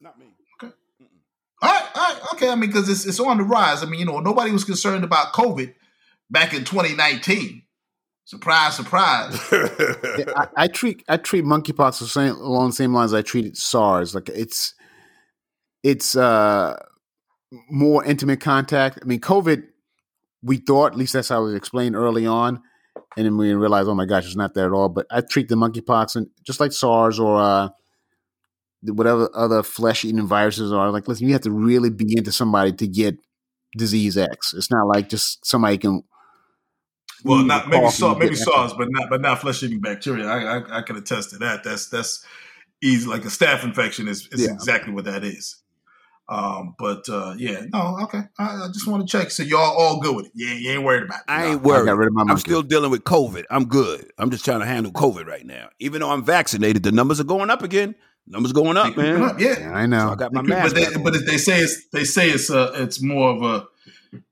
Not 0.00 0.18
me. 0.18 0.26
Okay. 0.62 0.72
All 1.62 1.70
right, 1.70 1.84
all 1.94 2.02
right, 2.02 2.22
okay. 2.34 2.48
I 2.48 2.54
mean, 2.54 2.70
because 2.70 2.88
it's 2.88 3.06
it's 3.06 3.20
on 3.20 3.38
the 3.38 3.44
rise. 3.44 3.82
I 3.82 3.86
mean, 3.86 4.00
you 4.00 4.06
know, 4.06 4.20
nobody 4.20 4.50
was 4.50 4.64
concerned 4.64 5.04
about 5.04 5.32
COVID 5.32 5.74
back 6.30 6.52
in 6.52 6.64
2019. 6.64 7.62
Surprise, 8.26 8.76
surprise. 8.76 9.38
Yeah, 10.16 10.26
I, 10.36 10.46
I 10.56 10.68
treat 10.68 11.02
I 11.08 11.16
treat 11.16 11.44
monkeypox 11.44 11.98
the 11.98 12.06
same 12.06 12.36
along 12.36 12.70
the 12.70 12.76
same 12.76 12.94
lines 12.94 13.12
I 13.12 13.22
treated 13.22 13.56
SARS. 13.56 14.14
Like 14.14 14.28
it's 14.28 14.74
it's 15.82 16.16
uh 16.16 16.76
more 17.68 18.04
intimate 18.04 18.40
contact. 18.40 19.00
I 19.02 19.06
mean, 19.06 19.20
COVID, 19.20 19.64
we 20.42 20.58
thought 20.58 20.92
at 20.92 20.98
least 20.98 21.14
that's 21.14 21.28
how 21.28 21.42
it 21.42 21.46
was 21.46 21.54
explained 21.54 21.96
early 21.96 22.26
on, 22.26 22.62
and 23.16 23.26
then 23.26 23.36
we 23.36 23.52
realize, 23.54 23.86
oh 23.88 23.94
my 23.94 24.06
gosh, 24.06 24.26
it's 24.26 24.36
not 24.36 24.54
that 24.54 24.66
at 24.66 24.72
all. 24.72 24.88
But 24.88 25.06
I 25.10 25.20
treat 25.20 25.48
the 25.48 25.54
monkeypox 25.54 26.16
and 26.16 26.28
just 26.42 26.60
like 26.60 26.72
SARS 26.72 27.20
or 27.20 27.40
uh, 27.40 27.68
whatever 28.82 29.30
other 29.34 29.62
flesh 29.62 30.04
eating 30.04 30.26
viruses 30.26 30.72
are. 30.72 30.90
Like, 30.90 31.08
listen, 31.08 31.26
you 31.26 31.32
have 31.32 31.42
to 31.42 31.50
really 31.50 31.90
be 31.90 32.16
into 32.16 32.32
somebody 32.32 32.72
to 32.72 32.86
get 32.86 33.16
disease 33.76 34.16
X. 34.16 34.54
It's 34.54 34.70
not 34.70 34.86
like 34.86 35.08
just 35.08 35.44
somebody 35.46 35.78
can. 35.78 36.02
Well, 37.24 37.42
not 37.42 37.68
maybe 37.68 37.88
SARS, 37.88 38.18
maybe 38.18 38.34
SARS, 38.34 38.74
but 38.74 38.88
not 38.90 39.08
but 39.08 39.20
not 39.22 39.40
flesh 39.40 39.62
eating 39.62 39.80
bacteria. 39.80 40.26
I, 40.26 40.58
I 40.58 40.78
I 40.78 40.82
can 40.82 40.96
attest 40.96 41.30
to 41.30 41.38
that. 41.38 41.64
That's 41.64 41.88
that's 41.88 42.24
easy. 42.82 43.08
Like 43.08 43.24
a 43.24 43.28
staph 43.28 43.64
infection 43.64 44.08
is, 44.08 44.28
is 44.30 44.42
Yeah. 44.42 44.52
exactly 44.52 44.92
what 44.92 45.06
that 45.06 45.24
is. 45.24 45.62
Um, 46.28 46.74
but 46.78 47.06
uh, 47.08 47.34
yeah, 47.36 47.62
no, 47.72 47.98
okay. 48.04 48.22
I, 48.38 48.64
I 48.64 48.68
just 48.72 48.86
want 48.88 49.06
to 49.06 49.18
check. 49.18 49.30
So 49.30 49.42
y'all 49.42 49.60
all 49.60 50.00
good 50.00 50.16
with 50.16 50.26
it? 50.26 50.32
Yeah, 50.34 50.54
you 50.54 50.70
ain't 50.70 50.82
worried 50.84 51.02
about 51.02 51.18
it. 51.20 51.24
I 51.28 51.46
ain't 51.46 51.60
I 51.60 51.64
worried. 51.66 51.86
got 51.86 51.96
rid 51.98 52.08
of 52.08 52.14
my 52.14 52.24
I'm 52.28 52.38
still 52.38 52.62
dealing 52.62 52.90
with 52.90 53.04
COVID. 53.04 53.44
I'm 53.50 53.66
good. 53.66 54.10
I'm 54.18 54.30
just 54.30 54.44
trying 54.44 54.60
to 54.60 54.66
handle 54.66 54.90
COVID 54.92 55.26
right 55.26 55.44
now. 55.44 55.68
Even 55.80 56.00
though 56.00 56.10
I'm 56.10 56.24
vaccinated, 56.24 56.82
the 56.82 56.92
numbers 56.92 57.20
are 57.20 57.24
going 57.24 57.50
up 57.50 57.62
again. 57.62 57.94
Numbers 58.26 58.52
going 58.52 58.78
up, 58.78 58.96
They 58.96 59.02
man. 59.02 59.22
up, 59.22 59.38
yeah. 59.38 59.58
Yeah, 59.58 59.72
I 59.74 59.82
So 59.82 59.86
know. 59.88 60.08
I 60.08 60.14
got 60.14 60.32
my 60.32 60.40
But 60.40 60.48
mask. 60.48 60.74
they, 60.74 60.84
back 60.86 60.96
on. 60.96 61.02
but 61.02 61.14
they 61.26 61.36
say 61.36 61.58
it's 61.60 61.88
they 61.92 62.04
say 62.04 62.30
it's 62.30 62.48
uh 62.50 62.72
it's 62.76 63.02
more 63.02 63.30
of 63.36 63.42
a 63.42 63.66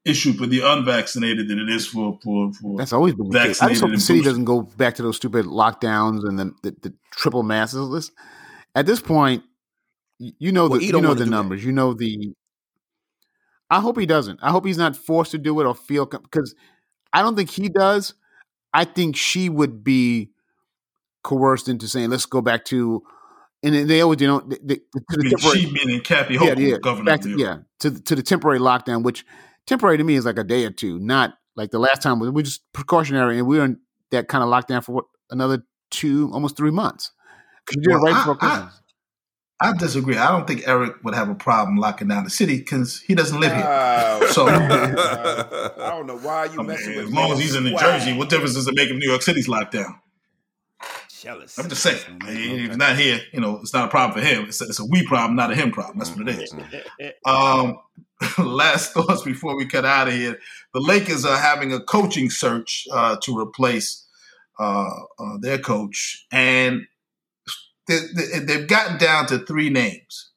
issue 0.06 0.32
for 0.32 0.46
the 0.46 0.60
unvaccinated 0.60 1.48
than 1.48 1.58
it 1.58 1.68
is 1.68 1.86
for 1.86 2.18
for 2.24 2.52
for. 2.54 2.78
That's 2.78 2.94
always 2.94 3.14
been 3.14 3.28
the 3.28 3.38
case. 3.38 3.60
I 3.60 3.68
just 3.68 3.82
hope 3.82 3.90
the 3.90 4.00
city 4.00 4.20
boosted. 4.20 4.30
doesn't 4.30 4.44
go 4.46 4.62
back 4.62 4.94
to 4.94 5.02
those 5.02 5.16
stupid 5.16 5.44
lockdowns 5.44 6.26
and 6.26 6.38
the, 6.38 6.52
the, 6.62 6.76
the 6.80 6.94
triple 7.10 7.42
masses. 7.42 7.80
Listen, 7.86 8.14
At 8.74 8.86
this 8.86 9.00
point, 9.00 9.42
y- 9.42 9.48
you 10.38 10.52
know 10.52 10.68
Well, 10.68 10.78
the 10.78 10.86
you 10.86 11.00
know 11.00 11.14
the 11.14 11.26
numbers. 11.26 11.64
You 11.64 11.72
know 11.72 11.94
the. 11.94 12.34
I 13.70 13.80
hope 13.80 13.98
he 13.98 14.06
doesn't. 14.06 14.38
I 14.42 14.50
hope 14.50 14.66
he's 14.66 14.76
not 14.78 14.96
forced 14.96 15.30
to 15.32 15.38
do 15.38 15.58
it 15.60 15.66
or 15.66 15.74
feel 15.74 16.04
because 16.06 16.54
I 17.12 17.22
don't 17.22 17.36
think 17.36 17.50
he 17.50 17.68
does. 17.68 18.14
I 18.74 18.84
think 18.84 19.16
she 19.16 19.48
would 19.48 19.82
be 19.82 20.30
coerced 21.22 21.68
into 21.68 21.88
saying, 21.88 22.10
"Let's 22.10 22.26
go 22.26 22.40
back 22.42 22.64
to," 22.66 23.02
and 23.62 23.88
they 23.88 24.00
always 24.02 24.20
you 24.20 24.26
know 24.26 24.40
they, 24.40 24.58
they, 24.62 24.74
to 24.76 24.82
the 25.08 25.18
mean, 25.24 25.30
temporary- 25.30 25.58
she 25.60 25.70
meaning 25.72 26.00
Kathy 26.00 26.34
yeah, 26.34 26.40
Hochul, 26.40 26.70
yeah, 26.70 26.76
governor 26.78 27.16
to, 27.18 27.38
yeah, 27.38 27.56
to 27.80 27.90
the- 27.90 28.00
to 28.00 28.14
the 28.14 28.22
temporary 28.22 28.58
lockdown, 28.58 29.02
which 29.02 29.24
temporary 29.66 29.96
to 29.98 30.04
me 30.04 30.14
is 30.16 30.24
like 30.26 30.38
a 30.38 30.44
day 30.44 30.64
or 30.64 30.70
two, 30.70 30.98
not 30.98 31.34
like 31.56 31.70
the 31.70 31.78
last 31.78 32.02
time 32.02 32.18
we 32.18 32.28
we 32.30 32.42
just 32.42 32.62
precautionary, 32.72 33.38
and 33.38 33.46
we 33.46 33.58
were 33.58 33.64
in 33.64 33.78
that 34.10 34.28
kind 34.28 34.44
of 34.44 34.50
lockdown 34.50 34.84
for 34.84 34.92
what 34.92 35.04
another 35.30 35.62
two, 35.90 36.30
almost 36.32 36.56
three 36.56 36.70
months. 36.70 37.10
'Cause 37.66 37.76
You 37.76 37.82
did 37.82 37.88
Well, 37.92 37.98
it 37.98 38.02
right 38.04 38.14
I- 38.14 38.18
before 38.20 38.36
Christmas. 38.36 38.80
I 39.62 39.72
disagree. 39.76 40.16
I 40.16 40.30
don't 40.32 40.46
think 40.46 40.66
Eric 40.66 41.04
would 41.04 41.14
have 41.14 41.28
a 41.28 41.34
problem 41.34 41.76
locking 41.76 42.08
down 42.08 42.24
the 42.24 42.30
city 42.30 42.58
because 42.58 43.00
he 43.00 43.14
doesn't 43.14 43.38
live 43.38 43.52
here. 43.52 43.60
Wow. 43.60 44.20
So- 44.30 44.46
I 44.48 45.90
don't 45.90 46.06
know 46.06 46.18
why 46.18 46.46
you 46.46 46.54
I 46.54 46.56
mean, 46.56 46.66
messing 46.66 46.96
with 46.96 47.06
as 47.06 47.12
long 47.12 47.32
as 47.32 47.38
he's 47.38 47.54
in 47.54 47.64
New 47.64 47.78
Jersey, 47.78 48.12
what 48.12 48.28
difference 48.28 48.54
does 48.54 48.66
it 48.66 48.74
make 48.74 48.90
if 48.90 48.96
New 48.96 49.08
York 49.08 49.22
City's 49.22 49.48
locked 49.48 49.72
down? 49.72 50.00
Jealous. 51.20 51.56
I'm 51.56 51.68
just 51.68 51.82
saying. 51.84 52.00
If 52.22 52.68
he's 52.68 52.76
not 52.76 52.96
here, 52.96 53.20
you 53.32 53.40
know, 53.40 53.60
it's 53.60 53.72
not 53.72 53.84
a 53.84 53.88
problem 53.88 54.18
for 54.18 54.26
him. 54.26 54.46
It's 54.48 54.60
a, 54.60 54.64
it's 54.64 54.80
a 54.80 54.84
we 54.84 55.06
problem, 55.06 55.36
not 55.36 55.52
a 55.52 55.54
him 55.54 55.70
problem. 55.70 55.98
That's 55.98 56.10
what 56.16 56.28
it 56.28 56.40
is. 56.40 56.54
Um, 57.24 57.78
last 58.38 58.92
thoughts 58.92 59.22
before 59.22 59.56
we 59.56 59.66
cut 59.66 59.84
out 59.84 60.08
of 60.08 60.14
here. 60.14 60.38
The 60.74 60.80
Lakers 60.80 61.24
are 61.24 61.36
having 61.36 61.72
a 61.72 61.80
coaching 61.80 62.30
search 62.30 62.86
uh, 62.92 63.16
to 63.22 63.38
replace 63.38 64.04
uh, 64.58 64.88
uh, 65.18 65.38
their 65.40 65.58
coach, 65.58 66.26
and 66.32 66.42
they, 66.72 66.80
they, 66.80 66.90
they've 68.46 68.66
gotten 68.66 68.98
down 68.98 69.26
to 69.26 69.38
three 69.40 69.70
names. 69.70 70.30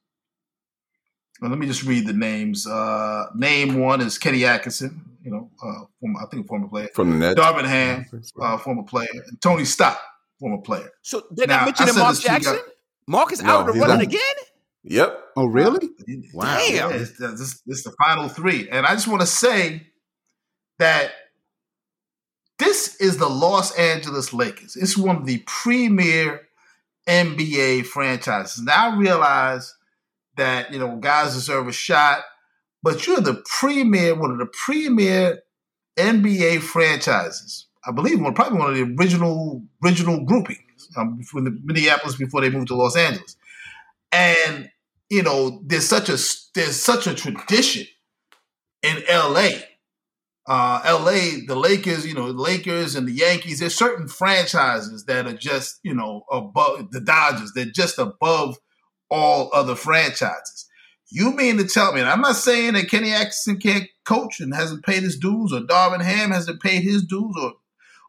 Well, 1.42 1.50
let 1.50 1.60
me 1.60 1.68
just 1.68 1.84
read 1.84 2.08
the 2.08 2.14
names. 2.14 2.66
Uh, 2.66 3.26
name 3.36 3.80
one 3.80 4.02
is 4.02 4.18
Kenny 4.18 4.46
Atkinson, 4.46 5.18
you 5.22 5.32
know, 5.32 5.50
uh, 5.62 5.86
former, 6.00 6.20
I 6.22 6.26
think 6.32 6.46
a 6.46 6.48
former 6.48 6.68
player. 6.68 6.90
From 6.94 7.10
the 7.12 7.18
net. 7.18 7.38
Darvin 7.38 7.66
Ham, 7.66 8.06
uh, 8.42 8.58
former 8.58 8.84
player, 8.84 9.08
and 9.12 9.42
Tony 9.42 9.66
Stott, 9.66 10.00
former 10.40 10.62
player. 10.62 10.90
So 11.02 11.24
they're 11.32 11.48
Now, 11.48 11.58
not 11.58 11.66
mentioning 11.66 11.90
I 11.90 11.94
said 11.94 12.00
Mark 12.02 12.14
this 12.16 12.22
to 12.24 12.28
guys- 12.30 12.44
Jackson? 12.46 12.64
Mark 13.08 13.32
is 13.34 13.42
No, 13.42 13.50
out 13.60 13.68
of 13.70 13.76
the 13.76 13.82
running 13.82 13.98
not. 13.98 14.04
again? 14.08 14.36
Yep. 14.84 15.20
Oh, 15.36 15.46
really? 15.48 15.90
Wow. 16.34 16.58
Damn. 16.58 16.74
Yeah, 16.74 16.90
it's, 16.96 17.22
uh, 17.22 17.32
this, 17.32 17.60
this 17.66 17.78
is 17.80 17.84
the 17.84 17.94
final 18.04 18.30
three. 18.30 18.70
And 18.70 18.86
I 18.86 18.94
just 18.94 19.08
want 19.08 19.22
to 19.22 19.28
say 19.28 19.88
that 20.80 21.12
this 22.60 22.96
is 23.02 23.18
the 23.18 23.28
Los 23.28 23.76
Angeles 23.78 24.32
Lakers. 24.34 24.76
It's 24.76 24.98
one 24.98 25.18
of 25.18 25.26
the 25.26 25.44
premier 25.46 26.45
NBA 27.08 27.86
franchises. 27.86 28.64
Now 28.64 28.92
I 28.92 28.98
realize 28.98 29.74
that, 30.38 30.72
you 30.74 30.80
know, 30.80 30.98
guys 30.98 31.34
deserve 31.34 31.68
a 31.68 31.72
shot, 31.72 32.24
but 32.84 33.06
you're 33.06 33.22
the 33.22 33.44
premier, 33.60 34.16
one 34.16 34.32
of 34.32 34.38
the 34.38 34.48
premier 34.48 35.42
NBA 35.98 36.62
franchises. 36.62 37.68
I 37.88 37.92
believe 37.92 38.20
one, 38.20 38.34
probably 38.34 38.60
one 38.60 38.70
of 38.72 38.76
the 38.76 38.96
original 39.00 39.64
original 39.84 40.24
groupings 40.26 40.90
um, 40.98 41.22
from 41.22 41.62
Minneapolis 41.64 42.16
before 42.16 42.42
they 42.42 42.50
moved 42.50 42.68
to 42.68 42.76
Los 42.76 42.98
Angeles. 42.98 43.36
And 44.12 44.70
you 45.10 45.24
know, 45.24 45.62
there's 45.64 45.88
such 45.88 46.10
a 46.10 46.18
there's 46.56 46.82
such 46.82 47.08
a 47.08 47.14
tradition 47.14 47.86
in 48.82 49.04
LA. 49.10 49.50
Uh, 50.48 50.80
LA, 50.86 51.44
the 51.48 51.56
Lakers, 51.56 52.06
you 52.06 52.14
know, 52.14 52.32
the 52.32 52.42
Lakers 52.42 52.96
and 52.96 53.08
the 53.08 53.12
Yankees. 53.12 53.60
There's 53.60 53.76
certain 53.76 54.08
franchises 54.08 55.06
that 55.06 55.26
are 55.26 55.34
just, 55.34 55.80
you 55.84 55.94
know, 55.94 56.24
above 56.32 56.92
the 56.92 57.02
Dodgers. 57.02 57.52
They're 57.56 57.66
just 57.66 57.98
above 57.98 58.58
all 59.10 59.50
other 59.54 59.76
franchises. 59.76 60.68
You 61.12 61.32
mean 61.36 61.58
to 61.58 61.66
tell 61.66 61.94
me? 61.94 62.02
And 62.02 62.10
I'm 62.10 62.22
not 62.22 62.36
saying 62.36 62.74
that 62.74 62.90
Kenny 62.90 63.12
Atkinson 63.12 63.58
can't 63.58 63.86
coach 64.06 64.40
and 64.40 64.54
hasn't 64.54 64.86
paid 64.86 65.04
his 65.04 65.18
dues, 65.18 65.52
or 65.52 65.62
Darvin 65.62 66.04
Ham 66.04 66.32
hasn't 66.32 66.62
paid 66.62 66.84
his 66.84 67.04
dues, 67.04 67.36
or 67.42 67.54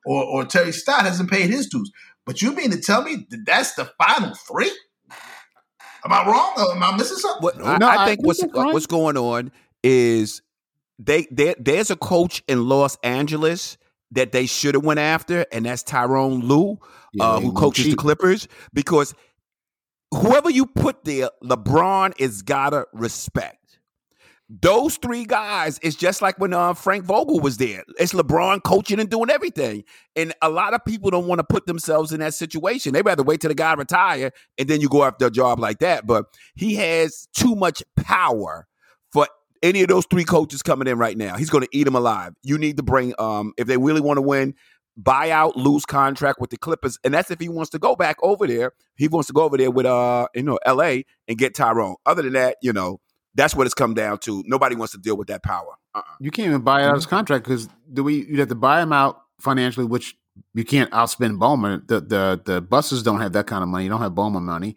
or, 0.05 0.25
or 0.25 0.45
Terry 0.45 0.73
Stott 0.73 1.05
hasn't 1.05 1.31
paid 1.31 1.51
his 1.51 1.69
dues. 1.69 1.91
But 2.25 2.41
you 2.43 2.53
mean 2.53 2.71
to 2.71 2.81
tell 2.81 3.03
me 3.03 3.27
that 3.31 3.45
that's 3.47 3.75
the 3.75 3.91
final 4.01 4.35
three? 4.35 4.71
Am 6.05 6.13
I 6.13 6.27
wrong? 6.27 6.53
Or 6.57 6.75
am 6.75 6.83
I 6.83 6.97
missing 6.97 7.17
something? 7.17 7.43
What, 7.43 7.65
I, 7.65 7.79
No, 7.79 7.89
I 7.89 8.03
I 8.03 8.07
think 8.07 8.21
think 8.21 8.27
what's 8.27 8.73
what's 8.73 8.87
going 8.87 9.17
on 9.17 9.51
is 9.83 10.43
they 10.99 11.27
there 11.31 11.55
there's 11.59 11.91
a 11.91 11.97
coach 11.97 12.43
in 12.49 12.69
Los 12.69 12.97
Angeles 13.03 13.77
that 14.13 14.33
they 14.33 14.47
should 14.47 14.75
have 14.75 14.85
went 14.85 15.01
after, 15.01 15.47
and 15.53 15.67
that's 15.67 15.83
Tyronn 15.83 16.43
Lue, 16.43 16.79
Yeah, 17.13 17.25
uh, 17.25 17.41
who 17.41 17.53
coaches 17.53 17.87
the. 17.87 17.97
Clippers, 17.97 18.49
because 18.73 19.15
whoever 20.13 20.51
you 20.51 20.67
put 20.67 21.05
there, 21.05 21.31
LeBron 21.43 22.15
is 22.19 22.43
gotta 22.43 22.87
respect. 22.93 23.59
Those 24.49 24.97
three 24.97 25.25
guys 25.25 25.81
is 25.81 25.97
just 25.97 26.23
like 26.23 26.39
when 26.39 26.53
uh, 26.53 26.75
Frank 26.75 27.05
Vogel 27.05 27.41
was 27.41 27.57
there. 27.57 27.83
It's 27.99 28.13
LeBron 28.13 28.63
coaching 28.63 29.01
and 29.01 29.11
doing 29.11 29.29
everything. 29.29 29.83
And 30.15 30.33
a 30.41 30.49
lot 30.49 30.73
of 30.73 30.85
people 30.85 31.11
don't 31.11 31.27
want 31.27 31.41
to 31.41 31.45
put 31.45 31.67
themselves 31.67 32.13
in 32.13 32.21
that 32.21 32.33
situation. 32.33 32.93
They 32.93 33.03
rather 33.03 33.25
wait 33.25 33.41
till 33.41 33.49
the 33.49 33.57
guy 33.57 33.75
retire 33.75 34.31
and 34.57 34.69
then 34.69 34.81
you 34.81 34.89
go 34.89 35.03
after 35.03 35.27
a 35.27 35.33
job 35.33 35.59
like 35.59 35.81
that. 35.81 36.07
But 36.07 36.27
he 36.55 36.77
has 36.77 37.27
too 37.35 37.57
much 37.57 37.83
power 37.97 38.69
any 39.67 39.83
of 39.83 39.89
those 39.89 40.07
three 40.07 40.25
coaches 40.25 40.63
coming 40.63 40.89
in 40.89 40.99
right 40.99 41.17
now. 41.17 41.37
He's 41.37 41.51
going 41.51 41.65
to 41.65 41.71
eat 41.73 41.85
them 41.85 41.95
alive. 41.95 42.35
You 42.43 42.59
need 42.59 42.77
to 42.77 42.83
bring, 42.83 43.15
um, 43.19 43.53
if 43.57 43.67
they 43.67 43.77
really 43.77 44.01
want 44.01 44.19
to 44.19 44.23
win, 44.23 44.55
buy 44.97 45.31
out, 45.31 45.57
Lue's 45.57 45.85
contract 45.85 46.41
with 46.41 46.51
the 46.51 46.57
Clippers, 46.57 46.99
and 47.05 47.13
that's 47.13 47.31
if 47.31 47.39
he 47.39 47.49
wants 47.49 47.71
to 47.71 47.79
go 47.79 47.95
back 47.97 48.17
over 48.23 48.47
there. 48.47 48.73
He 48.97 49.09
wants 49.09 49.27
to 49.27 49.33
go 49.33 49.43
over 49.43 49.57
there 49.57 49.71
with 49.71 49.87
uh, 49.87 50.29
you 50.35 50.43
know, 50.43 50.59
L.A. 50.65 51.05
and 51.29 51.37
get 51.37 51.55
Tyronn. 51.55 51.97
Other 52.07 52.23
than 52.23 52.33
that, 52.33 52.57
you 52.63 52.73
know, 52.73 53.01
that's 53.35 53.55
what 53.55 53.67
it's 53.67 53.75
come 53.75 53.95
down 53.95 54.19
to. 54.21 54.43
Nobody 54.47 54.75
wants 54.75 54.93
to 54.93 54.99
deal 54.99 55.17
with 55.17 55.29
that 55.29 55.43
power. 55.43 55.75
Uh-uh. 55.95 56.03
You 56.21 56.31
can't 56.31 56.49
even 56.49 56.63
buy 56.63 56.85
out 56.85 56.95
his 56.95 57.07
contract 57.07 57.45
because 57.45 57.69
the 57.89 58.03
way 58.03 58.13
you'd 58.13 58.39
have 58.39 58.49
to 58.49 58.55
buy 58.55 58.83
him 58.83 58.93
out 58.93 59.21
financially, 59.41 59.87
which 59.87 60.17
you 60.55 60.65
can't 60.65 60.91
outspend 60.91 61.39
Ballmer. 61.39 61.87
The 61.87 62.01
the 62.01 62.41
the 62.45 62.61
Busses 62.61 63.03
don't 63.03 63.21
have 63.21 63.33
that 63.33 63.47
kind 63.47 63.63
of 63.63 63.69
money. 63.69 63.85
You 63.85 63.91
don't 63.91 64.01
have 64.01 64.13
Ballmer 64.13 64.43
money, 64.43 64.77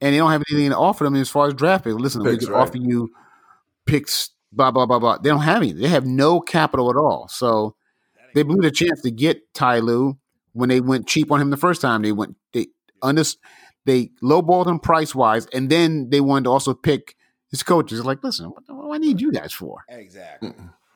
and 0.00 0.12
they 0.12 0.18
don't 0.18 0.30
have 0.30 0.42
anything 0.50 0.70
to 0.70 0.76
offer 0.76 1.04
them 1.04 1.14
as 1.16 1.28
far 1.28 1.46
as 1.46 1.54
draft 1.54 1.84
picks. 1.84 1.96
Listen, 1.96 2.22
we 2.22 2.32
Picks, 2.32 2.44
can 2.44 2.54
right. 2.54 2.62
offer 2.62 2.76
you 2.76 3.10
picks, 3.90 4.30
blah 4.52 4.70
blah 4.70 4.86
blah 4.86 4.98
blah. 4.98 5.18
They 5.18 5.28
don't 5.28 5.42
have 5.42 5.62
any. 5.62 5.72
They 5.72 5.88
have 5.88 6.06
no 6.06 6.40
capital 6.40 6.90
at 6.90 6.96
all. 6.96 7.28
So 7.28 7.76
they 8.34 8.42
blew 8.42 8.62
the 8.62 8.70
chance 8.70 9.02
to 9.02 9.10
get 9.10 9.52
Ty 9.54 9.80
Lue 9.80 10.18
when 10.52 10.68
they 10.68 10.80
went 10.80 11.06
cheap 11.06 11.30
on 11.30 11.40
him 11.40 11.50
the 11.50 11.56
first 11.56 11.80
time. 11.80 12.02
They 12.02 12.12
went 12.12 12.36
they 12.52 12.68
under 13.02 13.24
they 13.86 14.10
lowballed 14.22 14.66
him 14.66 14.78
price 14.78 15.14
wise, 15.14 15.46
and 15.52 15.70
then 15.70 16.10
they 16.10 16.20
wanted 16.20 16.44
to 16.44 16.50
also 16.50 16.74
pick 16.74 17.16
his 17.50 17.62
coaches. 17.62 18.04
Like, 18.04 18.22
listen, 18.22 18.46
what, 18.46 18.62
what 18.68 18.84
do 18.84 18.92
I 18.92 18.98
need 18.98 19.20
you 19.20 19.32
guys 19.32 19.52
for? 19.52 19.84
Exactly. 19.88 20.52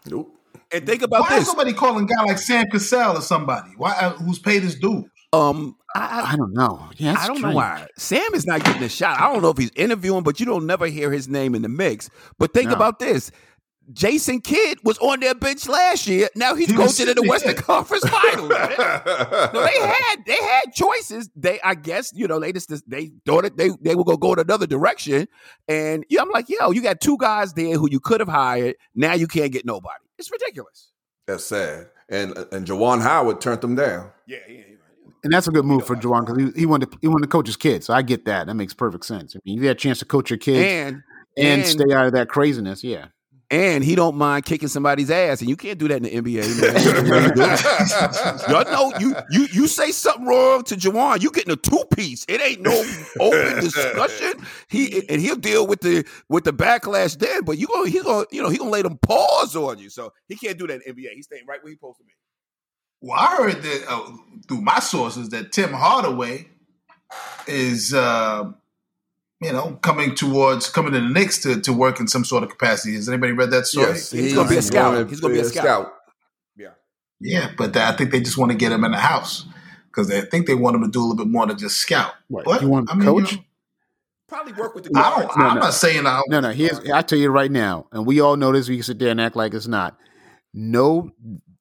Nope. 0.06 0.34
And 0.70 0.86
think 0.86 1.02
about 1.02 1.22
Why 1.22 1.36
is 1.36 1.46
this. 1.46 1.48
nobody 1.48 1.72
calling 1.72 2.04
a 2.04 2.06
guy 2.06 2.24
like 2.24 2.38
Sam 2.38 2.66
Cassell 2.70 3.16
or 3.16 3.22
somebody? 3.22 3.70
Why 3.76 3.92
uh, 3.92 4.10
who's 4.10 4.38
paid 4.38 4.62
his 4.62 4.74
dues? 4.76 5.04
Um, 5.34 5.76
I, 5.94 6.32
I 6.32 6.36
don't 6.36 6.52
know. 6.54 6.88
Yeah, 6.96 7.14
I 7.18 7.26
don't 7.26 7.40
know 7.40 7.52
why 7.52 7.86
Sam 7.96 8.34
is 8.34 8.46
not 8.46 8.64
getting 8.64 8.82
a 8.82 8.88
shot. 8.88 9.20
I 9.20 9.32
don't 9.32 9.42
know 9.42 9.50
if 9.50 9.58
he's 9.58 9.70
interviewing, 9.76 10.22
but 10.24 10.40
you 10.40 10.46
don't 10.46 10.66
never 10.66 10.86
hear 10.86 11.10
his 11.12 11.28
name 11.28 11.54
in 11.54 11.62
the 11.62 11.68
mix. 11.68 12.10
But 12.38 12.52
think 12.52 12.68
No. 12.70 12.74
about 12.76 12.98
this: 12.98 13.30
Jason 13.92 14.40
Kidd 14.40 14.78
was 14.82 14.98
on 14.98 15.20
their 15.20 15.34
bench 15.34 15.68
last 15.68 16.06
year. 16.06 16.28
Now 16.34 16.54
he's 16.54 16.68
He 16.70 16.76
coaching 16.76 17.06
in 17.08 17.14
the 17.14 17.22
Western 17.28 17.54
there. 17.54 17.62
Conference 17.62 18.02
Finals. 18.08 18.48
no, 18.48 19.62
they 19.62 19.78
had 19.86 20.16
they 20.26 20.36
had 20.36 20.72
choices. 20.74 21.30
They, 21.36 21.60
I 21.60 21.74
guess, 21.74 22.10
you 22.14 22.26
know, 22.26 22.40
they 22.40 22.52
just 22.52 22.70
they 22.90 23.12
thought 23.26 23.44
it, 23.44 23.56
they 23.56 23.70
they 23.80 23.94
were 23.94 24.04
gonna 24.04 24.18
go 24.18 24.32
in 24.32 24.38
another 24.40 24.66
direction. 24.66 25.28
And 25.68 26.04
yeah, 26.08 26.22
I'm 26.22 26.30
like, 26.30 26.48
yo, 26.48 26.70
you 26.72 26.82
got 26.82 27.00
two 27.00 27.18
guys 27.18 27.52
there 27.52 27.76
who 27.76 27.88
you 27.90 28.00
could 28.00 28.20
have 28.20 28.28
hired. 28.28 28.76
Now 28.94 29.14
you 29.14 29.26
can't 29.28 29.52
get 29.52 29.64
nobody. 29.64 29.94
It's 30.18 30.30
ridiculous. 30.32 30.90
That's 31.26 31.44
sad. 31.44 31.88
And 32.08 32.36
and 32.52 32.66
Juwan 32.66 33.00
Howard 33.02 33.40
turned 33.40 33.60
them 33.60 33.74
down. 33.76 34.10
Yeah, 34.26 34.38
yeah, 34.48 34.62
And 35.24 35.32
that's 35.32 35.48
a 35.48 35.50
good 35.50 35.64
move 35.64 35.86
for 35.86 35.96
Juwan 35.96 36.26
because 36.26 36.54
he, 36.54 36.60
he 36.60 36.66
wanted 36.66 36.92
to, 36.92 36.98
he 37.00 37.08
wanted 37.08 37.22
to 37.22 37.28
coach 37.28 37.46
his 37.46 37.56
kids. 37.56 37.86
So 37.86 37.94
I 37.94 38.02
get 38.02 38.26
that. 38.26 38.46
That 38.46 38.54
makes 38.54 38.74
perfect 38.74 39.06
sense. 39.06 39.34
I 39.34 39.40
mean, 39.44 39.58
you 39.58 39.66
had 39.66 39.76
a 39.76 39.80
chance 39.80 39.98
to 40.00 40.04
coach 40.04 40.30
your 40.30 40.38
kids 40.38 40.92
and, 40.94 41.02
And 41.36 41.62
and 41.62 41.66
stay 41.66 41.92
out 41.92 42.06
of 42.06 42.12
that 42.12 42.28
craziness. 42.28 42.84
Yeah. 42.84 43.06
and 43.50 43.82
he 43.84 43.94
don't 43.94 44.16
mind 44.16 44.44
kicking 44.44 44.68
somebody's 44.68 45.10
ass, 45.10 45.40
and 45.40 45.48
you 45.50 45.56
can't 45.56 45.78
do 45.78 45.88
that 45.88 45.96
in 45.96 46.02
the 46.04 46.10
NBA. 46.10 46.44
Y'all 48.48 48.64
know 48.64 48.92
you 48.98 49.14
you 49.30 49.46
you 49.52 49.66
say 49.66 49.90
something 49.92 50.26
wrong 50.26 50.62
to 50.64 50.76
Juwan, 50.76 51.22
you 51.22 51.30
getting 51.30 51.52
a 51.52 51.56
two 51.56 51.84
piece. 51.94 52.24
It 52.28 52.40
ain't 52.40 52.62
no 52.62 52.72
open 53.20 53.54
discussion. 53.60 54.32
He 54.68 55.08
and 55.08 55.20
he'll 55.20 55.36
deal 55.36 55.66
with 55.66 55.80
the 55.80 56.04
with 56.28 56.44
the 56.44 56.52
backlash 56.52 57.18
then, 57.18 57.44
but 57.44 57.58
you 57.58 57.66
gonna 57.68 57.88
he 57.88 58.00
gonna 58.00 58.26
you 58.30 58.42
know 58.42 58.48
he 58.48 58.58
gonna 58.58 58.70
lay 58.70 58.82
them 58.82 58.98
paws 58.98 59.56
on 59.56 59.78
you. 59.78 59.90
So 59.90 60.12
he 60.28 60.36
can't 60.36 60.58
do 60.58 60.66
that 60.66 60.80
in 60.86 60.94
the 60.94 61.02
NBA. 61.02 61.10
He's 61.14 61.26
staying 61.26 61.44
right 61.46 61.62
where 61.62 61.70
he 61.70 61.76
supposed 61.76 61.98
to 61.98 62.04
be. 62.04 62.12
Well, 63.04 63.18
I 63.18 63.36
heard 63.36 63.62
that 63.62 63.84
uh, 63.86 64.10
through 64.48 64.62
my 64.62 64.78
sources 64.80 65.28
that 65.28 65.52
Tim 65.52 65.74
Hardaway 65.74 66.48
is, 67.46 67.92
uh, 67.92 68.50
you 69.42 69.52
know, 69.52 69.78
coming 69.82 70.14
towards 70.14 70.70
coming 70.70 70.92
to 70.94 71.00
the 71.00 71.08
Knicks 71.08 71.38
to, 71.42 71.60
to 71.60 71.72
work 71.74 72.00
in 72.00 72.08
some 72.08 72.24
sort 72.24 72.44
of 72.44 72.48
capacity. 72.48 72.94
Has 72.94 73.06
anybody 73.06 73.32
read 73.32 73.50
that 73.50 73.66
story? 73.66 73.88
Yes, 73.88 74.10
He's 74.10 74.34
gonna 74.34 74.48
be 74.48 74.56
a 74.56 74.62
scout. 74.62 75.10
He's 75.10 75.20
gonna 75.20 75.34
be 75.34 75.40
a 75.40 75.44
scout. 75.44 75.92
Yeah. 76.56 76.70
Yeah, 77.20 77.50
but 77.58 77.76
I 77.76 77.92
think 77.94 78.10
they 78.10 78.20
just 78.20 78.38
want 78.38 78.52
to 78.52 78.56
get 78.56 78.72
him 78.72 78.84
in 78.84 78.92
the 78.92 78.98
house 78.98 79.44
because 79.88 80.08
they 80.08 80.22
think 80.22 80.46
they 80.46 80.54
want 80.54 80.76
him 80.76 80.82
to 80.84 80.88
do 80.90 81.00
a 81.00 81.02
little 81.02 81.16
bit 81.16 81.28
more 81.30 81.46
than 81.46 81.58
just 81.58 81.76
scout. 81.76 82.12
What, 82.28 82.46
But, 82.46 82.62
you 82.62 82.68
want 82.70 82.90
I 82.90 82.94
mean, 82.94 83.04
coach? 83.06 83.32
you 83.32 83.36
know, 83.38 83.44
Probably 84.28 84.54
work 84.54 84.74
with 84.74 84.84
the 84.84 84.98
I 84.98 85.02
guards. 85.02 85.26
don't, 85.26 85.38
No, 85.38 85.44
I'm 85.44 85.54
no. 85.56 85.60
not 85.60 85.74
saying 85.74 86.06
I. 86.06 86.22
No, 86.28 86.40
no. 86.40 86.50
Here's 86.52 86.80
I 86.90 87.02
tell 87.02 87.18
you 87.18 87.28
right 87.28 87.50
now, 87.50 87.86
and 87.92 88.06
we 88.06 88.20
all 88.20 88.38
know 88.38 88.50
this. 88.50 88.66
We 88.70 88.76
can 88.76 88.82
sit 88.82 88.98
there 88.98 89.10
and 89.10 89.20
act 89.20 89.36
like 89.36 89.52
it's 89.52 89.66
not. 89.68 89.98
No, 90.54 91.10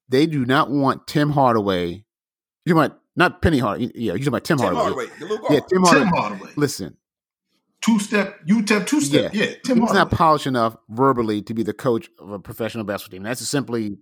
they 0.08 0.26
do 0.26 0.44
not 0.44 0.70
want 0.70 1.06
Tim 1.06 1.30
Hardaway. 1.30 2.04
You 2.64 2.74
want 2.76 2.94
not 3.16 3.42
Penny 3.42 3.58
Hardaway. 3.58 3.90
Yeah, 3.94 4.12
you 4.14 4.18
talking 4.18 4.28
about 4.28 4.44
Tim, 4.44 4.58
Tim 4.58 4.74
Hardaway. 4.74 5.06
Hardaway, 5.06 5.38
Yeah, 5.50 5.58
guard. 5.60 5.68
Tim 5.68 5.68
Tim 5.68 5.82
Hardaway. 5.84 6.08
Hardaway, 6.20 6.50
Listen, 6.56 6.96
two 7.80 7.98
step, 7.98 8.40
UTEP 8.46 8.86
two 8.86 9.00
step. 9.00 9.32
Yeah, 9.34 9.46
Tim 9.64 9.78
Hardaway. 9.78 9.86
he's 9.86 9.94
not 9.94 10.10
polished 10.10 10.46
enough 10.46 10.76
verbally 10.88 11.42
to 11.42 11.54
be 11.54 11.62
the 11.62 11.72
coach 11.74 12.08
of 12.18 12.30
a 12.30 12.38
professional 12.38 12.84
basketball 12.84 13.16
team. 13.18 13.22
That's 13.24 13.46
simply. 13.48 13.98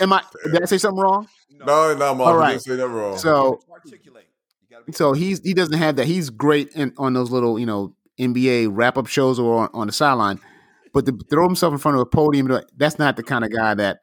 Am 0.00 0.12
I? 0.12 0.22
Did 0.52 0.62
I 0.62 0.66
say 0.66 0.78
something 0.78 1.00
wrong? 1.00 1.28
No, 1.50 1.94
no, 1.94 2.14
Mark, 2.14 2.28
All 2.28 2.34
you 2.34 2.40
right. 2.40 2.50
didn't 2.52 2.62
say 2.62 2.76
that 2.76 2.88
wrong. 2.88 3.18
So 3.18 3.60
articulate. 3.70 4.26
You 4.62 4.76
gotta 4.76 4.84
be 4.86 4.92
So 4.92 5.12
he's 5.12 5.40
he 5.42 5.52
doesn't 5.54 5.76
have 5.76 5.96
that. 5.96 6.06
He's 6.06 6.30
great 6.30 6.70
in, 6.74 6.92
on 6.96 7.12
those 7.12 7.30
little 7.30 7.58
you 7.58 7.66
know 7.66 7.94
NBA 8.18 8.68
wrap 8.70 8.96
up 8.96 9.06
shows 9.08 9.38
or 9.38 9.64
on, 9.64 9.70
on 9.74 9.86
the 9.88 9.92
sideline, 9.92 10.40
but 10.94 11.04
to 11.06 11.18
throw 11.28 11.44
himself 11.46 11.72
in 11.72 11.78
front 11.78 11.96
of 11.96 12.00
a 12.02 12.06
podium, 12.06 12.48
that's 12.76 12.98
not 12.98 13.16
the 13.16 13.22
kind 13.22 13.44
of 13.44 13.52
guy 13.52 13.74
that 13.74 14.00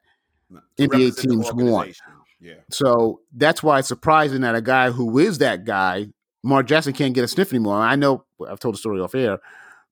NBA 0.78 1.16
teams 1.20 1.52
want. 1.52 1.96
Yeah. 2.40 2.54
So 2.70 3.20
that's 3.32 3.62
why 3.62 3.80
it's 3.80 3.88
surprising 3.88 4.42
that 4.42 4.54
a 4.54 4.62
guy 4.62 4.90
who 4.90 5.18
is 5.18 5.38
that 5.38 5.64
guy, 5.64 6.08
Mark 6.42 6.66
Jackson, 6.66 6.92
can't 6.92 7.14
get 7.14 7.24
a 7.24 7.28
sniff 7.28 7.52
anymore. 7.52 7.76
I 7.76 7.96
know 7.96 8.24
I've 8.48 8.60
told 8.60 8.74
the 8.74 8.78
story 8.78 9.00
off 9.00 9.14
air, 9.14 9.38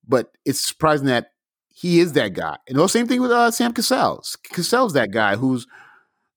but 0.06 0.32
it's 0.44 0.60
surprising 0.60 1.06
that 1.06 1.32
he 1.68 2.00
is 2.00 2.12
that 2.14 2.32
guy. 2.34 2.56
And 2.68 2.78
the 2.78 2.86
same 2.88 3.06
thing 3.06 3.20
with 3.20 3.32
uh, 3.32 3.50
Sam 3.50 3.72
Cassell. 3.72 4.22
Cassell's 4.44 4.92
that 4.94 5.10
guy 5.10 5.36
who's, 5.36 5.66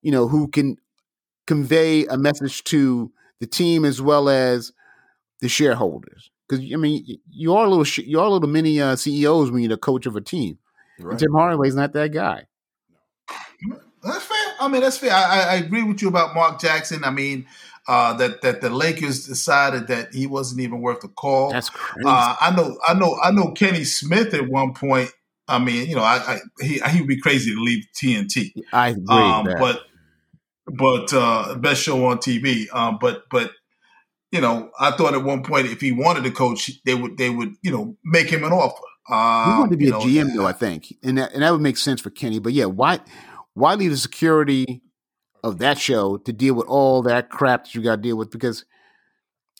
you 0.01 0.11
know, 0.11 0.27
who 0.27 0.47
can 0.47 0.77
convey 1.47 2.05
a 2.07 2.17
message 2.17 2.63
to 2.65 3.11
the 3.39 3.47
team 3.47 3.85
as 3.85 4.01
well 4.01 4.29
as 4.29 4.73
the 5.41 5.47
shareholders. 5.47 6.29
Because 6.47 6.65
I 6.73 6.77
mean, 6.77 7.05
you 7.29 7.55
are 7.55 7.65
a 7.65 7.69
little, 7.69 7.83
sh- 7.83 7.99
you 7.99 8.19
are 8.19 8.25
a 8.25 8.29
little 8.29 8.49
mini 8.49 8.81
uh, 8.81 8.95
CEOs 8.95 9.51
when 9.51 9.61
you're 9.61 9.69
the 9.69 9.77
coach 9.77 10.05
of 10.07 10.15
a 10.15 10.21
team. 10.21 10.57
And 10.97 11.07
Right. 11.07 11.19
Tim 11.19 11.31
Hardaway's 11.33 11.75
not 11.75 11.93
that 11.93 12.11
guy. 12.11 12.47
That's 14.03 14.25
fair. 14.25 14.53
I 14.59 14.67
mean, 14.67 14.81
that's 14.81 14.97
fair. 14.97 15.11
I, 15.11 15.41
I, 15.41 15.55
agree 15.55 15.83
with 15.83 16.01
you 16.01 16.07
about 16.07 16.33
Mark 16.33 16.59
Jackson. 16.61 17.03
I 17.03 17.11
mean, 17.11 17.45
uh, 17.87 18.13
that 18.13 18.41
that 18.41 18.61
the 18.61 18.69
Lakers 18.69 19.25
decided 19.25 19.87
that 19.87 20.13
he 20.13 20.27
wasn't 20.27 20.61
even 20.61 20.79
worth 20.79 21.01
the 21.01 21.07
call. 21.07 21.51
That's 21.51 21.69
crazy. 21.69 22.07
Uh, 22.07 22.35
I 22.39 22.55
know, 22.55 22.77
I 22.87 22.93
know, 22.93 23.19
I 23.21 23.31
know. 23.31 23.51
Kenny 23.51 23.83
Smith 23.83 24.33
at 24.33 24.47
one 24.47 24.73
point. 24.73 25.09
I 25.47 25.59
mean, 25.59 25.89
you 25.89 25.95
know, 25.95 26.03
I, 26.03 26.17
I 26.35 26.39
he 26.61 26.79
he 26.79 26.99
would 27.01 27.07
be 27.07 27.19
crazy 27.19 27.53
to 27.53 27.59
leave 27.59 27.85
TNT. 27.95 28.53
I 28.71 28.89
agree. 28.89 29.05
Um, 29.09 29.45
but 29.45 29.81
but 30.67 31.13
uh, 31.13 31.55
best 31.55 31.81
show 31.81 32.05
on 32.05 32.19
TV. 32.19 32.67
Um, 32.73 32.99
but 33.01 33.23
but 33.31 33.51
you 34.31 34.41
know, 34.41 34.69
I 34.79 34.91
thought 34.91 35.13
at 35.13 35.23
one 35.23 35.43
point 35.43 35.67
if 35.67 35.81
he 35.81 35.91
wanted 35.91 36.23
to 36.25 36.31
coach, 36.31 36.71
they 36.85 36.93
would 36.93 37.17
they 37.17 37.29
would 37.29 37.55
you 37.63 37.71
know 37.71 37.97
make 38.03 38.29
him 38.29 38.43
an 38.43 38.51
offer. 38.51 38.83
Um, 39.09 39.53
He 39.53 39.59
wanted 39.59 39.71
to 39.71 39.77
be 39.77 39.87
a 39.87 39.91
know, 39.91 39.99
GM 39.99 40.35
though, 40.35 40.45
I 40.45 40.53
think, 40.53 40.93
and 41.01 41.17
that 41.17 41.33
and 41.33 41.41
that 41.41 41.51
would 41.51 41.61
make 41.61 41.77
sense 41.77 41.99
for 41.99 42.11
Kenny. 42.11 42.39
But 42.39 42.53
yeah, 42.53 42.65
why 42.65 42.99
why 43.59 43.75
leave 43.75 43.91
the 43.91 43.97
security 43.97 44.81
of 45.43 45.59
that 45.59 45.77
show 45.77 46.17
to 46.17 46.33
deal 46.33 46.53
with 46.53 46.67
all 46.67 47.01
that 47.03 47.29
crap 47.29 47.63
that 47.65 47.75
you 47.75 47.81
got 47.81 47.97
to 47.97 48.01
deal 48.01 48.17
with? 48.17 48.31
Because 48.31 48.65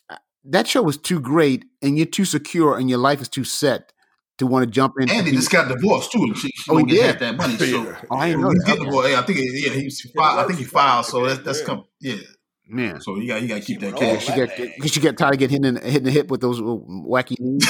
uh, 0.08 0.16
that 0.44 0.66
show 0.66 0.82
was 0.82 0.96
too 0.96 1.20
great, 1.20 1.64
and 1.82 1.96
you're 1.96 2.06
too 2.06 2.24
secure, 2.24 2.76
and 2.78 2.88
your 2.88 2.98
life 2.98 3.20
is 3.20 3.28
too 3.28 3.44
set 3.44 3.92
to 4.38 4.46
want 4.46 4.64
to 4.64 4.70
jump 4.70 4.94
in. 4.98 5.10
And 5.10 5.26
he 5.26 5.32
just 5.34 5.50
got 5.50 5.68
divorced 5.68 6.12
too. 6.12 6.34
She, 6.34 6.48
she 6.48 6.70
Oh, 6.70 6.78
he 6.78 6.82
don't 6.84 6.88
get 6.88 7.18
did? 7.18 7.18
that 7.20 7.36
money. 7.36 7.56
So 7.56 7.64
Yeah. 7.66 8.00
Oh, 8.10 8.16
I 8.16 8.28
didn't 8.28 8.40
know 8.42 8.50
he's 8.50 8.64
that. 8.64 8.78
divorced. 8.78 9.10
Yeah, 9.10 9.20
I 9.20 9.22
think 9.22 9.38
yeah, 9.38 9.70
he's 9.74 10.10
filed, 10.16 10.38
I 10.38 10.46
think 10.46 10.58
he 10.58 10.64
filed. 10.64 11.04
So 11.06 11.26
that's 11.26 11.40
that's 11.40 11.62
come. 11.62 11.84
Yeah. 12.00 12.16
man. 12.66 13.00
So 13.02 13.16
you 13.16 13.28
got 13.28 13.42
you 13.42 13.48
got 13.48 13.56
to 13.56 13.60
keep 13.60 13.80
that 13.80 13.92
went 13.94 14.00
Yeah, 14.00 14.16
cash. 14.16 14.24
she 14.26 14.32
got 14.32 14.56
because 14.76 14.90
she 14.92 15.00
got 15.00 15.18
tired 15.18 15.34
of 15.34 15.38
getting 15.40 15.62
hit 15.62 15.76
in, 15.76 15.82
hitting 15.82 16.04
the 16.04 16.10
hip 16.10 16.28
with 16.30 16.40
those 16.40 16.58
wacky 16.60 17.36
knees. 17.38 17.68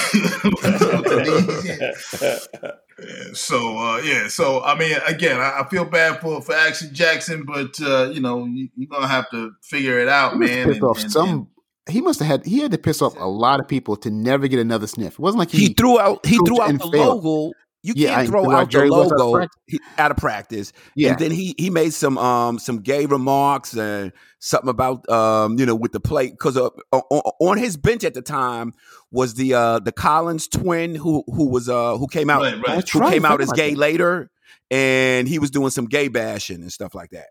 Yeah, 3.07 3.25
so 3.35 3.79
uh, 3.79 3.99
yeah, 4.05 4.29
so 4.29 4.63
I 4.63 4.79
mean, 4.79 4.97
again, 5.07 5.41
I, 5.41 5.61
I 5.61 5.69
feel 5.69 5.85
bad 5.85 6.21
for 6.21 6.41
for 6.43 6.55
Action 6.55 6.91
Jackson, 6.93 7.45
but 7.47 7.81
uh, 7.81 8.11
you 8.13 8.21
know, 8.21 8.45
you, 8.45 8.69
you're 8.77 8.89
gonna 8.89 9.07
have 9.09 9.31
to 9.31 9.53
figure 9.63 9.99
it 9.99 10.09
out, 10.09 10.33
He 10.35 10.39
man. 10.41 10.67
pissed 10.67 10.77
and- 10.81 10.85
off 10.85 11.01
and- 11.03 11.13
some. 11.13 11.49
he 11.89 12.01
must 12.01 12.19
have 12.21 12.29
had. 12.29 12.47
He 12.47 12.59
had 12.61 12.71
to 12.73 12.79
piss 12.79 13.01
off 13.03 13.15
a 13.17 13.27
lot 13.29 13.59
of 13.61 13.67
people 13.69 13.97
to 13.99 14.11
never 14.11 14.49
get 14.49 14.59
another 14.61 14.87
sniff. 14.87 15.15
It 15.15 15.19
wasn't 15.21 15.39
like 15.41 15.51
He 15.51 15.69
he. 15.69 15.75
threw 15.75 15.99
out 15.99 16.25
he 16.27 16.37
threw 16.39 16.61
out 16.61 16.73
the 16.73 16.79
failed. 16.91 17.25
logo. 17.25 17.53
You 17.83 17.95
Yeah, 17.97 18.11
can't 18.11 18.21
I- 18.21 18.27
throw 18.27 18.45
out 18.51 18.53
out 18.53 18.65
the 18.67 18.71
Jerry 18.71 18.87
out 18.93 19.01
of 19.07 19.11
logo 19.13 19.33
practice. 19.33 19.79
out 19.99 20.11
of 20.11 20.17
practice. 20.19 20.73
yeah, 20.95 21.11
And 21.11 21.19
then 21.19 21.31
he 21.31 21.55
he 21.59 21.71
made 21.71 21.95
some 21.95 22.19
um 22.19 22.59
some 22.59 22.79
gay 22.81 23.07
remarks 23.07 23.73
and 23.75 24.13
something 24.39 24.69
about 24.69 25.09
um 25.09 25.59
you 25.59 25.65
know 25.67 25.75
with 25.75 25.93
the 25.93 26.01
play 26.01 26.31
because 26.31 26.57
uh, 26.59 26.69
on, 26.93 27.21
on 27.41 27.59
his 27.59 27.77
bench 27.79 28.05
at 28.05 28.13
the 28.15 28.23
time 28.23 28.75
was 29.11 29.35
the 29.35 29.55
uh 29.55 29.79
the 29.79 29.93
Collins 29.93 30.47
twin 30.47 30.95
who 30.95 31.25
who 31.27 31.49
was 31.49 31.69
uh 31.71 31.97
who 31.97 32.07
came 32.07 32.29
out 32.29 32.43
Right, 32.43 32.55
right. 32.67 32.89
Who 32.91 32.99
right, 33.01 33.13
came 33.15 33.25
out 33.25 33.41
as 33.41 33.49
about 33.49 33.57
gay 33.57 33.71
that. 33.71 33.79
later 33.79 34.31
and 34.71 35.27
he 35.27 35.39
was 35.39 35.51
doing 35.51 35.71
some 35.71 35.87
gay 35.87 36.09
bashing 36.09 36.61
and 36.63 36.71
stuff 36.73 36.95
like 36.95 37.11
that. 37.11 37.29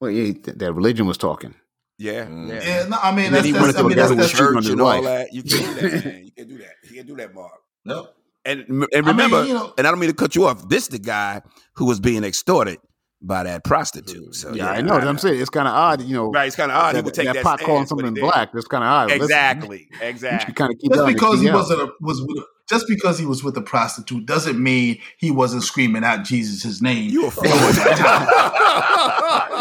well, 0.00 0.10
yeah, 0.10 0.32
th- 0.34 0.56
that 0.58 0.72
religion 0.72 1.06
was 1.06 1.18
talking. 1.18 1.54
Yeah, 1.98 2.24
Mm. 2.26 2.48
yeah. 2.48 2.62
Yeah, 2.62 2.88
no, 2.88 2.96
I 3.02 3.10
mean, 3.14 3.26
And 3.26 3.34
then 3.36 3.42
that's, 3.42 3.46
he 3.46 3.52
that's, 3.52 3.60
wanted 3.62 3.76
I 3.76 3.78
to 3.82 3.88
mean, 3.88 3.96
go 3.96 4.00
that's, 4.02 4.10
to 4.10 4.16
that's 4.16 4.32
on 4.32 4.38
church 4.54 4.56
his 4.64 4.68
and 4.72 4.80
all 4.80 4.86
wife. 4.88 5.04
that. 5.04 5.32
You 5.32 5.42
can't 5.42 5.80
do 5.80 5.88
that, 5.90 6.04
man. 6.04 6.24
You 6.24 6.30
can't 6.36 6.48
do 6.48 6.58
that. 6.58 6.72
You 6.84 6.94
can't 6.96 7.06
do 7.06 7.16
that, 7.16 7.34
Mark. 7.34 7.52
Yep. 7.84 8.14
And 8.44 8.60
and 8.60 8.84
I 8.92 8.98
mean, 8.98 9.04
remember, 9.04 9.44
you 9.44 9.54
know- 9.54 9.72
and 9.78 9.86
I 9.86 9.90
don't 9.90 9.98
mean 10.00 10.10
to 10.10 10.16
cut 10.16 10.34
you 10.34 10.46
off. 10.46 10.68
This 10.68 10.88
the 10.88 10.98
guy 10.98 11.42
who 11.74 11.86
was 11.86 12.00
being 12.00 12.24
extorted 12.24 12.78
by 13.22 13.42
that 13.44 13.64
prostitute. 13.64 14.34
So 14.34 14.52
yeah, 14.52 14.70
I 14.70 14.82
know. 14.82 14.94
I'm 14.94 15.18
saying 15.18 15.40
it's 15.40 15.50
kind 15.50 15.66
of 15.66 15.74
odd. 15.74 16.02
You 16.02 16.14
know, 16.14 16.30
right? 16.30 16.46
It's 16.46 16.56
kind 16.56 16.70
of 16.70 16.76
odd. 16.76 16.94
that, 16.94 16.98
he 16.98 17.02
would 17.04 17.14
take 17.14 17.26
that, 17.26 17.34
that, 17.34 17.42
pot 17.42 17.60
calling 17.60 17.86
stance, 17.86 18.00
but 18.00 18.06
something 18.06 18.22
black. 18.22 18.52
That's 18.52 18.66
kind 18.66 18.84
of 18.84 18.88
odd. 18.88 19.10
Exactly, 19.10 19.88
you 19.90 19.96
should 19.96 20.06
exactly. 20.08 20.54
kind 20.54 20.72
of 20.72 20.78
keep 20.78 20.90
Just 20.90 20.98
that 20.98 21.04
on 21.04 21.08
the 21.08 21.14
because 21.14 21.40
he 21.40 21.46
TL. 21.46 21.54
wasn't 21.54 21.80
a, 21.80 21.92
was 22.00 22.20
with 22.22 22.38
a, 22.38 22.46
just 22.68 22.86
because 22.88 23.18
he 23.18 23.26
was 23.26 23.44
with 23.44 23.56
a 23.56 23.62
prostitute 23.62 24.26
doesn't 24.26 24.62
mean 24.62 24.98
he 25.18 25.30
wasn't 25.30 25.62
screaming 25.62 26.04
out 26.04 26.24
Jesus' 26.24 26.80
name. 26.80 27.10
You 27.10 27.26
a 27.26 27.30
fool. 27.30 27.44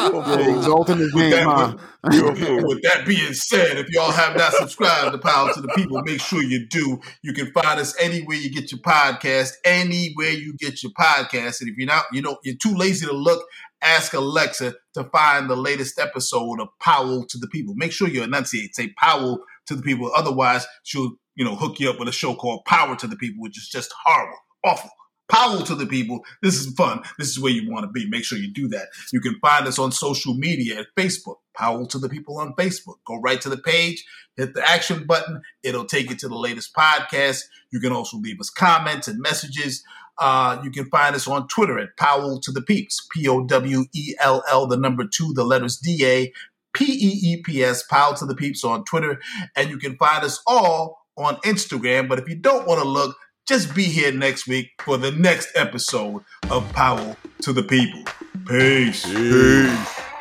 Yeah, 0.04 0.58
exalting 0.58 0.98
his 0.98 1.14
With 1.14 1.32
name, 1.32 1.48
huh? 1.48 1.76
that, 2.04 2.34
with, 2.34 2.64
with 2.66 2.82
that 2.84 3.06
being 3.06 3.34
said, 3.34 3.78
if 3.78 3.90
y'all 3.90 4.12
have 4.12 4.36
not 4.36 4.54
subscribed 4.54 5.12
to 5.14 5.18
Powell 5.18 5.54
to 5.54 5.62
the 5.62 5.70
People, 5.70 6.02
make 6.04 6.20
sure 6.20 6.42
you 6.44 6.68
do. 6.68 7.00
You 7.22 7.34
can 7.34 7.52
find 7.52 7.80
us 7.80 7.96
anywhere 8.02 8.38
you 8.38 8.52
get 8.52 8.72
your 8.72 8.82
podcast, 8.82 9.54
anywhere 9.66 10.32
you 10.32 10.56
get 10.58 10.84
your 10.84 10.92
podcast. 10.92 11.62
And 11.62 11.70
if 11.70 11.78
you're 11.78 11.88
not, 11.88 12.06
you 12.12 12.22
know, 12.22 12.38
you're 12.44 12.56
too 12.62 12.76
lazy 12.76 13.06
to 13.06 13.14
look, 13.14 13.46
ask 13.82 14.14
Alexa 14.14 14.76
to 14.96 15.04
find 15.06 15.50
the 15.50 15.56
latest 15.58 16.00
episode 16.00 16.60
of 16.60 16.70
Powell 16.82 17.26
to 17.30 17.38
the 17.38 17.48
People. 17.48 17.74
Make 17.76 17.92
sure 17.92 18.08
you 18.08 18.24
enunciate, 18.24 18.76
say 18.76 18.94
Powell 18.98 19.40
to 19.68 19.76
the 19.76 19.82
People. 19.82 20.12
Otherwise, 20.16 20.66
she'll, 20.84 21.14
you 21.36 21.46
know, 21.46 21.56
hook 21.56 21.80
you 21.80 21.90
up 21.90 22.00
with 22.00 22.08
a 22.08 22.14
show 22.14 22.36
called 22.36 22.66
Power 22.66 22.96
to 22.96 23.08
the 23.08 23.16
People, 23.16 23.42
which 23.42 23.58
is 23.58 23.70
just 23.70 23.94
horrible, 24.06 24.38
awful. 24.64 24.90
Power 25.30 25.64
to 25.64 25.74
the 25.74 25.86
people. 25.86 26.24
This 26.42 26.56
is 26.56 26.74
fun. 26.76 27.02
This 27.18 27.30
is 27.30 27.40
where 27.40 27.52
you 27.52 27.72
want 27.72 27.86
to 27.86 27.92
be. 27.92 28.08
Make 28.08 28.26
sure 28.26 28.38
you 28.38 28.52
do 28.54 28.68
that. 28.68 28.90
You 29.12 29.22
can 29.22 29.40
find 29.40 29.66
us 29.66 29.80
on 29.80 29.92
social 29.92 30.34
media 30.34 30.82
at 30.82 30.88
Facebook. 30.98 31.38
Powell 31.56 31.88
to 31.88 31.98
the 31.98 32.10
people 32.10 32.38
on 32.40 32.54
Facebook. 32.56 32.96
Go 33.08 33.20
right 33.22 33.40
to 33.42 33.50
the 33.50 33.58
page, 33.58 34.04
hit 34.36 34.54
the 34.54 34.68
action 34.68 35.06
button. 35.06 35.42
It'll 35.64 35.86
take 35.86 36.10
you 36.10 36.16
to 36.18 36.28
the 36.28 36.36
latest 36.36 36.76
podcast. 36.76 37.44
You 37.72 37.80
can 37.80 37.94
also 37.94 38.18
leave 38.18 38.40
us 38.40 38.50
comments 38.50 39.08
and 39.08 39.20
messages. 39.20 39.84
Uh, 40.20 40.62
you 40.64 40.70
can 40.70 40.86
find 40.90 41.16
us 41.16 41.28
on 41.28 41.48
Twitter 41.48 41.80
at 41.80 41.98
Powell 41.98 42.40
to 42.42 42.52
the 42.52 42.62
Peeps. 42.62 43.08
P 43.12 43.28
O 43.28 43.46
W 43.46 43.86
E 43.94 44.16
L 44.20 44.44
L, 44.52 44.68
the 44.68 44.78
number 44.78 45.06
two, 45.08 45.34
the 45.34 45.44
letters 45.44 45.78
D 45.78 46.06
A 46.06 46.34
P 46.74 46.86
E 46.86 47.34
E 47.34 47.42
P 47.44 47.64
S. 47.64 47.84
Powell 47.84 48.14
to 48.16 48.26
the 48.26 48.36
Peeps 48.36 48.64
on 48.64 48.84
Twitter. 48.84 49.20
And 49.56 49.70
you 49.70 49.78
can 49.78 49.96
find 49.98 50.24
us 50.24 50.42
all 50.46 51.03
on 51.18 51.36
Instagram. 51.38 52.08
But 52.08 52.20
if 52.20 52.28
you 52.28 52.36
don't 52.36 52.68
want 52.68 52.82
to 52.82 52.88
look, 52.88 53.16
just 53.48 53.76
be 53.76 53.84
here 53.84 54.12
next 54.12 54.48
week 54.48 54.72
for 54.80 54.98
the 54.98 55.12
next 55.12 55.50
episode 55.56 56.24
of 56.50 56.72
Powell 56.74 57.18
to 57.42 57.54
the 57.54 57.64
People. 57.64 58.04
Peace. 58.48 59.06
Peace. 59.06 60.13